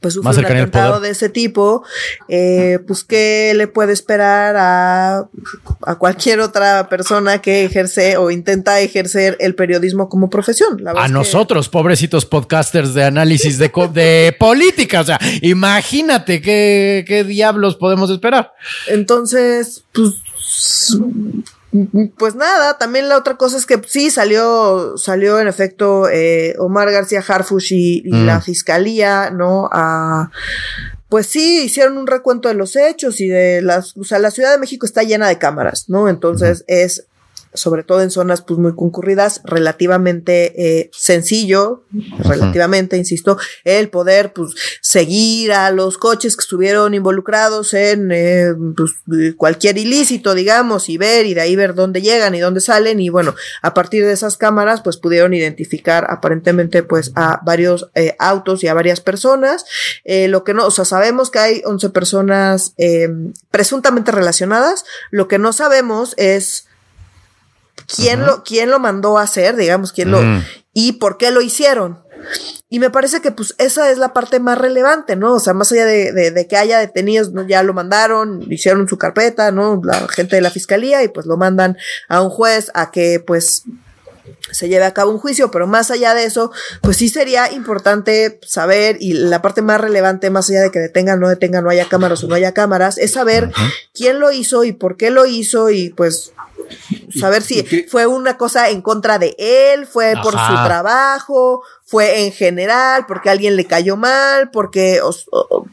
pues 0.00 0.14
sufre 0.14 0.30
un 0.30 0.44
atentado 0.46 1.00
de 1.00 1.10
ese 1.10 1.28
tipo, 1.28 1.82
eh, 2.28 2.78
pues 2.86 3.04
qué 3.04 3.52
le 3.56 3.66
puede 3.66 3.92
esperar 3.92 4.56
a, 4.56 5.28
a, 5.82 5.94
cualquier 5.96 6.40
otra 6.40 6.88
persona 6.88 7.40
que 7.40 7.64
ejerce 7.64 8.16
o 8.16 8.30
intenta 8.30 8.80
ejercer 8.80 9.36
el 9.40 9.54
periodismo 9.54 10.08
como 10.08 10.30
profesión. 10.30 10.82
a 10.96 11.08
nosotros, 11.08 11.68
pobrecitos 11.68 12.24
podcasters 12.26 12.94
de 12.94 13.04
análisis 13.04 13.58
de, 13.58 13.70
de 13.92 14.36
política, 14.38 15.00
o 15.00 15.04
sea, 15.04 15.18
imagínate 15.42 16.40
qué, 16.40 17.04
qué 17.06 17.24
diablos 17.24 17.76
podemos 17.76 18.10
esperar. 18.10 18.52
Entonces, 18.88 19.84
pues 19.92 20.14
pues 22.18 22.34
nada, 22.34 22.78
también 22.78 23.08
la 23.08 23.16
otra 23.16 23.36
cosa 23.36 23.56
es 23.56 23.66
que 23.66 23.80
sí 23.86 24.10
salió, 24.10 24.96
salió 24.96 25.40
en 25.40 25.48
efecto 25.48 26.08
eh, 26.08 26.54
Omar 26.58 26.90
García 26.90 27.24
Harfush 27.26 27.72
y, 27.72 28.02
la 28.04 28.38
mm. 28.38 28.42
fiscalía, 28.42 29.30
¿no? 29.30 29.68
A, 29.72 30.30
pues 31.08 31.26
sí, 31.26 31.64
hicieron 31.64 31.98
un 31.98 32.06
recuento 32.06 32.48
de 32.48 32.54
los 32.54 32.76
hechos 32.76 33.20
y 33.20 33.28
de 33.28 33.62
las, 33.62 33.96
o 33.96 34.04
sea, 34.04 34.18
la 34.18 34.30
Ciudad 34.30 34.52
de 34.52 34.58
México 34.58 34.86
está 34.86 35.02
llena 35.02 35.28
de 35.28 35.38
cámaras, 35.38 35.88
¿no? 35.88 36.08
Entonces 36.08 36.64
es 36.66 37.06
sobre 37.56 37.82
todo 37.82 38.02
en 38.02 38.10
zonas 38.10 38.42
pues 38.42 38.58
muy 38.58 38.74
concurridas, 38.74 39.40
relativamente 39.44 40.80
eh, 40.80 40.90
sencillo, 40.92 41.84
relativamente, 42.18 42.96
insisto, 42.96 43.38
el 43.64 43.88
poder 43.88 44.32
pues 44.32 44.54
seguir 44.80 45.52
a 45.52 45.70
los 45.70 45.98
coches 45.98 46.36
que 46.36 46.42
estuvieron 46.42 46.94
involucrados 46.94 47.74
en 47.74 48.10
eh, 48.12 48.54
pues, 48.76 48.92
cualquier 49.36 49.78
ilícito, 49.78 50.34
digamos, 50.34 50.88
y 50.88 50.98
ver 50.98 51.26
y 51.26 51.34
de 51.34 51.40
ahí 51.40 51.56
ver 51.56 51.74
dónde 51.74 52.02
llegan 52.02 52.34
y 52.34 52.40
dónde 52.40 52.60
salen 52.60 53.00
y 53.00 53.08
bueno, 53.08 53.34
a 53.62 53.74
partir 53.74 54.04
de 54.04 54.12
esas 54.12 54.36
cámaras 54.36 54.82
pues 54.82 54.96
pudieron 54.96 55.34
identificar 55.34 56.06
aparentemente 56.10 56.82
pues 56.82 57.12
a 57.14 57.40
varios 57.44 57.90
eh, 57.94 58.14
autos 58.18 58.62
y 58.62 58.68
a 58.68 58.74
varias 58.74 59.00
personas, 59.00 59.64
lo 60.04 60.44
que 60.44 60.54
no, 60.54 60.66
o 60.66 60.70
sea, 60.70 60.84
sabemos 60.84 61.30
que 61.30 61.38
hay 61.38 61.62
11 61.64 61.90
personas 61.90 62.74
presuntamente 63.50 64.12
relacionadas, 64.12 64.84
lo 65.10 65.28
que 65.28 65.38
no 65.38 65.52
sabemos 65.52 66.14
es 66.16 66.66
quién, 67.86 68.26
lo, 68.26 68.42
quién 68.42 68.70
lo 68.70 68.78
mandó 68.78 69.18
a 69.18 69.22
hacer, 69.22 69.56
digamos, 69.56 69.92
quién 69.92 70.10
lo, 70.10 70.22
mm. 70.22 70.44
y 70.72 70.92
por 70.92 71.18
qué 71.18 71.30
lo 71.30 71.40
hicieron. 71.40 72.04
Y 72.68 72.80
me 72.80 72.90
parece 72.90 73.20
que 73.20 73.30
pues 73.30 73.54
esa 73.58 73.90
es 73.90 73.98
la 73.98 74.12
parte 74.12 74.40
más 74.40 74.58
relevante, 74.58 75.14
¿no? 75.14 75.34
O 75.34 75.40
sea, 75.40 75.54
más 75.54 75.70
allá 75.70 75.84
de, 75.86 76.12
de, 76.12 76.48
que 76.48 76.56
haya 76.56 76.78
detenidos, 76.78 77.30
¿no? 77.32 77.46
ya 77.46 77.62
lo 77.62 77.74
mandaron, 77.74 78.44
hicieron 78.50 78.88
su 78.88 78.98
carpeta, 78.98 79.52
¿no? 79.52 79.80
La 79.84 80.08
gente 80.08 80.36
de 80.36 80.42
la 80.42 80.50
fiscalía 80.50 81.02
y 81.04 81.08
pues 81.08 81.26
lo 81.26 81.36
mandan 81.36 81.76
a 82.08 82.22
un 82.22 82.30
juez 82.30 82.70
a 82.74 82.90
que 82.90 83.22
pues 83.24 83.64
se 84.50 84.68
lleve 84.68 84.84
a 84.84 84.94
cabo 84.94 85.10
un 85.10 85.18
juicio, 85.18 85.50
pero 85.50 85.66
más 85.66 85.90
allá 85.90 86.14
de 86.14 86.24
eso, 86.24 86.52
pues 86.80 86.96
sí 86.96 87.08
sería 87.08 87.52
importante 87.52 88.38
saber, 88.46 88.96
y 89.00 89.12
la 89.12 89.42
parte 89.42 89.62
más 89.62 89.80
relevante, 89.80 90.30
más 90.30 90.48
allá 90.50 90.62
de 90.62 90.70
que 90.70 90.78
detengan, 90.78 91.20
no 91.20 91.28
detengan, 91.28 91.64
no 91.64 91.70
haya 91.70 91.88
cámaras 91.88 92.22
o 92.24 92.28
no 92.28 92.34
haya 92.34 92.52
cámaras, 92.52 92.98
es 92.98 93.12
saber 93.12 93.50
quién 93.92 94.20
lo 94.20 94.30
hizo 94.32 94.64
y 94.64 94.72
por 94.72 94.96
qué 94.96 95.10
lo 95.10 95.26
hizo 95.26 95.70
y 95.70 95.90
pues 95.90 96.32
saber 97.18 97.42
si 97.42 97.64
fue 97.88 98.06
una 98.06 98.36
cosa 98.36 98.70
en 98.70 98.82
contra 98.82 99.18
de 99.18 99.34
él, 99.38 99.86
fue 99.86 100.14
por 100.22 100.32
su 100.32 100.54
trabajo, 100.64 101.62
fue 101.84 102.26
en 102.26 102.32
general, 102.32 103.04
porque 103.06 103.30
alguien 103.30 103.56
le 103.56 103.64
cayó 103.64 103.96
mal, 103.96 104.50
porque... 104.50 105.00
O, 105.02 105.66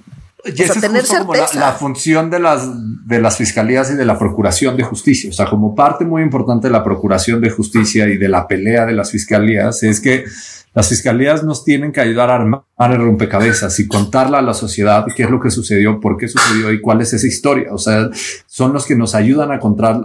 tener 0.43 1.05
certeza. 1.05 1.57
la, 1.57 1.71
función 1.71 2.29
de 2.29 2.39
las, 2.39 2.67
de 3.07 3.21
las 3.21 3.37
fiscalías 3.37 3.91
y 3.91 3.95
de 3.95 4.03
la 4.03 4.19
procuración 4.19 4.75
de 4.75 4.83
justicia. 4.83 5.29
O 5.29 5.33
sea, 5.33 5.45
como 5.45 5.73
parte 5.73 6.03
muy 6.03 6.21
importante 6.21 6.67
de 6.67 6.73
la 6.73 6.83
procuración 6.83 7.39
de 7.39 7.49
justicia 7.49 8.07
y 8.07 8.17
de 8.17 8.27
la 8.27 8.45
pelea 8.45 8.85
de 8.85 8.93
las 8.93 9.11
fiscalías 9.11 9.83
es 9.83 10.01
que 10.01 10.25
las 10.73 10.89
fiscalías 10.89 11.43
nos 11.43 11.63
tienen 11.63 11.91
que 11.91 12.01
ayudar 12.01 12.31
a 12.31 12.35
armar 12.35 12.63
el 12.79 12.97
rompecabezas 12.97 13.79
y 13.79 13.87
contarla 13.87 14.39
a 14.39 14.41
la 14.41 14.53
sociedad 14.53 15.05
qué 15.15 15.23
es 15.23 15.29
lo 15.29 15.39
que 15.39 15.51
sucedió, 15.51 15.99
por 15.99 16.17
qué 16.17 16.27
sucedió 16.27 16.71
y 16.71 16.81
cuál 16.81 17.01
es 17.01 17.13
esa 17.13 17.27
historia. 17.27 17.67
O 17.71 17.77
sea, 17.77 18.09
son 18.47 18.73
los 18.73 18.85
que 18.85 18.95
nos 18.95 19.13
ayudan 19.13 19.51
a 19.51 19.59
contar, 19.59 20.01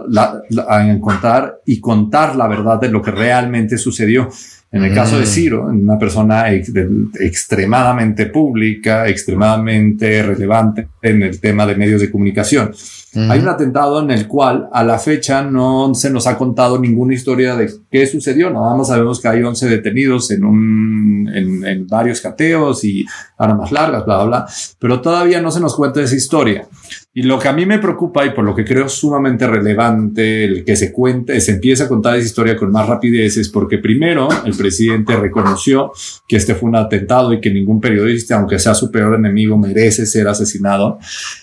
a 0.67 0.87
encontrar 0.87 1.61
y 1.65 1.79
contar 1.79 2.35
la 2.35 2.47
verdad 2.47 2.79
de 2.79 2.89
lo 2.89 3.01
que 3.01 3.11
realmente 3.11 3.77
sucedió. 3.77 4.29
En 4.71 4.83
el 4.83 4.93
caso 4.93 5.17
de 5.17 5.23
mm. 5.23 5.27
Ciro, 5.27 5.65
una 5.65 5.97
persona 5.97 6.51
extremadamente 6.51 8.27
pública, 8.27 9.07
extremadamente 9.07 10.21
relevante 10.21 10.89
en 11.01 11.23
el 11.23 11.39
tema 11.39 11.65
de 11.65 11.75
medios 11.75 12.01
de 12.01 12.11
comunicación. 12.11 12.71
Hay 13.15 13.39
un 13.39 13.47
atentado 13.47 14.01
en 14.01 14.11
el 14.11 14.27
cual 14.27 14.69
a 14.71 14.83
la 14.83 14.99
fecha 14.99 15.41
no 15.41 15.93
se 15.95 16.11
nos 16.11 16.27
ha 16.27 16.37
contado 16.37 16.77
ninguna 16.77 17.15
historia 17.15 17.55
de 17.55 17.71
qué 17.89 18.05
sucedió. 18.05 18.51
Nada 18.51 18.75
más 18.75 18.87
sabemos 18.87 19.19
que 19.19 19.27
hay 19.27 19.41
11 19.41 19.67
detenidos 19.67 20.29
en 20.29 20.43
un, 20.43 21.31
en, 21.33 21.65
en 21.65 21.87
varios 21.87 22.21
cateos 22.21 22.83
y 22.83 23.05
armas 23.37 23.71
largas, 23.71 24.05
bla, 24.05 24.17
bla, 24.17 24.25
bla. 24.25 24.47
Pero 24.77 25.01
todavía 25.01 25.41
no 25.41 25.49
se 25.49 25.59
nos 25.59 25.75
cuenta 25.75 26.01
esa 26.01 26.15
historia. 26.15 26.67
Y 27.11 27.23
lo 27.23 27.39
que 27.39 27.47
a 27.47 27.53
mí 27.53 27.65
me 27.65 27.79
preocupa 27.79 28.23
y 28.23 28.29
por 28.31 28.45
lo 28.45 28.53
que 28.53 28.63
creo 28.63 28.87
sumamente 28.87 29.47
relevante 29.47 30.43
el 30.45 30.63
que 30.63 30.75
se 30.75 30.93
cuente, 30.93 31.41
se 31.41 31.53
empiece 31.53 31.83
a 31.83 31.87
contar 31.87 32.15
esa 32.15 32.27
historia 32.27 32.55
con 32.55 32.71
más 32.71 32.87
rapidez 32.87 33.35
es 33.37 33.49
porque 33.49 33.79
primero 33.79 34.29
el 34.45 34.55
presidente 34.55 35.15
reconoció 35.15 35.91
que 36.27 36.35
este 36.35 36.53
fue 36.53 36.69
un 36.69 36.75
atentado 36.75 37.33
y 37.33 37.41
que 37.41 37.49
ningún 37.49 37.81
periodista, 37.81 38.37
aunque 38.37 38.59
sea 38.59 38.75
su 38.75 38.91
peor 38.91 39.15
enemigo, 39.15 39.57
merece 39.57 40.05
ser 40.05 40.27
asesinado. 40.27 40.99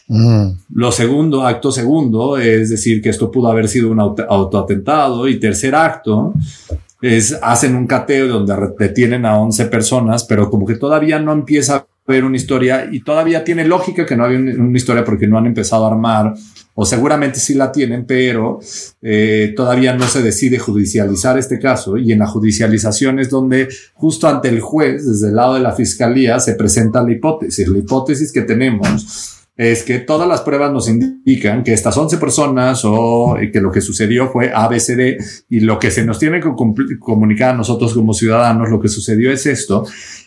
Mm. 0.07 0.51
Lo 0.75 0.93
segundo, 0.93 1.45
acto 1.45 1.73
segundo, 1.73 2.39
es 2.39 2.71
decir, 2.71 3.03
que 3.03 3.09
esto 3.09 3.33
pudo 3.33 3.51
haber 3.51 3.69
sido 3.69 3.91
un 3.91 3.99
autoatentado. 3.99 5.27
Y 5.27 5.41
tercer 5.41 5.75
acto, 5.75 6.33
es, 7.03 7.37
hacen 7.43 7.75
un 7.75 7.89
cateo 7.89 8.29
donde 8.29 8.55
detienen 8.79 9.27
a 9.27 9.37
11 9.39 9.67
personas, 9.67 10.25
pero 10.25 10.49
como 10.49 10.65
que 10.65 10.77
todavía 10.77 11.19
no 11.19 11.33
empieza 11.33 11.87
haber 12.07 12.25
una 12.25 12.37
historia 12.37 12.89
y 12.91 13.01
todavía 13.01 13.43
tiene 13.45 13.65
lógica 13.65 14.07
que 14.07 14.17
no 14.17 14.25
había 14.25 14.39
una 14.39 14.77
historia 14.77 15.05
porque 15.05 15.27
no 15.27 15.39
han 15.39 15.47
empezado 15.47 15.85
a 15.85 15.91
armar 15.91 16.35
o 16.75 16.85
seguramente 16.85 17.41
sí 17.41 17.55
la 17.55 17.73
tienen, 17.73 18.05
pero 18.05 18.61
eh, 19.01 19.55
todavía 19.57 19.95
no 19.95 20.07
se 20.07 20.23
decide 20.23 20.59
judicializar 20.59 21.39
este 21.39 21.59
caso 21.59 21.97
y 21.97 22.13
en 22.13 22.19
la 22.19 22.27
judicialización 22.27 23.19
es 23.19 23.31
donde 23.31 23.69
justo 23.95 24.29
ante 24.29 24.51
el 24.51 24.61
juez, 24.61 25.07
desde 25.07 25.29
el 25.29 25.37
lado 25.37 25.55
de 25.55 25.61
la 25.61 25.73
fiscalía, 25.73 26.39
se 26.39 26.55
presenta 26.55 27.03
la 27.03 27.13
hipótesis. 27.13 27.67
La 27.67 27.79
hipótesis 27.79 28.31
que 28.31 28.43
tenemos 28.43 29.36
es 29.57 29.85
que 29.85 30.01
todas 30.01 30.29
las 30.29 30.43
pruebas 30.43 30.71
nos 30.71 30.89
indican 30.89 31.65
que 31.65 31.73
estas 31.73 31.97
11 31.97 32.19
personas 32.19 32.83
o 32.85 33.37
que 33.51 33.61
lo 33.61 33.71
que 33.73 33.81
sucedió 33.81 34.29
fue 34.29 34.53
ABCD 34.53 35.17
y 35.49 35.61
lo 35.61 35.79
que 35.79 35.91
se 35.91 36.05
nos 36.05 36.19
tiene 36.19 36.41
que 36.41 36.51
comunicar 37.01 37.55
a 37.55 37.57
nosotros 37.57 37.95
como 37.95 38.13
ciudadanos, 38.13 38.69
lo 38.69 38.81
que 38.81 38.89
sucedió 38.89 39.33
es 39.33 39.47
esto. 39.47 39.87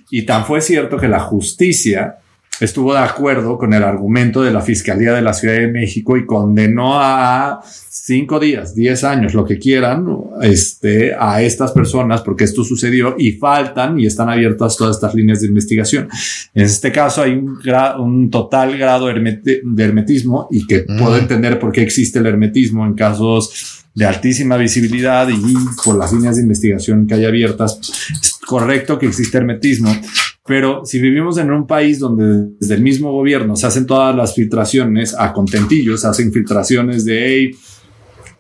Y 0.10 0.26
tan 0.26 0.46
fue 0.46 0.62
cierto 0.62 0.98
que 0.98 1.08
la 1.08 1.20
justicia 1.20 2.18
estuvo 2.60 2.94
de 2.94 3.00
acuerdo 3.00 3.58
con 3.58 3.74
el 3.74 3.84
argumento 3.84 4.42
de 4.42 4.52
la 4.52 4.62
Fiscalía 4.62 5.14
de 5.14 5.22
la 5.22 5.34
Ciudad 5.34 5.56
de 5.56 5.68
México 5.68 6.18
y 6.18 6.26
condenó 6.26 7.00
a 7.00 7.62
cinco 7.90 8.40
días, 8.40 8.74
diez 8.74 9.04
años, 9.04 9.34
lo 9.34 9.46
que 9.46 9.60
quieran, 9.60 10.06
este, 10.42 11.14
a 11.18 11.42
estas 11.42 11.72
personas 11.72 12.22
porque 12.22 12.44
esto 12.44 12.64
sucedió 12.64 13.16
y 13.18 13.34
faltan 13.34 14.00
y 14.00 14.06
están 14.06 14.30
abiertas 14.30 14.78
todas 14.78 14.96
estas 14.96 15.14
líneas 15.14 15.42
de 15.42 15.48
investigación. 15.48 16.10
En 16.54 16.64
este 16.64 16.92
caso 16.92 17.22
hay 17.22 17.34
un, 17.34 17.60
un 18.00 18.30
total 18.30 18.78
grado 18.78 19.08
de 19.08 19.84
hermetismo 19.84 20.48
y 20.52 20.66
que 20.66 20.80
puedo 20.80 21.16
mm. 21.16 21.20
entender 21.20 21.60
por 21.60 21.72
qué 21.72 21.82
existe 21.82 22.20
el 22.20 22.26
hermetismo 22.26 22.86
en 22.86 22.94
casos 22.94 23.80
de 23.94 24.06
altísima 24.06 24.56
visibilidad 24.58 25.28
y 25.30 25.56
por 25.84 25.98
las 25.98 26.14
líneas 26.14 26.38
de 26.38 26.44
investigación 26.44 27.06
que 27.06 27.16
hay 27.16 27.26
abiertas. 27.26 27.80
Es 28.22 28.34
correcto 28.46 28.98
que 28.98 29.08
existe 29.08 29.38
hermetismo, 29.38 29.94
pero 30.50 30.84
si 30.84 31.00
vivimos 31.00 31.38
en 31.38 31.52
un 31.52 31.68
país 31.68 32.00
donde 32.00 32.56
desde 32.60 32.74
el 32.74 32.82
mismo 32.82 33.12
gobierno 33.12 33.56
se 33.56 33.68
hacen 33.68 33.86
todas 33.86 34.16
las 34.16 34.34
filtraciones 34.34 35.16
a 35.16 35.32
contentillos, 35.32 36.04
hacen 36.06 36.34
filtraciones 36.34 37.06
de, 37.06 37.28
hey, 37.28 37.52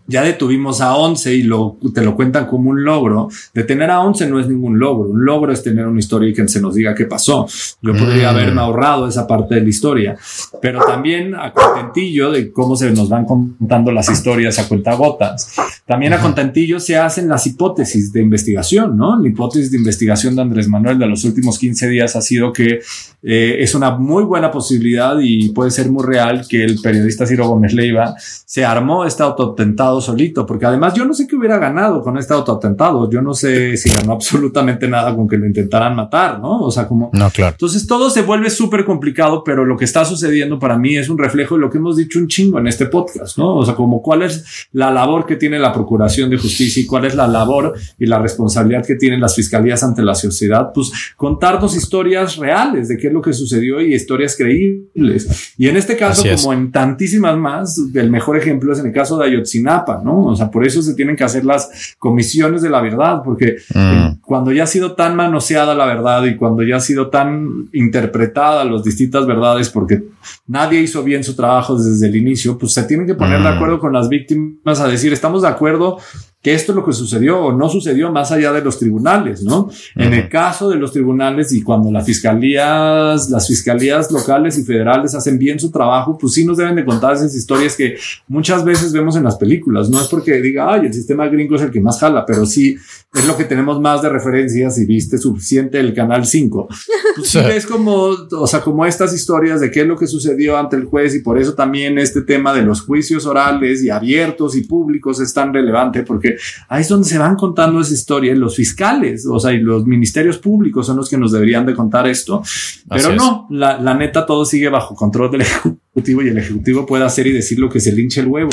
ya 0.09 0.23
detuvimos 0.23 0.81
a 0.81 0.95
11 0.95 1.35
y 1.35 1.43
lo, 1.43 1.77
te 1.93 2.01
lo 2.01 2.15
cuentan 2.15 2.47
como 2.47 2.71
un 2.71 2.83
logro. 2.83 3.29
Detener 3.53 3.91
a 3.91 4.01
11 4.01 4.27
no 4.27 4.39
es 4.39 4.47
ningún 4.47 4.79
logro. 4.79 5.09
Un 5.09 5.23
logro 5.23 5.53
es 5.53 5.61
tener 5.61 5.85
una 5.85 5.99
historia 5.99 6.29
y 6.29 6.33
que 6.33 6.47
se 6.47 6.59
nos 6.59 6.73
diga 6.73 6.95
qué 6.95 7.05
pasó. 7.05 7.45
Yo 7.81 7.93
podría 7.93 8.31
mm. 8.31 8.35
haberme 8.35 8.61
ahorrado 8.61 9.07
esa 9.07 9.27
parte 9.27 9.55
de 9.55 9.61
la 9.61 9.69
historia, 9.69 10.17
pero 10.61 10.81
también 10.83 11.35
a 11.35 11.53
contentillo 11.53 12.31
de 12.31 12.51
cómo 12.51 12.75
se 12.75 12.89
nos 12.91 13.07
van 13.07 13.25
contando 13.25 13.91
las 13.91 14.09
historias 14.09 14.57
a 14.57 14.67
cuentagotas. 14.67 15.53
También 15.85 16.13
a 16.13 16.19
contentillo 16.19 16.79
se 16.79 16.97
hacen 16.97 17.29
las 17.29 17.45
hipótesis 17.45 18.11
de 18.11 18.21
investigación, 18.21 18.97
¿no? 18.97 19.21
La 19.21 19.27
hipótesis 19.27 19.69
de 19.69 19.77
investigación 19.77 20.35
de 20.35 20.41
Andrés 20.41 20.67
Manuel 20.67 20.97
de 20.97 21.05
los 21.05 21.23
últimos 21.23 21.59
15 21.59 21.87
días 21.87 22.15
ha 22.15 22.21
sido 22.21 22.51
que 22.51 22.79
eh, 23.21 23.57
es 23.59 23.75
una 23.75 23.91
muy 23.91 24.23
buena 24.23 24.49
posibilidad 24.49 25.17
y 25.21 25.49
puede 25.49 25.69
ser 25.69 25.91
muy 25.91 26.03
real 26.03 26.47
que 26.47 26.63
el 26.63 26.79
periodista 26.81 27.27
Ciro 27.27 27.47
Gómez 27.47 27.73
Leiva 27.73 28.15
se 28.17 28.65
armó 28.65 29.05
este 29.05 29.23
autotentado 29.23 29.98
solito, 30.01 30.45
porque 30.45 30.65
además 30.65 30.93
yo 30.93 31.05
no 31.05 31.13
sé 31.13 31.27
qué 31.27 31.35
hubiera 31.35 31.57
ganado 31.57 32.01
con 32.01 32.17
este 32.17 32.33
autoatentado. 32.33 33.09
Yo 33.09 33.21
no 33.21 33.33
sé 33.33 33.77
si 33.77 33.89
ganó 33.89 34.13
absolutamente 34.13 34.87
nada 34.87 35.15
con 35.15 35.27
que 35.27 35.37
lo 35.37 35.45
intentaran 35.45 35.95
matar, 35.95 36.39
¿no? 36.39 36.61
O 36.61 36.71
sea, 36.71 36.87
como. 36.87 37.09
No, 37.13 37.29
claro. 37.29 37.51
Entonces 37.51 37.87
todo 37.87 38.09
se 38.09 38.21
vuelve 38.21 38.49
súper 38.49 38.85
complicado, 38.85 39.43
pero 39.43 39.65
lo 39.65 39.77
que 39.77 39.85
está 39.85 40.05
sucediendo 40.05 40.59
para 40.59 40.77
mí 40.77 40.97
es 40.97 41.09
un 41.09 41.17
reflejo 41.17 41.55
de 41.55 41.61
lo 41.61 41.69
que 41.69 41.77
hemos 41.77 41.97
dicho 41.97 42.19
un 42.19 42.27
chingo 42.27 42.59
en 42.59 42.67
este 42.67 42.85
podcast, 42.85 43.37
¿no? 43.37 43.55
O 43.55 43.65
sea, 43.65 43.75
como 43.75 44.01
cuál 44.01 44.23
es 44.23 44.67
la 44.71 44.91
labor 44.91 45.25
que 45.25 45.35
tiene 45.35 45.59
la 45.59 45.73
Procuración 45.73 46.29
de 46.29 46.37
Justicia 46.37 46.81
y 46.81 46.85
cuál 46.85 47.05
es 47.05 47.15
la 47.15 47.27
labor 47.27 47.73
y 47.97 48.05
la 48.05 48.19
responsabilidad 48.19 48.85
que 48.85 48.95
tienen 48.95 49.21
las 49.21 49.35
fiscalías 49.35 49.83
ante 49.83 50.01
la 50.01 50.15
sociedad, 50.15 50.71
pues 50.73 50.91
contarnos 51.15 51.75
historias 51.75 52.37
reales 52.37 52.87
de 52.87 52.97
qué 52.97 53.07
es 53.07 53.13
lo 53.13 53.21
que 53.21 53.33
sucedió 53.33 53.81
y 53.81 53.93
historias 53.93 54.35
creíbles. 54.35 55.53
Y 55.57 55.67
en 55.67 55.77
este 55.77 55.97
caso, 55.97 56.23
como 56.35 56.53
en 56.53 56.71
tantísimas 56.71 57.37
más, 57.37 57.79
el 57.93 58.09
mejor 58.09 58.37
ejemplo 58.37 58.73
es 58.73 58.79
en 58.79 58.87
el 58.87 58.93
caso 58.93 59.17
de 59.17 59.25
Ayotzinapa, 59.25 59.78
¿no? 60.03 60.25
O 60.25 60.35
sea, 60.35 60.49
por 60.49 60.65
eso 60.65 60.81
se 60.81 60.93
tienen 60.93 61.15
que 61.15 61.23
hacer 61.23 61.45
las 61.45 61.95
comisiones 61.97 62.61
de 62.61 62.69
la 62.69 62.81
verdad, 62.81 63.21
porque 63.23 63.57
mm. 63.73 64.18
Cuando 64.29 64.51
ya 64.51 64.65
ha 64.65 64.67
sido 64.67 64.91
tan 64.91 65.15
manoseada 65.15 65.73
la 65.73 65.87
verdad 65.87 66.23
y 66.25 66.37
cuando 66.37 66.61
ya 66.61 66.75
ha 66.75 66.79
sido 66.79 67.09
tan 67.09 67.67
interpretada 67.73 68.63
las 68.63 68.83
distintas 68.83 69.25
verdades, 69.25 69.71
porque 69.71 70.03
nadie 70.45 70.81
hizo 70.81 71.01
bien 71.01 71.23
su 71.23 71.35
trabajo 71.35 71.75
desde 71.75 72.05
el 72.05 72.15
inicio, 72.15 72.55
pues 72.55 72.73
se 72.73 72.83
tienen 72.83 73.07
que 73.07 73.15
poner 73.15 73.41
de 73.41 73.49
mm. 73.49 73.55
acuerdo 73.55 73.79
con 73.79 73.91
las 73.91 74.07
víctimas 74.07 74.81
a 74.81 74.87
decir, 74.87 75.11
estamos 75.13 75.41
de 75.41 75.47
acuerdo 75.47 75.97
que 76.41 76.53
esto 76.53 76.71
es 76.71 76.75
lo 76.77 76.85
que 76.85 76.93
sucedió 76.93 77.37
o 77.39 77.51
no 77.51 77.67
sucedió 77.67 78.11
más 78.13 78.31
allá 78.31 78.53
de 78.53 78.61
los 78.61 78.79
tribunales, 78.79 79.43
¿no? 79.43 79.69
En 79.95 80.13
el 80.13 80.29
caso 80.29 80.69
de 80.69 80.77
los 80.77 80.93
tribunales 80.93 81.51
y 81.51 81.61
cuando 81.61 81.91
las 81.91 82.05
fiscalías, 82.05 83.29
las 83.29 83.45
fiscalías 83.45 84.09
locales 84.09 84.57
y 84.57 84.63
federales 84.63 85.13
hacen 85.15 85.37
bien 85.37 85.59
su 85.59 85.69
trabajo, 85.69 86.17
pues 86.17 86.33
sí 86.33 86.45
nos 86.45 86.55
deben 86.55 86.75
de 86.75 86.85
contar 86.85 87.15
esas 87.15 87.35
historias 87.35 87.75
que 87.75 87.97
muchas 88.29 88.63
veces 88.63 88.93
vemos 88.93 89.17
en 89.17 89.23
las 89.25 89.35
películas. 89.35 89.89
No 89.89 89.99
es 90.01 90.07
porque 90.07 90.41
diga, 90.41 90.73
ay, 90.73 90.85
el 90.85 90.93
sistema 90.93 91.27
gringo 91.27 91.57
es 91.57 91.61
el 91.61 91.71
que 91.71 91.81
más 91.81 91.99
jala, 91.99 92.25
pero 92.25 92.45
sí 92.45 92.77
es 93.13 93.27
lo 93.27 93.35
que 93.35 93.43
tenemos 93.43 93.81
más 93.81 94.01
de 94.01 94.07
referencias 94.19 94.77
y 94.77 94.85
viste 94.85 95.17
suficiente 95.17 95.79
el 95.79 95.93
canal 95.93 96.25
5. 96.25 96.67
Pues 97.15 97.29
sí 97.29 97.39
ves 97.45 97.65
como, 97.65 97.93
o 97.93 98.47
sea, 98.47 98.61
como 98.61 98.85
estas 98.85 99.13
historias 99.13 99.61
de 99.61 99.71
qué 99.71 99.81
es 99.81 99.87
lo 99.87 99.97
que 99.97 100.07
sucedió 100.07 100.57
ante 100.57 100.75
el 100.75 100.85
juez 100.85 101.15
y 101.15 101.19
por 101.19 101.39
eso 101.39 101.53
también 101.53 101.97
este 101.97 102.21
tema 102.21 102.53
de 102.53 102.61
los 102.61 102.81
juicios 102.81 103.25
orales 103.25 103.83
y 103.83 103.89
abiertos 103.89 104.55
y 104.55 104.63
públicos 104.63 105.19
es 105.19 105.33
tan 105.33 105.53
relevante 105.53 106.03
porque 106.03 106.37
ahí 106.67 106.81
es 106.81 106.89
donde 106.89 107.07
se 107.07 107.17
van 107.17 107.35
contando 107.35 107.81
esa 107.81 107.93
historia. 107.93 108.35
Los 108.35 108.55
fiscales, 108.55 109.25
o 109.25 109.39
sea, 109.39 109.53
y 109.53 109.59
los 109.59 109.85
ministerios 109.85 110.37
públicos 110.37 110.85
son 110.85 110.97
los 110.97 111.09
que 111.09 111.17
nos 111.17 111.31
deberían 111.31 111.65
de 111.65 111.73
contar 111.73 112.07
esto. 112.07 112.41
Pero 112.89 113.13
no, 113.13 113.47
la, 113.49 113.93
neta 113.93 114.25
todo 114.25 114.45
sigue 114.45 114.69
bajo 114.69 114.95
control 114.95 115.31
del 115.31 115.41
Ejecutivo 115.41 115.88
y 116.05 116.29
el 116.29 116.37
Ejecutivo 116.37 116.85
puede 116.85 117.05
hacer 117.05 117.27
y 117.27 117.31
decir 117.31 117.59
lo 117.59 117.69
que 117.69 117.79
se 117.79 117.91
linche 117.91 118.21
el 118.21 118.27
huevo. 118.27 118.49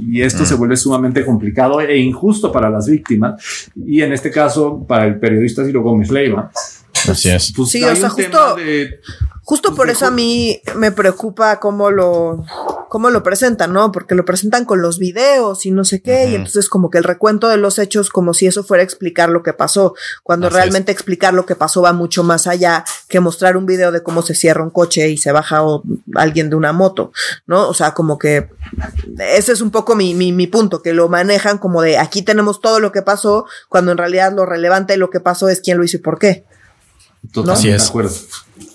Y, 0.00 0.22
esto 0.22 0.44
se 0.44 0.54
mm. 0.54 0.58
vuelve 0.58 0.76
sumamente 0.76 1.24
complicado 1.24 1.80
e 1.80 1.96
injusto 1.96 2.52
para 2.52 2.68
las 2.70 2.88
víctimas. 2.88 3.70
Y 3.74 4.02
en 4.02 4.12
este 4.12 4.30
caso, 4.30 4.84
para 4.86 5.06
el 5.06 5.18
periodista 5.18 5.64
Ciro 5.64 5.82
Gómez 5.82 6.10
Leiva. 6.10 6.50
Así 7.08 7.30
es. 7.30 7.52
Pues 7.56 7.70
sí, 7.70 7.82
o 7.82 7.96
sea, 7.96 8.10
justo, 8.10 8.56
justo 9.42 9.74
por 9.74 9.88
eso 9.90 10.06
a 10.06 10.10
mí 10.10 10.60
me 10.76 10.92
preocupa 10.92 11.58
cómo 11.58 11.90
lo, 11.90 12.44
cómo 12.90 13.08
lo 13.10 13.22
presentan, 13.22 13.72
¿no? 13.72 13.92
Porque 13.92 14.16
lo 14.16 14.24
presentan 14.24 14.64
con 14.64 14.82
los 14.82 14.98
videos 14.98 15.64
y 15.64 15.70
no 15.70 15.84
sé 15.84 16.02
qué, 16.02 16.28
y 16.28 16.34
entonces 16.34 16.68
como 16.68 16.90
que 16.90 16.98
el 16.98 17.04
recuento 17.04 17.48
de 17.48 17.56
los 17.56 17.78
hechos 17.78 18.10
como 18.10 18.34
si 18.34 18.48
eso 18.48 18.64
fuera 18.64 18.82
explicar 18.82 19.28
lo 19.28 19.44
que 19.44 19.52
pasó, 19.52 19.94
cuando 20.24 20.50
realmente 20.50 20.90
explicar 20.90 21.32
lo 21.32 21.46
que 21.46 21.54
pasó 21.54 21.82
va 21.82 21.92
mucho 21.92 22.24
más 22.24 22.48
allá 22.48 22.84
que 23.08 23.20
mostrar 23.20 23.56
un 23.56 23.64
video 23.64 23.92
de 23.92 24.02
cómo 24.02 24.22
se 24.22 24.34
cierra 24.34 24.64
un 24.64 24.70
coche 24.70 25.08
y 25.08 25.18
se 25.18 25.30
baja 25.30 25.62
alguien 26.16 26.50
de 26.50 26.56
una 26.56 26.72
moto, 26.72 27.12
¿no? 27.46 27.68
O 27.68 27.74
sea, 27.74 27.94
como 27.94 28.18
que 28.18 28.48
ese 29.20 29.52
es 29.52 29.60
un 29.60 29.70
poco 29.70 29.94
mi, 29.94 30.12
mi, 30.12 30.32
mi 30.32 30.48
punto, 30.48 30.82
que 30.82 30.92
lo 30.92 31.08
manejan 31.08 31.58
como 31.58 31.82
de 31.82 31.96
aquí 31.96 32.22
tenemos 32.22 32.60
todo 32.60 32.80
lo 32.80 32.90
que 32.90 33.02
pasó, 33.02 33.46
cuando 33.68 33.92
en 33.92 33.98
realidad 33.98 34.32
lo 34.34 34.46
relevante 34.46 34.94
de 34.94 34.98
lo 34.98 35.10
que 35.10 35.20
pasó 35.20 35.48
es 35.48 35.60
quién 35.60 35.78
lo 35.78 35.84
hizo 35.84 35.98
y 35.98 36.00
por 36.00 36.18
qué. 36.18 36.44
Totalmente 37.32 37.76
de 37.76 37.82
acuerdo. 37.82 38.14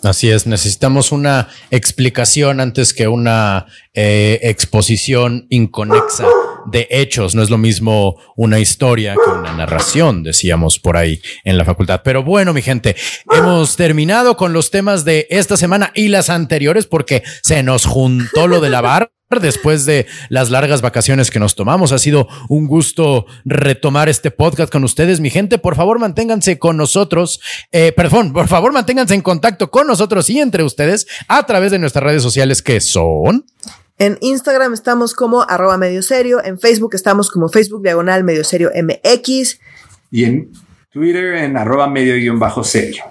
Así 0.04 0.30
es, 0.30 0.46
necesitamos 0.46 1.12
una 1.12 1.50
explicación 1.72 2.60
antes 2.60 2.94
que 2.94 3.08
una 3.08 3.66
eh, 3.94 4.40
exposición 4.44 5.48
inconexa 5.50 6.28
de 6.66 6.88
hechos. 6.90 7.36
No 7.36 7.42
es 7.42 7.50
lo 7.50 7.58
mismo 7.58 8.16
una 8.36 8.60
historia 8.60 9.14
que 9.16 9.32
una 9.32 9.54
narración, 9.54 10.24
decíamos 10.24 10.80
por 10.80 10.98
ahí 10.98 11.22
en 11.44 11.58
la 11.58 11.66
facultad. 11.66 12.02
Pero 12.04 12.24
bueno, 12.24 12.54
mi 12.54 12.62
gente, 12.62 12.96
hemos 13.32 13.76
terminado 13.76 14.38
con 14.38 14.54
los 14.54 14.72
temas 14.72 15.06
de 15.06 15.28
esta 15.30 15.58
semana 15.58 15.92
y 15.96 16.08
las 16.08 16.30
anteriores 16.30 16.86
porque 16.86 17.24
se 17.42 17.64
nos 17.64 17.86
juntó 17.86 18.48
lo 18.48 18.62
de 18.62 18.70
la 18.70 18.82
bar 18.82 19.12
después 19.42 19.86
de 19.86 20.06
las 20.30 20.50
largas 20.50 20.82
vacaciones 20.82 21.32
que 21.32 21.40
nos 21.40 21.56
tomamos. 21.56 21.92
Ha 21.92 22.00
sido 22.00 22.28
un 22.50 22.68
gusto 22.68 23.26
retomar 23.44 24.10
este 24.10 24.32
podcast 24.32 24.72
con 24.72 24.84
ustedes, 24.84 25.20
mi 25.20 25.30
gente. 25.30 25.58
Por 25.58 25.76
favor, 25.76 26.00
manténganse 26.00 26.60
con 26.60 26.78
nosotros. 26.78 27.40
Eh, 27.72 27.92
perdón, 27.92 28.34
por 28.34 28.48
favor, 28.48 28.72
manténganse 28.72 29.16
en 29.16 29.22
contacto 29.22 29.72
con 29.72 29.88
nosotros 29.88 30.30
y 30.30 30.40
entre 30.40 30.64
ustedes 30.64 31.08
a 31.28 31.46
través 31.46 31.72
de 31.72 31.80
nuestras 31.80 32.04
redes 32.04 32.24
sociales 32.24 32.62
que 32.62 32.80
son. 32.80 33.46
En 33.98 34.18
Instagram 34.20 34.74
estamos 34.74 35.14
como 35.14 35.44
arroba 35.44 35.78
medio 35.78 36.02
serio, 36.02 36.44
en 36.44 36.60
Facebook 36.60 36.96
estamos 36.96 37.32
como 37.32 37.48
Facebook 37.48 37.82
diagonal 37.82 38.24
medio 38.24 38.44
serio 38.44 38.72
MX. 38.76 39.60
Y 40.12 40.26
en 40.26 40.52
Twitter 40.96 41.36
en 41.36 41.58
arroba 41.58 41.90
medio 41.90 42.16
guion 42.16 42.40
bajo 42.40 42.64
serio. 42.64 43.04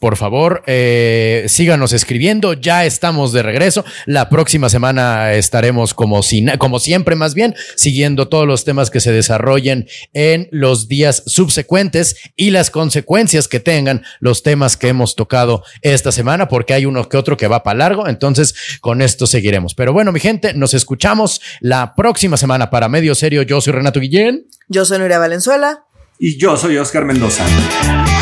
Por 0.00 0.16
favor, 0.16 0.64
eh, 0.66 1.44
síganos 1.46 1.92
escribiendo. 1.92 2.52
Ya 2.54 2.84
estamos 2.84 3.32
de 3.32 3.44
regreso. 3.44 3.84
La 4.06 4.28
próxima 4.28 4.68
semana 4.68 5.32
estaremos 5.34 5.94
como, 5.94 6.20
como 6.58 6.80
siempre, 6.80 7.14
más 7.14 7.34
bien, 7.34 7.54
siguiendo 7.76 8.26
todos 8.26 8.44
los 8.44 8.64
temas 8.64 8.90
que 8.90 8.98
se 8.98 9.12
desarrollen 9.12 9.86
en 10.14 10.48
los 10.50 10.88
días 10.88 11.22
subsecuentes 11.26 12.16
y 12.34 12.50
las 12.50 12.70
consecuencias 12.70 13.46
que 13.46 13.60
tengan 13.60 14.02
los 14.18 14.42
temas 14.42 14.76
que 14.76 14.88
hemos 14.88 15.14
tocado 15.14 15.62
esta 15.82 16.10
semana, 16.10 16.48
porque 16.48 16.74
hay 16.74 16.86
uno 16.86 17.08
que 17.08 17.18
otro 17.18 17.36
que 17.36 17.46
va 17.46 17.62
para 17.62 17.78
largo. 17.78 18.08
Entonces, 18.08 18.78
con 18.80 19.00
esto 19.00 19.28
seguiremos. 19.28 19.76
Pero 19.76 19.92
bueno, 19.92 20.10
mi 20.10 20.18
gente, 20.18 20.54
nos 20.54 20.74
escuchamos 20.74 21.40
la 21.60 21.94
próxima 21.94 22.36
semana 22.36 22.68
para 22.68 22.88
Medio 22.88 23.14
Serio. 23.14 23.42
Yo 23.42 23.60
soy 23.60 23.74
Renato 23.74 24.00
Guillén. 24.00 24.44
Yo 24.66 24.84
soy 24.84 24.98
Nuria 24.98 25.20
Valenzuela. 25.20 25.84
Y 26.18 26.36
yo 26.36 26.56
soy 26.56 26.76
Oscar 26.78 27.04
Mendoza. 27.04 27.44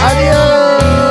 Adiós. 0.04 1.05